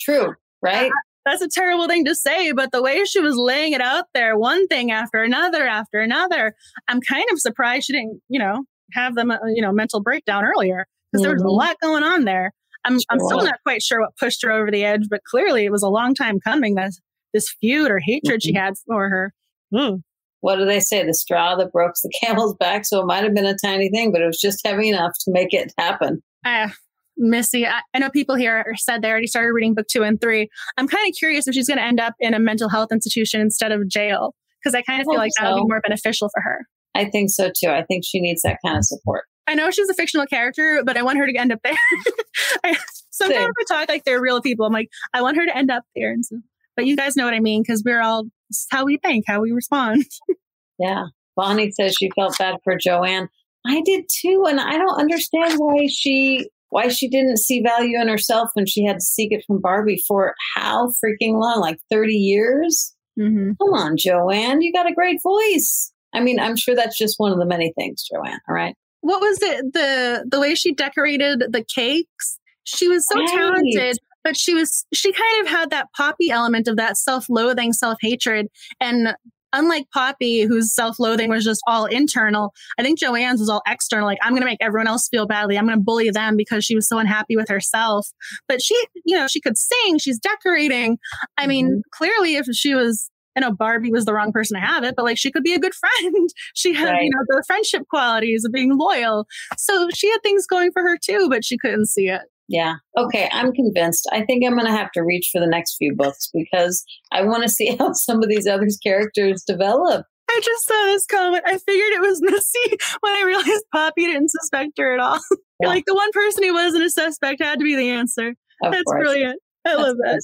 True, 0.00 0.34
right? 0.62 0.90
That's 1.26 1.42
a 1.42 1.48
terrible 1.48 1.88
thing 1.88 2.04
to 2.06 2.14
say, 2.14 2.52
but 2.52 2.70
the 2.72 2.80
way 2.82 3.04
she 3.04 3.20
was 3.20 3.36
laying 3.36 3.72
it 3.72 3.80
out 3.82 4.04
there, 4.14 4.38
one 4.38 4.66
thing 4.68 4.90
after 4.92 5.22
another 5.22 5.66
after 5.66 5.98
another, 6.00 6.54
I'm 6.88 7.00
kind 7.02 7.24
of 7.32 7.40
surprised 7.40 7.86
she 7.86 7.92
didn't, 7.92 8.22
you 8.28 8.38
know, 8.38 8.62
have 8.92 9.14
the 9.16 9.38
you 9.54 9.60
know 9.60 9.72
mental 9.72 10.00
breakdown 10.00 10.44
earlier 10.44 10.86
because 11.12 11.22
there 11.22 11.32
was 11.34 11.42
a 11.42 11.46
Mhm. 11.46 11.58
lot 11.58 11.76
going 11.82 12.04
on 12.04 12.24
there. 12.24 12.52
I'm 12.84 12.98
I'm 13.10 13.18
still 13.18 13.42
not 13.42 13.60
quite 13.64 13.82
sure 13.82 14.00
what 14.00 14.16
pushed 14.16 14.42
her 14.44 14.50
over 14.52 14.70
the 14.70 14.84
edge, 14.84 15.08
but 15.10 15.24
clearly 15.24 15.64
it 15.64 15.72
was 15.72 15.82
a 15.82 15.88
long 15.88 16.14
time 16.14 16.38
coming. 16.40 16.76
This 16.76 17.00
this 17.34 17.52
feud 17.60 17.90
or 17.90 17.98
hatred 17.98 18.42
she 18.44 18.52
Mhm. 18.54 18.56
had 18.60 18.74
for 18.86 19.08
her. 19.10 19.34
Mm. 19.74 20.02
What 20.42 20.56
do 20.56 20.64
they 20.64 20.78
say? 20.80 21.04
The 21.04 21.12
straw 21.12 21.56
that 21.56 21.72
broke 21.72 21.94
the 22.02 22.10
camel's 22.22 22.54
back. 22.54 22.84
So 22.86 23.00
it 23.00 23.06
might 23.06 23.24
have 23.24 23.34
been 23.34 23.44
a 23.46 23.56
tiny 23.62 23.90
thing, 23.90 24.12
but 24.12 24.22
it 24.22 24.26
was 24.26 24.38
just 24.40 24.64
heavy 24.64 24.88
enough 24.90 25.12
to 25.24 25.32
make 25.32 25.52
it 25.52 25.72
happen. 25.76 26.22
Uh, 26.44 26.68
Missy, 27.16 27.66
I, 27.66 27.80
I 27.94 27.98
know 27.98 28.10
people 28.10 28.34
here 28.34 28.74
said 28.76 29.02
they 29.02 29.10
already 29.10 29.26
started 29.26 29.52
reading 29.52 29.74
book 29.74 29.86
two 29.88 30.02
and 30.02 30.20
three. 30.20 30.48
I'm 30.76 30.88
kind 30.88 31.08
of 31.08 31.14
curious 31.16 31.48
if 31.48 31.54
she's 31.54 31.68
going 31.68 31.78
to 31.78 31.84
end 31.84 32.00
up 32.00 32.14
in 32.20 32.34
a 32.34 32.38
mental 32.38 32.68
health 32.68 32.92
institution 32.92 33.40
instead 33.40 33.72
of 33.72 33.88
jail 33.88 34.34
because 34.62 34.74
I 34.74 34.82
kind 34.82 35.00
of 35.00 35.06
feel 35.06 35.16
like 35.16 35.32
that 35.38 35.52
would 35.52 35.60
be 35.60 35.68
more 35.68 35.80
beneficial 35.80 36.28
for 36.28 36.42
her. 36.42 36.66
I 36.94 37.04
think 37.06 37.30
so 37.30 37.50
too. 37.56 37.68
I 37.68 37.84
think 37.84 38.04
she 38.04 38.20
needs 38.20 38.42
that 38.42 38.58
kind 38.64 38.76
of 38.78 38.84
support. 38.84 39.24
I 39.46 39.54
know 39.54 39.70
she's 39.70 39.88
a 39.88 39.94
fictional 39.94 40.26
character, 40.26 40.82
but 40.84 40.96
I 40.96 41.02
want 41.02 41.18
her 41.18 41.26
to 41.26 41.36
end 41.36 41.52
up 41.52 41.60
there. 41.62 41.76
I, 42.64 42.76
sometimes. 43.10 43.54
I 43.58 43.74
talk 43.74 43.88
like 43.88 44.04
they're 44.04 44.20
real 44.20 44.42
people. 44.42 44.66
I'm 44.66 44.72
like, 44.72 44.88
I 45.14 45.22
want 45.22 45.36
her 45.36 45.46
to 45.46 45.56
end 45.56 45.70
up 45.70 45.84
there. 45.94 46.10
And 46.10 46.24
so, 46.24 46.40
but 46.74 46.86
you 46.86 46.96
guys 46.96 47.16
know 47.16 47.24
what 47.24 47.34
I 47.34 47.40
mean 47.40 47.62
because 47.62 47.82
we're 47.84 48.02
all 48.02 48.24
how 48.70 48.84
we 48.84 48.98
think, 48.98 49.24
how 49.26 49.40
we 49.40 49.52
respond. 49.52 50.04
Yeah. 50.78 51.04
Bonnie 51.36 51.70
says 51.70 51.94
she 51.98 52.10
felt 52.14 52.36
bad 52.38 52.56
for 52.62 52.76
Joanne. 52.76 53.30
I 53.66 53.80
did 53.86 54.04
too, 54.10 54.44
and 54.46 54.60
I 54.60 54.76
don't 54.76 55.00
understand 55.00 55.54
why 55.56 55.86
she 55.90 56.50
why 56.70 56.88
she 56.88 57.08
didn't 57.08 57.38
see 57.38 57.62
value 57.62 58.00
in 58.00 58.08
herself 58.08 58.50
when 58.54 58.66
she 58.66 58.84
had 58.84 58.94
to 58.94 59.04
seek 59.04 59.32
it 59.32 59.44
from 59.46 59.60
Barbie 59.60 60.02
for 60.06 60.34
how 60.54 60.88
freaking 61.04 61.40
long? 61.40 61.60
Like 61.60 61.78
30 61.90 62.12
years? 62.14 62.94
Mm-hmm. 63.18 63.52
Come 63.60 63.74
on, 63.74 63.96
Joanne. 63.96 64.62
You 64.62 64.72
got 64.72 64.90
a 64.90 64.94
great 64.94 65.20
voice. 65.22 65.92
I 66.14 66.20
mean, 66.20 66.38
I'm 66.40 66.56
sure 66.56 66.74
that's 66.74 66.98
just 66.98 67.18
one 67.18 67.32
of 67.32 67.38
the 67.38 67.46
many 67.46 67.72
things, 67.78 68.06
Joanne. 68.10 68.40
All 68.48 68.54
right. 68.54 68.74
What 69.00 69.20
was 69.20 69.38
it? 69.42 69.72
The 69.72 70.26
the 70.28 70.40
way 70.40 70.54
she 70.54 70.74
decorated 70.74 71.44
the 71.50 71.64
cakes. 71.64 72.38
She 72.64 72.88
was 72.88 73.06
so 73.06 73.18
Right. 73.18 73.28
talented, 73.28 73.98
but 74.24 74.36
she 74.36 74.52
was 74.54 74.84
she 74.92 75.12
kind 75.12 75.42
of 75.42 75.48
had 75.48 75.70
that 75.70 75.88
Poppy 75.96 76.30
element 76.30 76.66
of 76.68 76.76
that 76.76 76.96
self-loathing, 76.96 77.72
self-hatred, 77.72 78.48
and 78.80 79.14
unlike 79.56 79.86
Poppy, 79.92 80.42
whose 80.42 80.74
self-loathing 80.74 81.30
was 81.30 81.44
just 81.44 81.60
all 81.66 81.86
internal, 81.86 82.52
I 82.78 82.82
think 82.82 82.98
Joanne's 82.98 83.40
was 83.40 83.48
all 83.48 83.62
external. 83.66 84.06
Like 84.06 84.18
I'm 84.22 84.32
going 84.32 84.42
to 84.42 84.46
make 84.46 84.60
everyone 84.60 84.86
else 84.86 85.08
feel 85.08 85.26
badly. 85.26 85.58
I'm 85.58 85.66
going 85.66 85.78
to 85.78 85.82
bully 85.84 86.10
them 86.10 86.36
because 86.36 86.64
she 86.64 86.74
was 86.74 86.88
so 86.88 86.98
unhappy 86.98 87.36
with 87.36 87.48
herself. 87.48 88.08
But 88.48 88.62
she, 88.62 88.74
you 89.04 89.16
know, 89.16 89.26
she 89.26 89.40
could 89.40 89.56
sing. 89.56 89.98
She's 89.98 90.18
decorating. 90.18 90.98
I 91.38 91.46
mean, 91.46 91.66
mm-hmm. 91.66 91.80
clearly, 91.92 92.36
if 92.36 92.46
she 92.52 92.74
was. 92.74 93.10
I 93.36 93.40
know 93.40 93.52
Barbie 93.52 93.90
was 93.92 94.06
the 94.06 94.14
wrong 94.14 94.32
person 94.32 94.58
to 94.58 94.66
have 94.66 94.82
it, 94.82 94.94
but 94.96 95.04
like 95.04 95.18
she 95.18 95.30
could 95.30 95.42
be 95.42 95.52
a 95.52 95.58
good 95.58 95.74
friend. 96.02 96.28
She 96.54 96.72
had, 96.72 96.88
Right. 96.88 97.02
you 97.02 97.10
know, 97.10 97.22
the 97.28 97.44
friendship 97.46 97.82
qualities 97.90 98.46
of 98.46 98.52
being 98.52 98.78
loyal. 98.78 99.26
So 99.58 99.88
she 99.94 100.10
had 100.10 100.22
things 100.22 100.46
going 100.46 100.72
for 100.72 100.80
her 100.80 100.96
too, 100.96 101.28
but 101.28 101.44
she 101.44 101.58
couldn't 101.58 101.84
see 101.84 102.08
it. 102.08 102.22
Yeah. 102.48 102.74
Okay. 102.96 103.28
I'm 103.32 103.52
convinced. 103.52 104.08
I 104.12 104.24
think 104.24 104.44
I'm 104.44 104.54
going 104.54 104.66
to 104.66 104.72
have 104.72 104.92
to 104.92 105.02
reach 105.02 105.30
for 105.32 105.40
the 105.40 105.46
next 105.48 105.76
few 105.76 105.94
books 105.96 106.30
because 106.32 106.84
I 107.12 107.22
want 107.24 107.42
to 107.42 107.48
see 107.48 107.76
how 107.78 107.92
some 107.92 108.22
of 108.22 108.28
these 108.28 108.46
other 108.46 108.66
characters 108.82 109.42
develop. 109.46 110.06
I 110.28 110.40
just 110.42 110.66
saw 110.66 110.84
this 110.86 111.06
comment. 111.06 111.44
I 111.46 111.58
figured 111.58 111.92
it 111.92 112.00
was 112.00 112.20
Missy 112.20 112.76
when 113.00 113.12
I 113.14 113.22
realized 113.24 113.64
Poppy 113.72 114.06
didn't 114.06 114.30
suspect 114.30 114.72
her 114.78 114.94
at 114.94 115.00
all. 115.00 115.20
Yeah. 115.58 115.68
like 115.68 115.84
the 115.86 115.94
one 115.94 116.12
person 116.12 116.44
who 116.44 116.52
wasn't 116.52 116.84
a 116.84 116.90
suspect 116.90 117.42
had 117.42 117.58
to 117.60 117.64
be 117.64 117.76
the 117.76 117.88
answer. 117.88 118.34
Of 118.62 118.72
That's 118.72 118.82
course. 118.82 119.00
brilliant. 119.00 119.40
I 119.66 119.70
That's 119.70 119.80
love 119.80 119.96
that. 120.04 120.20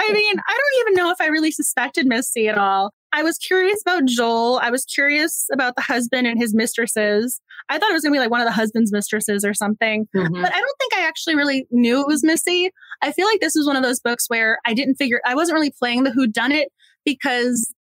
I 0.00 0.12
mean, 0.12 0.36
I 0.38 0.52
don't 0.52 0.80
even 0.82 0.94
know 0.94 1.10
if 1.10 1.20
I 1.20 1.26
really 1.26 1.50
suspected 1.50 2.06
Missy 2.06 2.46
at 2.46 2.56
all. 2.56 2.92
I 3.14 3.22
was 3.22 3.38
curious 3.38 3.80
about 3.80 4.04
Joel. 4.06 4.58
I 4.60 4.70
was 4.70 4.84
curious 4.84 5.46
about 5.52 5.76
the 5.76 5.82
husband 5.82 6.26
and 6.26 6.38
his 6.38 6.52
mistresses. 6.54 7.40
I 7.68 7.78
thought 7.78 7.90
it 7.90 7.94
was 7.94 8.02
going 8.02 8.12
to 8.12 8.16
be 8.16 8.20
like 8.20 8.30
one 8.30 8.40
of 8.40 8.46
the 8.46 8.52
husband's 8.52 8.92
mistresses 8.92 9.44
or 9.44 9.54
something. 9.54 10.06
Mhm. 10.14 10.42
but 10.42 10.52
I 10.54 10.60
don't 10.60 10.76
think 10.80 10.94
I 10.96 11.06
actually 11.06 11.36
really 11.36 11.66
knew 11.70 12.00
it 12.00 12.06
was 12.08 12.24
Missy. 12.24 12.70
I 13.02 13.12
feel 13.12 13.26
like 13.26 13.40
this 13.40 13.54
was 13.54 13.66
one 13.66 13.76
of 13.76 13.82
those 13.82 14.00
books 14.00 14.24
where 14.28 14.58
I 14.66 14.74
didn't 14.74 14.96
figure 14.96 15.20
I 15.24 15.34
wasn't 15.34 15.54
really 15.54 15.70
playing 15.78 16.02
the 16.02 16.10
who 16.10 16.26
done 16.26 16.50
it 16.52 16.68
because 17.04 17.72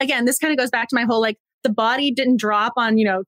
again, 0.00 0.24
this 0.24 0.38
kind 0.38 0.50
of 0.52 0.58
goes 0.58 0.70
back 0.70 0.88
to 0.88 0.96
my 0.96 1.04
whole 1.04 1.20
like 1.20 1.36
the 1.62 1.70
body 1.70 2.10
didn't 2.10 2.38
drop 2.38 2.72
on, 2.78 2.96
you 2.96 3.04
know, 3.04 3.22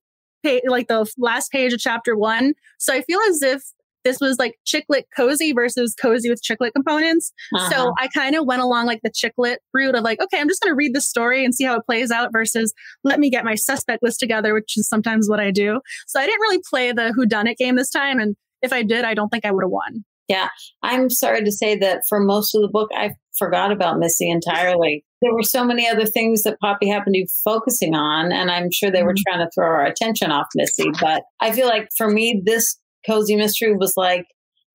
pa- 0.44 0.66
like 0.66 0.88
the 0.88 1.06
last 1.18 1.52
page 1.52 1.74
of 1.74 1.78
chapter 1.80 2.16
1. 2.16 2.54
So 2.78 2.94
I 2.94 3.02
feel 3.02 3.20
as 3.28 3.42
if 3.42 3.62
this 4.04 4.18
was 4.20 4.38
like 4.38 4.54
chick 4.64 4.84
lit 4.88 5.06
cozy 5.16 5.52
versus 5.52 5.94
cozy 6.00 6.28
with 6.30 6.42
chick 6.42 6.58
lit 6.60 6.72
components. 6.74 7.32
Uh-huh. 7.54 7.70
So 7.70 7.92
I 7.98 8.08
kind 8.08 8.34
of 8.34 8.46
went 8.46 8.62
along 8.62 8.86
like 8.86 9.00
the 9.02 9.12
chick 9.14 9.32
lit 9.38 9.60
route 9.72 9.94
of 9.94 10.02
like, 10.02 10.20
okay, 10.20 10.40
I'm 10.40 10.48
just 10.48 10.62
going 10.62 10.72
to 10.72 10.76
read 10.76 10.94
the 10.94 11.00
story 11.00 11.44
and 11.44 11.54
see 11.54 11.64
how 11.64 11.76
it 11.76 11.86
plays 11.86 12.10
out 12.10 12.30
versus 12.32 12.72
let 13.04 13.20
me 13.20 13.30
get 13.30 13.44
my 13.44 13.54
suspect 13.54 14.02
list 14.02 14.20
together, 14.20 14.54
which 14.54 14.76
is 14.76 14.88
sometimes 14.88 15.28
what 15.28 15.40
I 15.40 15.50
do. 15.50 15.80
So 16.06 16.20
I 16.20 16.26
didn't 16.26 16.40
really 16.40 16.60
play 16.68 16.92
the 16.92 17.12
who 17.12 17.26
done 17.26 17.46
it 17.46 17.58
game 17.58 17.76
this 17.76 17.90
time. 17.90 18.18
And 18.18 18.36
if 18.62 18.72
I 18.72 18.82
did, 18.82 19.04
I 19.04 19.14
don't 19.14 19.28
think 19.28 19.44
I 19.44 19.50
would 19.50 19.64
have 19.64 19.70
won. 19.70 20.04
Yeah. 20.28 20.48
I'm 20.82 21.10
sorry 21.10 21.42
to 21.44 21.52
say 21.52 21.76
that 21.78 22.02
for 22.08 22.20
most 22.20 22.54
of 22.54 22.62
the 22.62 22.68
book, 22.68 22.88
I 22.94 23.10
forgot 23.38 23.72
about 23.72 23.98
Missy 23.98 24.30
entirely. 24.30 25.04
There 25.20 25.34
were 25.34 25.42
so 25.42 25.64
many 25.64 25.88
other 25.88 26.06
things 26.06 26.42
that 26.42 26.58
Poppy 26.60 26.88
happened 26.88 27.14
to 27.14 27.22
be 27.22 27.28
focusing 27.44 27.94
on, 27.94 28.32
and 28.32 28.50
I'm 28.50 28.70
sure 28.72 28.90
they 28.90 29.02
were 29.02 29.14
Mhm. 29.14 29.22
trying 29.26 29.38
to 29.40 29.50
throw 29.54 29.66
our 29.66 29.84
attention 29.84 30.30
off 30.30 30.46
Missy. 30.54 30.90
But 31.00 31.24
I 31.40 31.52
feel 31.52 31.66
like 31.66 31.88
for 31.96 32.08
me, 32.08 32.40
this 32.44 32.76
cozy 33.06 33.36
mystery 33.36 33.74
was 33.76 33.94
like, 33.96 34.26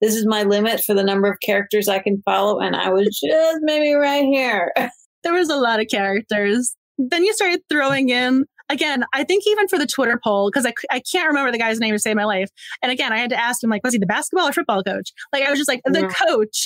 this 0.02 0.16
is 0.16 0.26
my 0.28 0.44
limit 0.44 0.82
for 0.84 0.94
the 0.94 1.04
number 1.04 1.30
of 1.32 1.38
characters 1.44 1.88
I 1.88 2.00
can 2.00 2.22
follow, 2.24 2.60
and 2.60 2.76
I 2.76 2.90
was 2.90 3.20
just 3.24 3.60
maybe 3.62 3.94
right 3.94 4.24
here. 4.26 4.72
There 5.24 5.34
was 5.34 5.50
a 5.50 5.58
lot 5.58 5.82
of 5.82 5.88
characters. 5.92 6.76
Then 6.98 7.24
you 7.26 7.34
started 7.34 7.60
throwing 7.70 8.10
in 8.10 8.46
again. 8.70 9.04
I 9.14 9.24
think 9.26 9.44
even 9.48 9.68
for 9.68 9.78
the 9.78 9.88
Twitter 9.88 10.18
poll 10.24 10.50
because 10.50 10.66
I, 10.66 10.74
I 10.90 11.02
can't 11.12 11.28
remember 11.28 11.52
the 11.52 11.58
guy's 11.58 11.80
name 11.80 11.94
to 11.94 12.00
save 12.00 12.16
my 12.16 12.24
life. 12.24 12.50
And 12.82 12.92
again, 12.94 13.12
I 13.12 13.18
had 13.18 13.32
to 13.32 13.36
ask 13.40 13.62
him 13.62 13.70
like, 13.70 13.84
was 13.84 13.92
he 13.94 14.00
the 14.00 14.06
basketball 14.06 14.48
or 14.48 14.54
football 14.54 14.84
coach? 14.84 15.12
Like 15.34 15.44
I 15.44 15.50
was 15.50 15.60
just 15.60 15.68
like 15.68 15.82
the 15.84 16.04
Mhm. 16.04 16.28
coach, 16.28 16.64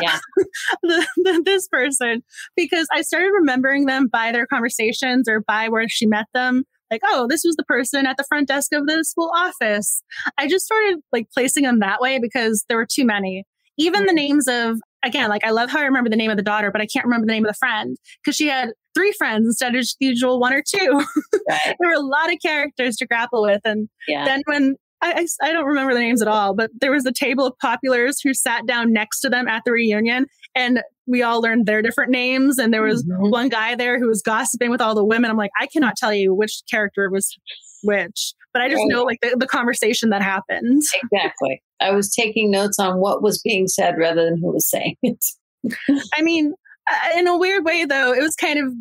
Yeah. 0.00 0.18
the, 0.82 1.06
the, 1.16 1.42
this 1.44 1.68
person 1.68 2.22
because 2.56 2.86
I 2.92 3.02
started 3.02 3.30
remembering 3.38 3.84
them 3.86 4.06
by 4.10 4.32
their 4.32 4.46
conversations 4.46 5.28
or 5.28 5.40
by 5.40 5.68
where 5.68 5.86
she 5.88 6.06
met 6.06 6.26
them. 6.32 6.64
Like, 6.92 7.00
oh, 7.06 7.26
this 7.28 7.42
was 7.42 7.56
the 7.56 7.64
person 7.64 8.06
at 8.06 8.18
the 8.18 8.24
front 8.28 8.48
desk 8.48 8.72
of 8.74 8.86
the 8.86 9.02
school 9.02 9.32
office. 9.34 10.02
I 10.36 10.46
just 10.46 10.66
started 10.66 10.98
like 11.10 11.26
placing 11.32 11.64
them 11.64 11.80
that 11.80 12.00
way 12.00 12.18
because 12.20 12.64
there 12.68 12.76
were 12.76 12.86
too 12.86 13.06
many. 13.06 13.44
Even 13.78 14.02
the 14.02 14.08
mm-hmm. 14.08 14.16
names 14.16 14.46
of 14.46 14.76
again, 15.02 15.30
like 15.30 15.42
I 15.42 15.50
love 15.50 15.70
how 15.70 15.80
I 15.80 15.84
remember 15.84 16.10
the 16.10 16.16
name 16.16 16.30
of 16.30 16.36
the 16.36 16.42
daughter, 16.42 16.70
but 16.70 16.82
I 16.82 16.86
can't 16.86 17.06
remember 17.06 17.26
the 17.26 17.32
name 17.32 17.46
of 17.46 17.50
the 17.50 17.56
friend 17.58 17.96
because 18.22 18.36
she 18.36 18.46
had 18.46 18.72
three 18.94 19.12
friends 19.12 19.46
instead 19.46 19.74
of 19.74 19.80
just 19.80 19.96
the 19.98 20.06
usual 20.06 20.38
one 20.38 20.52
or 20.52 20.62
two. 20.62 21.02
Right. 21.48 21.76
there 21.80 21.88
were 21.88 21.94
a 21.94 22.00
lot 22.00 22.30
of 22.30 22.38
characters 22.44 22.96
to 22.96 23.06
grapple 23.06 23.42
with. 23.42 23.62
And 23.64 23.88
Yeah. 24.06 24.26
then 24.26 24.42
when 24.44 24.76
I, 25.00 25.26
I, 25.42 25.48
I 25.48 25.52
don't 25.52 25.64
remember 25.64 25.94
the 25.94 26.00
names 26.00 26.22
at 26.22 26.28
all, 26.28 26.54
but 26.54 26.70
there 26.80 26.92
was 26.92 27.06
a 27.06 27.12
table 27.12 27.46
of 27.46 27.54
populars 27.62 28.16
who 28.22 28.34
sat 28.34 28.66
down 28.66 28.92
next 28.92 29.20
to 29.20 29.30
them 29.30 29.48
at 29.48 29.62
the 29.64 29.72
reunion 29.72 30.26
and 30.54 30.82
we 31.06 31.22
all 31.22 31.40
learned 31.40 31.66
their 31.66 31.82
different 31.82 32.10
names. 32.10 32.58
And 32.58 32.72
there 32.72 32.82
was 32.82 33.04
Mhm. 33.04 33.30
one 33.30 33.48
guy 33.48 33.74
there 33.74 33.98
who 33.98 34.06
was 34.08 34.22
gossiping 34.22 34.70
with 34.70 34.80
all 34.80 34.94
the 34.94 35.04
women. 35.04 35.30
I'm 35.30 35.36
like, 35.36 35.50
I 35.58 35.66
cannot 35.66 35.96
tell 35.96 36.12
you 36.14 36.34
which 36.34 36.62
character 36.70 37.10
was 37.10 37.36
which, 37.82 38.34
but 38.52 38.62
I 38.62 38.68
just 38.68 38.78
Right. 38.78 38.88
know 38.88 39.02
like 39.02 39.18
the, 39.22 39.36
the 39.38 39.46
conversation 39.46 40.10
that 40.10 40.22
happened. 40.22 40.82
Exactly. 41.02 41.62
I 41.80 41.90
was 41.90 42.14
taking 42.14 42.50
notes 42.50 42.78
on 42.78 42.98
what 43.00 43.22
was 43.22 43.40
being 43.42 43.66
said 43.66 43.96
rather 43.98 44.24
than 44.24 44.38
who 44.40 44.52
was 44.52 44.68
saying 44.68 44.96
it. 45.02 45.24
I 46.14 46.22
mean, 46.22 46.54
uh, 46.90 47.18
in 47.18 47.26
a 47.26 47.36
weird 47.36 47.64
way, 47.64 47.84
though, 47.84 48.12
it 48.12 48.20
was 48.22 48.36
kind 48.36 48.58
of 48.58 48.72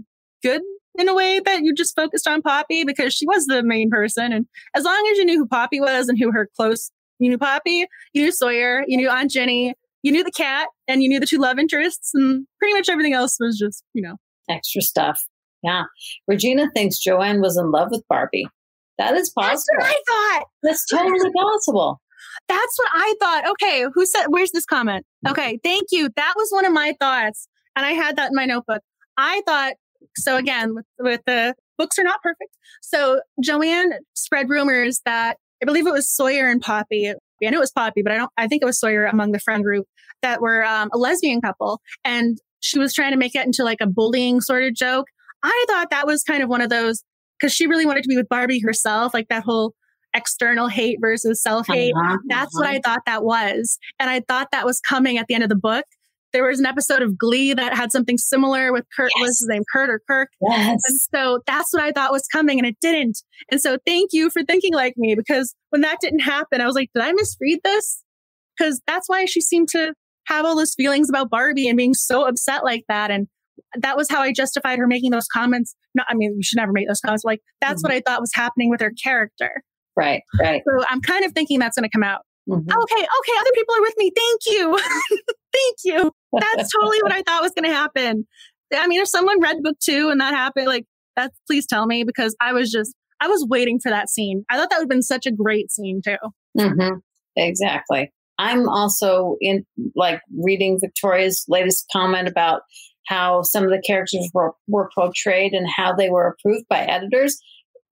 good 0.43 0.61
in 0.99 1.07
a 1.07 1.15
way 1.15 1.39
that 1.39 1.63
you 1.63 1.73
just 1.73 1.95
focused 1.95 2.27
on 2.27 2.41
Poppy 2.41 2.83
because 2.83 3.13
she 3.13 3.25
was 3.25 3.45
the 3.45 3.63
main 3.63 3.89
person. 3.89 4.31
And 4.33 4.45
as 4.75 4.83
long 4.83 5.07
as 5.11 5.17
you 5.17 5.25
knew 5.25 5.37
who 5.39 5.47
Poppy 5.47 5.79
was 5.79 6.09
and 6.09 6.19
who 6.19 6.31
her 6.31 6.49
close, 6.55 6.91
you 7.19 7.29
knew 7.29 7.37
Poppy, 7.37 7.85
you 8.13 8.23
knew 8.23 8.31
Sawyer, 8.31 8.83
you 8.87 8.97
knew 8.97 9.09
Aunt 9.09 9.31
Ginny, 9.31 9.73
you 10.03 10.11
knew 10.11 10.23
the 10.23 10.31
cat, 10.31 10.67
and 10.87 11.03
you 11.03 11.09
knew 11.09 11.19
the 11.19 11.25
two 11.25 11.37
love 11.37 11.59
interests, 11.59 12.11
and 12.13 12.45
pretty 12.59 12.73
much 12.73 12.89
everything 12.89 13.13
else 13.13 13.37
was 13.39 13.57
just, 13.57 13.83
you 13.93 14.01
know, 14.01 14.15
Extra 14.49 14.81
stuff. 14.81 15.23
Yeah. 15.63 15.83
Regina 16.27 16.69
thinks 16.75 16.97
Joanne 16.97 17.41
was 17.41 17.57
in 17.57 17.71
love 17.71 17.89
with 17.91 18.03
Barbie. 18.09 18.47
That 18.97 19.15
is 19.15 19.29
possible. 19.29 19.55
that's 19.55 19.67
what 19.77 19.87
I 19.87 20.37
thought. 20.39 20.45
That's 20.63 20.85
totally 20.85 21.31
possible. 21.31 22.01
That's 22.47 22.77
what 22.77 22.89
I 22.93 23.15
thought. 23.19 23.49
Okay, 23.51 23.85
who 23.93 24.05
said, 24.05 24.27
where's 24.27 24.51
this 24.51 24.65
comment? 24.65 25.05
Mm-hmm. 25.25 25.31
Okay, 25.31 25.59
thank 25.63 25.87
you. 25.91 26.09
That 26.15 26.33
was 26.35 26.49
one 26.51 26.65
of 26.65 26.73
my 26.73 26.93
thoughts. 26.99 27.47
And 27.75 27.85
I 27.85 27.91
had 27.91 28.15
that 28.17 28.31
in 28.31 28.35
my 28.35 28.45
notebook. 28.45 28.81
I 29.17 29.41
thought, 29.47 29.73
so 30.17 30.37
again, 30.37 30.75
with, 30.75 30.85
with 30.99 31.21
the 31.25 31.55
books 31.77 31.97
are 31.97 32.03
not 32.03 32.21
perfect. 32.21 32.55
So 32.81 33.21
Joanne 33.41 33.93
spread 34.13 34.49
rumors 34.49 35.01
that 35.05 35.37
I 35.61 35.65
believe 35.65 35.87
it 35.87 35.93
was 35.93 36.11
Sawyer 36.11 36.47
and 36.47 36.61
Poppy. 36.61 37.13
I 37.47 37.51
know 37.51 37.57
it 37.57 37.61
was 37.61 37.71
Poppy, 37.71 38.01
but 38.01 38.11
I 38.11 38.17
don't, 38.17 38.31
I 38.37 38.47
think 38.47 38.61
it 38.61 38.65
was 38.65 38.79
Sawyer 38.79 39.05
among 39.05 39.31
the 39.31 39.39
friend 39.39 39.63
group 39.63 39.85
that 40.21 40.41
were 40.41 40.63
um, 40.63 40.89
a 40.93 40.97
lesbian 40.97 41.41
couple, 41.41 41.81
and 42.03 42.37
she 42.59 42.79
was 42.79 42.93
trying 42.93 43.11
to 43.11 43.17
make 43.17 43.35
it 43.35 43.45
into 43.45 43.63
like 43.63 43.79
a 43.81 43.87
bullying 43.87 44.41
sort 44.41 44.63
of 44.63 44.73
joke. 44.73 45.07
I 45.43 45.65
thought 45.67 45.89
that 45.89 46.05
was 46.05 46.23
kind 46.23 46.43
of 46.43 46.49
one 46.49 46.61
of 46.61 46.69
those 46.69 47.03
because 47.39 47.53
she 47.53 47.67
really 47.67 47.85
wanted 47.85 48.03
to 48.03 48.09
be 48.09 48.15
with 48.15 48.29
Barbie 48.29 48.59
herself, 48.59 49.13
like 49.13 49.27
that 49.29 49.43
whole 49.43 49.73
external 50.13 50.67
hate 50.67 50.99
versus 51.01 51.41
self 51.41 51.67
hate. 51.67 51.93
Uh-huh, 51.95 52.17
That's 52.27 52.55
uh-huh. 52.55 52.61
what 52.61 52.69
I 52.69 52.79
thought 52.83 53.01
that 53.05 53.23
was. 53.23 53.77
And 53.99 54.09
I 54.09 54.21
thought 54.21 54.49
that 54.51 54.65
was 54.65 54.79
coming 54.79 55.17
at 55.17 55.27
the 55.27 55.33
end 55.33 55.43
of 55.43 55.49
the 55.49 55.55
book. 55.55 55.85
There 56.33 56.47
was 56.47 56.59
an 56.59 56.65
episode 56.65 57.01
of 57.01 57.17
Glee 57.17 57.53
that 57.53 57.75
had 57.75 57.91
something 57.91 58.17
similar 58.17 58.71
with 58.71 58.85
Kurt, 58.95 59.11
yes. 59.15 59.21
what's 59.21 59.39
his 59.39 59.47
name, 59.49 59.63
Kurt 59.71 59.89
or 59.89 60.01
Kirk. 60.07 60.29
Yes. 60.41 60.79
And 60.87 60.99
so 61.13 61.39
that's 61.45 61.73
what 61.73 61.83
I 61.83 61.91
thought 61.91 62.11
was 62.11 62.27
coming 62.31 62.57
and 62.57 62.67
it 62.67 62.77
didn't. 62.81 63.21
And 63.51 63.59
so 63.61 63.77
thank 63.85 64.11
you 64.13 64.29
for 64.29 64.43
thinking 64.43 64.73
like 64.73 64.93
me 64.97 65.15
because 65.15 65.53
when 65.69 65.81
that 65.81 65.97
didn't 66.01 66.19
happen, 66.19 66.61
I 66.61 66.65
was 66.65 66.75
like, 66.75 66.89
did 66.95 67.03
I 67.03 67.11
misread 67.11 67.59
this? 67.63 68.03
Because 68.57 68.81
that's 68.87 69.09
why 69.09 69.25
she 69.25 69.41
seemed 69.41 69.69
to 69.69 69.93
have 70.25 70.45
all 70.45 70.55
those 70.55 70.73
feelings 70.75 71.09
about 71.09 71.29
Barbie 71.29 71.67
and 71.67 71.77
being 71.77 71.93
so 71.93 72.27
upset 72.27 72.63
like 72.63 72.83
that. 72.87 73.11
And 73.11 73.27
that 73.75 73.97
was 73.97 74.09
how 74.09 74.21
I 74.21 74.31
justified 74.31 74.79
her 74.79 74.87
making 74.87 75.11
those 75.11 75.27
comments. 75.33 75.75
No, 75.95 76.03
I 76.07 76.13
mean, 76.13 76.35
you 76.35 76.43
should 76.43 76.57
never 76.57 76.71
make 76.71 76.87
those 76.87 77.01
comments. 77.01 77.23
Like 77.23 77.41
that's 77.59 77.83
mm-hmm. 77.83 77.91
what 77.91 77.95
I 77.95 78.01
thought 78.05 78.21
was 78.21 78.31
happening 78.33 78.69
with 78.69 78.81
her 78.81 78.93
character. 79.03 79.63
Right, 79.95 80.21
right. 80.39 80.61
So 80.65 80.85
I'm 80.89 81.01
kind 81.01 81.25
of 81.25 81.33
thinking 81.33 81.59
that's 81.59 81.77
going 81.77 81.89
to 81.89 81.91
come 81.93 82.03
out. 82.03 82.21
Mm-hmm. 82.49 82.69
Okay, 82.69 82.95
okay, 82.95 83.33
other 83.39 83.51
people 83.53 83.75
are 83.75 83.81
with 83.81 83.93
me. 83.97 84.11
Thank 84.15 84.41
you. 84.47 84.79
Thank 85.53 85.77
you. 85.83 86.11
That's 86.33 86.71
totally 86.71 87.01
what 87.01 87.11
I 87.11 87.21
thought 87.23 87.41
was 87.41 87.53
going 87.53 87.69
to 87.69 87.75
happen. 87.75 88.27
I 88.73 88.87
mean, 88.87 89.01
if 89.01 89.07
someone 89.07 89.41
read 89.41 89.57
book 89.61 89.77
two 89.79 90.09
and 90.09 90.21
that 90.21 90.33
happened, 90.33 90.67
like 90.67 90.85
that's 91.15 91.37
please 91.47 91.67
tell 91.67 91.85
me 91.85 92.03
because 92.03 92.35
I 92.39 92.53
was 92.53 92.71
just 92.71 92.95
I 93.19 93.27
was 93.27 93.45
waiting 93.47 93.79
for 93.79 93.89
that 93.89 94.09
scene. 94.09 94.45
I 94.49 94.57
thought 94.57 94.69
that 94.69 94.77
would 94.77 94.83
have 94.83 94.89
been 94.89 95.03
such 95.03 95.25
a 95.25 95.31
great 95.31 95.71
scene 95.71 96.01
too. 96.03 96.17
Mm-hmm. 96.57 96.97
Exactly. 97.35 98.11
I'm 98.37 98.67
also 98.67 99.37
in 99.39 99.65
like 99.95 100.21
reading 100.35 100.79
Victoria's 100.79 101.45
latest 101.47 101.85
comment 101.93 102.27
about 102.27 102.63
how 103.07 103.43
some 103.43 103.63
of 103.63 103.69
the 103.69 103.81
characters 103.85 104.27
were, 104.33 104.53
were 104.67 104.89
portrayed 104.95 105.53
and 105.53 105.67
how 105.69 105.93
they 105.93 106.09
were 106.09 106.27
approved 106.27 106.65
by 106.69 106.79
editors. 106.79 107.37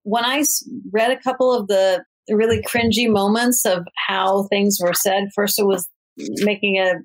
When 0.04 0.26
I 0.26 0.44
read 0.92 1.12
a 1.12 1.22
couple 1.22 1.54
of 1.54 1.68
the 1.68 2.04
really 2.30 2.62
cringy 2.62 3.10
moments 3.10 3.66
of 3.66 3.86
how 4.08 4.44
things 4.50 4.80
were 4.82 4.94
said, 4.94 5.26
first 5.36 5.60
it 5.60 5.66
was 5.66 5.88
making 6.42 6.78
a 6.78 6.96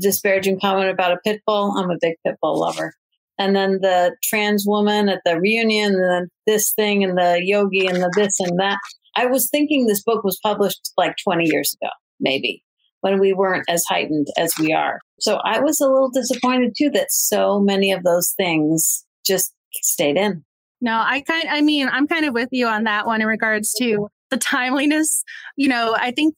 disparaging 0.00 0.60
comment 0.60 0.90
about 0.90 1.12
a 1.12 1.18
pit 1.24 1.40
bull. 1.46 1.74
I'm 1.76 1.90
a 1.90 1.98
big 2.00 2.14
pit 2.24 2.36
bull 2.40 2.60
lover. 2.60 2.92
And 3.38 3.54
then 3.54 3.78
the 3.80 4.16
trans 4.24 4.64
woman 4.66 5.08
at 5.08 5.20
the 5.24 5.40
reunion, 5.40 5.94
and 5.94 6.10
then 6.10 6.28
this 6.46 6.72
thing, 6.72 7.04
and 7.04 7.16
the 7.16 7.40
yogi, 7.42 7.86
and 7.86 8.02
the 8.02 8.10
this 8.16 8.40
and 8.40 8.58
that. 8.58 8.78
I 9.16 9.26
was 9.26 9.48
thinking 9.48 9.86
this 9.86 10.02
book 10.02 10.24
was 10.24 10.38
published 10.42 10.92
like 10.96 11.14
20 11.22 11.44
years 11.46 11.76
ago, 11.80 11.90
maybe 12.20 12.62
when 13.00 13.20
we 13.20 13.32
weren't 13.32 13.64
as 13.68 13.84
heightened 13.88 14.26
as 14.36 14.52
we 14.58 14.72
are. 14.72 15.00
So 15.20 15.36
I 15.44 15.60
was 15.60 15.80
a 15.80 15.88
little 15.88 16.10
disappointed 16.10 16.74
too 16.76 16.90
that 16.90 17.12
so 17.12 17.60
many 17.60 17.92
of 17.92 18.02
those 18.02 18.34
things 18.36 19.04
just 19.24 19.54
stayed 19.72 20.16
in. 20.16 20.44
No, 20.80 20.92
I 20.92 21.20
kind 21.20 21.48
I 21.48 21.60
mean, 21.60 21.88
I'm 21.88 22.06
kind 22.06 22.24
of 22.24 22.34
with 22.34 22.48
you 22.52 22.66
on 22.66 22.84
that 22.84 23.06
one 23.06 23.20
in 23.20 23.26
regards 23.26 23.72
to 23.78 24.08
the 24.30 24.36
timeliness. 24.36 25.22
You 25.56 25.68
know, 25.68 25.96
I 25.98 26.10
think 26.12 26.34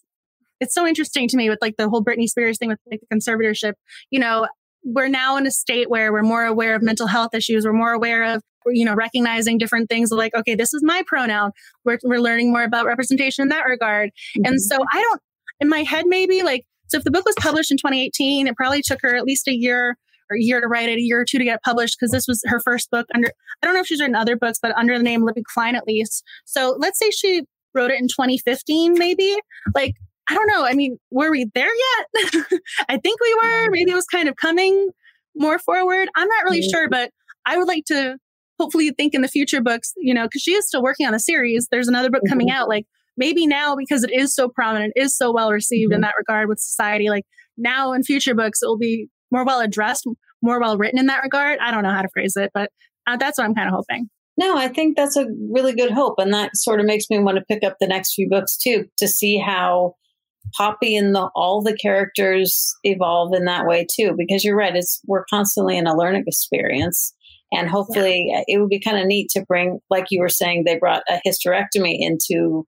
it's 0.60 0.74
so 0.74 0.86
interesting 0.86 1.26
to 1.28 1.36
me 1.36 1.48
with 1.48 1.58
like 1.60 1.76
the 1.76 1.88
whole 1.88 2.04
Britney 2.04 2.28
Spears 2.28 2.58
thing 2.58 2.68
with 2.68 2.78
like 2.90 3.00
the 3.00 3.16
conservatorship. 3.16 3.72
You 4.10 4.20
know, 4.20 4.46
we're 4.84 5.08
now 5.08 5.36
in 5.36 5.46
a 5.46 5.50
state 5.50 5.90
where 5.90 6.12
we're 6.12 6.22
more 6.22 6.44
aware 6.44 6.74
of 6.74 6.82
mental 6.82 7.06
health 7.06 7.34
issues. 7.34 7.64
We're 7.64 7.72
more 7.72 7.92
aware 7.92 8.34
of, 8.34 8.42
you 8.66 8.84
know, 8.84 8.94
recognizing 8.94 9.58
different 9.58 9.88
things 9.88 10.10
like, 10.10 10.34
okay, 10.34 10.54
this 10.54 10.72
is 10.74 10.82
my 10.82 11.02
pronoun. 11.06 11.52
We're, 11.84 11.98
we're 12.04 12.20
learning 12.20 12.52
more 12.52 12.62
about 12.62 12.86
representation 12.86 13.42
in 13.42 13.48
that 13.48 13.66
regard. 13.66 14.10
Mm-hmm. 14.10 14.46
And 14.46 14.62
so 14.62 14.76
I 14.92 15.00
don't, 15.00 15.20
in 15.60 15.68
my 15.68 15.82
head, 15.82 16.06
maybe 16.06 16.42
like, 16.42 16.64
so 16.88 16.98
if 16.98 17.04
the 17.04 17.10
book 17.10 17.24
was 17.24 17.36
published 17.38 17.70
in 17.70 17.76
2018, 17.76 18.46
it 18.46 18.56
probably 18.56 18.82
took 18.82 18.98
her 19.02 19.14
at 19.14 19.24
least 19.24 19.48
a 19.48 19.54
year 19.54 19.96
or 20.30 20.36
a 20.36 20.40
year 20.40 20.60
to 20.60 20.66
write 20.66 20.88
it, 20.88 20.98
a 20.98 21.02
year 21.02 21.20
or 21.20 21.24
two 21.24 21.38
to 21.38 21.44
get 21.44 21.62
published 21.62 21.96
because 21.98 22.10
this 22.10 22.26
was 22.26 22.42
her 22.46 22.60
first 22.60 22.90
book 22.90 23.06
under, 23.14 23.28
I 23.62 23.66
don't 23.66 23.74
know 23.74 23.80
if 23.80 23.86
she's 23.86 24.00
written 24.00 24.14
other 24.14 24.36
books, 24.36 24.58
but 24.60 24.76
under 24.76 24.96
the 24.96 25.04
name 25.04 25.24
Libby 25.24 25.42
Klein 25.54 25.74
at 25.76 25.86
least. 25.86 26.24
So 26.44 26.76
let's 26.78 26.98
say 26.98 27.10
she 27.10 27.44
wrote 27.74 27.90
it 27.90 28.00
in 28.00 28.08
2015, 28.08 28.94
maybe. 28.98 29.36
Like, 29.74 29.94
I 30.30 30.34
don't 30.34 30.46
know. 30.46 30.64
I 30.64 30.74
mean, 30.74 30.96
were 31.10 31.30
we 31.30 31.46
there 31.54 31.66
yet? 31.66 32.34
I 32.88 32.98
think 32.98 33.20
we 33.20 33.34
were. 33.42 33.70
Maybe 33.70 33.90
it 33.90 33.96
was 33.96 34.06
kind 34.06 34.28
of 34.28 34.36
coming 34.36 34.90
more 35.34 35.58
forward. 35.58 36.08
I'm 36.14 36.28
not 36.28 36.44
really 36.44 36.62
sure, 36.62 36.88
but 36.88 37.10
I 37.46 37.58
would 37.58 37.66
like 37.66 37.84
to 37.86 38.16
hopefully 38.60 38.90
think 38.90 39.14
in 39.14 39.22
the 39.22 39.28
future 39.28 39.60
books, 39.60 39.92
you 39.96 40.14
know, 40.14 40.24
because 40.24 40.42
she 40.42 40.52
is 40.52 40.66
still 40.68 40.82
working 40.82 41.06
on 41.06 41.12
the 41.12 41.18
series. 41.18 41.66
There's 41.70 41.88
another 41.88 42.10
book 42.10 42.22
coming 42.28 42.48
mm-hmm. 42.48 42.56
out. 42.56 42.68
Like 42.68 42.84
maybe 43.16 43.46
now 43.46 43.74
because 43.74 44.04
it 44.04 44.12
is 44.12 44.34
so 44.34 44.48
prominent, 44.48 44.92
is 44.94 45.16
so 45.16 45.32
well 45.32 45.50
received 45.50 45.90
mm-hmm. 45.90 45.96
in 45.96 46.00
that 46.02 46.14
regard 46.16 46.48
with 46.48 46.60
society. 46.60 47.08
Like 47.08 47.24
now 47.56 47.92
in 47.92 48.04
future 48.04 48.34
books, 48.34 48.60
it 48.62 48.66
will 48.66 48.78
be 48.78 49.08
more 49.32 49.44
well 49.44 49.60
addressed, 49.60 50.06
more 50.42 50.60
well 50.60 50.78
written 50.78 50.98
in 50.98 51.06
that 51.06 51.22
regard. 51.22 51.58
I 51.60 51.70
don't 51.70 51.82
know 51.82 51.92
how 51.92 52.02
to 52.02 52.08
phrase 52.12 52.36
it, 52.36 52.50
but 52.54 52.70
uh, 53.06 53.16
that's 53.16 53.38
what 53.38 53.44
I'm 53.44 53.54
kind 53.54 53.68
of 53.68 53.74
hoping. 53.74 54.08
No, 54.36 54.56
I 54.56 54.68
think 54.68 54.96
that's 54.96 55.16
a 55.16 55.26
really 55.50 55.74
good 55.74 55.90
hope. 55.90 56.14
And 56.18 56.32
that 56.32 56.56
sort 56.56 56.80
of 56.80 56.86
makes 56.86 57.04
me 57.10 57.18
want 57.18 57.36
to 57.36 57.44
pick 57.44 57.62
up 57.62 57.76
the 57.78 57.86
next 57.86 58.14
few 58.14 58.28
books 58.28 58.56
too, 58.56 58.86
to 58.98 59.08
see 59.08 59.36
how 59.38 59.94
Poppy 60.56 60.96
and 60.96 61.14
the, 61.14 61.30
all 61.34 61.62
the 61.62 61.76
characters 61.76 62.74
evolve 62.82 63.34
in 63.34 63.44
that 63.44 63.66
way 63.66 63.86
too. 63.90 64.14
Because 64.16 64.44
you're 64.44 64.56
right, 64.56 64.74
it's 64.74 65.00
we're 65.06 65.24
constantly 65.30 65.76
in 65.76 65.86
a 65.86 65.96
learning 65.96 66.24
experience. 66.26 67.14
And 67.52 67.68
hopefully 67.68 68.26
yeah. 68.28 68.42
it 68.46 68.60
would 68.60 68.68
be 68.68 68.80
kind 68.80 68.98
of 68.98 69.06
neat 69.06 69.28
to 69.30 69.44
bring, 69.44 69.80
like 69.90 70.06
you 70.10 70.20
were 70.20 70.28
saying, 70.28 70.64
they 70.64 70.78
brought 70.78 71.02
a 71.08 71.20
hysterectomy 71.26 71.96
into 71.98 72.64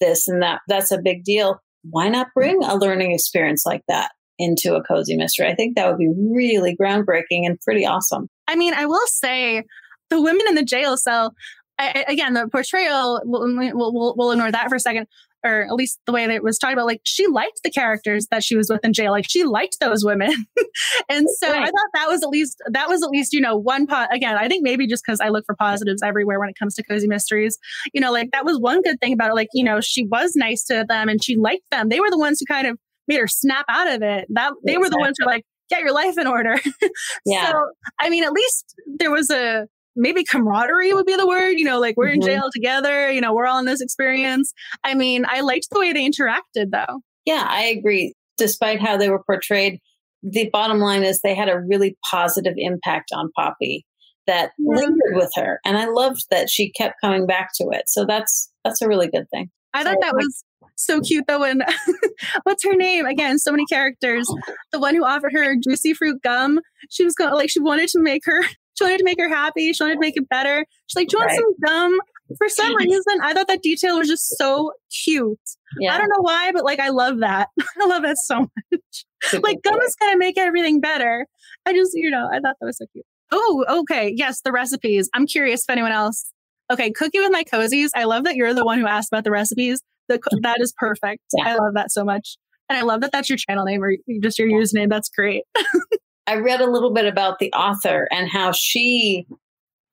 this 0.00 0.28
and 0.28 0.42
that. 0.42 0.60
That's 0.68 0.90
a 0.90 1.00
big 1.02 1.24
deal. 1.24 1.58
Why 1.88 2.08
not 2.08 2.26
mm-hmm. 2.26 2.40
bring 2.40 2.62
a 2.62 2.76
learning 2.76 3.12
experience 3.12 3.64
like 3.64 3.82
that 3.88 4.10
into 4.38 4.74
a 4.74 4.82
cozy 4.82 5.16
mystery? 5.16 5.46
I 5.46 5.54
think 5.54 5.76
that 5.76 5.88
would 5.88 5.98
be 5.98 6.12
really 6.32 6.76
groundbreaking 6.76 7.46
and 7.46 7.58
pretty 7.60 7.86
awesome. 7.86 8.28
I 8.46 8.56
mean, 8.56 8.74
I 8.74 8.86
will 8.86 9.06
say 9.06 9.62
the 10.10 10.20
women 10.20 10.46
in 10.48 10.54
the 10.54 10.64
jail 10.64 10.96
cell, 10.96 11.34
I, 11.78 12.04
again, 12.08 12.34
the 12.34 12.48
portrayal, 12.48 13.20
we'll, 13.24 13.46
we'll, 13.74 14.14
we'll 14.16 14.30
ignore 14.32 14.52
that 14.52 14.68
for 14.68 14.76
a 14.76 14.80
second 14.80 15.06
or 15.46 15.62
at 15.62 15.72
least 15.72 16.00
the 16.06 16.12
way 16.12 16.26
that 16.26 16.34
it 16.34 16.42
was 16.42 16.58
talked 16.58 16.72
about, 16.72 16.86
like 16.86 17.00
she 17.04 17.26
liked 17.26 17.60
the 17.62 17.70
characters 17.70 18.26
that 18.30 18.44
she 18.44 18.56
was 18.56 18.68
with 18.68 18.84
in 18.84 18.92
jail. 18.92 19.12
Like 19.12 19.26
she 19.28 19.44
liked 19.44 19.78
those 19.80 20.04
women. 20.04 20.30
and 21.08 21.26
so 21.38 21.50
right. 21.50 21.62
I 21.62 21.66
thought 21.66 21.90
that 21.94 22.08
was 22.08 22.22
at 22.22 22.28
least, 22.28 22.58
that 22.70 22.88
was 22.88 23.02
at 23.02 23.10
least, 23.10 23.32
you 23.32 23.40
know, 23.40 23.56
one 23.56 23.86
pot. 23.86 24.14
Again, 24.14 24.36
I 24.36 24.48
think 24.48 24.62
maybe 24.62 24.86
just 24.86 25.02
because 25.06 25.20
I 25.20 25.28
look 25.28 25.46
for 25.46 25.54
positives 25.54 26.02
everywhere 26.02 26.38
when 26.40 26.48
it 26.48 26.58
comes 26.58 26.74
to 26.74 26.82
cozy 26.82 27.08
mysteries, 27.08 27.58
you 27.94 28.00
know, 28.00 28.12
like 28.12 28.30
that 28.32 28.44
was 28.44 28.58
one 28.58 28.82
good 28.82 29.00
thing 29.00 29.12
about 29.12 29.30
it. 29.30 29.34
Like, 29.34 29.48
you 29.54 29.64
know, 29.64 29.80
she 29.80 30.04
was 30.06 30.34
nice 30.36 30.64
to 30.64 30.84
them 30.88 31.08
and 31.08 31.22
she 31.22 31.36
liked 31.36 31.70
them. 31.70 31.88
They 31.88 32.00
were 32.00 32.10
the 32.10 32.18
ones 32.18 32.40
who 32.40 32.46
kind 32.52 32.66
of 32.66 32.78
made 33.08 33.20
her 33.20 33.28
snap 33.28 33.64
out 33.68 33.88
of 33.88 34.02
it. 34.02 34.26
That 34.30 34.52
they 34.64 34.72
exactly. 34.72 34.78
were 34.78 34.90
the 34.90 34.98
ones 34.98 35.16
who 35.18 35.26
were 35.26 35.32
like, 35.32 35.44
get 35.68 35.80
your 35.80 35.92
life 35.92 36.18
in 36.18 36.26
order. 36.26 36.58
yeah. 37.26 37.50
So, 37.50 37.66
I 38.00 38.10
mean, 38.10 38.24
at 38.24 38.32
least 38.32 38.74
there 38.98 39.10
was 39.10 39.30
a, 39.30 39.66
maybe 39.96 40.24
camaraderie 40.24 40.92
would 40.92 41.06
be 41.06 41.16
the 41.16 41.26
word, 41.26 41.52
you 41.52 41.64
know, 41.64 41.80
like 41.80 41.96
we're 41.96 42.06
mm-hmm. 42.06 42.20
in 42.22 42.26
jail 42.26 42.50
together, 42.52 43.10
you 43.10 43.20
know, 43.20 43.34
we're 43.34 43.46
all 43.46 43.58
in 43.58 43.64
this 43.64 43.80
experience. 43.80 44.52
I 44.84 44.94
mean, 44.94 45.24
I 45.28 45.40
liked 45.40 45.68
the 45.70 45.78
way 45.78 45.92
they 45.92 46.08
interacted 46.08 46.70
though. 46.70 47.00
Yeah, 47.24 47.44
I 47.48 47.64
agree. 47.64 48.14
Despite 48.38 48.80
how 48.80 48.96
they 48.96 49.08
were 49.08 49.22
portrayed, 49.24 49.80
the 50.22 50.50
bottom 50.52 50.78
line 50.78 51.02
is 51.02 51.20
they 51.20 51.34
had 51.34 51.48
a 51.48 51.58
really 51.58 51.96
positive 52.08 52.54
impact 52.56 53.10
on 53.12 53.30
Poppy 53.36 53.84
that 54.26 54.50
yeah. 54.58 54.76
lingered 54.76 55.14
with 55.14 55.30
her. 55.36 55.60
And 55.64 55.78
I 55.78 55.86
loved 55.86 56.22
that 56.30 56.50
she 56.50 56.70
kept 56.72 57.00
coming 57.00 57.26
back 57.26 57.50
to 57.60 57.68
it. 57.72 57.84
So 57.88 58.04
that's 58.04 58.50
that's 58.64 58.82
a 58.82 58.88
really 58.88 59.08
good 59.08 59.26
thing. 59.30 59.50
I 59.72 59.84
thought 59.84 59.98
that 60.00 60.14
was 60.14 60.44
so 60.76 61.00
cute 61.00 61.24
though 61.26 61.40
when 61.40 61.62
what's 62.42 62.64
her 62.64 62.74
name 62.74 63.06
again 63.06 63.38
so 63.38 63.50
many 63.50 63.64
characters 63.66 64.28
the 64.72 64.78
one 64.78 64.94
who 64.94 65.04
offered 65.04 65.32
her 65.32 65.56
juicy 65.56 65.94
fruit 65.94 66.20
gum 66.22 66.60
she 66.90 67.04
was 67.04 67.14
going 67.14 67.32
like 67.32 67.48
she 67.48 67.60
wanted 67.60 67.88
to 67.88 67.98
make 67.98 68.22
her 68.24 68.42
she 68.76 68.84
wanted 68.84 68.98
to 68.98 69.04
make 69.04 69.18
her 69.18 69.28
happy. 69.28 69.72
She 69.72 69.82
wanted 69.82 69.94
to 69.94 70.00
make 70.00 70.16
it 70.16 70.28
better. 70.28 70.66
She's 70.86 70.96
like, 70.96 71.08
do 71.08 71.16
you 71.16 71.20
want 71.20 71.30
right. 71.30 71.38
some 71.38 71.54
gum? 71.64 71.98
For 72.38 72.48
some 72.48 72.74
reason, 72.76 73.20
I 73.22 73.32
thought 73.34 73.46
that 73.48 73.62
detail 73.62 73.98
was 73.98 74.08
just 74.08 74.36
so 74.36 74.72
cute. 75.04 75.38
Yeah. 75.78 75.94
I 75.94 75.98
don't 75.98 76.08
know 76.08 76.22
why, 76.22 76.50
but 76.52 76.64
like, 76.64 76.80
I 76.80 76.88
love 76.88 77.20
that. 77.20 77.48
I 77.80 77.86
love 77.86 78.02
that 78.02 78.16
so 78.18 78.40
much. 78.72 79.42
like, 79.42 79.62
gum 79.62 79.80
is 79.80 79.96
going 79.96 80.12
to 80.12 80.18
make 80.18 80.36
everything 80.36 80.80
better. 80.80 81.26
I 81.66 81.72
just, 81.72 81.92
you 81.94 82.10
know, 82.10 82.28
I 82.30 82.40
thought 82.40 82.56
that 82.60 82.66
was 82.66 82.78
so 82.78 82.86
cute. 82.92 83.06
Oh, 83.30 83.64
okay. 83.80 84.12
Yes, 84.14 84.40
the 84.40 84.52
recipes. 84.52 85.08
I'm 85.14 85.26
curious 85.26 85.62
if 85.62 85.70
anyone 85.70 85.92
else. 85.92 86.32
Okay, 86.70 86.90
cookie 86.90 87.20
with 87.20 87.30
my 87.30 87.44
cozies. 87.44 87.90
I 87.94 88.04
love 88.04 88.24
that 88.24 88.34
you're 88.34 88.54
the 88.54 88.64
one 88.64 88.80
who 88.80 88.86
asked 88.86 89.12
about 89.12 89.24
the 89.24 89.30
recipes. 89.30 89.80
The, 90.08 90.20
that 90.42 90.60
is 90.60 90.74
perfect. 90.76 91.22
Yeah. 91.36 91.48
I 91.48 91.54
love 91.54 91.74
that 91.74 91.92
so 91.92 92.04
much. 92.04 92.36
And 92.68 92.76
I 92.76 92.82
love 92.82 93.00
that 93.02 93.12
that's 93.12 93.28
your 93.28 93.38
channel 93.38 93.64
name 93.64 93.82
or 93.82 93.92
just 94.20 94.38
your 94.38 94.48
username. 94.48 94.88
That's 94.88 95.08
great. 95.08 95.44
I 96.26 96.36
read 96.36 96.60
a 96.60 96.70
little 96.70 96.92
bit 96.92 97.06
about 97.06 97.38
the 97.38 97.52
author 97.52 98.08
and 98.10 98.28
how 98.28 98.52
she 98.52 99.26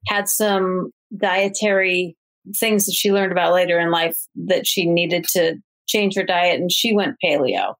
had 0.07 0.27
some 0.27 0.91
dietary 1.15 2.15
things 2.57 2.85
that 2.85 2.93
she 2.93 3.11
learned 3.11 3.31
about 3.31 3.53
later 3.53 3.79
in 3.79 3.91
life 3.91 4.17
that 4.47 4.67
she 4.67 4.85
needed 4.85 5.25
to 5.33 5.55
change 5.87 6.15
her 6.15 6.23
diet 6.23 6.59
and 6.59 6.71
she 6.71 6.93
went 6.93 7.15
paleo. 7.23 7.75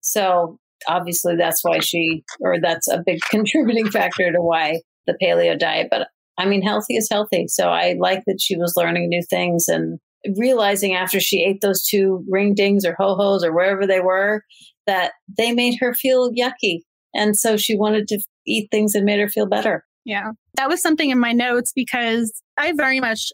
So 0.00 0.58
obviously 0.88 1.36
that's 1.36 1.62
why 1.62 1.78
she 1.78 2.24
or 2.40 2.60
that's 2.60 2.88
a 2.88 3.02
big 3.04 3.20
contributing 3.30 3.88
factor 3.90 4.32
to 4.32 4.40
why 4.40 4.80
the 5.06 5.16
paleo 5.22 5.58
diet 5.58 5.88
but 5.90 6.08
I 6.38 6.46
mean 6.46 6.62
healthy 6.62 6.96
is 6.96 7.08
healthy. 7.10 7.46
So 7.48 7.68
I 7.68 7.94
like 7.98 8.22
that 8.26 8.40
she 8.40 8.56
was 8.56 8.74
learning 8.76 9.08
new 9.08 9.22
things 9.28 9.68
and 9.68 9.98
realizing 10.36 10.94
after 10.94 11.20
she 11.20 11.44
ate 11.44 11.60
those 11.60 11.84
two 11.84 12.24
ring 12.28 12.54
dings 12.54 12.84
or 12.84 12.96
ho 12.98 13.14
hos 13.14 13.44
or 13.44 13.52
wherever 13.52 13.86
they 13.86 14.00
were 14.00 14.42
that 14.86 15.12
they 15.36 15.52
made 15.52 15.76
her 15.80 15.94
feel 15.94 16.32
yucky 16.32 16.80
And 17.14 17.36
so 17.36 17.56
she 17.56 17.76
wanted 17.76 18.08
to 18.08 18.20
eat 18.46 18.68
things 18.70 18.92
that 18.92 19.04
made 19.04 19.20
her 19.20 19.28
feel 19.28 19.46
better. 19.46 19.84
Yeah. 20.04 20.32
That 20.54 20.68
was 20.68 20.82
something 20.82 21.10
in 21.10 21.18
my 21.18 21.32
notes 21.32 21.72
because 21.74 22.42
I 22.56 22.72
very 22.72 23.00
much 23.00 23.32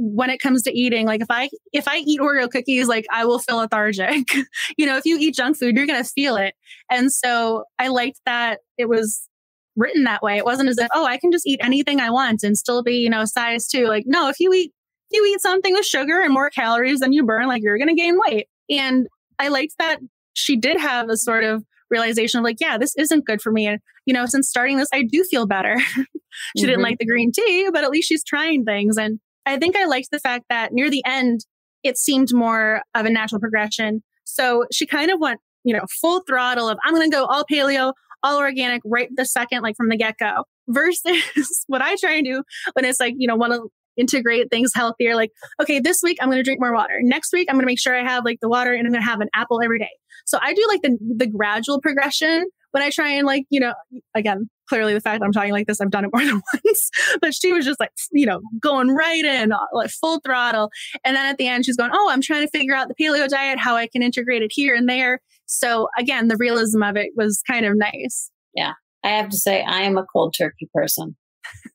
when 0.00 0.30
it 0.30 0.38
comes 0.38 0.62
to 0.62 0.70
eating 0.78 1.06
like 1.06 1.20
if 1.20 1.26
i 1.28 1.48
if 1.72 1.88
i 1.88 1.96
eat 1.96 2.20
oreo 2.20 2.48
cookies 2.48 2.86
like 2.86 3.04
i 3.10 3.24
will 3.24 3.40
feel 3.40 3.56
lethargic. 3.56 4.28
You 4.76 4.86
know 4.86 4.96
if 4.96 5.04
you 5.04 5.18
eat 5.18 5.34
junk 5.34 5.56
food 5.56 5.76
you're 5.76 5.86
going 5.86 6.02
to 6.02 6.08
feel 6.08 6.36
it. 6.36 6.54
And 6.88 7.12
so 7.12 7.64
i 7.80 7.88
liked 7.88 8.20
that 8.24 8.60
it 8.76 8.88
was 8.88 9.28
written 9.74 10.04
that 10.04 10.22
way. 10.22 10.36
It 10.36 10.44
wasn't 10.44 10.68
as 10.68 10.78
if 10.78 10.88
oh 10.94 11.04
i 11.04 11.18
can 11.18 11.32
just 11.32 11.46
eat 11.48 11.58
anything 11.62 12.00
i 12.00 12.10
want 12.10 12.44
and 12.44 12.56
still 12.56 12.84
be 12.84 12.98
you 12.98 13.10
know 13.10 13.24
size 13.24 13.66
two. 13.66 13.86
Like 13.86 14.04
no 14.06 14.28
if 14.28 14.38
you 14.38 14.52
eat 14.52 14.72
if 15.10 15.16
you 15.16 15.26
eat 15.26 15.40
something 15.40 15.72
with 15.72 15.84
sugar 15.84 16.20
and 16.20 16.32
more 16.32 16.50
calories 16.50 17.00
than 17.00 17.12
you 17.12 17.24
burn 17.24 17.48
like 17.48 17.62
you're 17.62 17.78
going 17.78 17.88
to 17.88 18.00
gain 18.00 18.18
weight. 18.24 18.46
And 18.70 19.08
i 19.40 19.48
liked 19.48 19.74
that 19.80 19.98
she 20.34 20.56
did 20.56 20.78
have 20.80 21.08
a 21.08 21.16
sort 21.16 21.42
of 21.42 21.64
realization 21.90 22.38
of 22.38 22.44
like, 22.44 22.60
yeah, 22.60 22.78
this 22.78 22.94
isn't 22.96 23.24
good 23.24 23.40
for 23.40 23.52
me. 23.52 23.66
And, 23.66 23.80
you 24.06 24.14
know, 24.14 24.26
since 24.26 24.48
starting 24.48 24.76
this, 24.76 24.88
I 24.92 25.02
do 25.02 25.24
feel 25.24 25.46
better. 25.46 25.76
she 25.86 25.94
mm-hmm. 25.96 26.66
didn't 26.66 26.82
like 26.82 26.98
the 26.98 27.06
green 27.06 27.32
tea, 27.32 27.68
but 27.72 27.84
at 27.84 27.90
least 27.90 28.08
she's 28.08 28.24
trying 28.24 28.64
things. 28.64 28.96
And 28.96 29.20
I 29.46 29.58
think 29.58 29.76
I 29.76 29.86
liked 29.86 30.08
the 30.10 30.20
fact 30.20 30.44
that 30.50 30.72
near 30.72 30.90
the 30.90 31.02
end, 31.06 31.40
it 31.82 31.96
seemed 31.96 32.32
more 32.32 32.82
of 32.94 33.06
a 33.06 33.10
natural 33.10 33.40
progression. 33.40 34.02
So 34.24 34.66
she 34.72 34.86
kind 34.86 35.10
of 35.10 35.20
went, 35.20 35.40
you 35.64 35.74
know, 35.74 35.84
full 36.00 36.22
throttle 36.28 36.68
of, 36.68 36.78
I'm 36.84 36.94
going 36.94 37.10
to 37.10 37.14
go 37.14 37.24
all 37.24 37.44
paleo, 37.50 37.92
all 38.22 38.38
organic 38.38 38.82
right 38.84 39.08
the 39.14 39.24
second, 39.24 39.62
like 39.62 39.76
from 39.76 39.88
the 39.88 39.96
get 39.96 40.16
go 40.18 40.44
versus 40.68 41.64
what 41.66 41.82
I 41.82 41.96
try 41.96 42.14
and 42.14 42.24
do 42.24 42.42
when 42.74 42.84
it's 42.84 43.00
like, 43.00 43.14
you 43.16 43.26
know, 43.26 43.36
want 43.36 43.52
to 43.54 43.68
integrate 43.96 44.50
things 44.50 44.70
healthier. 44.74 45.14
Like, 45.14 45.32
okay, 45.60 45.80
this 45.80 46.00
week 46.02 46.18
I'm 46.20 46.28
going 46.28 46.38
to 46.38 46.42
drink 46.42 46.60
more 46.60 46.72
water. 46.72 47.00
Next 47.02 47.32
week 47.32 47.48
I'm 47.50 47.56
going 47.56 47.62
to 47.62 47.66
make 47.66 47.80
sure 47.80 47.94
I 47.94 48.04
have 48.04 48.24
like 48.24 48.38
the 48.40 48.48
water 48.48 48.72
and 48.72 48.86
I'm 48.86 48.92
going 48.92 49.02
to 49.02 49.10
have 49.10 49.20
an 49.20 49.28
apple 49.34 49.60
every 49.62 49.78
day. 49.78 49.90
So 50.28 50.38
I 50.42 50.52
do 50.52 50.64
like 50.68 50.82
the 50.82 50.98
the 51.16 51.26
gradual 51.26 51.80
progression 51.80 52.46
when 52.72 52.82
I 52.82 52.90
try 52.90 53.08
and 53.12 53.26
like, 53.26 53.44
you 53.48 53.60
know, 53.60 53.72
again, 54.14 54.50
clearly 54.68 54.92
the 54.92 55.00
fact 55.00 55.20
that 55.20 55.24
I'm 55.24 55.32
talking 55.32 55.52
like 55.52 55.66
this, 55.66 55.80
I've 55.80 55.90
done 55.90 56.04
it 56.04 56.10
more 56.12 56.22
than 56.24 56.42
once, 56.52 56.90
but 57.20 57.34
she 57.34 57.52
was 57.52 57.64
just 57.64 57.80
like, 57.80 57.90
you 58.12 58.26
know, 58.26 58.40
going 58.60 58.90
right 58.90 59.24
in, 59.24 59.52
like 59.72 59.90
full 59.90 60.20
throttle. 60.20 60.70
And 61.02 61.16
then 61.16 61.26
at 61.26 61.38
the 61.38 61.48
end, 61.48 61.64
she's 61.64 61.76
going, 61.76 61.90
Oh, 61.94 62.10
I'm 62.10 62.20
trying 62.20 62.46
to 62.46 62.50
figure 62.50 62.74
out 62.74 62.88
the 62.88 62.94
paleo 62.94 63.26
diet, 63.26 63.58
how 63.58 63.74
I 63.74 63.86
can 63.86 64.02
integrate 64.02 64.42
it 64.42 64.52
here 64.52 64.74
and 64.74 64.88
there. 64.88 65.20
So 65.46 65.88
again, 65.98 66.28
the 66.28 66.36
realism 66.36 66.82
of 66.82 66.96
it 66.96 67.12
was 67.16 67.42
kind 67.46 67.64
of 67.64 67.76
nice. 67.76 68.30
Yeah. 68.54 68.72
I 69.04 69.10
have 69.10 69.30
to 69.30 69.36
say, 69.36 69.62
I 69.62 69.80
am 69.82 69.96
a 69.96 70.04
cold 70.12 70.34
turkey 70.36 70.68
person. 70.74 71.16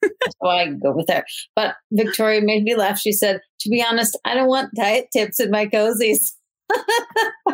so 0.03 0.47
I 0.47 0.67
go 0.67 0.91
with 0.91 1.09
her. 1.09 1.23
But 1.55 1.75
Victoria 1.91 2.41
made 2.41 2.63
me 2.63 2.75
laugh. 2.75 2.99
She 2.99 3.11
said, 3.11 3.41
To 3.61 3.69
be 3.69 3.83
honest, 3.83 4.19
I 4.25 4.35
don't 4.35 4.47
want 4.47 4.69
diet 4.75 5.07
tips 5.11 5.39
in 5.39 5.49
my 5.49 5.65
cozies. 5.65 6.33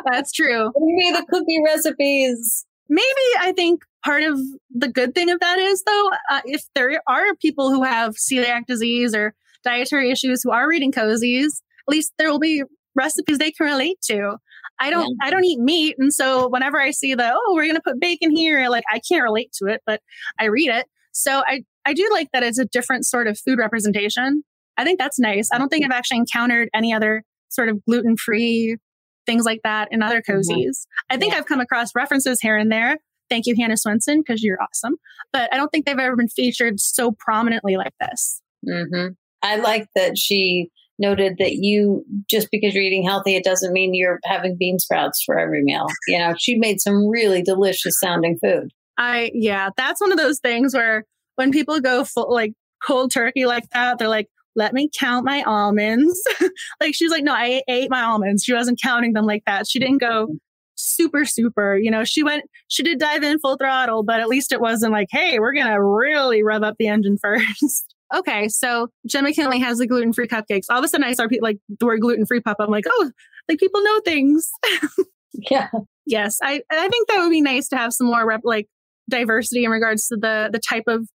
That's 0.06 0.32
true. 0.32 0.72
Me 0.78 1.12
the 1.12 1.26
cookie 1.30 1.62
recipes. 1.66 2.66
Maybe 2.88 3.06
I 3.40 3.52
think 3.52 3.82
part 4.04 4.24
of 4.24 4.40
the 4.72 4.88
good 4.88 5.14
thing 5.14 5.30
of 5.30 5.40
that 5.40 5.60
is, 5.60 5.84
though, 5.84 6.10
uh, 6.32 6.42
if 6.46 6.64
there 6.76 7.02
are 7.08 7.36
people 7.42 7.70
who 7.70 7.84
have 7.84 8.16
celiac 8.16 8.66
disease 8.68 9.14
or 9.14 9.36
dietary 9.64 10.10
issues 10.10 10.42
who 10.44 10.52
are 10.52 10.68
reading 10.68 10.92
cozies, 10.92 11.62
at 11.88 11.92
least 11.92 12.14
there 12.18 12.32
will 12.32 12.40
be 12.40 12.64
recipes 12.96 13.38
they 13.38 13.52
can 13.52 13.68
relate 13.68 13.98
to. 14.04 14.38
I 14.80 14.90
don't 14.90 15.16
yeah. 15.22 15.28
I 15.28 15.30
don't 15.30 15.44
eat 15.44 15.60
meat 15.60 15.96
and 16.00 16.14
so 16.14 16.48
whenever 16.48 16.80
I 16.80 16.92
see 16.92 17.14
the 17.14 17.34
oh 17.34 17.54
we're 17.54 17.66
going 17.66 17.76
to 17.76 17.82
put 17.82 18.00
bacon 18.00 18.34
here 18.34 18.70
like 18.70 18.86
I 18.90 19.02
can't 19.08 19.24
relate 19.24 19.52
to 19.62 19.66
it 19.68 19.82
but 19.86 20.02
I 20.40 20.46
read 20.46 20.70
it. 20.70 20.88
So 21.12 21.44
I 21.46 21.64
I 21.86 21.94
do 21.94 22.08
like 22.14 22.30
that 22.32 22.44
it's 22.44 22.60
a 22.60 22.66
different 22.66 23.06
sort 23.06 23.28
of 23.28 23.38
food 23.38 23.60
representation. 23.60 24.44
I 24.78 24.86
think 24.86 24.98
that's 24.98 25.20
nice. 25.20 25.50
I 25.52 25.58
don't 25.58 25.68
think 25.68 25.84
I've 25.84 25.92
actually 25.92 26.20
encountered 26.20 26.70
any 26.74 26.94
other 26.94 27.24
sort 27.50 27.68
of 27.68 27.84
gluten 27.86 28.16
free 28.16 28.78
things 29.26 29.46
like 29.46 29.62
that 29.64 29.90
in 29.92 30.02
other 30.02 30.22
mm-hmm. 30.22 30.40
cozies. 30.40 30.66
Mm-hmm. 30.66 31.14
I 31.14 31.18
think 31.18 31.34
yeah. 31.34 31.40
I've 31.40 31.46
come 31.46 31.60
across 31.60 31.96
references 31.96 32.40
here 32.42 32.58
and 32.58 32.72
there. 32.72 32.98
Thank 33.30 33.46
you, 33.46 33.56
Hannah 33.58 33.76
Swensen, 33.76 34.18
because 34.26 34.44
you're 34.44 34.62
awesome. 34.62 34.96
But 35.32 35.54
I 35.54 35.58
don't 35.58 35.70
think 35.70 35.86
they've 35.86 35.98
ever 35.98 36.16
been 36.16 36.30
featured 36.30 36.80
so 36.80 37.12
prominently 37.12 37.78
like 37.78 37.94
this. 38.00 38.42
Mm-hmm. 38.68 39.10
I 39.42 39.58
like 39.58 39.88
that 39.96 40.18
she 40.18 40.70
noted 41.00 41.38
that 41.40 41.54
you 41.54 42.04
just 42.30 42.50
because 42.52 42.74
you're 42.74 42.84
eating 42.84 43.04
healthy, 43.04 43.36
it 43.36 43.44
doesn't 43.44 43.72
mean 43.72 43.94
you're 43.94 44.20
having 44.26 44.58
bean 44.60 44.80
sprouts 44.80 45.24
for 45.26 45.40
every 45.40 45.64
meal. 45.64 45.86
You 46.08 46.20
know, 46.20 46.36
she 46.38 46.56
made 46.56 46.82
some 46.82 47.08
really 47.08 47.42
delicious 47.42 48.00
sounding 48.00 48.38
food. 48.44 48.72
I 48.98 49.32
yeah, 49.34 49.70
that's 49.78 50.02
one 50.02 50.12
of 50.12 50.18
those 50.18 50.40
things 50.40 50.74
where 50.74 51.06
when 51.36 51.52
people 51.52 51.80
go 51.80 52.04
full 52.04 52.32
like 52.32 52.52
cold 52.86 53.12
turkey 53.12 53.46
like 53.46 53.70
that, 53.70 53.98
they're 53.98 54.10
like, 54.10 54.28
let 54.60 54.74
me 54.74 54.90
count 54.94 55.26
my 55.26 55.42
almonds. 55.44 56.22
like 56.82 56.94
she's 56.94 57.10
like, 57.10 57.24
no, 57.24 57.34
I 57.34 57.64
ate 57.70 57.90
my 57.90 58.02
almonds. 58.02 58.44
She 58.44 58.54
wasn't 58.54 58.80
counting 58.82 59.14
them 59.14 59.26
like 59.26 59.44
that. 59.48 59.68
She 59.68 59.80
didn't 59.80 60.00
go 60.00 60.28
super, 60.76 61.24
super, 61.24 61.78
you 61.78 61.90
know, 61.90 62.04
she 62.04 62.24
went, 62.24 62.44
she 62.68 62.84
did 62.84 63.00
dive 63.00 63.24
in 63.24 63.40
full 63.40 63.56
throttle, 63.56 64.04
but 64.04 64.20
at 64.20 64.28
least 64.28 64.52
it 64.52 64.60
wasn't 64.60 64.92
like, 64.92 65.08
hey, 65.12 65.40
we're 65.40 65.54
going 65.54 65.72
to 65.72 65.82
really 65.82 66.44
rev 66.44 66.62
up 66.62 66.76
the 66.78 66.88
engine 66.88 67.18
first. 67.22 67.96
okay. 68.14 68.50
So 68.50 68.90
Jenn 69.08 69.26
McKinlay 69.26 69.60
has 69.60 69.78
the 69.78 69.88
gluten 69.88 70.12
free 70.12 70.28
cupcakes. 70.28 70.66
All 70.70 70.80
of 70.80 70.84
a 70.84 70.90
sudden 70.90 71.06
I 71.06 71.14
saw 71.14 71.28
people 71.30 71.48
like 71.48 71.60
the 71.80 71.86
word 71.86 72.02
gluten 72.02 72.26
free 72.26 72.42
pop 72.42 72.58
up. 72.60 72.68
I'm 72.68 72.72
like, 72.72 72.86
oh, 72.88 73.12
like 73.48 73.60
people 73.60 73.82
know 73.82 74.02
things. 74.02 74.52
yeah. 75.50 75.70
Yes. 76.06 76.38
I, 76.44 76.62
I 76.70 76.90
think 76.90 77.08
that 77.08 77.20
would 77.22 77.32
be 77.32 77.42
nice 77.42 77.70
to 77.70 77.78
have 77.78 77.94
some 77.94 78.08
more 78.08 78.28
rep, 78.28 78.42
like 78.44 78.68
diversity 79.10 79.64
in 79.64 79.72
regards 79.72 80.08
to 80.08 80.18
the 80.18 80.50
the 80.52 80.60
type 80.60 80.84
of 80.88 81.08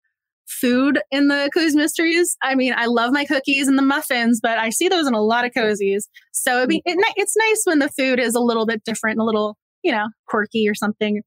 food 0.48 1.00
in 1.12 1.28
the 1.28 1.50
cozy 1.54 1.78
mysteries. 1.78 2.38
I 2.42 2.56
mean, 2.56 2.74
I 2.76 2.86
love 2.86 3.12
my 3.14 3.26
cookies 3.26 3.68
and 3.68 3.78
the 3.78 3.84
muffins, 3.84 4.40
but 4.42 4.58
I 4.58 4.70
see 4.70 4.88
those 4.88 5.08
in 5.08 5.14
a 5.14 5.22
lot 5.22 5.46
of 5.46 5.52
cozies. 5.52 6.04
So 6.32 6.58
it'd 6.58 6.70
be, 6.70 6.82
it, 6.86 6.98
it's 7.16 7.36
nice 7.38 7.62
when 7.66 7.80
the 7.80 7.90
food 7.90 8.20
is 8.20 8.36
a 8.36 8.40
little 8.40 8.66
bit 8.66 8.84
different, 8.84 9.20
a 9.20 9.24
little, 9.24 9.58
you 9.84 9.92
know, 9.92 10.08
quirky 10.28 10.68
or 10.68 10.76
something. 10.76 11.22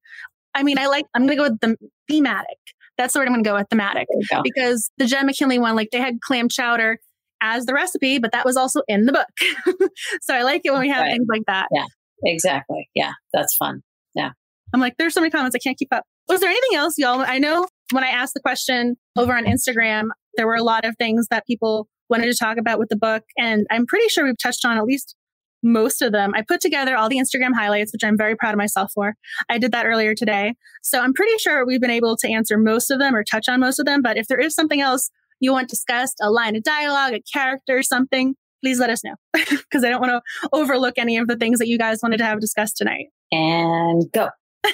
I 0.54 0.62
mean, 0.62 0.78
I 0.78 0.86
like, 0.86 1.06
I'm 1.14 1.26
going 1.26 1.36
to 1.36 1.44
go 1.44 1.50
with 1.50 1.60
the 1.60 1.76
thematic. 2.08 2.58
That's 2.96 3.12
the 3.12 3.20
word 3.20 3.28
I'm 3.28 3.34
going 3.34 3.44
to 3.44 3.50
go 3.50 3.56
with 3.56 3.68
thematic 3.68 4.06
because 4.42 4.90
the 4.96 5.04
Jenn 5.04 5.28
McKinlay 5.28 5.60
one, 5.60 5.76
like 5.76 5.90
they 5.92 6.00
had 6.00 6.20
clam 6.22 6.48
chowder 6.48 6.98
as 7.42 7.66
the 7.66 7.74
recipe, 7.74 8.18
but 8.18 8.32
that 8.32 8.46
was 8.46 8.56
also 8.56 8.80
in 8.88 9.04
the 9.04 9.12
book. 9.12 9.90
so 10.22 10.34
I 10.34 10.42
like 10.42 10.62
it 10.64 10.72
when 10.72 10.80
we 10.80 10.88
have 10.88 11.02
right. 11.02 11.12
things 11.12 11.26
like 11.28 11.42
that. 11.46 11.68
Yeah, 11.70 11.84
exactly. 12.24 12.88
Yeah, 12.94 13.12
that's 13.34 13.54
fun. 13.56 13.82
Yeah. 14.14 14.30
I'm 14.72 14.80
like, 14.80 14.94
there's 14.98 15.12
so 15.12 15.20
many 15.20 15.30
comments 15.30 15.54
I 15.54 15.58
can't 15.58 15.78
keep 15.78 15.92
up. 15.92 16.04
Was 16.28 16.40
there 16.40 16.48
anything 16.48 16.78
else, 16.78 16.94
y'all? 16.96 17.20
I 17.20 17.38
know 17.38 17.68
when 17.92 18.04
I 18.04 18.08
asked 18.08 18.34
the 18.34 18.40
question 18.40 18.96
over 19.16 19.36
on 19.36 19.44
Instagram, 19.44 20.08
there 20.36 20.46
were 20.46 20.54
a 20.54 20.62
lot 20.62 20.84
of 20.84 20.96
things 20.96 21.26
that 21.30 21.46
people 21.46 21.88
wanted 22.08 22.26
to 22.26 22.38
talk 22.38 22.58
about 22.58 22.78
with 22.78 22.88
the 22.88 22.96
book. 22.96 23.24
And 23.36 23.66
I'm 23.70 23.86
pretty 23.86 24.08
sure 24.08 24.24
we've 24.24 24.38
touched 24.38 24.64
on 24.64 24.76
at 24.76 24.84
least 24.84 25.16
most 25.62 26.02
of 26.02 26.12
them. 26.12 26.32
I 26.34 26.42
put 26.46 26.60
together 26.60 26.96
all 26.96 27.08
the 27.08 27.18
Instagram 27.18 27.54
highlights, 27.54 27.92
which 27.92 28.04
I'm 28.04 28.16
very 28.16 28.36
proud 28.36 28.52
of 28.52 28.58
myself 28.58 28.92
for. 28.94 29.14
I 29.48 29.58
did 29.58 29.72
that 29.72 29.86
earlier 29.86 30.14
today. 30.14 30.54
So 30.82 31.00
I'm 31.00 31.12
pretty 31.12 31.36
sure 31.38 31.66
we've 31.66 31.80
been 31.80 31.90
able 31.90 32.16
to 32.18 32.30
answer 32.30 32.58
most 32.58 32.90
of 32.90 32.98
them 32.98 33.14
or 33.14 33.24
touch 33.24 33.48
on 33.48 33.60
most 33.60 33.78
of 33.78 33.86
them. 33.86 34.02
But 34.02 34.16
if 34.16 34.28
there 34.28 34.38
is 34.38 34.54
something 34.54 34.80
else 34.80 35.10
you 35.40 35.52
want 35.52 35.68
discussed, 35.68 36.16
a 36.20 36.30
line 36.30 36.56
of 36.56 36.62
dialogue, 36.62 37.14
a 37.14 37.20
character, 37.20 37.82
something, 37.82 38.34
please 38.62 38.78
let 38.78 38.90
us 38.90 39.02
know 39.04 39.14
because 39.32 39.84
I 39.84 39.88
don't 39.90 40.00
want 40.00 40.12
to 40.12 40.48
overlook 40.52 40.94
any 40.98 41.16
of 41.16 41.26
the 41.26 41.36
things 41.36 41.58
that 41.58 41.68
you 41.68 41.78
guys 41.78 42.00
wanted 42.02 42.18
to 42.18 42.24
have 42.24 42.40
discussed 42.40 42.76
tonight. 42.76 43.06
And 43.32 44.10
go. 44.12 44.28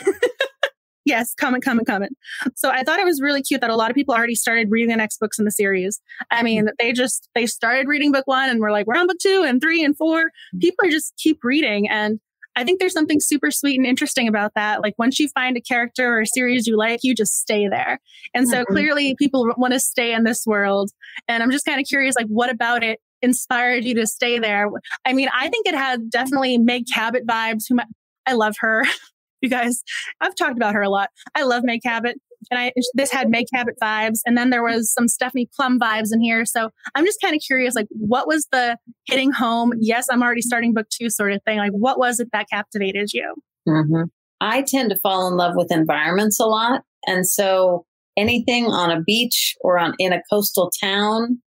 Yes, 1.05 1.34
comment, 1.34 1.64
comment, 1.64 1.86
comment. 1.86 2.16
So 2.55 2.70
I 2.70 2.84
thought 2.84 3.00
it 3.00 3.05
was 3.05 3.20
really 3.20 3.42
cute 3.42 3.61
that 3.61 3.70
a 3.70 3.76
lot 3.76 3.90
of 3.90 3.94
people 3.94 4.14
already 4.14 4.34
started 4.34 4.70
reading 4.70 4.88
the 4.88 4.96
next 4.96 5.18
books 5.18 5.38
in 5.38 5.44
the 5.44 5.50
series. 5.50 6.00
I 6.30 6.36
mm-hmm. 6.36 6.44
mean, 6.44 6.68
they 6.78 6.92
just 6.92 7.28
they 7.34 7.46
started 7.46 7.88
reading 7.88 8.12
book 8.12 8.26
one 8.26 8.48
and 8.48 8.61
we're 8.61 8.70
like, 8.70 8.86
we're 8.86 8.96
on 8.96 9.07
book 9.07 9.18
two 9.20 9.44
and 9.46 9.61
three 9.61 9.84
and 9.84 9.96
four. 9.96 10.24
Mm-hmm. 10.24 10.59
People 10.59 10.86
are 10.86 10.90
just 10.90 11.14
keep 11.16 11.42
reading. 11.42 11.88
And 11.88 12.20
I 12.55 12.64
think 12.64 12.80
there's 12.80 12.92
something 12.92 13.18
super 13.20 13.50
sweet 13.50 13.78
and 13.78 13.86
interesting 13.86 14.28
about 14.28 14.53
that. 14.55 14.82
Like 14.82 14.94
once 14.98 15.18
you 15.18 15.28
find 15.28 15.57
a 15.57 15.61
character 15.61 16.14
or 16.14 16.20
a 16.20 16.26
series 16.26 16.66
you 16.66 16.76
like, 16.76 17.00
you 17.03 17.14
just 17.14 17.40
stay 17.40 17.66
there. 17.66 17.98
And 18.34 18.48
so 18.48 18.59
mm-hmm. 18.59 18.72
clearly 18.72 19.14
people 19.16 19.50
want 19.57 19.72
to 19.72 19.80
stay 19.80 20.12
in 20.12 20.24
this 20.24 20.46
world. 20.46 20.90
And 21.28 21.42
I'm 21.42 21.50
just 21.50 21.64
kind 21.64 21.80
of 21.80 21.86
curious, 21.86 22.14
like, 22.14 22.26
what 22.26 22.50
about 22.50 22.84
it 22.84 23.00
inspired 23.22 23.84
you 23.84 23.94
to 23.94 24.07
stay 24.07 24.38
there? 24.38 24.68
I 25.05 25.14
mean, 25.14 25.28
I 25.34 25.48
think 25.48 25.66
it 25.66 25.74
had 25.74 26.11
definitely 26.11 26.59
Meg 26.59 26.84
Cabot 26.92 27.26
vibes. 27.26 27.64
Who 27.68 27.78
I 28.26 28.34
love 28.34 28.55
her. 28.61 28.84
you 29.43 29.51
guys. 29.51 29.82
I've 30.20 30.34
talked 30.34 30.57
about 30.57 30.74
her 30.74 30.82
a 30.82 30.88
lot. 30.88 31.11
I 31.34 31.43
love 31.43 31.62
Meg 31.64 31.82
Cabot. 31.82 32.16
And 32.51 32.59
I 32.59 32.72
this 32.95 33.12
had 33.12 33.30
Meg 33.30 33.47
Cabot 33.55 33.74
vibes. 33.80 34.18
And 34.26 34.36
then 34.36 34.51
there 34.51 34.64
was 34.64 34.93
some 34.93 35.07
Stephanie 35.07 35.49
Plum 35.55 35.78
vibes 35.78 36.09
in 36.12 36.20
here. 36.20 36.45
So 36.45 36.70
I'm 36.95 37.05
just 37.05 37.20
kind 37.22 37.36
of 37.36 37.43
curious, 37.47 37.74
like, 37.74 37.86
what 37.90 38.26
was 38.26 38.49
the 38.51 38.76
hitting 39.07 39.30
home? 39.30 39.72
Yes, 39.78 40.07
I'm 40.11 40.22
already 40.22 40.40
starting 40.40 40.74
book 40.74 40.88
two 40.90 41.09
sort 41.09 41.32
of 41.32 41.40
thing. 41.45 41.59
Like, 41.59 41.72
what 41.72 41.99
was 41.99 42.18
it 42.18 42.28
that 42.32 42.49
captivated 42.51 43.12
you? 43.12 43.34
Mm-hmm. 43.68 44.05
I 44.40 44.62
tend 44.62 44.90
to 44.90 44.99
fall 44.99 45.28
in 45.28 45.36
love 45.36 45.53
with 45.55 45.70
environments 45.70 46.40
a 46.40 46.47
lot. 46.47 46.82
And 47.07 47.28
so 47.28 47.86
anything 48.16 48.66
on 48.66 48.90
a 48.90 49.01
beach 49.01 49.55
or 49.61 49.78
on 49.78 49.95
in 50.01 50.12
a 50.12 50.22
coastal 50.28 50.72
town, 50.82 51.40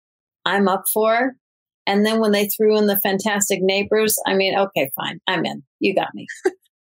I'm 0.44 0.68
up 0.68 0.84
for. 0.92 1.32
And 1.86 2.06
then 2.06 2.20
when 2.20 2.30
they 2.30 2.46
threw 2.46 2.78
in 2.78 2.86
the 2.86 3.00
fantastic 3.00 3.58
neighbors, 3.62 4.16
I 4.26 4.34
mean, 4.34 4.56
okay, 4.56 4.90
fine, 4.94 5.18
I'm 5.26 5.44
in. 5.44 5.62
You 5.80 5.94
got 5.94 6.14
me. 6.14 6.26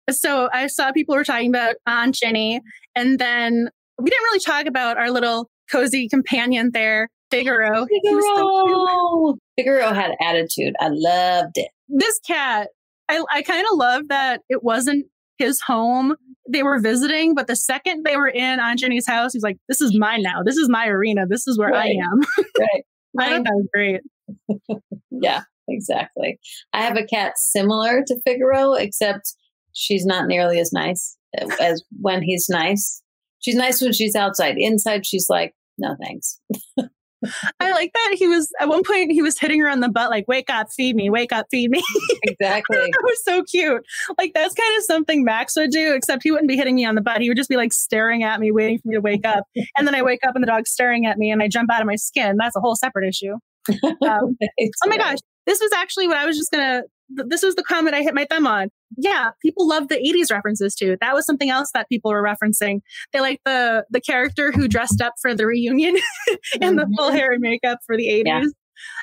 So 0.10 0.50
I 0.52 0.68
saw 0.68 0.92
people 0.92 1.16
were 1.16 1.24
talking 1.24 1.50
about 1.50 1.76
Aunt 1.86 2.16
Ginny. 2.16 2.62
and 2.96 3.20
then 3.20 3.70
we 4.02 4.10
didn't 4.10 4.24
really 4.24 4.40
talk 4.40 4.66
about 4.66 4.98
our 4.98 5.12
little 5.12 5.50
cozy 5.72 6.10
companion 6.10 6.72
there, 6.74 7.10
Figaro. 7.30 7.82
Oh, 7.82 7.88
Figaro. 7.88 8.22
So 8.36 9.38
Figaro 9.56 9.94
had 9.94 10.12
attitude. 10.22 10.76
I 10.80 10.90
loved 10.92 11.58
it. 11.58 11.70
This 11.88 12.20
cat, 12.26 12.70
I, 13.10 13.24
I 13.32 13.42
kind 13.42 13.66
of 13.72 13.78
love 13.78 14.08
that 14.10 14.42
it 14.50 14.64
wasn't 14.64 15.06
his 15.38 15.62
home. 15.62 16.16
They 16.50 16.64
were 16.64 16.80
visiting, 16.80 17.36
but 17.36 17.48
the 17.48 17.56
second 17.56 18.04
they 18.04 18.18
were 18.18 18.28
in 18.28 18.60
Aunt 18.60 18.80
Ginny's 18.80 19.08
house, 19.08 19.34
he's 19.34 19.44
like, 19.44 19.58
"This 19.68 19.82
is 19.82 19.98
mine 19.98 20.22
now. 20.22 20.42
This 20.44 20.58
is 20.58 20.68
my 20.70 20.88
arena. 20.88 21.26
This 21.28 21.48
is 21.48 21.58
where 21.58 21.70
right. 21.70 21.96
I 21.98 22.04
am." 22.04 22.20
right. 22.60 22.86
I 23.20 23.30
thought 23.30 23.44
that 23.44 23.54
was 23.54 23.68
great. 23.74 24.02
yeah, 25.12 25.44
exactly. 25.68 26.40
I 26.74 26.82
have 26.82 26.98
a 26.98 27.06
cat 27.06 27.34
similar 27.38 28.04
to 28.06 28.20
Figaro, 28.26 28.74
except 28.74 29.36
she's 29.74 30.06
not 30.06 30.28
nearly 30.28 30.60
as 30.60 30.72
nice 30.72 31.18
as 31.60 31.84
when 32.00 32.22
he's 32.22 32.48
nice. 32.50 33.02
She's 33.40 33.56
nice 33.56 33.82
when 33.82 33.94
she's 33.94 34.16
outside. 34.16 34.56
Inside, 34.58 35.06
she's 35.06 35.28
like, 35.30 35.54
no 35.78 35.96
thanks. 36.02 36.40
I 37.60 37.72
like 37.72 37.94
that 37.94 38.16
he 38.18 38.28
was 38.28 38.52
at 38.60 38.68
one 38.68 38.84
point 38.84 39.12
he 39.12 39.22
was 39.22 39.38
hitting 39.38 39.60
her 39.60 39.70
on 39.70 39.80
the 39.80 39.90
butt 39.90 40.10
like 40.10 40.28
wake 40.28 40.50
up 40.50 40.72
feed 40.72 40.96
me 40.96 41.10
wake 41.10 41.32
up 41.32 41.46
feed 41.52 41.70
me. 41.70 41.84
Exactly. 42.24 42.78
That 42.92 43.04
was 43.04 43.24
so 43.24 43.44
cute. 43.44 43.84
Like 44.18 44.32
that's 44.34 44.54
kind 44.54 44.78
of 44.78 44.84
something 44.84 45.24
Max 45.24 45.56
would 45.56 45.70
do 45.70 45.94
except 45.94 46.24
he 46.24 46.32
wouldn't 46.32 46.50
be 46.50 46.56
hitting 46.56 46.76
me 46.76 46.86
on 46.86 46.96
the 46.96 47.02
butt. 47.02 47.22
He 47.22 47.30
would 47.30 47.38
just 47.38 47.50
be 47.50 47.58
like 47.58 47.74
staring 47.74 48.24
at 48.24 48.40
me 48.40 48.52
waiting 48.52 48.80
for 48.80 48.90
me 48.90 48.96
to 48.96 49.02
wake 49.02 49.26
up. 49.26 49.44
And 49.78 49.88
then 49.88 49.96
I 49.96 50.02
wake 50.02 50.20
up 50.28 50.36
and 50.36 50.44
the 50.44 50.48
dog's 50.48 50.70
staring 50.70 51.06
at 51.06 51.18
me 51.18 51.32
and 51.32 51.42
I 51.42 51.48
jump 51.48 51.72
out 51.72 51.82
of 51.82 51.88
my 51.88 51.96
skin. 51.96 52.36
That's 52.38 52.56
a 52.56 52.60
whole 52.60 52.76
separate 52.76 53.08
issue. 53.08 53.36
Um, 53.84 54.38
oh 54.42 54.88
my 54.88 54.98
gosh. 54.98 55.20
This 55.46 55.60
was 55.60 55.72
actually 55.74 56.08
what 56.08 56.18
I 56.18 56.26
was 56.26 56.38
just 56.38 56.52
gonna 56.52 56.84
this 57.16 57.44
was 57.44 57.56
the 57.56 57.64
comment 57.64 57.96
I 57.96 58.02
hit 58.02 58.14
my 58.14 58.26
thumb 58.30 58.48
on. 58.48 58.70
Yeah, 58.98 59.32
people 59.42 59.68
love 59.68 59.88
the 59.88 59.96
80s 59.96 60.32
references 60.34 60.76
too. 60.76 60.98
That 61.02 61.14
was 61.14 61.26
something 61.26 61.50
else 61.50 61.70
that 61.74 61.88
people 61.90 62.12
were 62.12 62.24
referencing. 62.24 62.82
They 63.14 63.22
like 63.22 63.40
the 63.46 63.86
the 63.90 64.02
character 64.02 64.52
who 64.52 64.68
dressed 64.68 65.02
up 65.02 65.14
for 65.22 65.34
the 65.34 65.46
reunion 65.46 65.96
and 66.62 66.78
the 66.78 66.88
full 66.98 67.08
mm-hmm. 67.08 67.16
hair 67.16 67.32
and 67.32 67.42
makeup 67.42 67.80
for 67.86 67.96
the 67.98 68.08
80s. 68.08 68.24
Yeah. 68.26 68.44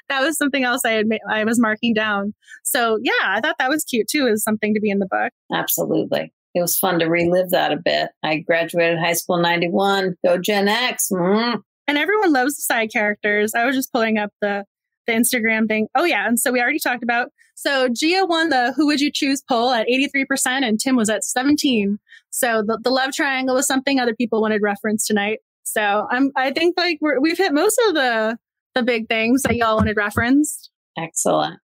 That 0.08 0.22
was 0.22 0.36
something 0.36 0.64
else 0.64 0.82
I 0.84 0.92
had 0.92 1.06
I 1.30 1.44
was 1.44 1.60
marking 1.60 1.94
down. 1.94 2.34
So 2.64 2.98
yeah, 3.02 3.12
I 3.24 3.40
thought 3.40 3.56
that 3.58 3.70
was 3.70 3.84
cute 3.84 4.08
too, 4.08 4.26
as 4.26 4.42
something 4.42 4.74
to 4.74 4.80
be 4.80 4.90
in 4.90 4.98
the 4.98 5.08
book. 5.10 5.32
Absolutely. 5.52 6.32
It 6.54 6.60
was 6.60 6.78
fun 6.78 6.98
to 6.98 7.06
relive 7.06 7.50
that 7.50 7.72
a 7.72 7.76
bit. 7.76 8.08
I 8.22 8.38
graduated 8.38 8.98
high 8.98 9.12
school 9.12 9.36
in 9.36 9.42
91. 9.42 10.16
Go 10.24 10.38
Gen 10.38 10.66
X. 10.66 11.08
Mm. 11.12 11.60
And 11.86 11.98
everyone 11.98 12.32
loves 12.32 12.56
the 12.56 12.62
side 12.62 12.90
characters. 12.92 13.54
I 13.54 13.64
was 13.64 13.76
just 13.76 13.92
pulling 13.92 14.18
up 14.18 14.30
the 14.40 14.64
the 15.08 15.14
Instagram 15.14 15.66
thing. 15.66 15.88
Oh 15.96 16.04
yeah, 16.04 16.28
and 16.28 16.38
so 16.38 16.52
we 16.52 16.60
already 16.60 16.78
talked 16.78 17.02
about. 17.02 17.30
So 17.54 17.88
Gia 17.88 18.24
won 18.24 18.50
the 18.50 18.72
Who 18.76 18.86
Would 18.86 19.00
You 19.00 19.10
Choose 19.12 19.42
poll 19.42 19.72
at 19.72 19.88
83%, 19.88 20.62
and 20.62 20.78
Tim 20.78 20.94
was 20.94 21.10
at 21.10 21.24
17. 21.24 21.98
So 22.30 22.62
the, 22.64 22.78
the 22.80 22.90
love 22.90 23.12
triangle 23.12 23.56
was 23.56 23.66
something 23.66 23.98
other 23.98 24.14
people 24.14 24.40
wanted 24.40 24.62
reference 24.62 25.06
tonight. 25.06 25.40
So 25.64 26.06
I'm 26.10 26.30
I 26.36 26.52
think 26.52 26.76
like 26.78 26.98
we 27.00 27.30
have 27.30 27.38
hit 27.38 27.52
most 27.52 27.80
of 27.88 27.94
the 27.94 28.38
the 28.74 28.82
big 28.82 29.08
things 29.08 29.42
that 29.42 29.56
y'all 29.56 29.76
wanted 29.76 29.96
referenced. 29.96 30.70
Excellent. 30.96 31.58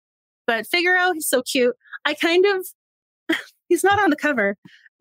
But 0.45 0.67
Figaro, 0.67 1.13
he's 1.13 1.27
so 1.27 1.41
cute. 1.41 1.75
I 2.03 2.13
kind 2.13 2.45
of 2.45 3.37
he's 3.69 3.83
not 3.83 3.99
on 3.99 4.09
the 4.09 4.15
cover, 4.15 4.57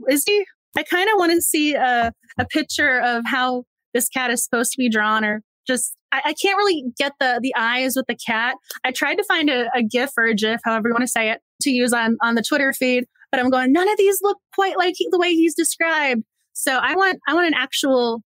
is 0.09 0.24
he? 0.24 0.45
I 0.76 0.82
kind 0.82 1.09
of 1.09 1.18
want 1.18 1.32
to 1.32 1.42
see 1.42 1.74
a 1.74 2.12
a 2.38 2.47
picture 2.47 3.01
of 3.01 3.24
how 3.26 3.64
this 3.92 4.09
cat 4.09 4.30
is 4.30 4.42
supposed 4.42 4.72
to 4.72 4.78
be 4.78 4.88
drawn, 4.88 5.24
or 5.24 5.42
just 5.66 5.94
I, 6.12 6.20
I, 6.26 6.34
can't 6.34 6.56
really 6.56 6.84
get 6.96 7.12
the 7.18 7.38
the 7.42 7.54
eyes 7.56 7.94
with 7.96 8.06
the 8.06 8.16
cat. 8.16 8.56
I 8.84 8.92
tried 8.92 9.16
to 9.16 9.24
find 9.24 9.50
a, 9.50 9.68
a 9.74 9.82
GIF 9.82 10.10
or 10.16 10.26
a 10.26 10.34
GIF, 10.34 10.60
however 10.64 10.88
you 10.88 10.94
want 10.94 11.02
to 11.02 11.08
say 11.08 11.30
it, 11.30 11.40
to 11.62 11.70
use 11.70 11.92
on 11.92 12.16
on 12.22 12.34
the 12.34 12.42
Twitter 12.42 12.72
feed, 12.72 13.04
but 13.30 13.40
I'm 13.40 13.50
going 13.50 13.72
none 13.72 13.88
of 13.88 13.96
these 13.96 14.20
look 14.22 14.38
quite 14.54 14.76
like 14.78 14.94
he, 14.96 15.08
the 15.10 15.18
way 15.18 15.34
he's 15.34 15.54
described. 15.54 16.22
So 16.52 16.72
I 16.72 16.94
want 16.94 17.18
I 17.26 17.34
want 17.34 17.46
an 17.46 17.54
actual 17.54 18.22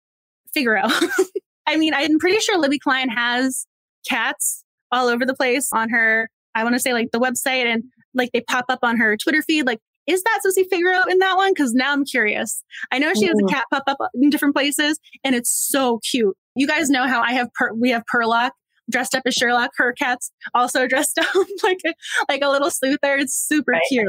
Figaro. 0.53 0.83
I 1.67 1.77
mean, 1.77 1.93
I'm 1.93 2.19
pretty 2.19 2.39
sure 2.39 2.57
Libby 2.57 2.79
Klein 2.79 3.09
has 3.09 3.65
cats 4.07 4.63
all 4.91 5.07
over 5.07 5.25
the 5.25 5.33
place 5.33 5.69
on 5.73 5.89
her. 5.89 6.29
I 6.53 6.63
want 6.63 6.75
to 6.75 6.79
say 6.79 6.93
like 6.93 7.11
the 7.11 7.19
website 7.19 7.65
and 7.65 7.83
like 8.13 8.31
they 8.31 8.41
pop 8.41 8.65
up 8.69 8.79
on 8.83 8.97
her 8.97 9.17
Twitter 9.17 9.41
feed. 9.41 9.65
Like, 9.65 9.79
is 10.07 10.23
that 10.23 10.39
Susie 10.41 10.65
Figaro 10.69 11.03
in 11.09 11.19
that 11.19 11.35
one? 11.35 11.51
Because 11.53 11.73
now 11.73 11.91
I'm 11.91 12.05
curious. 12.05 12.63
I 12.91 12.99
know 12.99 13.13
she 13.13 13.25
has 13.25 13.35
a 13.37 13.51
cat 13.51 13.65
pop 13.71 13.83
up 13.87 13.97
in 14.13 14.29
different 14.29 14.55
places, 14.55 14.99
and 15.23 15.35
it's 15.35 15.51
so 15.51 15.99
cute. 16.09 16.37
You 16.55 16.67
guys 16.67 16.89
know 16.89 17.07
how 17.07 17.21
I 17.21 17.33
have 17.33 17.53
per- 17.53 17.73
we 17.73 17.89
have 17.89 18.03
Perlock 18.13 18.51
dressed 18.89 19.15
up 19.15 19.23
as 19.25 19.33
Sherlock. 19.33 19.71
Her 19.77 19.93
cat's 19.93 20.31
also 20.53 20.87
dressed 20.87 21.17
up 21.19 21.35
like 21.63 21.79
a, 21.85 21.93
like 22.29 22.41
a 22.41 22.49
little 22.49 22.69
sleuther. 22.69 23.19
It's 23.19 23.35
super 23.35 23.71
right. 23.71 23.81
cute. 23.89 24.07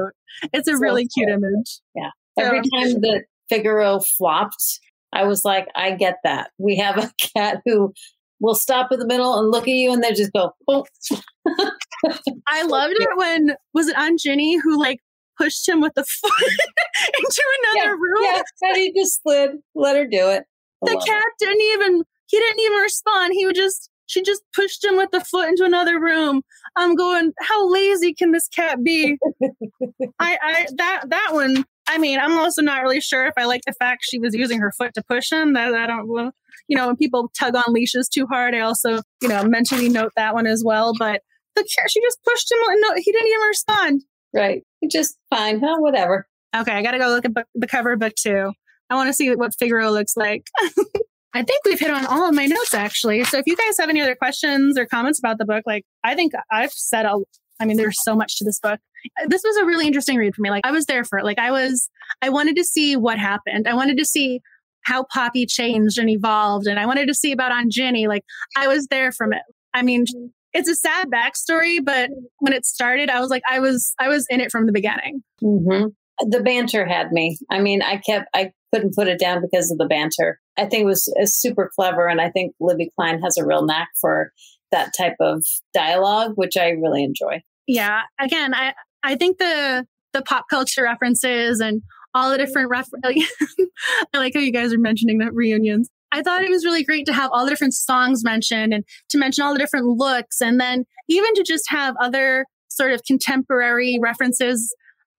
It's 0.53 0.69
a 0.69 0.73
so 0.73 0.79
really 0.79 1.09
cute 1.09 1.29
image. 1.29 1.81
Yeah. 1.95 2.11
Every 2.39 2.61
time 2.75 3.01
that 3.01 3.25
Figaro 3.49 4.01
flopped, 4.01 4.81
I 5.13 5.25
was 5.25 5.45
like, 5.45 5.69
I 5.75 5.93
get 5.93 6.17
that. 6.25 6.51
We 6.59 6.77
have 6.77 6.99
a 6.99 7.11
cat 7.37 7.63
who 7.65 7.93
will 8.41 8.55
stop 8.55 8.93
in 8.93 8.99
the 8.99 9.07
middle 9.07 9.39
and 9.39 9.51
look 9.51 9.65
at 9.65 9.75
you 9.75 9.93
and 9.93 10.03
then 10.03 10.15
just 10.15 10.33
go, 10.33 10.53
oh. 10.69 10.85
I 12.47 12.63
loved 12.63 12.95
it 12.99 13.09
when 13.17 13.57
was 13.73 13.89
it 13.89 13.97
Aunt 13.97 14.21
Ginny 14.21 14.59
who 14.63 14.79
like 14.79 15.01
pushed 15.39 15.67
him 15.67 15.81
with 15.81 15.95
the 15.95 16.05
foot 16.05 16.53
into 17.19 17.43
another 17.63 17.91
yeah, 17.91 17.91
room? 17.91 18.23
Yeah, 18.23 18.43
and 18.63 18.77
he 18.77 18.93
just 18.93 19.23
slid. 19.23 19.53
Let 19.75 19.97
her 19.97 20.07
do 20.07 20.29
it. 20.29 20.45
I 20.87 20.91
the 20.91 21.03
cat 21.07 21.23
it. 21.25 21.45
didn't 21.45 21.63
even 21.63 22.03
he 22.27 22.39
didn't 22.39 22.61
even 22.61 22.79
respond. 22.79 23.35
He 23.35 23.47
would 23.47 23.55
just, 23.55 23.91
she 24.07 24.23
just 24.23 24.43
pushed 24.55 24.85
him 24.85 24.97
with 24.97 25.11
the 25.11 25.21
foot 25.21 25.49
into 25.49 25.65
another 25.65 26.01
room. 26.01 26.43
I'm 26.77 26.95
going, 26.95 27.33
how 27.41 27.71
lazy 27.71 28.15
can 28.15 28.33
this 28.33 28.49
cat 28.49 28.83
be? 28.83 29.19
I, 30.19 30.39
I, 30.43 30.67
that, 30.77 31.05
that 31.09 31.31
one, 31.33 31.65
I 31.89 31.99
mean, 31.99 32.19
I'm 32.19 32.39
also 32.39 32.63
not 32.63 32.83
really 32.83 33.01
sure 33.01 33.27
if 33.27 33.35
I 33.37 33.45
like 33.45 33.63
the 33.67 33.73
fact 33.73 34.05
she 34.05 34.19
was 34.19 34.35
using 34.35 34.61
her 34.61 34.73
foot 34.73 34.95
to 34.95 35.03
push 35.09 35.31
him. 35.31 35.55
That 35.55 35.75
I 35.75 35.87
don't, 35.87 36.33
you 36.69 36.77
know, 36.77 36.89
when 36.89 36.97
people 36.97 37.31
tug 37.39 37.55
on 37.55 37.65
leashes 37.69 38.09
too 38.09 38.27
hard, 38.27 38.55
I 38.55 38.61
also, 38.61 39.03
you 39.23 39.29
know, 39.29 39.45
mentally 39.45 39.89
note 39.89 40.13
that 40.17 40.35
one 40.35 40.47
as 40.47 40.63
well. 40.65 40.93
But 40.99 41.23
the 41.55 41.63
cat, 41.63 41.91
she 41.91 42.01
just 42.01 42.19
pushed 42.25 42.51
him. 42.51 42.59
No, 42.81 42.95
he 42.97 43.13
didn't 43.13 43.29
even 43.29 43.49
respond. 43.49 44.05
Right. 44.35 44.63
Just 44.91 45.17
fine. 45.31 45.61
Huh? 45.61 45.77
Whatever. 45.79 46.27
Okay. 46.55 46.73
I 46.73 46.83
got 46.83 46.93
to 46.93 46.99
go 46.99 47.09
look 47.09 47.25
at 47.25 47.35
book, 47.35 47.47
the 47.55 47.67
cover 47.67 47.93
of 47.93 48.01
book 48.01 48.15
two. 48.15 48.53
I 48.91 48.95
want 48.95 49.09
to 49.09 49.15
see 49.15 49.35
what 49.35 49.55
Figaro 49.59 49.91
looks 49.91 50.17
like. 50.17 50.47
I 51.35 51.43
think 51.43 51.65
we've 51.65 51.79
hit 51.79 51.91
on 51.91 52.07
all 52.07 52.29
of 52.29 52.35
my 52.35 52.47
notes 52.47 52.73
actually. 52.73 53.23
So 53.25 53.39
if 53.39 53.47
you 53.47 53.57
guys 53.57 53.77
have 53.79 53.91
any 53.91 54.01
other 54.01 54.15
questions 54.15 54.79
or 54.79 54.87
comments 54.87 55.19
about 55.19 55.39
the 55.39 55.45
book, 55.45 55.65
like 55.67 55.85
I 56.03 56.15
think 56.15 56.33
I've 56.51 56.73
said 56.73 57.05
a, 57.05 57.19
I 57.61 57.67
mean, 57.67 57.77
there's 57.77 58.03
so 58.03 58.15
much 58.15 58.39
to 58.39 58.45
this 58.45 58.59
book. 58.59 58.81
This 59.29 59.43
was 59.45 59.57
a 59.57 59.65
really 59.65 59.87
interesting 59.87 60.17
read 60.17 60.35
for 60.35 60.43
me. 60.43 60.51
Like 60.51 60.67
I 60.67 60.73
was 60.73 60.87
there 60.87 61.05
for 61.05 61.19
it. 61.19 61.25
Like 61.25 61.39
I 61.39 61.51
was, 61.51 61.89
I 62.23 62.31
wanted 62.31 62.57
to 62.57 62.65
see 62.65 62.97
what 62.97 63.19
happened. 63.19 63.69
I 63.69 63.75
wanted 63.75 63.99
to 63.99 64.05
see 64.05 64.41
how 64.83 65.05
Poppy 65.13 65.47
changed 65.47 65.99
and 65.99 66.09
evolved. 66.09 66.67
And 66.67 66.79
I 66.79 66.87
wanted 66.87 67.07
to 67.09 67.15
see 67.15 67.33
about 67.33 67.53
Aunt 67.53 67.71
Ginny. 67.73 68.07
Like 68.07 68.25
I 68.57 68.69
was 68.69 68.87
there 68.87 69.13
from 69.13 69.33
it. 69.33 69.43
I 69.75 69.83
mean, 69.83 70.05
it's 70.53 70.69
a 70.69 70.75
sad 70.75 71.09
backstory, 71.11 71.85
but 71.85 72.09
when 72.39 72.53
it 72.55 72.65
started, 72.65 73.11
I 73.11 73.21
was 73.21 73.29
like, 73.29 73.43
I 73.49 73.59
was, 73.61 73.95
I 73.99 74.09
was 74.09 74.27
in 74.31 74.41
it 74.41 74.51
from 74.51 74.67
the 74.67 74.73
beginning. 74.73 75.23
Mm-hmm. 75.43 75.89
The 76.31 76.41
banter 76.41 76.87
had 76.87 77.13
me. 77.13 77.37
I 77.51 77.61
mean, 77.61 77.83
I 77.83 77.99
kept, 77.99 78.29
I 78.35 78.53
couldn't 78.73 78.95
put 78.95 79.07
it 79.07 79.19
down 79.19 79.43
because 79.43 79.71
of 79.71 79.77
the 79.77 79.87
banter. 79.87 80.41
I 80.59 80.67
think 80.67 80.83
it 80.83 80.87
was, 80.87 81.13
was 81.19 81.35
super 81.35 81.71
clever. 81.75 82.09
And 82.09 82.21
I 82.21 82.31
think 82.31 82.55
Libby 82.61 82.91
Klein 82.97 83.21
has 83.23 83.37
a 83.37 83.45
real 83.45 83.65
knack 83.65 83.89
for 84.01 84.33
that 84.73 84.93
type 84.97 85.17
of 85.21 85.45
dialogue, 85.75 86.33
which 86.35 86.57
I 86.57 86.71
really 86.71 87.05
enjoy. 87.05 87.43
Yeah. 87.67 88.03
Again, 88.21 88.55
I, 88.55 88.75
I 89.03 89.17
think 89.17 89.39
the, 89.39 89.87
the 90.13 90.23
pop 90.23 90.47
culture 90.49 90.83
references 90.83 91.61
and 91.61 91.83
all 92.15 92.31
the 92.31 92.39
different 92.39 92.71
refer- 92.71 92.99
I 93.05 94.19
like 94.19 94.35
how 94.35 94.41
you 94.41 94.53
guys 94.53 94.73
are 94.73 94.79
mentioning 94.79 95.19
the 95.19 95.31
reunions. 95.31 95.91
I 96.13 96.23
thought 96.23 96.43
it 96.43 96.51
was 96.51 96.65
really 96.65 96.85
great 96.85 97.05
to 97.07 97.13
have 97.13 97.31
all 97.33 97.45
the 97.45 97.51
different 97.51 97.75
songs 97.75 98.25
mentioned 98.25 98.73
and 98.73 98.85
to 99.11 99.19
mention 99.19 99.45
all 99.45 99.53
the 99.53 99.59
different 99.59 99.87
looks 99.87 100.41
and 100.41 100.59
then 100.59 100.85
even 101.09 101.35
to 101.35 101.43
just 101.43 101.65
have 101.69 101.95
other 102.01 102.47
sort 102.69 102.93
of 102.93 103.03
contemporary 103.05 103.99
references 104.01 104.75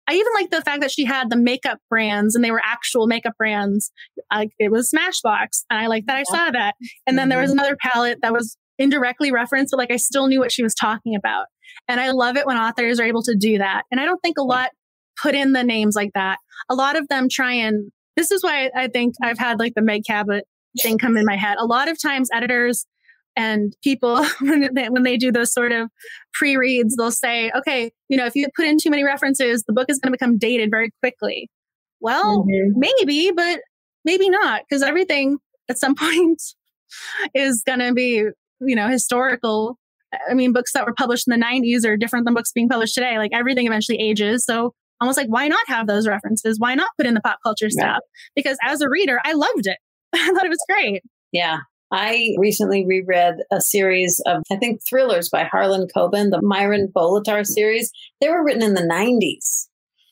I 0.09 0.15
even 0.15 0.33
like 0.35 0.51
the 0.51 0.63
fact 0.63 0.81
that 0.83 0.91
she 0.91 1.05
had 1.05 1.31
the 1.31 1.37
makeup 1.37 1.79
brands 1.91 2.35
and 2.35 2.45
they 2.45 2.51
were 2.51 2.63
actual 2.65 3.07
makeup 3.07 3.35
brands. 3.37 3.91
Like 4.33 4.51
it 4.59 4.71
was 4.71 4.91
Smashbox. 4.91 5.65
And 5.71 5.81
I 5.81 5.87
like 5.89 6.07
that 6.07 6.17
I 6.17 6.23
saw 6.25 6.51
that. 6.51 6.75
And 7.07 7.19
then 7.19 7.29
there 7.29 7.41
was 7.41 7.51
mm-hmm. 7.51 7.59
another 7.59 7.77
palette 7.81 8.19
that 8.23 8.33
was 8.33 8.57
indirectly 8.79 9.33
referenced, 9.33 9.73
but 9.73 9.79
like 9.79 9.91
I 9.91 9.97
still 9.97 10.29
knew 10.29 10.39
what 10.39 10.53
she 10.53 10.63
was 10.63 10.75
talking 10.75 11.15
about. 11.17 11.47
And 11.89 12.01
I 12.01 12.11
love 12.11 12.37
it 12.37 12.47
when 12.47 12.57
authors 12.57 13.01
are 13.01 13.05
able 13.05 13.23
to 13.23 13.35
do 13.35 13.59
that. 13.59 13.83
And 13.91 14.01
I 14.01 14.05
don't 14.05 14.21
think 14.21 14.39
a 14.39 14.45
lot 14.45 14.71
put 15.21 15.35
in 15.35 15.53
the 15.53 15.65
names 15.65 15.97
like 15.97 16.13
that. 16.15 16.39
A 16.69 16.75
lot 16.75 16.97
of 16.97 17.09
them 17.09 17.29
try 17.31 17.53
and 17.53 17.91
this 18.17 18.31
is 18.31 18.43
why 18.43 18.71
I 18.75 18.89
think 18.89 19.15
I've 19.23 19.39
had 19.39 19.59
like 19.59 19.75
the 19.75 19.83
Meg 19.83 20.03
Cabot 20.07 20.45
thing 20.81 20.99
come 20.99 21.17
in 21.17 21.25
my 21.25 21.37
head. 21.37 21.57
A 21.59 21.67
lot 21.67 21.89
of 21.89 22.01
times 22.01 22.29
editors 22.33 22.87
and 23.37 23.77
people 23.83 24.25
when 24.41 24.75
they, 24.75 24.89
when 24.89 25.03
they 25.03 25.17
do 25.17 25.31
those 25.31 25.53
sort 25.53 25.73
of 25.73 25.91
pre-reads 26.33 26.97
they'll 26.97 27.11
say 27.11 27.51
okay 27.57 27.91
you 28.09 28.17
know 28.17 28.27
if 28.27 28.35
you 28.35 28.47
put 28.57 28.67
in 28.67 28.79
too 28.83 28.91
many 28.91 29.05
references 29.05 29.63
the 29.67 29.73
book 29.73 29.87
is 29.89 29.99
going 29.99 30.11
to 30.13 30.17
become 30.19 30.39
dated 30.39 30.71
very 30.71 30.91
quickly. 31.01 31.51
Well 32.01 32.45
mm-hmm. 32.45 32.79
maybe 32.79 33.31
but 33.35 33.61
maybe 34.05 34.29
not 34.29 34.63
because 34.69 34.83
everything 34.83 35.39
at 35.69 35.79
some 35.79 35.95
point 35.99 36.43
is 37.35 37.63
going 37.67 37.81
to 37.81 37.93
be 37.93 38.25
you 38.61 38.77
know 38.77 38.89
historical. 38.89 39.79
I 40.31 40.35
mean 40.35 40.53
books 40.53 40.73
that 40.73 40.87
were 40.87 40.95
published 40.95 41.27
in 41.29 41.39
the 41.39 41.45
90s 41.45 41.85
are 41.85 41.97
different 41.97 42.25
than 42.25 42.35
books 42.35 42.53
being 42.53 42.69
published 42.69 42.95
today. 42.95 43.19
Like 43.19 43.33
everything 43.35 43.67
eventually 43.67 43.99
ages. 43.99 44.45
So 44.45 44.73
almost 45.01 45.19
like 45.19 45.29
why 45.29 45.47
not 45.49 45.67
have 45.67 45.87
those 45.87 46.07
references? 46.09 46.59
Why 46.59 46.75
not 46.75 46.89
put 46.97 47.07
in 47.07 47.15
the 47.15 47.21
pop 47.21 47.39
culture 47.43 47.69
stuff? 47.69 48.01
Yeah. 48.03 48.31
because 48.35 48.57
as 48.65 48.81
a 48.81 48.89
reader 48.89 49.21
i 49.25 49.33
loved 49.33 49.67
it. 49.67 49.79
I 50.15 50.33
thought 50.33 50.45
it 50.45 50.51
was 50.51 50.65
great. 50.69 51.03
Yeah 51.33 51.59
I 51.93 52.35
recently 52.39 52.85
reread 52.85 53.37
a 53.53 53.61
series 53.61 54.21
of, 54.27 54.43
I 54.51 54.57
think, 54.57 54.81
thrillers 54.89 55.29
by 55.29 55.45
Harlan 55.45 55.87
Coben, 55.95 56.31
the 56.31 56.43
Myron 56.43 56.89
Bolitar 56.95 57.47
series. 57.47 57.91
They 58.21 58.29
were 58.29 58.45
written 58.45 58.63
in 58.63 58.75
the 58.75 58.81
90s. 58.83 59.69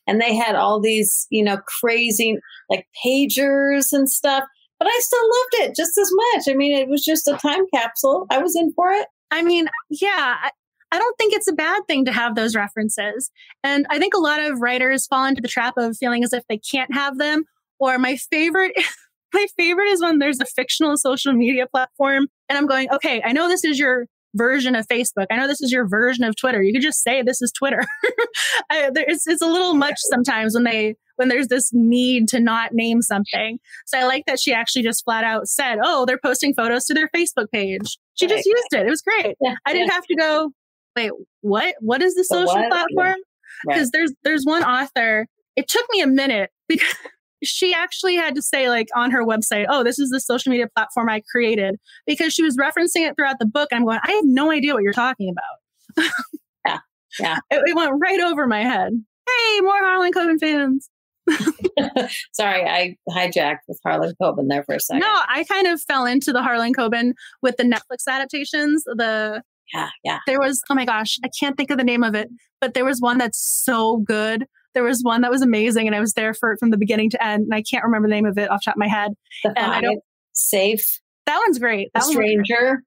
and 0.07 0.21
they 0.21 0.35
had 0.35 0.55
all 0.55 0.81
these, 0.81 1.27
you 1.31 1.43
know, 1.43 1.59
crazy 1.81 2.39
like 2.71 2.87
pagers 3.05 3.93
and 3.93 4.09
stuff. 4.11 4.45
But 4.79 4.89
I 4.89 4.99
still 5.01 5.25
loved 5.25 5.71
it 5.71 5.77
just 5.77 5.97
as 5.99 6.11
much. 6.13 6.45
I 6.49 6.57
mean, 6.57 6.77
it 6.77 6.89
was 6.89 7.05
just 7.05 7.27
a 7.29 7.37
time 7.37 7.65
capsule. 7.73 8.27
I 8.31 8.39
was 8.39 8.55
in 8.57 8.73
for 8.75 8.91
it. 8.91 9.07
I 9.31 9.43
mean, 9.43 9.67
yeah, 9.91 10.37
I, 10.43 10.51
I 10.93 10.99
don't 10.99 11.17
think 11.17 11.33
it's 11.33 11.49
a 11.49 11.55
bad 11.55 11.83
thing 11.89 12.05
to 12.05 12.13
have 12.13 12.35
those 12.35 12.55
references. 12.55 13.31
And 13.63 13.87
I 13.91 13.99
think 13.99 14.15
a 14.15 14.21
lot 14.21 14.41
of 14.41 14.61
writers 14.61 15.07
fall 15.07 15.25
into 15.25 15.43
the 15.43 15.49
trap 15.49 15.75
of 15.77 15.97
feeling 15.97 16.23
as 16.23 16.33
if 16.33 16.45
they 16.49 16.59
can't 16.59 16.93
have 16.95 17.19
them. 17.19 17.45
Or 17.81 17.99
my 17.99 18.17
favorite 18.17 18.75
my 19.35 19.47
favorite 19.57 19.89
is 19.89 20.01
when 20.01 20.19
there's 20.19 20.41
a 20.41 20.47
fictional 20.47 20.97
social 20.97 21.33
media 21.33 21.67
platform 21.67 22.29
and 22.49 22.57
I'm 22.57 22.67
going, 22.67 22.91
okay, 22.91 23.23
I 23.25 23.33
know 23.33 23.49
this 23.49 23.65
is 23.65 23.79
your 23.79 24.07
version 24.35 24.75
of 24.75 24.87
Facebook. 24.87 25.27
I 25.31 25.37
know 25.37 25.47
this 25.47 25.61
is 25.61 25.73
your 25.73 25.87
version 25.89 26.25
of 26.25 26.37
Twitter. 26.37 26.63
You 26.63 26.73
could 26.73 26.83
just 26.83 27.03
say 27.03 27.23
this 27.23 27.41
is 27.41 27.53
Twitter. 27.53 27.81
I, 28.71 28.91
it's, 28.95 29.27
it's 29.27 29.43
a 29.43 29.47
little 29.47 29.75
much 29.75 29.97
sometimes 30.11 30.55
when 30.55 30.65
they 30.65 30.97
when 31.17 31.29
there's 31.29 31.47
this 31.47 31.71
need 31.73 32.27
to 32.29 32.41
not 32.41 32.73
name 32.73 33.01
something. 33.01 33.59
So 33.87 33.99
I 33.99 34.05
like 34.05 34.25
that 34.27 34.41
she 34.41 34.53
actually 34.53 34.83
just 34.83 35.05
flat 35.05 35.23
out 35.25 35.47
said, 35.47 35.79
"Oh, 35.83 36.05
they're 36.05 36.19
posting 36.19 36.55
photos 36.55 36.85
to 36.87 36.95
their 36.95 37.09
Facebook 37.15 37.51
page." 37.53 37.99
She 38.15 38.27
just 38.27 38.45
used 38.45 38.73
it. 38.73 38.87
It 38.87 38.91
was 38.91 39.03
great. 39.03 39.37
Yeah, 39.41 39.55
I 39.65 39.73
didn't 39.73 39.89
yeah. 39.89 39.95
have 39.95 40.07
to 40.07 40.17
go. 40.17 40.51
Wait, 40.97 41.13
what? 41.43 41.77
What 41.81 42.03
is 42.03 42.15
the, 42.15 42.23
the 42.23 42.25
social 42.25 42.55
what? 42.55 42.71
platform? 42.71 43.17
Because 43.67 43.67
yeah. 43.67 43.79
right. 43.79 43.89
there's 43.93 44.13
there's 44.25 44.45
one 44.45 44.65
author. 44.65 45.27
It 45.57 45.69
took 45.69 45.87
me 45.93 46.01
a 46.01 46.09
minute 46.09 46.51
because 46.69 46.95
she 47.45 47.75
actually 47.75 48.17
had 48.17 48.35
to 48.35 48.43
say 48.43 48.69
like 48.69 48.89
on 48.95 49.11
her 49.11 49.25
website, 49.25 49.67
"Oh, 49.69 49.85
this 49.85 49.99
is 49.99 50.11
the 50.11 50.21
social 50.21 50.51
media 50.51 50.69
platform 50.75 51.09
I 51.09 51.23
created," 51.31 51.77
because 52.07 52.33
she 52.33 52.43
was 52.43 52.57
referencing 52.57 53.09
it 53.09 53.17
throughout 53.17 53.39
the 53.39 53.47
book. 53.47 53.69
I'm 53.73 53.85
going, 53.85 54.01
I 54.03 54.13
have 54.13 54.25
no 54.25 54.51
idea 54.51 54.75
what 54.75 54.83
you're 54.83 54.93
talking 54.93 55.33
about. 55.33 56.11
yeah, 56.67 56.79
yeah. 57.19 57.39
It, 57.51 57.63
it, 57.67 57.77
went 57.77 57.93
right 58.01 58.21
over 58.21 58.47
my 58.47 58.63
head. 58.63 58.93
Hey, 59.27 59.61
more 59.61 59.79
Harlan 59.79 60.13
Coben 60.13 60.39
fans. 60.39 60.91
Sorry, 62.33 62.65
I 62.69 62.97
hijacked 63.09 63.61
with 63.67 63.81
Harlan 63.85 64.15
Coben 64.21 64.49
there 64.49 64.65
for 64.65 64.75
a 64.75 64.81
second. 64.81 65.01
No, 65.01 65.21
I 65.29 65.45
kind 65.45 65.67
of 65.67 65.81
fell 65.83 66.05
into 66.05 66.33
the 66.33 66.43
Harlan 66.43 66.75
Coben 66.75 67.13
with 67.43 67.57
the 67.57 67.65
Netflix 67.65 68.07
adaptations. 68.09 68.85
The 68.85 69.43
yeah, 69.73 69.89
yeah. 70.05 70.19
There 70.27 70.39
was 70.39 70.63
oh 70.71 70.75
my 70.75 70.85
gosh, 70.85 71.19
I 71.25 71.29
can't 71.39 71.57
think 71.57 71.71
of 71.71 71.79
the 71.79 71.85
name 71.85 72.03
of 72.03 72.15
it, 72.15 72.29
but 72.61 72.75
there 72.75 72.85
was 72.85 73.01
one 73.01 73.19
that's 73.19 73.39
so 73.39 73.99
good 73.99 74.47
there 74.75 74.83
was 74.83 75.03
one 75.03 75.23
that 75.23 75.31
was 75.31 75.43
amazing 75.43 75.87
and 75.87 75.95
I 75.95 76.01
was 76.01 76.13
there 76.13 76.35
for 76.35 76.53
it 76.53 76.59
from 76.59 76.71
the 76.71 76.77
beginning 76.77 77.11
to 77.11 77.25
end. 77.25 77.45
And 77.45 77.55
I 77.55 77.63
can't 77.63 77.85
remember 77.85 78.09
the 78.09 78.15
name 78.15 78.27
of 78.27 78.37
it 78.39 78.51
off 78.51 78.61
the 78.61 78.71
top 78.71 78.77
of 78.77 78.81
my 78.81 78.89
head. 78.89 79.13
The 79.43 79.55
and 79.57 79.73
I 79.73 79.81
don't 79.81 80.01
safe. 80.33 81.01
That 81.27 81.41
one's 81.47 81.59
great. 81.59 81.89
That 81.95 82.03
stranger. 82.03 82.83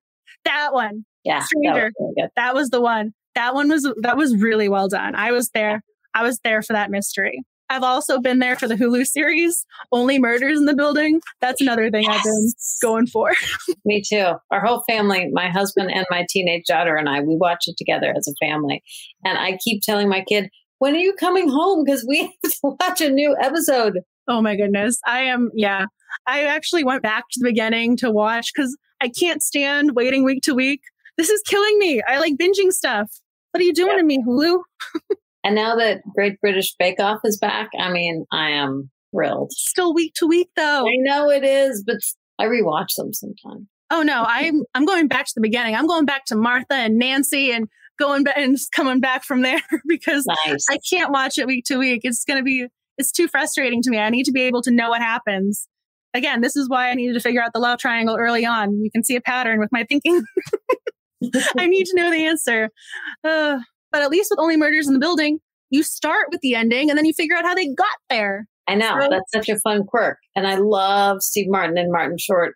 that 0.46 0.74
one. 0.74 1.06
Yeah. 1.24 1.44
Stranger. 1.44 1.92
That 1.98 2.00
was, 2.00 2.14
really 2.16 2.30
that 2.36 2.56
was 2.56 2.70
the 2.70 2.82
one. 2.82 3.14
That 3.36 3.54
one 3.54 3.70
was 3.70 3.92
that 4.02 4.18
was 4.18 4.36
really 4.36 4.70
well 4.70 4.88
done. 4.88 5.16
I 5.16 5.32
was 5.32 5.50
there. 5.50 5.82
I 6.14 6.24
was 6.24 6.40
there 6.44 6.62
for 6.62 6.74
that 6.74 6.92
mystery. 6.92 7.42
I've 7.70 7.84
also 7.84 8.20
been 8.20 8.40
there 8.40 8.56
for 8.56 8.68
the 8.68 8.76
Hulu 8.76 9.06
series, 9.06 9.66
Only 9.92 10.20
Murders 10.20 10.58
in 10.58 10.66
the 10.66 10.76
Building. 10.76 11.20
That's 11.42 11.60
another 11.60 11.92
thing 11.92 12.04
yes. 12.04 12.18
I've 12.18 12.24
been 12.24 12.52
going 12.82 13.08
for. 13.08 13.34
Me 13.86 14.02
too. 14.02 14.34
Our 14.52 14.66
whole 14.66 14.84
family, 14.88 15.28
my 15.34 15.50
husband 15.50 15.92
and 15.92 16.06
my 16.10 16.26
teenage 16.30 16.64
daughter 16.68 16.96
and 16.96 17.10
I, 17.10 17.20
we 17.20 17.36
watch 17.36 17.66
it 17.68 17.76
together 17.78 18.14
as 18.16 18.28
a 18.28 18.46
family. 18.46 18.82
And 19.26 19.38
I 19.38 19.58
keep 19.64 19.82
telling 19.82 20.08
my 20.08 20.24
kid, 20.28 20.50
when 20.80 20.96
are 20.96 21.00
you 21.00 21.14
coming 21.14 21.50
home? 21.50 21.84
Because 21.84 22.06
we 22.08 22.20
have 22.44 22.52
to 22.52 22.60
watch 22.64 23.02
a 23.02 23.10
new 23.10 23.36
episode. 23.42 24.00
Oh 24.28 24.42
my 24.42 24.56
goodness. 24.56 25.00
I 25.06 25.22
am, 25.22 25.50
yeah. 25.54 25.86
I 26.26 26.44
actually 26.44 26.84
went 26.84 27.04
back 27.04 27.24
to 27.32 27.40
the 27.40 27.50
beginning 27.50 27.98
to 27.98 28.12
watch 28.12 28.52
because 28.54 28.78
I 29.02 29.10
can't 29.10 29.42
stand 29.42 29.96
waiting 29.96 30.24
week 30.24 30.42
to 30.44 30.54
week. 30.54 30.82
This 31.18 31.30
is 31.30 31.42
killing 31.46 31.78
me. 31.80 32.02
I 32.08 32.20
like 32.20 32.36
binging 32.36 32.72
stuff. 32.72 33.10
What 33.52 33.62
are 33.62 33.66
you 33.66 33.74
doing 33.74 33.98
to 33.98 34.04
me, 34.04 34.24
Hulu? 34.28 34.62
and 35.44 35.56
now 35.56 35.76
that 35.76 36.02
Great 36.14 36.40
British 36.42 36.76
Bake 36.78 37.00
Off 37.00 37.20
is 37.24 37.38
back, 37.38 37.70
I 37.80 37.92
mean, 37.92 38.26
I 38.32 38.52
am 38.52 38.90
thrilled. 39.12 39.52
Still 39.52 39.94
week 39.94 40.14
to 40.16 40.28
week 40.28 40.50
though. 40.56 40.86
I 40.86 40.96
know 40.98 41.30
it 41.30 41.44
is, 41.44 41.84
but 41.86 41.98
I 42.40 42.46
rewatch 42.46 42.96
them 42.98 43.14
sometimes. 43.14 43.68
Oh 43.90 44.04
no, 44.04 44.26
I'm 44.28 44.64
I'm 44.74 44.86
going 44.86 45.08
back 45.08 45.26
to 45.26 45.32
the 45.36 45.42
beginning. 45.42 45.76
I'm 45.76 45.88
going 45.88 46.06
back 46.06 46.26
to 46.26 46.36
Martha 46.36 46.74
and 46.74 46.98
Nancy 46.98 47.52
and 47.52 47.68
going 47.98 48.24
back 48.24 48.38
and 48.38 48.58
coming 48.74 49.00
back 49.00 49.24
from 49.24 49.42
there 49.42 49.62
because 49.88 50.26
nice. 50.46 50.66
I 50.70 50.80
can't 50.90 51.12
watch 51.12 51.38
it 51.38 51.48
week 51.48 51.66
to 51.66 51.78
week. 51.78 52.02
It's 52.04 52.24
going 52.24 52.40
to 52.40 52.44
be, 52.44 52.68
it's 52.98 53.12
too 53.12 53.28
frustrating 53.28 53.82
to 53.84 53.90
me. 53.90 54.00
I 54.00 54.10
need 54.10 54.26
to 54.26 54.32
be 54.32 54.42
able 54.44 54.62
to 54.64 54.72
know 54.72 54.90
what 54.90 55.02
happens. 55.02 55.68
Again, 56.14 56.42
this 56.42 56.56
is 56.56 56.70
why 56.70 56.90
I 56.90 56.94
needed 56.94 57.14
to 57.14 57.20
figure 57.20 57.42
out 57.42 57.52
the 57.54 57.60
love 57.60 57.80
triangle 57.80 58.18
early 58.18 58.46
on. 58.46 58.82
You 58.82 58.90
can 58.92 59.04
see 59.04 59.16
a 59.16 59.22
pattern 59.22 59.60
with 59.60 59.70
my 59.72 59.84
thinking. 59.84 60.24
I 61.58 61.68
need 61.68 61.86
to 61.86 61.96
know 61.96 62.10
the 62.10 62.26
answer. 62.26 62.70
Uh, 63.24 63.60
but 63.92 64.02
at 64.02 64.10
least 64.10 64.30
with 64.32 64.40
Only 64.40 64.58
Murders 64.58 64.88
in 64.88 64.94
the 64.94 65.00
Building, 65.00 65.40
you 65.70 65.84
start 65.84 66.28
with 66.32 66.42
the 66.42 66.56
ending 66.56 66.90
and 66.90 66.98
then 66.98 67.06
you 67.06 67.14
figure 67.14 67.36
out 67.36 67.46
how 67.46 67.56
they 67.56 67.68
got 67.68 67.88
there. 68.10 68.48
I 68.68 68.76
know. 68.76 68.98
So, 69.00 69.08
that's 69.10 69.32
such 69.34 69.50
a 69.50 69.60
fun 69.60 69.86
quirk. 69.86 70.18
And 70.36 70.48
I 70.48 70.56
love 70.56 71.22
Steve 71.22 71.48
Martin 71.50 71.78
and 71.78 71.92
Martin 71.92 72.18
Short. 72.18 72.56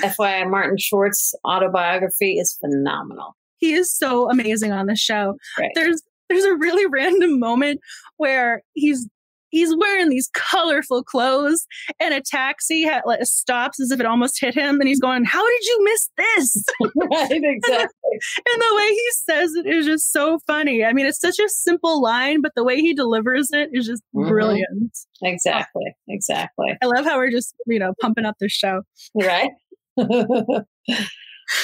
FYI, 0.00 0.50
Martin 0.50 0.76
Short's 0.78 1.34
autobiography 1.44 2.38
is 2.38 2.58
phenomenal. 2.60 3.36
He 3.62 3.74
is 3.74 3.96
so 3.96 4.28
amazing 4.28 4.72
on 4.72 4.86
the 4.86 4.96
show. 4.96 5.36
Right. 5.56 5.70
There's 5.76 6.02
there's 6.28 6.44
a 6.44 6.56
really 6.56 6.84
random 6.86 7.38
moment 7.38 7.78
where 8.16 8.62
he's 8.74 9.08
he's 9.50 9.72
wearing 9.76 10.08
these 10.08 10.28
colorful 10.34 11.04
clothes 11.04 11.64
and 12.00 12.12
a 12.12 12.20
taxi 12.20 12.84
ha- 12.84 13.02
like, 13.06 13.20
stops 13.22 13.78
as 13.80 13.92
if 13.92 14.00
it 14.00 14.06
almost 14.06 14.40
hit 14.40 14.56
him 14.56 14.80
and 14.80 14.88
he's 14.88 14.98
going 14.98 15.24
how 15.24 15.46
did 15.46 15.64
you 15.64 15.84
miss 15.84 16.10
this? 16.16 16.64
Right 17.12 17.30
exactly. 17.30 18.18
And 18.52 18.60
the 18.60 18.74
way 18.76 18.88
he 18.88 19.08
says 19.12 19.54
it 19.54 19.66
is 19.66 19.86
just 19.86 20.10
so 20.10 20.40
funny. 20.44 20.84
I 20.84 20.92
mean 20.92 21.06
it's 21.06 21.20
such 21.20 21.38
a 21.38 21.48
simple 21.48 22.02
line 22.02 22.40
but 22.42 22.50
the 22.56 22.64
way 22.64 22.80
he 22.80 22.94
delivers 22.94 23.50
it 23.52 23.70
is 23.72 23.86
just 23.86 24.02
mm-hmm. 24.12 24.28
brilliant. 24.28 24.98
Exactly 25.22 25.94
exactly. 26.08 26.76
I 26.82 26.86
love 26.86 27.04
how 27.04 27.16
we're 27.18 27.30
just 27.30 27.54
you 27.68 27.78
know 27.78 27.92
pumping 28.00 28.24
up 28.24 28.34
the 28.40 28.48
show. 28.48 28.82
Right? 29.14 29.50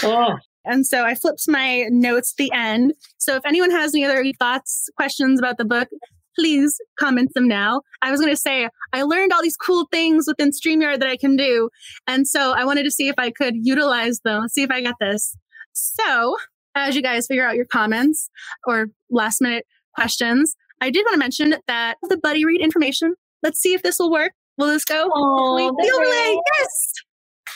Oh 0.02 0.36
and 0.68 0.86
so 0.86 1.04
I 1.04 1.14
flipped 1.14 1.44
my 1.48 1.86
notes 1.90 2.32
at 2.32 2.36
the 2.36 2.52
end. 2.54 2.94
So 3.16 3.34
if 3.34 3.44
anyone 3.44 3.70
has 3.70 3.94
any 3.94 4.04
other 4.04 4.22
thoughts, 4.38 4.88
questions 4.96 5.40
about 5.40 5.58
the 5.58 5.64
book, 5.64 5.88
please 6.38 6.78
comment 6.98 7.30
them 7.34 7.48
now. 7.48 7.82
I 8.02 8.10
was 8.10 8.20
going 8.20 8.32
to 8.32 8.40
say, 8.40 8.68
I 8.92 9.02
learned 9.02 9.32
all 9.32 9.42
these 9.42 9.56
cool 9.56 9.88
things 9.90 10.26
within 10.28 10.50
StreamYard 10.50 11.00
that 11.00 11.08
I 11.08 11.16
can 11.16 11.36
do. 11.36 11.70
And 12.06 12.28
so 12.28 12.52
I 12.52 12.64
wanted 12.64 12.84
to 12.84 12.90
see 12.90 13.08
if 13.08 13.16
I 13.18 13.30
could 13.30 13.54
utilize 13.56 14.20
them, 14.20 14.48
see 14.48 14.62
if 14.62 14.70
I 14.70 14.82
got 14.82 14.94
this. 15.00 15.36
So 15.72 16.36
as 16.74 16.94
you 16.94 17.02
guys 17.02 17.26
figure 17.26 17.46
out 17.46 17.56
your 17.56 17.66
comments 17.66 18.30
or 18.66 18.86
last 19.10 19.40
minute 19.40 19.64
questions, 19.94 20.54
I 20.80 20.90
did 20.90 21.04
want 21.06 21.14
to 21.14 21.18
mention 21.18 21.56
that 21.66 21.96
the 22.02 22.18
buddy 22.18 22.44
read 22.44 22.60
information. 22.60 23.14
Let's 23.42 23.58
see 23.58 23.74
if 23.74 23.82
this 23.82 23.98
will 23.98 24.12
work. 24.12 24.32
Will 24.58 24.68
this 24.68 24.84
go? 24.84 25.08
Oh, 25.12 25.56
the 25.56 25.92
overlay. 25.94 26.40
Yes. 26.58 26.92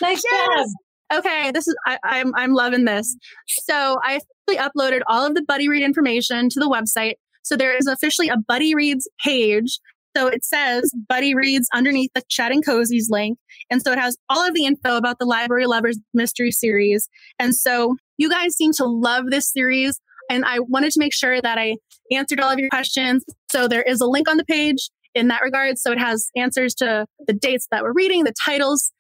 Nice 0.01 0.23
yes. 0.25 0.49
job 0.57 0.67
okay, 1.13 1.51
this 1.53 1.67
is 1.67 1.77
I, 1.87 1.95
am 1.95 1.99
I'm, 2.05 2.35
I'm 2.35 2.53
loving 2.53 2.85
this. 2.85 3.17
So 3.49 3.99
I 4.05 4.21
officially 4.49 4.71
uploaded 4.71 5.01
all 5.07 5.27
of 5.27 5.35
the 5.35 5.43
Buddy 5.43 5.69
Read 5.69 5.83
information 5.83 6.49
to 6.51 6.61
the 6.61 6.69
website. 6.69 7.15
So 7.43 7.57
there 7.57 7.77
is 7.77 7.87
officially 7.87 8.29
a 8.29 8.37
Buddy 8.37 8.75
Reads 8.75 9.09
page. 9.25 9.79
So 10.17 10.27
it 10.27 10.45
says 10.45 10.93
Buddy 11.09 11.35
Reads 11.35 11.69
underneath 11.73 12.11
the 12.15 12.23
chat 12.29 12.53
and 12.53 12.65
Cozies 12.65 13.07
link. 13.09 13.39
And 13.71 13.83
so 13.83 13.93
it 13.93 13.99
has 13.99 14.17
all 14.29 14.47
of 14.47 14.55
the 14.55 14.67
info 14.67 14.97
about 14.97 15.19
the 15.19 15.27
Library 15.27 15.67
Lovers 15.67 15.99
Mystery 16.13 16.51
Series. 16.51 17.09
And 17.39 17.55
so 17.55 17.97
you 18.19 18.29
guys 18.29 18.55
seem 18.55 18.73
to 18.75 18.85
love 18.85 19.27
this 19.31 19.51
series. 19.51 19.99
And 20.31 20.45
I 20.45 20.61
wanted 20.61 20.93
to 20.93 21.01
make 21.01 21.15
sure 21.15 21.41
that 21.41 21.59
I 21.59 21.77
answered 22.11 22.41
all 22.41 22.51
of 22.51 22.59
your 22.59 22.69
questions. 22.71 23.25
So 23.51 23.69
there 23.69 23.83
is 23.83 24.01
a 24.01 24.07
link 24.07 24.29
on 24.29 24.37
the 24.37 24.45
page 24.45 24.91
in 25.15 25.29
that 25.29 25.43
regard. 25.43 25.79
So 25.79 25.93
it 25.93 25.99
has 25.99 26.31
answers 26.37 26.75
to 26.77 27.07
the 27.27 27.33
dates 27.33 27.67
that 27.71 27.83
we're 27.83 27.93
reading, 27.93 28.25
the 28.25 28.35
titles, 28.45 28.93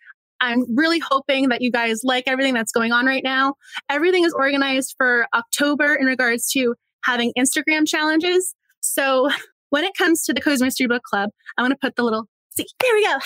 I'm 0.42 0.64
really 0.76 0.98
hoping 0.98 1.48
that 1.50 1.62
you 1.62 1.70
guys 1.70 2.00
like 2.02 2.24
everything 2.26 2.52
that's 2.52 2.72
going 2.72 2.92
on 2.92 3.06
right 3.06 3.22
now. 3.22 3.54
Everything 3.88 4.24
is 4.24 4.34
organized 4.34 4.94
for 4.98 5.26
October 5.32 5.94
in 5.94 6.06
regards 6.06 6.50
to 6.50 6.74
having 7.04 7.32
Instagram 7.38 7.86
challenges. 7.86 8.54
So 8.80 9.30
when 9.70 9.84
it 9.84 9.92
comes 9.96 10.24
to 10.24 10.34
the 10.34 10.40
Cozy 10.40 10.64
Mystery 10.64 10.88
Book 10.88 11.04
Club, 11.04 11.30
I 11.56 11.62
want 11.62 11.70
to 11.72 11.78
put 11.80 11.94
the 11.94 12.02
little, 12.02 12.26
see, 12.50 12.66
there 12.80 12.92
we 12.92 13.06
go. 13.06 13.18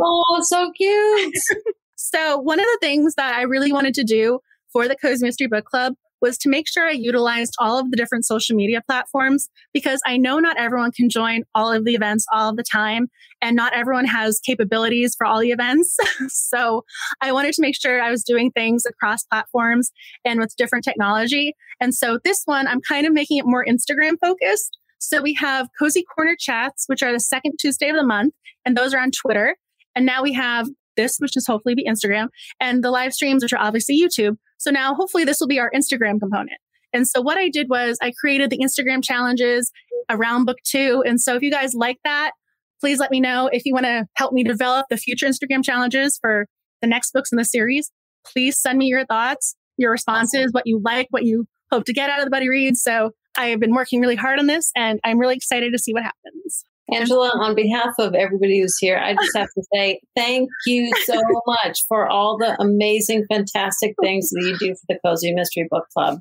oh, 0.00 0.40
so 0.42 0.72
cute. 0.72 1.34
so 1.94 2.38
one 2.38 2.58
of 2.58 2.66
the 2.66 2.78
things 2.80 3.14
that 3.14 3.36
I 3.36 3.42
really 3.42 3.72
wanted 3.72 3.94
to 3.94 4.04
do 4.04 4.40
for 4.72 4.88
the 4.88 4.96
Cozy 4.96 5.24
Mystery 5.24 5.46
Book 5.46 5.66
Club 5.66 5.94
was 6.20 6.38
to 6.38 6.48
make 6.48 6.68
sure 6.68 6.86
I 6.86 6.92
utilized 6.92 7.54
all 7.58 7.78
of 7.78 7.90
the 7.90 7.96
different 7.96 8.24
social 8.24 8.56
media 8.56 8.82
platforms 8.86 9.48
because 9.72 10.00
I 10.06 10.16
know 10.16 10.38
not 10.38 10.58
everyone 10.58 10.92
can 10.92 11.08
join 11.08 11.42
all 11.54 11.72
of 11.72 11.84
the 11.84 11.94
events 11.94 12.26
all 12.32 12.50
of 12.50 12.56
the 12.56 12.62
time 12.62 13.08
and 13.42 13.54
not 13.54 13.74
everyone 13.74 14.06
has 14.06 14.40
capabilities 14.40 15.14
for 15.16 15.26
all 15.26 15.40
the 15.40 15.50
events. 15.50 15.96
so 16.28 16.84
I 17.20 17.32
wanted 17.32 17.52
to 17.54 17.62
make 17.62 17.76
sure 17.80 18.00
I 18.00 18.10
was 18.10 18.24
doing 18.24 18.50
things 18.50 18.84
across 18.86 19.24
platforms 19.24 19.92
and 20.24 20.40
with 20.40 20.56
different 20.56 20.84
technology. 20.84 21.54
And 21.80 21.94
so 21.94 22.18
this 22.24 22.42
one, 22.44 22.66
I'm 22.66 22.80
kind 22.80 23.06
of 23.06 23.12
making 23.12 23.38
it 23.38 23.46
more 23.46 23.64
Instagram 23.64 24.16
focused. 24.20 24.78
So 24.98 25.20
we 25.20 25.34
have 25.34 25.68
Cozy 25.78 26.02
Corner 26.02 26.36
chats, 26.38 26.84
which 26.86 27.02
are 27.02 27.12
the 27.12 27.20
second 27.20 27.58
Tuesday 27.60 27.88
of 27.90 27.96
the 27.96 28.06
month, 28.06 28.34
and 28.64 28.76
those 28.76 28.94
are 28.94 28.98
on 29.00 29.10
Twitter. 29.10 29.56
And 29.94 30.06
now 30.06 30.22
we 30.22 30.32
have 30.32 30.68
this, 30.96 31.18
which 31.18 31.36
is 31.36 31.46
hopefully 31.46 31.74
be 31.74 31.86
Instagram, 31.86 32.28
and 32.60 32.82
the 32.82 32.90
live 32.90 33.12
streams, 33.12 33.42
which 33.42 33.52
are 33.52 33.60
obviously 33.60 34.00
YouTube. 34.00 34.36
So 34.58 34.70
now 34.70 34.94
hopefully 34.94 35.24
this 35.24 35.40
will 35.40 35.46
be 35.46 35.58
our 35.58 35.70
Instagram 35.74 36.18
component. 36.20 36.58
And 36.92 37.06
so 37.06 37.20
what 37.20 37.36
I 37.36 37.48
did 37.48 37.68
was 37.68 37.98
I 38.00 38.12
created 38.18 38.50
the 38.50 38.58
Instagram 38.58 39.02
challenges 39.02 39.70
around 40.08 40.44
book 40.44 40.58
two. 40.64 41.02
And 41.06 41.20
so 41.20 41.34
if 41.34 41.42
you 41.42 41.50
guys 41.50 41.74
like 41.74 41.98
that, 42.04 42.32
please 42.80 42.98
let 42.98 43.10
me 43.10 43.20
know. 43.20 43.48
If 43.52 43.64
you 43.64 43.72
want 43.72 43.86
to 43.86 44.06
help 44.14 44.32
me 44.32 44.44
develop 44.44 44.86
the 44.88 44.96
future 44.96 45.26
Instagram 45.26 45.64
challenges 45.64 46.18
for 46.20 46.46
the 46.80 46.86
next 46.86 47.12
books 47.12 47.32
in 47.32 47.38
the 47.38 47.44
series, 47.44 47.90
please 48.24 48.58
send 48.58 48.78
me 48.78 48.86
your 48.86 49.04
thoughts, 49.06 49.56
your 49.76 49.90
responses, 49.90 50.52
what 50.52 50.66
you 50.66 50.80
like, 50.84 51.06
what 51.10 51.24
you 51.24 51.46
hope 51.70 51.84
to 51.84 51.92
get 51.92 52.10
out 52.10 52.18
of 52.18 52.24
the 52.24 52.30
buddy 52.30 52.48
read. 52.48 52.76
So 52.76 53.10
I 53.36 53.46
have 53.46 53.60
been 53.60 53.74
working 53.74 54.00
really 54.00 54.16
hard 54.16 54.38
on 54.38 54.46
this 54.46 54.70
and 54.76 55.00
I'm 55.04 55.18
really 55.18 55.36
excited 55.36 55.72
to 55.72 55.78
see 55.78 55.92
what 55.92 56.02
happens. 56.02 56.64
Angela, 56.92 57.32
on 57.34 57.54
behalf 57.54 57.94
of 57.98 58.14
everybody 58.14 58.60
who's 58.60 58.78
here, 58.78 58.96
I 58.96 59.14
just 59.14 59.36
have 59.36 59.48
to 59.54 59.62
say 59.74 60.00
thank 60.14 60.48
you 60.66 60.92
so 61.04 61.20
much 61.46 61.84
for 61.88 62.08
all 62.08 62.38
the 62.38 62.56
amazing, 62.60 63.24
fantastic 63.28 63.94
things 64.00 64.30
that 64.30 64.42
you 64.42 64.56
do 64.58 64.74
for 64.74 64.86
the 64.88 64.98
Cozy 65.04 65.32
Mystery 65.32 65.66
Book 65.68 65.86
Club. 65.92 66.20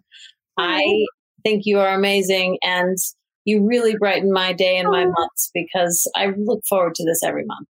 I 0.57 1.05
think 1.43 1.63
you 1.65 1.79
are 1.79 1.93
amazing 1.93 2.57
and 2.63 2.97
you 3.45 3.63
really 3.63 3.95
brighten 3.95 4.31
my 4.31 4.53
day 4.53 4.77
and 4.77 4.89
my 4.89 5.05
months 5.05 5.51
because 5.53 6.09
I 6.15 6.33
look 6.35 6.61
forward 6.67 6.95
to 6.95 7.05
this 7.05 7.21
every 7.23 7.45
month. 7.45 7.67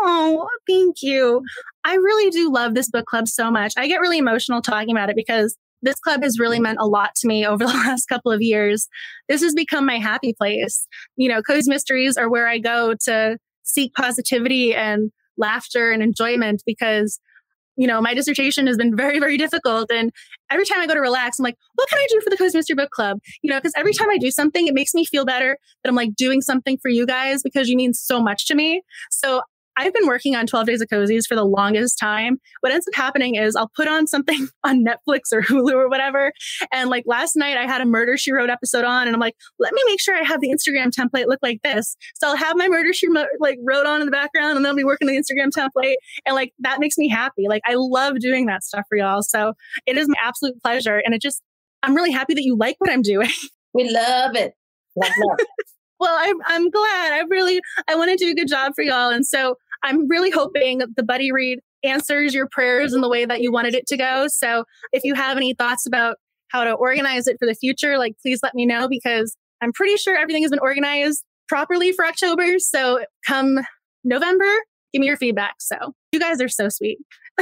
Oh, 0.00 0.48
thank 0.68 1.02
you. 1.02 1.42
I 1.84 1.94
really 1.94 2.30
do 2.30 2.52
love 2.52 2.74
this 2.74 2.88
book 2.88 3.06
club 3.06 3.26
so 3.26 3.50
much. 3.50 3.72
I 3.76 3.88
get 3.88 4.00
really 4.00 4.18
emotional 4.18 4.62
talking 4.62 4.92
about 4.92 5.10
it 5.10 5.16
because 5.16 5.56
this 5.82 5.98
club 6.00 6.22
has 6.22 6.38
really 6.38 6.60
meant 6.60 6.78
a 6.80 6.86
lot 6.86 7.14
to 7.16 7.28
me 7.28 7.46
over 7.46 7.58
the 7.64 7.72
last 7.72 8.06
couple 8.06 8.32
of 8.32 8.40
years. 8.40 8.88
This 9.28 9.42
has 9.42 9.54
become 9.54 9.86
my 9.86 9.98
happy 9.98 10.34
place. 10.36 10.86
You 11.16 11.28
know, 11.28 11.42
Cozy 11.42 11.70
Mysteries 11.70 12.16
are 12.16 12.30
where 12.30 12.48
I 12.48 12.58
go 12.58 12.94
to 13.04 13.38
seek 13.62 13.94
positivity 13.94 14.74
and 14.74 15.10
laughter 15.36 15.92
and 15.92 16.02
enjoyment 16.02 16.62
because 16.66 17.20
you 17.78 17.86
know, 17.86 18.00
my 18.02 18.12
dissertation 18.12 18.66
has 18.66 18.76
been 18.76 18.94
very, 18.96 19.20
very 19.20 19.38
difficult. 19.38 19.90
And 19.90 20.10
every 20.50 20.66
time 20.66 20.80
I 20.80 20.86
go 20.86 20.94
to 20.94 21.00
relax, 21.00 21.38
I'm 21.38 21.44
like, 21.44 21.56
what 21.76 21.88
can 21.88 21.98
I 21.98 22.06
do 22.10 22.20
for 22.20 22.28
the 22.28 22.36
Cozy 22.36 22.58
Mystery 22.58 22.74
Book 22.74 22.90
Club? 22.90 23.18
You 23.40 23.50
know, 23.50 23.58
because 23.58 23.72
every 23.76 23.94
time 23.94 24.10
I 24.10 24.18
do 24.18 24.30
something, 24.30 24.66
it 24.66 24.74
makes 24.74 24.92
me 24.94 25.06
feel 25.06 25.24
better 25.24 25.56
that 25.82 25.88
I'm 25.88 25.94
like 25.94 26.14
doing 26.16 26.42
something 26.42 26.76
for 26.82 26.90
you 26.90 27.06
guys 27.06 27.40
because 27.42 27.68
you 27.68 27.76
mean 27.76 27.94
so 27.94 28.20
much 28.20 28.46
to 28.48 28.54
me. 28.54 28.82
So 29.10 29.42
I've 29.78 29.94
been 29.94 30.08
working 30.08 30.34
on 30.34 30.48
12 30.48 30.66
Days 30.66 30.80
of 30.80 30.88
Cozies 30.88 31.24
for 31.24 31.36
the 31.36 31.44
longest 31.44 32.00
time. 32.00 32.38
What 32.60 32.72
ends 32.72 32.88
up 32.88 32.94
happening 32.96 33.36
is 33.36 33.54
I'll 33.54 33.70
put 33.76 33.86
on 33.86 34.08
something 34.08 34.48
on 34.64 34.84
Netflix 34.84 35.32
or 35.32 35.40
Hulu 35.40 35.72
or 35.72 35.88
whatever. 35.88 36.32
And 36.72 36.90
like 36.90 37.04
last 37.06 37.36
night, 37.36 37.56
I 37.56 37.64
had 37.64 37.80
a 37.80 37.86
Murder 37.86 38.16
She 38.16 38.32
Wrote 38.32 38.50
episode 38.50 38.84
on, 38.84 39.06
and 39.06 39.14
I'm 39.14 39.20
like, 39.20 39.36
let 39.60 39.72
me 39.72 39.80
make 39.86 40.00
sure 40.00 40.16
I 40.16 40.24
have 40.24 40.40
the 40.40 40.48
Instagram 40.48 40.90
template 40.90 41.28
look 41.28 41.38
like 41.42 41.62
this. 41.62 41.96
So 42.16 42.28
I'll 42.28 42.36
have 42.36 42.56
my 42.56 42.68
Murder 42.68 42.92
She 42.92 43.06
like 43.38 43.58
wrote 43.62 43.86
on 43.86 44.00
in 44.00 44.06
the 44.06 44.12
background, 44.12 44.56
and 44.56 44.64
then 44.64 44.70
I'll 44.70 44.76
be 44.76 44.82
working 44.82 45.06
the 45.06 45.14
Instagram 45.14 45.50
template. 45.56 45.94
And 46.26 46.34
like 46.34 46.52
that 46.58 46.80
makes 46.80 46.98
me 46.98 47.08
happy. 47.08 47.46
Like 47.48 47.62
I 47.64 47.74
love 47.76 48.18
doing 48.18 48.46
that 48.46 48.64
stuff 48.64 48.84
for 48.88 48.98
y'all. 48.98 49.22
So 49.22 49.52
it 49.86 49.96
is 49.96 50.08
my 50.08 50.16
absolute 50.20 50.60
pleasure. 50.60 51.00
And 51.04 51.14
it 51.14 51.22
just, 51.22 51.40
I'm 51.84 51.94
really 51.94 52.10
happy 52.10 52.34
that 52.34 52.42
you 52.42 52.56
like 52.56 52.76
what 52.78 52.90
I'm 52.90 53.02
doing. 53.02 53.30
We 53.74 53.88
love 53.90 54.34
it. 54.34 54.54
Love, 54.96 55.12
love. 55.18 55.38
well, 56.00 56.16
I'm, 56.18 56.36
I'm 56.46 56.70
glad. 56.70 57.12
I 57.12 57.22
really, 57.28 57.60
I 57.86 57.96
want 57.96 58.10
to 58.10 58.16
do 58.16 58.30
a 58.30 58.34
good 58.34 58.48
job 58.48 58.72
for 58.74 58.82
y'all. 58.82 59.10
And 59.10 59.26
so 59.26 59.56
I'm 59.82 60.08
really 60.08 60.30
hoping 60.30 60.82
the 60.96 61.02
buddy 61.02 61.32
read 61.32 61.60
answers 61.84 62.34
your 62.34 62.48
prayers 62.50 62.92
in 62.92 63.00
the 63.00 63.08
way 63.08 63.24
that 63.24 63.40
you 63.40 63.52
wanted 63.52 63.74
it 63.74 63.86
to 63.86 63.96
go. 63.96 64.26
So 64.28 64.64
if 64.92 65.04
you 65.04 65.14
have 65.14 65.36
any 65.36 65.54
thoughts 65.54 65.86
about 65.86 66.16
how 66.48 66.64
to 66.64 66.72
organize 66.72 67.26
it 67.26 67.36
for 67.38 67.46
the 67.46 67.54
future, 67.54 67.98
like 67.98 68.14
please 68.20 68.40
let 68.42 68.54
me 68.54 68.66
know 68.66 68.88
because 68.88 69.36
I'm 69.60 69.72
pretty 69.72 69.96
sure 69.96 70.16
everything 70.16 70.42
has 70.42 70.50
been 70.50 70.60
organized 70.60 71.24
properly 71.48 71.92
for 71.92 72.04
October. 72.04 72.58
So 72.58 73.04
come 73.26 73.58
November, 74.04 74.50
give 74.92 75.00
me 75.00 75.06
your 75.06 75.16
feedback. 75.16 75.54
So 75.60 75.76
you 76.12 76.20
guys 76.20 76.40
are 76.40 76.48
so 76.48 76.68
sweet 76.68 76.98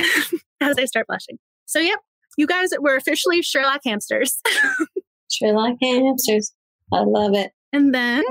as 0.61 0.79
I 0.79 0.85
start 0.85 1.07
blushing. 1.07 1.39
So, 1.67 1.81
yep, 1.81 1.99
you 2.37 2.47
guys 2.47 2.71
were 2.79 2.97
officially 2.97 3.43
Sherlock 3.43 3.81
hamsters. 3.85 4.41
Sherlock 5.31 5.77
hamsters. 5.83 6.53
I 6.93 7.01
love 7.01 7.35
it. 7.35 7.51
And 7.73 7.95
then, 7.95 8.23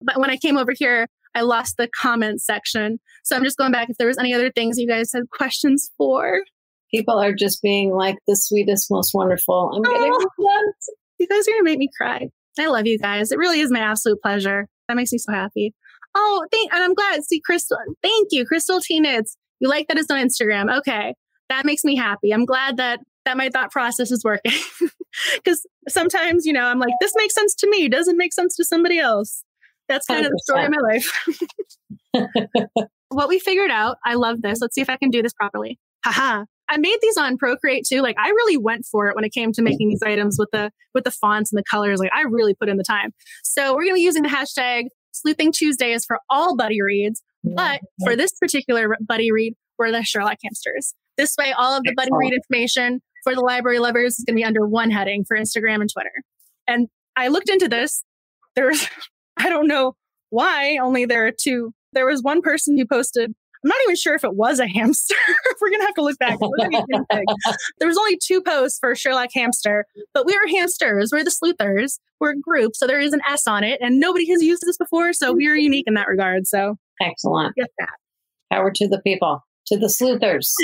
but 0.00 0.18
when 0.18 0.30
I 0.30 0.36
came 0.36 0.56
over 0.56 0.72
here, 0.72 1.08
I 1.36 1.42
lost 1.42 1.76
the 1.76 1.88
comment 2.00 2.40
section. 2.40 2.98
So 3.22 3.36
I'm 3.36 3.44
just 3.44 3.58
going 3.58 3.70
back 3.70 3.90
if 3.90 3.98
there 3.98 4.08
was 4.08 4.16
any 4.16 4.32
other 4.32 4.50
things 4.50 4.78
you 4.78 4.88
guys 4.88 5.10
had 5.14 5.28
questions 5.30 5.90
for. 5.98 6.40
People 6.90 7.18
are 7.18 7.34
just 7.34 7.60
being 7.62 7.92
like 7.92 8.16
the 8.26 8.34
sweetest, 8.34 8.90
most 8.90 9.12
wonderful. 9.12 9.70
I'm 9.74 9.82
getting 9.82 10.12
oh, 10.12 10.72
You 11.18 11.28
guys 11.28 11.46
are 11.46 11.52
gonna 11.52 11.64
make 11.64 11.78
me 11.78 11.90
cry. 11.96 12.28
I 12.58 12.66
love 12.68 12.86
you 12.86 12.98
guys. 12.98 13.30
It 13.30 13.38
really 13.38 13.60
is 13.60 13.70
my 13.70 13.80
absolute 13.80 14.20
pleasure. 14.22 14.66
That 14.88 14.96
makes 14.96 15.12
me 15.12 15.18
so 15.18 15.32
happy. 15.32 15.74
Oh, 16.14 16.46
thank 16.50 16.72
and 16.72 16.82
I'm 16.82 16.94
glad. 16.94 17.22
See, 17.24 17.40
Crystal, 17.44 17.76
thank 18.02 18.28
you, 18.30 18.46
Crystal 18.46 18.80
T 18.80 18.98
Knits. 18.98 19.36
You 19.60 19.68
like 19.68 19.88
that 19.88 19.98
it's 19.98 20.10
on 20.10 20.26
Instagram. 20.26 20.74
Okay. 20.78 21.14
That 21.50 21.66
makes 21.66 21.84
me 21.84 21.96
happy. 21.96 22.32
I'm 22.32 22.46
glad 22.46 22.78
that 22.78 23.00
that 23.26 23.36
my 23.36 23.50
thought 23.50 23.70
process 23.70 24.10
is 24.10 24.24
working. 24.24 24.52
Because 25.36 25.66
sometimes, 25.88 26.44
you 26.44 26.52
know, 26.52 26.64
I'm 26.64 26.78
like, 26.78 26.92
this 27.00 27.12
makes 27.16 27.34
sense 27.34 27.54
to 27.56 27.70
me, 27.70 27.88
doesn't 27.88 28.18
make 28.18 28.34
sense 28.34 28.56
to 28.56 28.64
somebody 28.64 28.98
else. 28.98 29.42
That's 29.88 30.06
kind 30.06 30.24
100%. 30.24 30.26
of 30.26 30.32
the 30.32 30.42
story 30.44 30.64
of 30.64 30.70
my 30.70 30.78
life. 30.92 32.36
what 33.08 33.28
we 33.28 33.38
figured 33.38 33.70
out, 33.70 33.98
I 34.04 34.14
love 34.14 34.42
this. 34.42 34.60
Let's 34.60 34.74
see 34.74 34.80
if 34.80 34.90
I 34.90 34.96
can 34.96 35.10
do 35.10 35.22
this 35.22 35.32
properly. 35.32 35.78
Haha. 36.04 36.44
I 36.68 36.78
made 36.78 36.98
these 37.00 37.16
on 37.16 37.36
Procreate 37.36 37.84
too. 37.88 38.00
Like 38.00 38.16
I 38.18 38.28
really 38.28 38.56
went 38.56 38.86
for 38.90 39.08
it 39.08 39.14
when 39.14 39.24
it 39.24 39.32
came 39.32 39.52
to 39.52 39.62
making 39.62 39.88
these 39.88 40.02
items 40.02 40.36
with 40.38 40.48
the 40.52 40.72
with 40.94 41.04
the 41.04 41.12
fonts 41.12 41.52
and 41.52 41.58
the 41.58 41.64
colors. 41.70 42.00
Like 42.00 42.10
I 42.12 42.22
really 42.22 42.54
put 42.54 42.68
in 42.68 42.76
the 42.76 42.84
time. 42.84 43.12
So 43.44 43.74
we're 43.74 43.84
gonna 43.84 43.94
be 43.94 44.00
using 44.00 44.24
the 44.24 44.28
hashtag 44.28 44.86
Sleuthing 45.12 45.52
Tuesdays 45.52 46.04
for 46.04 46.18
all 46.28 46.56
buddy 46.56 46.82
reads. 46.82 47.22
But 47.54 47.80
for 48.02 48.16
this 48.16 48.32
particular 48.40 48.96
buddy 49.00 49.30
read, 49.30 49.54
we're 49.78 49.92
the 49.92 50.02
Sherlock 50.02 50.38
hamsters. 50.42 50.94
This 51.16 51.34
way, 51.38 51.52
all 51.52 51.76
of 51.76 51.84
the 51.84 51.94
buddy 51.96 52.10
read 52.12 52.32
information 52.32 53.00
for 53.22 53.34
the 53.34 53.40
library 53.40 53.78
lovers 53.78 54.18
is 54.18 54.24
going 54.26 54.36
to 54.36 54.40
be 54.40 54.44
under 54.44 54.66
one 54.66 54.90
heading 54.90 55.24
for 55.26 55.36
Instagram 55.36 55.80
and 55.80 55.90
Twitter. 55.92 56.12
And 56.66 56.88
I 57.16 57.28
looked 57.28 57.48
into 57.48 57.68
this. 57.68 58.02
There's 58.56 58.88
I 59.38 59.48
don't 59.48 59.66
know 59.66 59.94
why 60.30 60.78
only 60.78 61.04
there 61.04 61.26
are 61.26 61.32
two. 61.32 61.72
There 61.92 62.06
was 62.06 62.22
one 62.22 62.42
person 62.42 62.76
who 62.76 62.86
posted, 62.86 63.34
I'm 63.64 63.68
not 63.68 63.78
even 63.84 63.96
sure 63.96 64.14
if 64.14 64.24
it 64.24 64.34
was 64.34 64.58
a 64.58 64.66
hamster. 64.66 65.14
We're 65.60 65.70
going 65.70 65.80
to 65.80 65.86
have 65.86 65.94
to 65.94 66.02
look 66.02 66.18
back. 66.18 66.38
there 67.78 67.88
was 67.88 67.96
only 67.96 68.18
two 68.22 68.42
posts 68.42 68.78
for 68.78 68.94
Sherlock 68.94 69.30
Hamster, 69.34 69.86
but 70.12 70.26
we 70.26 70.34
are 70.34 70.46
hamsters. 70.46 71.10
We're 71.12 71.24
the 71.24 71.30
sleuthers. 71.30 71.98
We're 72.20 72.32
a 72.32 72.38
group. 72.38 72.76
So 72.76 72.86
there 72.86 73.00
is 73.00 73.12
an 73.12 73.22
S 73.28 73.46
on 73.46 73.64
it 73.64 73.80
and 73.80 73.98
nobody 73.98 74.28
has 74.30 74.42
used 74.42 74.62
this 74.66 74.76
before. 74.76 75.12
So 75.12 75.32
we 75.32 75.46
are 75.48 75.56
unique 75.56 75.86
in 75.86 75.94
that 75.94 76.08
regard. 76.08 76.46
So 76.46 76.76
excellent. 77.00 77.54
Get 77.56 77.70
that. 77.78 77.94
Power 78.52 78.70
to 78.72 78.88
the 78.88 79.00
people, 79.00 79.44
to 79.66 79.78
the 79.78 79.88
sleuthers. 79.88 80.54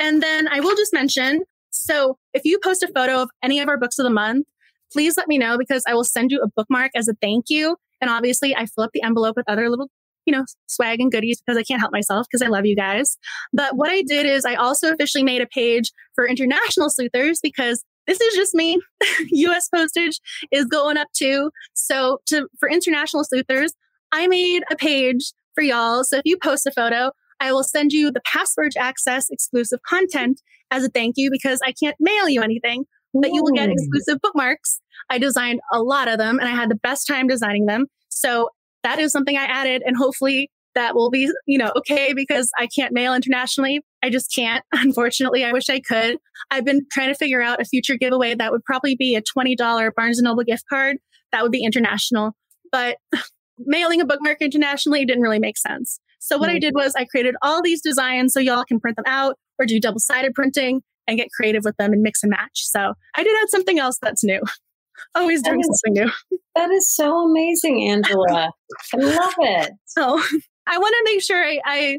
and 0.00 0.22
then 0.22 0.48
I 0.48 0.60
will 0.60 0.76
just 0.76 0.92
mention 0.92 1.44
so 1.72 2.18
if 2.34 2.44
you 2.44 2.58
post 2.62 2.82
a 2.82 2.88
photo 2.88 3.22
of 3.22 3.30
any 3.42 3.58
of 3.58 3.68
our 3.68 3.78
books 3.78 3.98
of 3.98 4.04
the 4.04 4.10
month, 4.10 4.46
please 4.92 5.16
let 5.16 5.28
me 5.28 5.38
know 5.38 5.58
because 5.58 5.84
I 5.86 5.94
will 5.94 6.04
send 6.04 6.30
you 6.30 6.40
a 6.42 6.48
bookmark 6.48 6.90
as 6.94 7.08
a 7.08 7.14
thank 7.20 7.46
you. 7.48 7.76
And 8.00 8.10
obviously, 8.10 8.54
I 8.54 8.66
fill 8.66 8.84
up 8.84 8.90
the 8.92 9.02
envelope 9.02 9.36
with 9.36 9.48
other 9.48 9.70
little, 9.70 9.88
you 10.26 10.32
know, 10.32 10.44
swag 10.66 11.00
and 11.00 11.10
goodies 11.10 11.40
because 11.40 11.58
I 11.58 11.62
can't 11.62 11.80
help 11.80 11.92
myself 11.92 12.26
because 12.30 12.44
I 12.44 12.48
love 12.48 12.66
you 12.66 12.76
guys. 12.76 13.16
But 13.52 13.76
what 13.76 13.90
I 13.90 14.02
did 14.02 14.26
is 14.26 14.44
I 14.44 14.54
also 14.54 14.92
officially 14.92 15.24
made 15.24 15.40
a 15.40 15.46
page 15.46 15.90
for 16.14 16.26
international 16.26 16.90
sleuthers 16.90 17.38
because 17.42 17.84
this 18.06 18.20
is 18.20 18.34
just 18.34 18.54
me. 18.54 18.80
US 19.30 19.68
postage 19.68 20.20
is 20.50 20.64
going 20.64 20.96
up 20.96 21.08
too. 21.14 21.50
So 21.74 22.18
to 22.26 22.48
for 22.58 22.68
international 22.68 23.24
sleuthers, 23.24 23.72
I 24.10 24.26
made 24.26 24.64
a 24.70 24.76
page 24.76 25.32
for 25.54 25.62
y'all. 25.62 26.04
So 26.04 26.16
if 26.16 26.22
you 26.24 26.36
post 26.42 26.66
a 26.66 26.72
photo, 26.72 27.12
I 27.40 27.52
will 27.52 27.64
send 27.64 27.92
you 27.92 28.10
the 28.10 28.22
password 28.24 28.72
access 28.78 29.30
exclusive 29.30 29.80
content 29.88 30.40
as 30.70 30.84
a 30.84 30.88
thank 30.88 31.14
you 31.16 31.30
because 31.30 31.60
I 31.64 31.72
can't 31.72 31.96
mail 32.00 32.28
you 32.28 32.42
anything 32.42 32.84
but 33.14 33.32
you 33.32 33.42
will 33.42 33.52
get 33.52 33.70
exclusive 33.70 34.20
bookmarks. 34.22 34.80
I 35.10 35.18
designed 35.18 35.60
a 35.72 35.82
lot 35.82 36.08
of 36.08 36.18
them 36.18 36.38
and 36.38 36.48
I 36.48 36.52
had 36.52 36.70
the 36.70 36.76
best 36.76 37.06
time 37.06 37.26
designing 37.26 37.66
them. 37.66 37.86
So 38.08 38.50
that 38.82 38.98
is 38.98 39.12
something 39.12 39.36
I 39.36 39.44
added 39.44 39.82
and 39.84 39.96
hopefully 39.96 40.50
that 40.74 40.94
will 40.94 41.10
be, 41.10 41.30
you 41.46 41.58
know, 41.58 41.70
okay 41.76 42.14
because 42.14 42.50
I 42.58 42.66
can't 42.66 42.92
mail 42.92 43.14
internationally. 43.14 43.80
I 44.02 44.10
just 44.10 44.34
can't. 44.34 44.64
Unfortunately, 44.72 45.44
I 45.44 45.52
wish 45.52 45.68
I 45.68 45.80
could. 45.80 46.16
I've 46.50 46.64
been 46.64 46.86
trying 46.90 47.08
to 47.08 47.14
figure 47.14 47.42
out 47.42 47.60
a 47.60 47.64
future 47.64 47.96
giveaway 47.96 48.34
that 48.34 48.52
would 48.52 48.64
probably 48.64 48.96
be 48.96 49.14
a 49.14 49.22
$20 49.22 49.90
Barnes 49.94 50.18
and 50.18 50.24
Noble 50.24 50.44
gift 50.44 50.64
card. 50.70 50.96
That 51.32 51.42
would 51.42 51.52
be 51.52 51.64
international, 51.64 52.32
but 52.70 52.96
mailing 53.58 54.00
a 54.00 54.06
bookmark 54.06 54.40
internationally 54.40 55.04
didn't 55.04 55.22
really 55.22 55.38
make 55.38 55.58
sense. 55.58 56.00
So 56.18 56.38
what. 56.38 56.48
I 56.48 56.54
hmm. 56.54 56.60
did 56.60 56.74
was 56.74 56.94
I 56.96 57.04
created 57.04 57.34
all 57.42 57.62
these 57.62 57.82
designs 57.82 58.32
so 58.32 58.40
y'all 58.40 58.64
can 58.64 58.80
print 58.80 58.96
them 58.96 59.04
out 59.06 59.36
or 59.58 59.66
do 59.66 59.78
double 59.80 60.00
sided 60.00 60.34
printing 60.34 60.82
and 61.06 61.16
get 61.16 61.28
creative 61.30 61.64
with 61.64 61.76
them 61.76 61.92
and 61.92 62.02
mix 62.02 62.22
and 62.22 62.30
match. 62.30 62.50
So 62.54 62.94
I 63.14 63.22
did 63.22 63.34
add 63.42 63.50
something 63.50 63.78
else 63.78 63.98
that's 64.00 64.24
new. 64.24 64.40
Always 65.14 65.42
doing 65.42 65.60
is, 65.60 65.66
something 65.66 66.04
new. 66.04 66.38
That 66.54 66.70
is 66.70 66.94
so 66.94 67.28
amazing, 67.28 67.88
Angela. 67.88 68.52
I 68.94 68.96
love 68.96 69.34
it. 69.38 69.72
So 69.86 70.20
I 70.66 70.78
want 70.78 70.94
to 70.94 71.12
make 71.12 71.22
sure 71.22 71.44
I, 71.44 71.60
I 71.66 71.98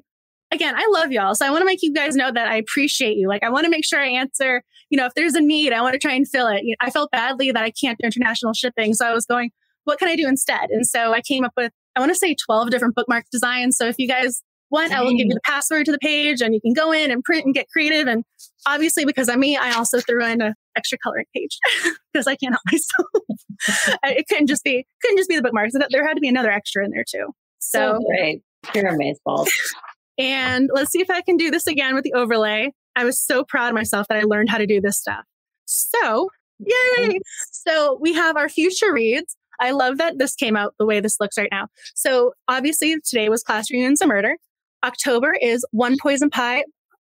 again, 0.51 0.73
I 0.75 0.87
love 0.91 1.11
y'all. 1.11 1.35
So 1.35 1.45
I 1.45 1.51
want 1.51 1.61
to 1.61 1.65
make 1.65 1.83
you 1.83 1.93
guys 1.93 2.15
know 2.15 2.31
that 2.31 2.47
I 2.47 2.55
appreciate 2.55 3.17
you. 3.17 3.27
Like 3.27 3.43
I 3.43 3.49
want 3.49 3.65
to 3.65 3.69
make 3.69 3.85
sure 3.85 3.99
I 3.99 4.07
answer, 4.07 4.63
you 4.89 4.97
know, 4.97 5.05
if 5.05 5.13
there's 5.15 5.35
a 5.35 5.41
need, 5.41 5.73
I 5.73 5.81
want 5.81 5.93
to 5.93 5.99
try 5.99 6.13
and 6.13 6.27
fill 6.27 6.47
it. 6.47 6.63
You 6.63 6.71
know, 6.71 6.87
I 6.87 6.89
felt 6.89 7.11
badly 7.11 7.51
that 7.51 7.63
I 7.63 7.71
can't 7.71 7.99
do 7.99 8.05
international 8.05 8.53
shipping. 8.53 8.93
So 8.93 9.05
I 9.05 9.13
was 9.13 9.27
going, 9.27 9.51
what 9.83 9.99
can 9.99 10.07
I 10.07 10.15
do 10.15 10.27
instead? 10.27 10.69
And 10.69 10.87
so 10.87 11.13
I 11.13 11.21
came 11.21 11.43
up 11.43 11.53
with, 11.57 11.71
I 11.95 11.99
want 11.99 12.11
to 12.11 12.15
say 12.15 12.35
12 12.35 12.69
different 12.69 12.95
bookmark 12.95 13.25
designs. 13.31 13.77
So 13.77 13.87
if 13.87 13.95
you 13.99 14.07
guys 14.07 14.41
one, 14.73 14.91
I 14.91 15.01
will 15.01 15.11
give 15.11 15.27
you 15.27 15.33
the 15.33 15.41
password 15.45 15.85
to 15.85 15.91
the 15.91 15.99
page 15.99 16.41
and 16.41 16.53
you 16.53 16.59
can 16.59 16.73
go 16.73 16.91
in 16.91 17.11
and 17.11 17.23
print 17.23 17.45
and 17.45 17.53
get 17.53 17.69
creative. 17.69 18.07
And 18.07 18.25
obviously, 18.65 19.05
because 19.05 19.29
I'm 19.29 19.39
me, 19.39 19.55
I 19.55 19.73
also 19.73 19.99
threw 19.99 20.25
in 20.25 20.41
an 20.41 20.55
extra 20.75 20.97
coloring 20.97 21.25
page 21.35 21.57
because 22.13 22.25
I 22.25 22.35
can't 22.35 22.55
help 22.55 22.63
myself. 22.71 23.99
it 24.17 24.27
couldn't 24.27 24.47
just 24.47 24.63
be 24.63 24.85
couldn't 25.01 25.17
just 25.17 25.29
be 25.29 25.35
the 25.35 25.43
bookmarks. 25.43 25.73
There 25.91 26.07
had 26.07 26.15
to 26.15 26.21
be 26.21 26.27
another 26.27 26.49
extra 26.49 26.83
in 26.83 26.91
there 26.91 27.05
too. 27.07 27.27
So, 27.59 27.99
so 27.99 27.99
great. 28.09 28.41
You're 28.73 28.97
balls. 29.23 29.49
and 30.17 30.69
let's 30.73 30.91
see 30.91 31.01
if 31.01 31.09
I 31.09 31.21
can 31.21 31.37
do 31.37 31.51
this 31.51 31.67
again 31.67 31.93
with 31.93 32.03
the 32.03 32.13
overlay. 32.13 32.71
I 32.95 33.05
was 33.05 33.19
so 33.19 33.43
proud 33.43 33.69
of 33.69 33.75
myself 33.75 34.07
that 34.09 34.17
I 34.17 34.23
learned 34.23 34.49
how 34.49 34.57
to 34.57 34.65
do 34.65 34.81
this 34.81 34.99
stuff. 34.99 35.23
So, 35.65 36.29
yay! 36.59 37.19
So 37.51 37.97
we 38.01 38.13
have 38.13 38.37
our 38.37 38.49
future 38.49 38.91
reads. 38.91 39.37
I 39.59 39.71
love 39.71 39.97
that 39.99 40.17
this 40.17 40.35
came 40.35 40.55
out 40.55 40.73
the 40.79 40.85
way 40.85 40.99
this 40.99 41.19
looks 41.19 41.37
right 41.37 41.49
now. 41.51 41.67
So 41.93 42.33
obviously 42.47 42.95
today 43.01 43.29
was 43.29 43.43
Class 43.43 43.69
Reunions 43.69 44.01
and 44.01 44.09
Murder. 44.09 44.35
October 44.83 45.35
is 45.41 45.65
One 45.71 45.95
Poison 46.01 46.29
Pie 46.29 46.63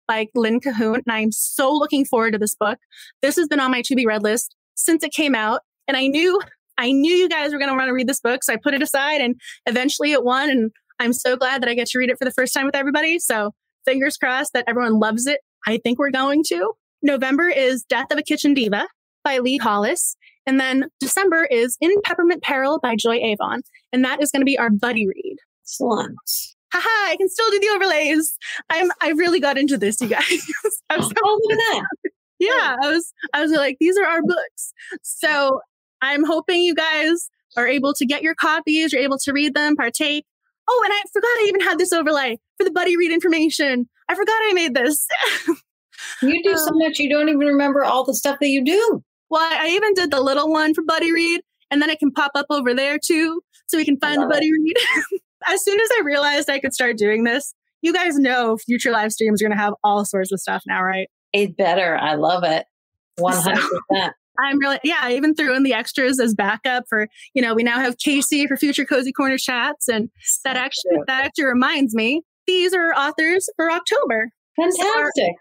by 0.09 0.27
Lynn 0.35 0.61
Cahoon. 0.61 0.97
And 0.97 1.05
I'm 1.09 1.31
so 1.31 1.73
looking 1.73 2.05
forward 2.05 2.33
to 2.33 2.39
this 2.39 2.55
book. 2.55 2.79
This 3.23 3.37
has 3.37 3.47
been 3.47 3.61
on 3.61 3.71
my 3.71 3.83
to 3.83 3.95
be 3.95 4.07
read 4.07 4.23
list 4.23 4.57
since 4.75 5.05
it 5.05 5.13
came 5.13 5.35
out. 5.35 5.61
And 5.87 5.97
I 5.97 6.09
knew, 6.09 6.41
I 6.77 6.91
knew 6.91 7.15
you 7.15 7.29
guys 7.29 7.53
were 7.53 7.59
going 7.59 7.71
to 7.71 7.77
want 7.77 7.89
to 7.89 7.93
read 7.93 8.09
this 8.09 8.21
book. 8.21 8.43
So 8.43 8.53
I 8.53 8.57
put 8.57 8.75
it 8.75 8.83
aside 8.83 9.21
and 9.21 9.37
eventually 9.67 10.13
it 10.13 10.25
won. 10.25 10.51
And 10.51 10.71
I'm 10.99 11.13
so 11.13 11.37
glad 11.37 11.63
that 11.63 11.69
I 11.69 11.75
get 11.75 11.87
to 11.89 11.99
read 11.99 12.11
it 12.11 12.19
for 12.19 12.25
the 12.25 12.33
first 12.33 12.53
time 12.53 12.67
with 12.67 12.75
everybody. 12.75 13.19
So 13.19 13.53
fingers 13.85 14.17
crossed 14.17 14.55
that 14.55 14.65
everyone 14.67 14.99
loves 14.99 15.27
it. 15.27 15.41
I 15.67 15.79
think 15.79 15.99
we're 15.99 16.11
going 16.11 16.43
to. 16.49 16.73
November 17.03 17.49
is 17.49 17.85
Death 17.85 18.11
of 18.11 18.19
a 18.19 18.23
Kitchen 18.23 18.55
Diva 18.55 18.89
by 19.23 19.39
Lee 19.39 19.59
Hollis. 19.59 20.17
And 20.47 20.59
then 20.59 20.87
December 20.99 21.45
is 21.45 21.77
In 21.81 21.95
Peppermint 22.03 22.43
Peril 22.43 22.81
by 22.83 22.97
Joy 22.97 23.17
Avon. 23.17 23.61
And 23.93 24.05
that 24.05 24.21
is 24.21 24.31
going 24.33 24.41
to 24.41 24.47
be 24.47 24.59
our 24.59 24.71
buddy 24.71 25.07
read. 25.07 25.37
Excellent 25.65 26.17
haha, 26.73 27.11
I 27.11 27.17
can 27.17 27.29
still 27.29 27.51
do 27.51 27.61
the 27.61 27.71
overlays. 27.75 28.37
I'm 28.71 28.91
I 29.01 29.11
really 29.11 29.41
got 29.41 29.59
into 29.59 29.79
this, 29.79 30.01
you 30.01 30.09
guys. 30.09 30.47
I'm 30.91 31.03
so 31.03 31.13
oh, 31.25 31.41
look 31.43 31.59
at 31.59 31.59
that. 31.59 31.85
Yeah, 32.41 32.77
I 32.81 32.93
was 32.93 33.13
I 33.35 33.43
was 33.43 33.51
like, 33.51 33.79
these 33.81 33.99
are 33.99 34.07
our 34.07 34.23
books. 34.23 34.73
So 35.03 35.61
I'm 36.03 36.25
hoping 36.25 36.63
you 36.63 36.73
guys 36.73 37.29
are 37.57 37.67
able 37.67 37.95
to 37.95 38.07
get 38.07 38.23
your 38.23 38.37
copies, 38.37 38.93
you're 38.93 39.03
able 39.03 39.19
to 39.19 39.33
read 39.33 39.55
them, 39.55 39.75
partake. 39.75 40.25
Oh, 40.69 40.83
and 40.85 40.93
I 40.93 41.03
forgot 41.13 41.27
I 41.27 41.47
even 41.49 41.63
had 41.63 41.79
this 41.79 41.93
overlay 41.93 42.39
for 42.57 42.63
the 42.63 42.71
buddy 42.71 42.97
read 42.97 43.11
information. 43.11 43.89
I 44.09 44.15
forgot 44.15 44.35
I 44.35 44.53
made 44.53 44.75
this. 44.75 45.07
you 46.23 46.43
do 46.45 46.57
so 46.57 46.69
um, 46.69 46.79
much 46.79 47.01
you 47.01 47.11
don't 47.11 47.29
even 47.29 47.41
remember 47.41 47.85
all 47.85 48.05
the 48.05 48.15
stuff 48.15 48.39
that 48.41 48.49
you 48.49 48.65
do. 48.65 49.03
Well, 49.31 49.43
I 49.43 49.69
even 49.71 49.95
did 49.95 50.11
the 50.11 50.21
little 50.21 50.51
one 50.51 50.75
for 50.75 50.83
buddy 50.83 51.13
read, 51.13 51.41
and 51.71 51.83
then 51.83 51.91
it 51.91 51.99
can 51.99 52.13
pop 52.13 52.33
up 52.35 52.47
over 52.51 52.73
there 52.73 52.99
too, 52.99 53.43
so 53.67 53.79
we 53.79 53.85
can 53.85 53.99
find 53.99 54.23
the 54.23 54.27
buddy 54.27 54.47
it. 54.47 54.53
read 54.53 55.21
as 55.49 55.65
soon 55.65 55.81
as 55.81 55.89
I 55.99 56.03
realized 56.05 56.51
I 56.51 56.61
could 56.61 56.75
start 56.75 56.97
doing 56.97 57.25
this, 57.25 57.55
you 57.83 57.93
guys 57.93 58.17
know 58.19 58.57
future 58.57 58.91
live 58.91 59.13
streams 59.13 59.41
are 59.41 59.47
going 59.47 59.57
to 59.57 59.63
have 59.63 59.75
all 59.85 60.05
sorts 60.05 60.33
of 60.33 60.41
stuff 60.41 60.63
now, 60.67 60.83
right? 60.83 61.09
It 61.33 61.57
better. 61.57 61.97
I 61.97 62.15
love 62.15 62.45
it. 62.45 62.67
100%. 63.21 63.57
So, 63.93 64.11
I'm 64.41 64.59
really, 64.61 64.79
yeah, 64.85 64.99
I 65.01 65.15
even 65.15 65.35
threw 65.35 65.55
in 65.57 65.65
the 65.65 65.75
extras 65.75 66.21
as 66.21 66.35
backup 66.35 66.85
for, 66.89 67.09
you 67.35 67.43
know, 67.43 67.55
we 67.55 67.65
now 67.65 67.81
have 67.81 67.99
Casey 67.99 68.47
for 68.47 68.57
future 68.57 68.85
Cozy 68.85 69.13
Corner 69.13 69.37
chats. 69.37 69.89
And 69.89 70.11
that 70.45 70.57
actually, 70.57 70.99
that 71.07 71.25
actually 71.25 71.47
reminds 71.47 71.95
me, 71.95 72.23
these 72.47 72.73
are 72.73 72.93
authors 72.93 73.49
for 73.57 73.71
October. 73.71 74.31
Fantastic. 74.57 75.35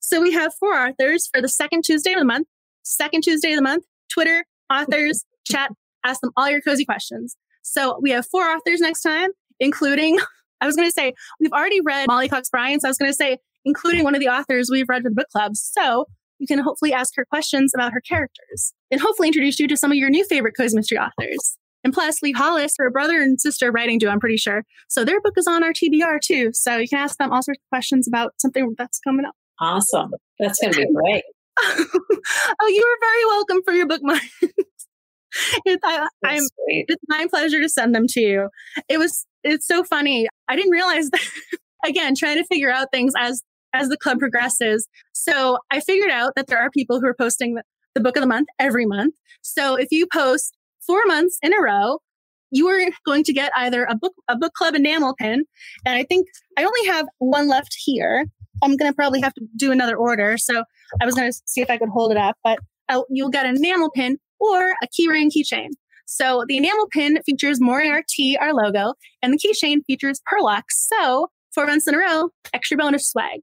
So, 0.00 0.16
so 0.16 0.22
we 0.22 0.32
have 0.32 0.52
four 0.60 0.74
authors 0.74 1.28
for 1.32 1.40
the 1.40 1.48
second 1.48 1.82
Tuesday 1.84 2.12
of 2.12 2.18
the 2.18 2.24
month, 2.24 2.46
second 2.82 3.22
Tuesday 3.22 3.52
of 3.52 3.56
the 3.56 3.62
month, 3.62 3.84
Twitter, 4.12 4.44
authors, 4.70 5.24
chat, 5.44 5.70
ask 6.04 6.20
them 6.20 6.30
all 6.36 6.50
your 6.50 6.60
cozy 6.60 6.84
questions. 6.84 7.36
So 7.62 7.98
we 8.02 8.10
have 8.10 8.26
four 8.26 8.42
authors 8.42 8.80
next 8.80 9.02
time 9.02 9.30
including, 9.62 10.18
I 10.60 10.66
was 10.66 10.76
going 10.76 10.88
to 10.88 10.92
say, 10.92 11.14
we've 11.40 11.52
already 11.52 11.80
read 11.80 12.06
Mollie 12.08 12.28
Cox 12.28 12.50
Bryan. 12.50 12.80
So 12.80 12.88
I 12.88 12.90
was 12.90 12.98
going 12.98 13.10
to 13.10 13.16
say, 13.16 13.38
including 13.64 14.04
one 14.04 14.14
of 14.14 14.20
the 14.20 14.28
authors 14.28 14.68
we've 14.70 14.88
read 14.88 15.02
for 15.02 15.08
the 15.08 15.14
book 15.14 15.28
club. 15.32 15.52
So 15.56 16.06
you 16.38 16.46
can 16.46 16.58
hopefully 16.58 16.92
ask 16.92 17.14
her 17.16 17.24
questions 17.24 17.72
about 17.74 17.92
her 17.92 18.00
characters 18.00 18.74
and 18.90 19.00
hopefully 19.00 19.28
introduce 19.28 19.60
you 19.60 19.68
to 19.68 19.76
some 19.76 19.92
of 19.92 19.96
your 19.96 20.10
new 20.10 20.24
favorite 20.26 20.54
Cozy 20.56 20.76
Mystery 20.76 20.98
authors. 20.98 21.56
And 21.84 21.92
plus, 21.92 22.22
Lee 22.22 22.32
Hollis, 22.32 22.74
her 22.78 22.90
brother 22.90 23.20
and 23.20 23.40
sister 23.40 23.72
writing 23.72 23.98
duo, 23.98 24.10
I'm 24.10 24.20
pretty 24.20 24.36
sure. 24.36 24.64
So 24.88 25.04
their 25.04 25.20
book 25.20 25.34
is 25.36 25.46
on 25.46 25.64
our 25.64 25.72
TBR 25.72 26.20
too. 26.20 26.50
So 26.52 26.76
you 26.76 26.88
can 26.88 26.98
ask 26.98 27.16
them 27.18 27.32
all 27.32 27.42
sorts 27.42 27.60
of 27.60 27.68
questions 27.70 28.06
about 28.06 28.34
something 28.38 28.74
that's 28.78 29.00
coming 29.00 29.24
up. 29.24 29.34
Awesome. 29.60 30.12
That's 30.38 30.60
going 30.60 30.74
to 30.74 30.80
be 30.80 30.86
great. 30.94 31.22
oh, 31.58 32.68
you 32.68 32.82
are 32.82 32.98
very 33.00 33.24
welcome 33.26 33.62
for 33.64 33.72
your 33.72 33.86
bookmark. 33.86 34.22
it's, 35.64 35.82
I, 35.84 36.08
am 36.24 36.46
it's 36.66 37.02
my 37.08 37.26
pleasure 37.28 37.60
to 37.60 37.68
send 37.68 37.94
them 37.94 38.06
to 38.08 38.20
you. 38.20 38.48
It 38.88 38.98
was 38.98 39.26
it's 39.44 39.66
so 39.66 39.84
funny. 39.84 40.28
I 40.48 40.56
didn't 40.56 40.70
realize 40.70 41.10
that 41.10 41.20
again, 41.84 42.14
trying 42.14 42.36
to 42.36 42.44
figure 42.44 42.70
out 42.70 42.88
things 42.92 43.12
as 43.18 43.42
as 43.74 43.88
the 43.88 43.96
club 43.96 44.18
progresses. 44.18 44.86
So 45.12 45.58
I 45.70 45.80
figured 45.80 46.10
out 46.10 46.32
that 46.36 46.46
there 46.46 46.58
are 46.58 46.70
people 46.70 47.00
who 47.00 47.06
are 47.06 47.14
posting 47.14 47.54
the, 47.54 47.62
the 47.94 48.00
book 48.00 48.16
of 48.16 48.20
the 48.20 48.26
month 48.26 48.48
every 48.58 48.84
month. 48.84 49.14
So 49.40 49.76
if 49.76 49.88
you 49.90 50.06
post 50.12 50.56
four 50.86 51.06
months 51.06 51.38
in 51.42 51.54
a 51.54 51.60
row, 51.60 52.00
you 52.50 52.68
are 52.68 52.90
going 53.06 53.24
to 53.24 53.32
get 53.32 53.50
either 53.56 53.84
a 53.84 53.96
book 53.96 54.12
a 54.28 54.36
book 54.36 54.52
club 54.52 54.74
enamel 54.74 55.14
pin, 55.18 55.44
and 55.86 55.96
I 55.96 56.04
think 56.04 56.26
I 56.58 56.64
only 56.64 56.86
have 56.86 57.06
one 57.18 57.48
left 57.48 57.74
here. 57.84 58.26
I'm 58.62 58.76
going 58.76 58.90
to 58.90 58.94
probably 58.94 59.20
have 59.22 59.34
to 59.34 59.46
do 59.56 59.72
another 59.72 59.96
order. 59.96 60.36
So 60.38 60.62
I 61.00 61.06
was 61.06 61.14
going 61.14 61.32
to 61.32 61.42
see 61.46 61.62
if 61.62 61.70
I 61.70 61.78
could 61.78 61.88
hold 61.88 62.12
it 62.12 62.18
up, 62.18 62.36
but 62.44 62.58
uh, 62.88 63.02
you'll 63.08 63.30
get 63.30 63.46
an 63.46 63.56
enamel 63.56 63.90
pin 63.90 64.18
or 64.42 64.70
a 64.82 64.86
keyring 64.88 65.30
keychain. 65.30 65.68
So 66.06 66.44
the 66.46 66.56
enamel 66.56 66.88
pin 66.90 67.18
features 67.24 67.60
Moriarty, 67.60 68.36
our 68.38 68.52
logo, 68.52 68.94
and 69.22 69.32
the 69.32 69.38
keychain 69.38 69.84
features 69.86 70.20
Perlock. 70.26 70.64
So 70.70 71.28
four 71.54 71.66
months 71.66 71.86
in 71.86 71.94
a 71.94 71.98
row, 71.98 72.30
extra 72.52 72.76
bonus 72.76 73.10
swag. 73.10 73.40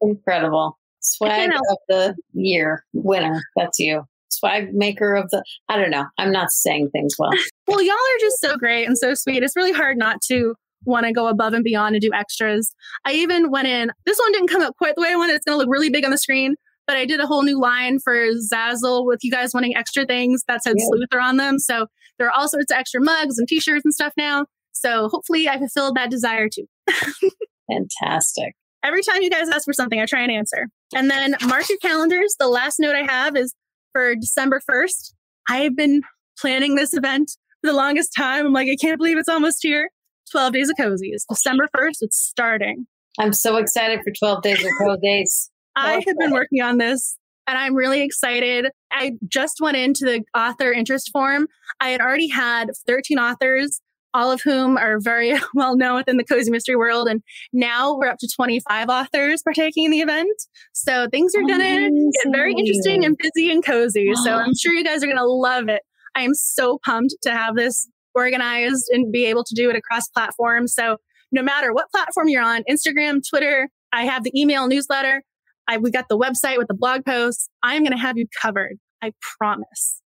Incredible. 0.00 0.78
Swag 1.00 1.50
of 1.50 1.78
the 1.88 2.14
year 2.32 2.84
winner. 2.92 3.42
That's 3.56 3.78
you. 3.78 4.04
Swag 4.30 4.72
maker 4.72 5.14
of 5.14 5.28
the, 5.30 5.42
I 5.68 5.76
don't 5.76 5.90
know. 5.90 6.06
I'm 6.18 6.32
not 6.32 6.50
saying 6.50 6.90
things 6.90 7.14
well. 7.18 7.32
well, 7.66 7.82
y'all 7.82 7.94
are 7.94 8.20
just 8.20 8.40
so 8.40 8.56
great 8.56 8.86
and 8.86 8.96
so 8.96 9.14
sweet. 9.14 9.42
It's 9.42 9.56
really 9.56 9.72
hard 9.72 9.98
not 9.98 10.22
to 10.28 10.54
want 10.84 11.06
to 11.06 11.12
go 11.12 11.26
above 11.26 11.52
and 11.52 11.64
beyond 11.64 11.94
and 11.94 12.02
do 12.02 12.10
extras. 12.14 12.74
I 13.04 13.12
even 13.12 13.50
went 13.50 13.68
in, 13.68 13.90
this 14.06 14.18
one 14.18 14.32
didn't 14.32 14.48
come 14.48 14.62
up 14.62 14.76
quite 14.76 14.94
the 14.94 15.02
way 15.02 15.08
I 15.10 15.16
wanted. 15.16 15.34
It's 15.34 15.44
going 15.44 15.54
to 15.54 15.58
look 15.58 15.70
really 15.70 15.90
big 15.90 16.04
on 16.04 16.10
the 16.10 16.18
screen, 16.18 16.56
but 16.86 16.96
I 16.96 17.04
did 17.04 17.20
a 17.20 17.26
whole 17.26 17.42
new 17.42 17.60
line 17.60 17.98
for 17.98 18.14
Zazzle 18.52 19.06
with 19.06 19.20
you 19.22 19.30
guys 19.30 19.54
wanting 19.54 19.76
extra 19.76 20.04
things 20.04 20.44
that 20.48 20.62
said 20.62 20.74
yeah. 20.76 20.84
Sleuther 20.86 21.22
on 21.22 21.36
them. 21.36 21.58
So 21.58 21.86
there 22.18 22.26
are 22.26 22.32
all 22.32 22.48
sorts 22.48 22.72
of 22.72 22.78
extra 22.78 23.00
mugs 23.00 23.38
and 23.38 23.48
t-shirts 23.48 23.84
and 23.84 23.94
stuff 23.94 24.12
now. 24.16 24.46
So 24.72 25.08
hopefully 25.08 25.48
I 25.48 25.58
fulfilled 25.58 25.96
that 25.96 26.10
desire 26.10 26.48
too. 26.48 26.66
Fantastic. 27.70 28.54
Every 28.84 29.02
time 29.02 29.22
you 29.22 29.30
guys 29.30 29.48
ask 29.48 29.64
for 29.64 29.72
something, 29.72 30.00
I 30.00 30.06
try 30.06 30.22
and 30.22 30.32
answer. 30.32 30.66
And 30.94 31.08
then 31.10 31.36
mark 31.46 31.68
your 31.68 31.78
calendars. 31.78 32.34
The 32.38 32.48
last 32.48 32.80
note 32.80 32.96
I 32.96 33.04
have 33.04 33.36
is 33.36 33.54
for 33.92 34.16
December 34.16 34.60
1st. 34.68 35.14
I've 35.48 35.76
been 35.76 36.02
planning 36.38 36.74
this 36.74 36.94
event 36.94 37.30
for 37.60 37.70
the 37.70 37.76
longest 37.76 38.12
time. 38.16 38.46
I'm 38.46 38.52
like, 38.52 38.68
I 38.68 38.76
can't 38.76 38.98
believe 38.98 39.18
it's 39.18 39.28
almost 39.28 39.58
here. 39.62 39.90
12 40.30 40.52
Days 40.52 40.70
of 40.70 40.76
Cozies. 40.76 41.24
December 41.28 41.68
1st, 41.76 41.96
it's 42.00 42.18
starting. 42.18 42.86
I'm 43.18 43.32
so 43.32 43.56
excited 43.56 44.00
for 44.02 44.12
12 44.18 44.42
Days 44.42 44.64
of 44.64 44.70
Cozies. 44.80 45.50
I 45.76 46.02
have 46.06 46.18
been 46.18 46.32
working 46.32 46.60
on 46.60 46.78
this 46.78 47.18
and 47.46 47.58
I'm 47.58 47.74
really 47.74 48.02
excited. 48.02 48.68
I 48.90 49.12
just 49.28 49.58
went 49.60 49.76
into 49.76 50.04
the 50.04 50.22
author 50.38 50.72
interest 50.72 51.10
form. 51.12 51.48
I 51.80 51.90
had 51.90 52.00
already 52.00 52.28
had 52.28 52.70
13 52.86 53.18
authors, 53.18 53.80
all 54.14 54.30
of 54.30 54.40
whom 54.42 54.76
are 54.76 54.98
very 55.00 55.38
well 55.54 55.76
known 55.76 55.96
within 55.96 56.16
the 56.16 56.24
cozy 56.24 56.50
mystery 56.50 56.76
world. 56.76 57.08
And 57.08 57.22
now 57.52 57.96
we're 57.96 58.08
up 58.08 58.18
to 58.20 58.28
25 58.34 58.88
authors 58.88 59.42
partaking 59.42 59.86
in 59.86 59.90
the 59.90 60.00
event. 60.00 60.30
So 60.72 61.08
things 61.10 61.34
are 61.34 61.42
going 61.42 61.60
to 61.60 62.10
get 62.22 62.32
very 62.32 62.52
interesting 62.52 63.04
and 63.04 63.16
busy 63.18 63.50
and 63.50 63.64
cozy. 63.64 64.12
So 64.24 64.32
I'm 64.34 64.54
sure 64.54 64.72
you 64.72 64.84
guys 64.84 65.02
are 65.02 65.06
going 65.06 65.16
to 65.16 65.26
love 65.26 65.68
it. 65.68 65.82
I 66.14 66.22
am 66.22 66.34
so 66.34 66.78
pumped 66.84 67.14
to 67.22 67.30
have 67.32 67.56
this 67.56 67.88
organized 68.14 68.84
and 68.90 69.10
be 69.10 69.24
able 69.24 69.44
to 69.44 69.54
do 69.54 69.70
it 69.70 69.76
across 69.76 70.06
platforms. 70.08 70.74
So 70.74 70.98
no 71.32 71.42
matter 71.42 71.72
what 71.72 71.90
platform 71.90 72.28
you're 72.28 72.44
on, 72.44 72.62
Instagram, 72.70 73.22
Twitter, 73.28 73.70
I 73.92 74.04
have 74.04 74.22
the 74.22 74.32
email 74.38 74.68
newsletter. 74.68 75.22
I, 75.68 75.78
we 75.78 75.90
got 75.90 76.08
the 76.08 76.18
website 76.18 76.58
with 76.58 76.68
the 76.68 76.74
blog 76.74 77.04
posts. 77.04 77.48
I'm 77.62 77.82
going 77.82 77.92
to 77.92 77.98
have 77.98 78.16
you 78.16 78.26
covered. 78.40 78.78
I 79.02 79.12
promise. 79.38 80.00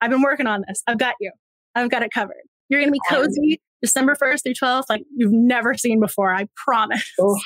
I've 0.00 0.10
been 0.10 0.22
working 0.22 0.46
on 0.46 0.64
this. 0.66 0.82
I've 0.86 0.98
got 0.98 1.14
you. 1.20 1.32
I've 1.74 1.90
got 1.90 2.02
it 2.02 2.10
covered. 2.12 2.36
You're 2.68 2.80
going 2.80 2.88
to 2.88 2.92
be 2.92 3.00
cozy 3.08 3.60
December 3.82 4.16
1st 4.20 4.42
through 4.44 4.54
12th, 4.54 4.84
like 4.88 5.02
you've 5.16 5.32
never 5.32 5.74
seen 5.74 6.00
before. 6.00 6.34
I 6.34 6.46
promise. 6.56 7.10
Oh, 7.20 7.38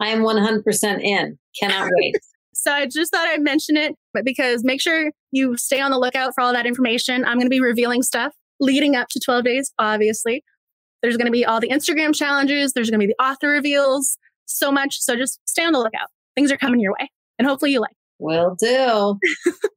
I 0.00 0.08
am 0.08 0.20
100% 0.20 1.02
in. 1.02 1.38
Cannot 1.58 1.90
wait. 2.00 2.16
so 2.54 2.72
I 2.72 2.86
just 2.86 3.12
thought 3.12 3.26
I'd 3.26 3.42
mention 3.42 3.76
it, 3.76 3.94
but 4.14 4.24
because 4.24 4.64
make 4.64 4.80
sure 4.80 5.10
you 5.32 5.56
stay 5.56 5.80
on 5.80 5.90
the 5.90 5.98
lookout 5.98 6.32
for 6.34 6.42
all 6.42 6.52
that 6.52 6.66
information. 6.66 7.24
I'm 7.24 7.34
going 7.34 7.46
to 7.46 7.50
be 7.50 7.60
revealing 7.60 8.02
stuff 8.02 8.32
leading 8.60 8.96
up 8.96 9.08
to 9.10 9.20
12 9.20 9.44
days, 9.44 9.72
obviously. 9.78 10.44
There's 11.02 11.16
going 11.16 11.26
to 11.26 11.32
be 11.32 11.44
all 11.44 11.60
the 11.60 11.68
Instagram 11.68 12.14
challenges. 12.14 12.72
There's 12.72 12.90
going 12.90 13.00
to 13.00 13.06
be 13.06 13.12
the 13.16 13.24
author 13.24 13.48
reveals, 13.48 14.18
so 14.46 14.72
much. 14.72 14.98
So 15.00 15.16
just 15.16 15.40
stay 15.46 15.64
on 15.64 15.72
the 15.72 15.78
lookout. 15.78 16.08
Things 16.38 16.52
are 16.52 16.56
coming 16.56 16.78
your 16.78 16.92
way 16.92 17.10
and 17.36 17.48
hopefully 17.48 17.72
you 17.72 17.80
like. 17.80 17.96
Will 18.20 18.54
do. 18.60 19.18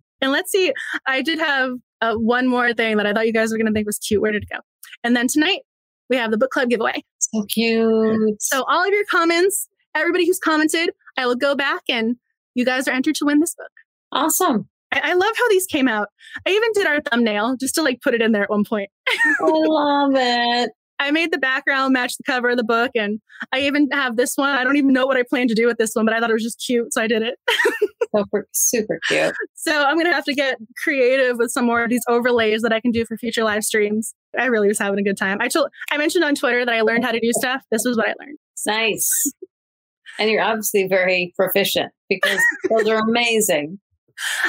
and 0.22 0.32
let's 0.32 0.52
see. 0.52 0.72
I 1.08 1.24
did 1.24 1.40
have 1.40 1.72
uh, 2.02 2.14
one 2.14 2.48
more 2.48 2.72
thing 2.72 2.98
that 2.98 3.08
I 3.08 3.14
thought 3.14 3.26
you 3.26 3.34
guys 3.34 3.50
were 3.50 3.58
going 3.58 3.66
to 3.66 3.74
think 3.74 3.88
was 3.88 3.98
cute. 3.98 4.22
Where 4.22 4.32
did 4.32 4.44
it 4.44 4.50
go? 4.54 4.60
And 5.04 5.16
then 5.16 5.28
tonight 5.28 5.62
we 6.08 6.18
have 6.18 6.30
the 6.30 6.38
book 6.38 6.52
club 6.52 6.70
giveaway. 6.70 7.04
So 7.18 7.46
cute. 7.46 8.40
So 8.40 8.64
all 8.70 8.84
of 8.84 8.94
your 8.94 9.06
comments, 9.10 9.68
everybody 9.96 10.28
who's 10.28 10.38
commented, 10.38 10.92
I 11.18 11.26
will 11.26 11.36
go 11.36 11.56
back 11.56 11.82
and 11.90 12.18
you 12.54 12.64
guys 12.64 12.88
are 12.88 12.92
entered 12.92 13.16
to 13.16 13.26
win 13.26 13.40
this 13.40 13.56
book. 13.56 13.72
Awesome. 14.12 14.70
I, 14.94 15.02
I 15.04 15.14
love 15.14 15.34
how 15.36 15.50
these 15.50 15.66
came 15.66 15.88
out. 15.88 16.10
I 16.46 16.52
even 16.52 16.70
did 16.76 16.86
our 16.86 17.02
thumbnail 17.02 17.56
just 17.60 17.74
to 17.74 17.82
like 17.82 18.02
put 18.04 18.14
it 18.14 18.22
in 18.22 18.34
there 18.34 18.44
at 18.44 18.52
one 18.52 18.66
point. 18.66 18.92
I 19.10 19.34
love 19.42 20.12
it. 20.14 20.70
I 21.02 21.10
made 21.10 21.32
the 21.32 21.40
background 21.40 21.94
match 21.94 22.16
the 22.16 22.24
cover 22.24 22.52
of 22.52 22.58
the 22.58 22.64
book, 22.64 22.92
and 22.96 23.20
I 23.52 23.62
even 23.62 23.90
have 23.92 24.18
this 24.18 24.34
one. 24.36 24.52
I 24.52 24.64
don't 24.64 24.78
even 24.78 24.94
know 24.94 25.08
what 25.08 25.18
I 25.18 25.24
plan 25.24 25.48
to 25.48 25.56
do 25.56 25.66
with 25.66 25.78
this 25.78 25.94
one, 25.94 26.06
but 26.06 26.14
I 26.14 26.20
thought 26.20 26.30
it 26.30 26.34
was 26.34 26.44
just 26.44 26.64
cute, 26.64 26.94
so 26.94 27.02
I 27.02 27.08
did 27.08 27.24
it. 27.24 27.40
super, 28.16 28.48
super 28.54 29.00
cute. 29.08 29.34
So 29.56 29.84
I'm 29.84 29.98
gonna 29.98 30.14
have 30.14 30.26
to 30.26 30.34
get 30.34 30.58
creative 30.84 31.38
with 31.38 31.50
some 31.52 31.66
more 31.66 31.84
of 31.84 31.90
these 31.90 32.04
overlays 32.08 32.62
that 32.62 32.72
I 32.72 32.80
can 32.80 32.92
do 32.92 33.04
for 33.06 33.18
future 33.18 33.44
live 33.44 33.64
streams. 33.64 34.14
I 34.38 34.46
really 34.46 34.68
was 34.68 34.78
having 34.78 35.00
a 35.00 35.04
good 35.04 35.18
time. 35.18 35.40
I 35.42 35.48
told 35.48 35.70
I 35.90 35.98
mentioned 35.98 36.24
on 36.24 36.36
Twitter 36.36 36.66
that 36.66 36.74
I 36.74 36.82
learned 36.82 37.04
how 37.04 37.12
to 37.12 37.20
do 37.20 37.32
stuff. 37.34 37.64
This 37.72 37.84
was 37.84 37.98
what 37.98 38.08
I 38.08 38.14
learned. 38.24 38.38
Nice. 38.68 39.10
And 40.20 40.30
you're 40.30 40.44
obviously 40.44 40.88
very 40.88 41.34
proficient 41.36 41.92
because 42.10 42.40
those 42.70 42.88
are 42.88 43.00
amazing. 43.00 43.80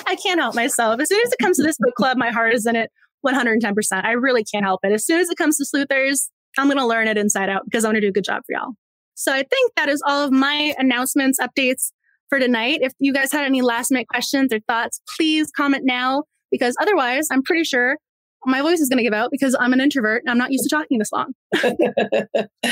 I 0.06 0.16
can't 0.16 0.38
help 0.40 0.54
myself. 0.54 1.00
As 1.00 1.08
soon 1.08 1.20
as 1.24 1.32
it 1.32 1.38
comes 1.40 1.56
to 1.56 1.62
this 1.62 1.78
book 1.78 1.94
club, 1.94 2.18
my 2.18 2.30
heart 2.30 2.52
is 2.52 2.66
in 2.66 2.76
it 2.76 2.90
110%. 3.26 4.04
I 4.04 4.12
really 4.12 4.44
can't 4.44 4.64
help 4.64 4.80
it. 4.82 4.92
As 4.92 5.06
soon 5.06 5.20
as 5.20 5.30
it 5.30 5.38
comes 5.38 5.56
to 5.58 5.64
sleuthers, 5.64 6.30
I'm 6.58 6.66
going 6.66 6.78
to 6.78 6.86
learn 6.86 7.08
it 7.08 7.18
inside 7.18 7.48
out 7.48 7.62
because 7.64 7.84
I 7.84 7.88
want 7.88 7.96
to 7.96 8.00
do 8.00 8.08
a 8.08 8.12
good 8.12 8.24
job 8.24 8.42
for 8.46 8.52
y'all. 8.52 8.72
So 9.14 9.32
I 9.32 9.42
think 9.42 9.72
that 9.76 9.88
is 9.88 10.02
all 10.06 10.24
of 10.24 10.32
my 10.32 10.74
announcements, 10.78 11.38
updates 11.40 11.92
for 12.28 12.38
tonight. 12.38 12.78
If 12.82 12.92
you 12.98 13.12
guys 13.12 13.32
had 13.32 13.44
any 13.44 13.62
last 13.62 13.90
minute 13.90 14.08
questions 14.08 14.52
or 14.52 14.60
thoughts, 14.60 15.00
please 15.16 15.50
comment 15.56 15.84
now 15.84 16.24
because 16.50 16.74
otherwise, 16.80 17.28
I'm 17.30 17.42
pretty 17.42 17.64
sure 17.64 17.96
my 18.44 18.62
voice 18.62 18.80
is 18.80 18.88
going 18.88 18.98
to 18.98 19.04
give 19.04 19.14
out 19.14 19.30
because 19.30 19.56
I'm 19.58 19.72
an 19.72 19.80
introvert 19.80 20.22
and 20.24 20.30
I'm 20.30 20.38
not 20.38 20.50
used 20.50 20.64
to 20.64 20.74
talking 20.74 20.98
this 20.98 21.12
long. 21.12 21.32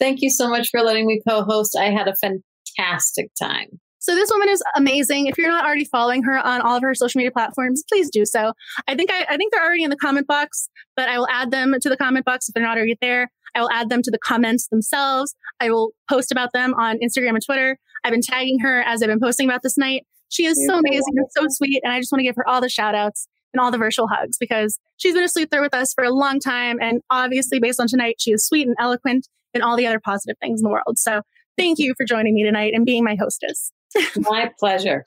Thank 0.00 0.22
you 0.22 0.30
so 0.30 0.48
much 0.48 0.68
for 0.70 0.80
letting 0.80 1.06
me 1.06 1.20
co 1.28 1.42
host. 1.42 1.76
I 1.78 1.90
had 1.90 2.08
a 2.08 2.14
fantastic 2.16 3.30
time. 3.40 3.80
So 4.00 4.14
this 4.14 4.30
woman 4.30 4.48
is 4.48 4.62
amazing. 4.76 5.26
If 5.26 5.36
you're 5.36 5.50
not 5.50 5.64
already 5.64 5.84
following 5.84 6.22
her 6.22 6.38
on 6.38 6.62
all 6.62 6.76
of 6.76 6.82
her 6.82 6.94
social 6.94 7.18
media 7.18 7.30
platforms, 7.30 7.84
please 7.86 8.10
do 8.10 8.24
so. 8.24 8.52
I 8.88 8.94
think 8.94 9.10
I, 9.10 9.26
I, 9.28 9.36
think 9.36 9.52
they're 9.52 9.62
already 9.62 9.84
in 9.84 9.90
the 9.90 9.96
comment 9.96 10.26
box, 10.26 10.70
but 10.96 11.08
I 11.08 11.18
will 11.18 11.28
add 11.30 11.50
them 11.50 11.74
to 11.78 11.88
the 11.88 11.98
comment 11.98 12.24
box 12.24 12.48
if 12.48 12.54
they're 12.54 12.64
not 12.64 12.78
already 12.78 12.96
there. 13.02 13.30
I 13.54 13.60
will 13.60 13.70
add 13.70 13.90
them 13.90 14.00
to 14.02 14.10
the 14.10 14.18
comments 14.18 14.68
themselves. 14.68 15.34
I 15.60 15.70
will 15.70 15.92
post 16.08 16.32
about 16.32 16.52
them 16.54 16.72
on 16.74 16.98
Instagram 16.98 17.30
and 17.30 17.44
Twitter. 17.44 17.78
I've 18.02 18.12
been 18.12 18.22
tagging 18.22 18.60
her 18.60 18.80
as 18.80 19.02
I've 19.02 19.08
been 19.08 19.20
posting 19.20 19.46
about 19.46 19.62
this 19.62 19.76
night. 19.76 20.06
She 20.30 20.46
is 20.46 20.64
so 20.66 20.78
amazing 20.78 21.14
and 21.16 21.26
so 21.36 21.46
sweet, 21.48 21.80
and 21.82 21.92
I 21.92 21.98
just 21.98 22.12
want 22.12 22.20
to 22.20 22.24
give 22.24 22.36
her 22.36 22.48
all 22.48 22.60
the 22.60 22.68
shout 22.68 22.94
outs 22.94 23.26
and 23.52 23.60
all 23.60 23.70
the 23.72 23.78
virtual 23.78 24.06
hugs 24.06 24.38
because 24.38 24.78
she's 24.96 25.12
been 25.12 25.24
a 25.24 25.26
sleuther 25.26 25.60
with 25.60 25.74
us 25.74 25.92
for 25.92 26.04
a 26.04 26.10
long 26.10 26.38
time. 26.38 26.78
And 26.80 27.02
obviously, 27.10 27.58
based 27.58 27.80
on 27.80 27.88
tonight, 27.88 28.16
she 28.18 28.30
is 28.30 28.46
sweet 28.46 28.66
and 28.66 28.76
eloquent 28.78 29.28
and 29.52 29.62
all 29.62 29.76
the 29.76 29.86
other 29.86 30.00
positive 30.00 30.36
things 30.40 30.60
in 30.60 30.64
the 30.64 30.70
world. 30.70 30.98
So 30.98 31.22
thank 31.58 31.80
you 31.80 31.94
for 31.96 32.06
joining 32.06 32.34
me 32.34 32.44
tonight 32.44 32.72
and 32.74 32.86
being 32.86 33.04
my 33.04 33.16
hostess. 33.16 33.72
My 34.16 34.50
pleasure. 34.58 35.04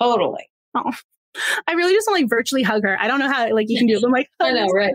Totally. 0.00 0.48
Oh. 0.74 0.92
I 1.66 1.72
really 1.72 1.94
just 1.94 2.08
want 2.08 2.18
to 2.18 2.22
like 2.24 2.30
virtually 2.30 2.62
hug 2.62 2.82
her. 2.82 2.98
I 3.00 3.06
don't 3.06 3.20
know 3.20 3.30
how 3.30 3.52
like 3.54 3.66
you 3.68 3.78
can 3.78 3.86
do 3.86 3.96
it. 3.96 4.00
But 4.00 4.08
I'm 4.08 4.12
like, 4.12 4.28
oh, 4.40 4.46
I 4.48 4.52
know, 4.52 4.66
right? 4.66 4.92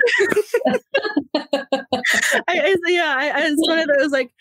I, 2.47 2.59
I, 2.59 2.75
yeah, 2.87 3.15
I, 3.17 3.29
I, 3.29 3.47
it's 3.47 3.67
one 3.67 3.79
of 3.79 3.87
those 3.97 4.11
like, 4.11 4.31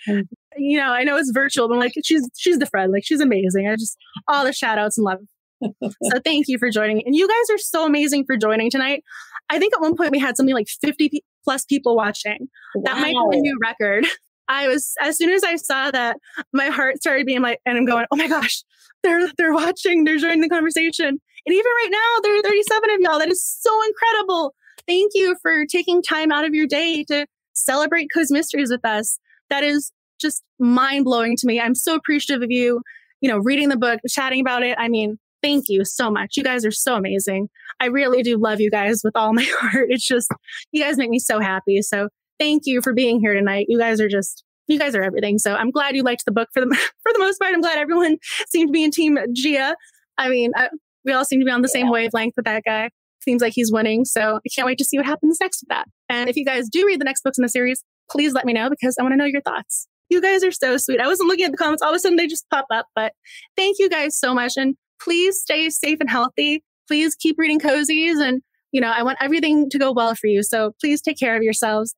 you 0.56 0.78
know, 0.78 0.92
I 0.92 1.04
know 1.04 1.16
it's 1.16 1.30
virtual, 1.30 1.68
but 1.68 1.74
I'm 1.74 1.80
like, 1.80 1.92
she's 2.04 2.28
she's 2.36 2.58
the 2.58 2.66
friend. 2.66 2.92
Like 2.92 3.04
she's 3.04 3.20
amazing. 3.20 3.68
I 3.68 3.76
just 3.76 3.96
all 4.26 4.44
the 4.44 4.52
shout 4.52 4.78
outs 4.78 4.98
and 4.98 5.04
love. 5.04 5.20
so 6.02 6.20
thank 6.24 6.48
you 6.48 6.58
for 6.58 6.70
joining. 6.70 7.02
And 7.06 7.14
you 7.14 7.28
guys 7.28 7.54
are 7.54 7.58
so 7.58 7.86
amazing 7.86 8.24
for 8.26 8.36
joining 8.36 8.70
tonight. 8.70 9.04
I 9.50 9.58
think 9.58 9.74
at 9.74 9.80
one 9.80 9.96
point 9.96 10.10
we 10.10 10.18
had 10.18 10.36
something 10.36 10.54
like 10.54 10.68
50 10.68 11.22
plus 11.44 11.64
people 11.64 11.96
watching. 11.96 12.48
Wow. 12.74 12.82
That 12.86 13.00
might 13.00 13.14
be 13.30 13.38
a 13.38 13.40
new 13.40 13.58
record. 13.62 14.06
I 14.48 14.68
was 14.68 14.94
as 15.00 15.16
soon 15.16 15.30
as 15.30 15.42
I 15.44 15.56
saw 15.56 15.90
that, 15.90 16.16
my 16.52 16.66
heart 16.66 16.98
started 16.98 17.26
being 17.26 17.42
like, 17.42 17.60
and 17.64 17.76
I'm 17.76 17.86
going, 17.86 18.06
oh 18.10 18.16
my 18.16 18.28
gosh, 18.28 18.62
they're 19.02 19.28
they're 19.38 19.54
watching, 19.54 20.04
they're 20.04 20.18
joining 20.18 20.40
the 20.40 20.48
conversation. 20.48 21.08
And 21.46 21.54
even 21.54 21.70
right 21.82 21.90
now, 21.90 22.20
there 22.22 22.38
are 22.38 22.42
37 22.42 22.90
of 22.90 23.00
y'all. 23.00 23.18
That 23.18 23.30
is 23.30 23.44
so 23.44 23.70
incredible. 23.86 24.54
Thank 24.86 25.12
you 25.14 25.36
for 25.42 25.66
taking 25.66 26.02
time 26.02 26.32
out 26.32 26.44
of 26.44 26.54
your 26.54 26.66
day 26.66 27.04
to 27.04 27.26
celebrate 27.52 28.08
Cozy 28.12 28.34
Mysteries 28.34 28.70
with 28.70 28.84
us. 28.84 29.18
That 29.50 29.62
is 29.62 29.92
just 30.20 30.42
mind 30.58 31.04
blowing 31.04 31.36
to 31.36 31.46
me. 31.46 31.60
I'm 31.60 31.74
so 31.74 31.94
appreciative 31.94 32.42
of 32.42 32.50
you, 32.50 32.80
you 33.20 33.28
know, 33.28 33.38
reading 33.38 33.68
the 33.68 33.76
book, 33.76 34.00
chatting 34.08 34.40
about 34.40 34.62
it. 34.62 34.76
I 34.78 34.88
mean, 34.88 35.18
thank 35.42 35.66
you 35.68 35.84
so 35.84 36.10
much. 36.10 36.36
You 36.36 36.42
guys 36.42 36.64
are 36.64 36.70
so 36.70 36.94
amazing. 36.94 37.48
I 37.80 37.86
really 37.86 38.22
do 38.22 38.38
love 38.38 38.60
you 38.60 38.70
guys 38.70 39.02
with 39.04 39.14
all 39.14 39.34
my 39.34 39.46
heart. 39.60 39.86
It's 39.90 40.06
just, 40.06 40.28
you 40.72 40.82
guys 40.82 40.96
make 40.96 41.10
me 41.10 41.18
so 41.18 41.40
happy. 41.40 41.82
So 41.82 42.08
thank 42.38 42.62
you 42.66 42.80
for 42.82 42.92
being 42.92 43.20
here 43.20 43.34
tonight. 43.34 43.66
You 43.68 43.78
guys 43.78 44.00
are 44.00 44.08
just, 44.08 44.44
you 44.66 44.78
guys 44.78 44.94
are 44.94 45.02
everything. 45.02 45.38
So 45.38 45.54
I'm 45.54 45.70
glad 45.70 45.96
you 45.96 46.02
liked 46.02 46.24
the 46.24 46.32
book 46.32 46.48
for 46.52 46.60
the, 46.60 46.66
for 47.02 47.12
the 47.12 47.18
most 47.18 47.38
part. 47.38 47.54
I'm 47.54 47.60
glad 47.60 47.78
everyone 47.78 48.18
seemed 48.48 48.68
to 48.68 48.72
be 48.72 48.84
in 48.84 48.90
team 48.90 49.18
Gia. 49.34 49.76
I 50.18 50.28
mean, 50.28 50.52
I, 50.56 50.68
we 51.04 51.12
all 51.12 51.24
seem 51.24 51.40
to 51.40 51.44
be 51.44 51.50
on 51.50 51.62
the 51.62 51.68
same 51.68 51.90
wavelength 51.90 52.34
with 52.36 52.46
that 52.46 52.64
guy. 52.64 52.90
Seems 53.22 53.42
like 53.42 53.52
he's 53.54 53.72
winning. 53.72 54.04
So 54.04 54.36
I 54.36 54.48
can't 54.54 54.66
wait 54.66 54.78
to 54.78 54.84
see 54.84 54.98
what 54.98 55.06
happens 55.06 55.38
next 55.40 55.62
with 55.62 55.68
that. 55.68 55.86
And 56.08 56.28
if 56.28 56.36
you 56.36 56.44
guys 56.44 56.68
do 56.70 56.86
read 56.86 57.00
the 57.00 57.04
next 57.04 57.22
books 57.22 57.38
in 57.38 57.42
the 57.42 57.48
series, 57.48 57.82
please 58.10 58.32
let 58.32 58.44
me 58.44 58.52
know 58.52 58.68
because 58.68 58.96
I 58.98 59.02
want 59.02 59.12
to 59.12 59.16
know 59.16 59.24
your 59.24 59.40
thoughts. 59.40 59.88
You 60.10 60.20
guys 60.20 60.44
are 60.44 60.52
so 60.52 60.76
sweet. 60.76 61.00
I 61.00 61.06
wasn't 61.06 61.28
looking 61.28 61.46
at 61.46 61.50
the 61.50 61.56
comments. 61.56 61.82
All 61.82 61.90
of 61.90 61.96
a 61.96 61.98
sudden 61.98 62.16
they 62.16 62.26
just 62.26 62.48
pop 62.50 62.66
up. 62.70 62.86
But 62.94 63.12
thank 63.56 63.78
you 63.78 63.88
guys 63.88 64.18
so 64.18 64.34
much. 64.34 64.52
And 64.56 64.76
please 65.00 65.40
stay 65.40 65.70
safe 65.70 65.98
and 66.00 66.10
healthy. 66.10 66.62
Please 66.86 67.14
keep 67.14 67.36
reading 67.38 67.58
cozies. 67.58 68.22
And, 68.22 68.42
you 68.72 68.80
know, 68.80 68.92
I 68.94 69.02
want 69.02 69.18
everything 69.20 69.70
to 69.70 69.78
go 69.78 69.92
well 69.92 70.14
for 70.14 70.26
you. 70.26 70.42
So 70.42 70.72
please 70.80 71.00
take 71.00 71.18
care 71.18 71.36
of 71.36 71.42
yourselves. 71.42 71.94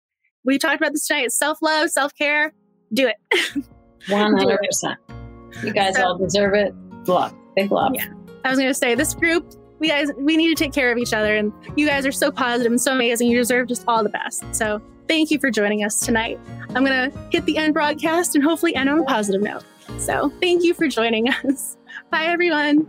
We 0.46 0.58
talked 0.58 0.76
about 0.76 0.92
this 0.92 1.06
tonight. 1.06 1.32
Self 1.32 1.58
love, 1.60 1.90
self 1.90 2.14
care. 2.14 2.54
Do 2.92 3.08
it. 3.08 3.16
100%. 4.06 4.96
You 5.64 5.72
guys 5.72 5.96
so, 5.96 6.04
all 6.04 6.18
deserve 6.18 6.54
it. 6.54 6.72
Love. 7.06 7.34
Big 7.56 7.72
love. 7.72 7.92
Yeah. 7.94 8.06
I 8.44 8.50
was 8.50 8.58
going 8.58 8.70
to 8.70 8.74
say, 8.74 8.94
this 8.94 9.12
group, 9.12 9.54
we 9.80 9.88
guys, 9.88 10.08
we 10.16 10.36
need 10.36 10.56
to 10.56 10.64
take 10.64 10.72
care 10.72 10.92
of 10.92 10.98
each 10.98 11.12
other. 11.12 11.36
And 11.36 11.52
you 11.74 11.86
guys 11.86 12.06
are 12.06 12.12
so 12.12 12.30
positive 12.30 12.70
and 12.70 12.80
so 12.80 12.92
amazing. 12.92 13.28
You 13.28 13.36
deserve 13.36 13.66
just 13.66 13.84
all 13.88 14.04
the 14.04 14.08
best. 14.08 14.44
So 14.54 14.80
thank 15.08 15.32
you 15.32 15.40
for 15.40 15.50
joining 15.50 15.82
us 15.84 15.98
tonight. 15.98 16.38
I'm 16.74 16.84
going 16.84 17.10
to 17.10 17.18
hit 17.30 17.44
the 17.46 17.56
end 17.56 17.74
broadcast 17.74 18.36
and 18.36 18.44
hopefully 18.44 18.76
end 18.76 18.88
on 18.88 19.00
a 19.00 19.04
positive 19.04 19.42
note. 19.42 19.64
So 19.98 20.32
thank 20.40 20.62
you 20.62 20.74
for 20.74 20.86
joining 20.86 21.28
us. 21.28 21.76
Bye, 22.10 22.26
everyone. 22.26 22.88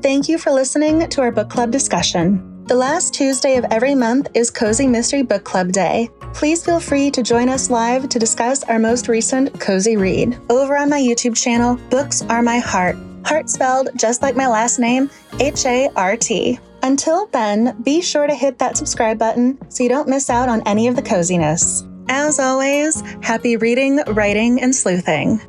Thank 0.00 0.28
you 0.28 0.38
for 0.38 0.52
listening 0.52 1.06
to 1.06 1.20
our 1.20 1.32
book 1.32 1.50
club 1.50 1.70
discussion. 1.70 2.55
The 2.66 2.74
last 2.74 3.14
Tuesday 3.14 3.58
of 3.58 3.64
every 3.70 3.94
month 3.94 4.26
is 4.34 4.50
Cozy 4.50 4.88
Mystery 4.88 5.22
Book 5.22 5.44
Club 5.44 5.70
Day. 5.70 6.10
Please 6.34 6.64
feel 6.64 6.80
free 6.80 7.12
to 7.12 7.22
join 7.22 7.48
us 7.48 7.70
live 7.70 8.08
to 8.08 8.18
discuss 8.18 8.64
our 8.64 8.80
most 8.80 9.06
recent 9.06 9.60
cozy 9.60 9.96
read. 9.96 10.36
Over 10.50 10.76
on 10.76 10.90
my 10.90 11.00
YouTube 11.00 11.36
channel, 11.36 11.76
Books 11.90 12.22
Are 12.22 12.42
My 12.42 12.58
Heart. 12.58 12.96
Heart 13.24 13.50
spelled 13.50 13.90
just 13.94 14.20
like 14.20 14.34
my 14.34 14.48
last 14.48 14.80
name, 14.80 15.08
H 15.38 15.64
A 15.64 15.90
R 15.94 16.16
T. 16.16 16.58
Until 16.82 17.26
then, 17.26 17.80
be 17.84 18.02
sure 18.02 18.26
to 18.26 18.34
hit 18.34 18.58
that 18.58 18.76
subscribe 18.76 19.16
button 19.16 19.58
so 19.70 19.84
you 19.84 19.88
don't 19.88 20.08
miss 20.08 20.28
out 20.28 20.48
on 20.48 20.66
any 20.66 20.88
of 20.88 20.96
the 20.96 21.02
coziness. 21.02 21.84
As 22.08 22.40
always, 22.40 23.00
happy 23.22 23.56
reading, 23.56 23.98
writing, 24.08 24.60
and 24.60 24.74
sleuthing. 24.74 25.40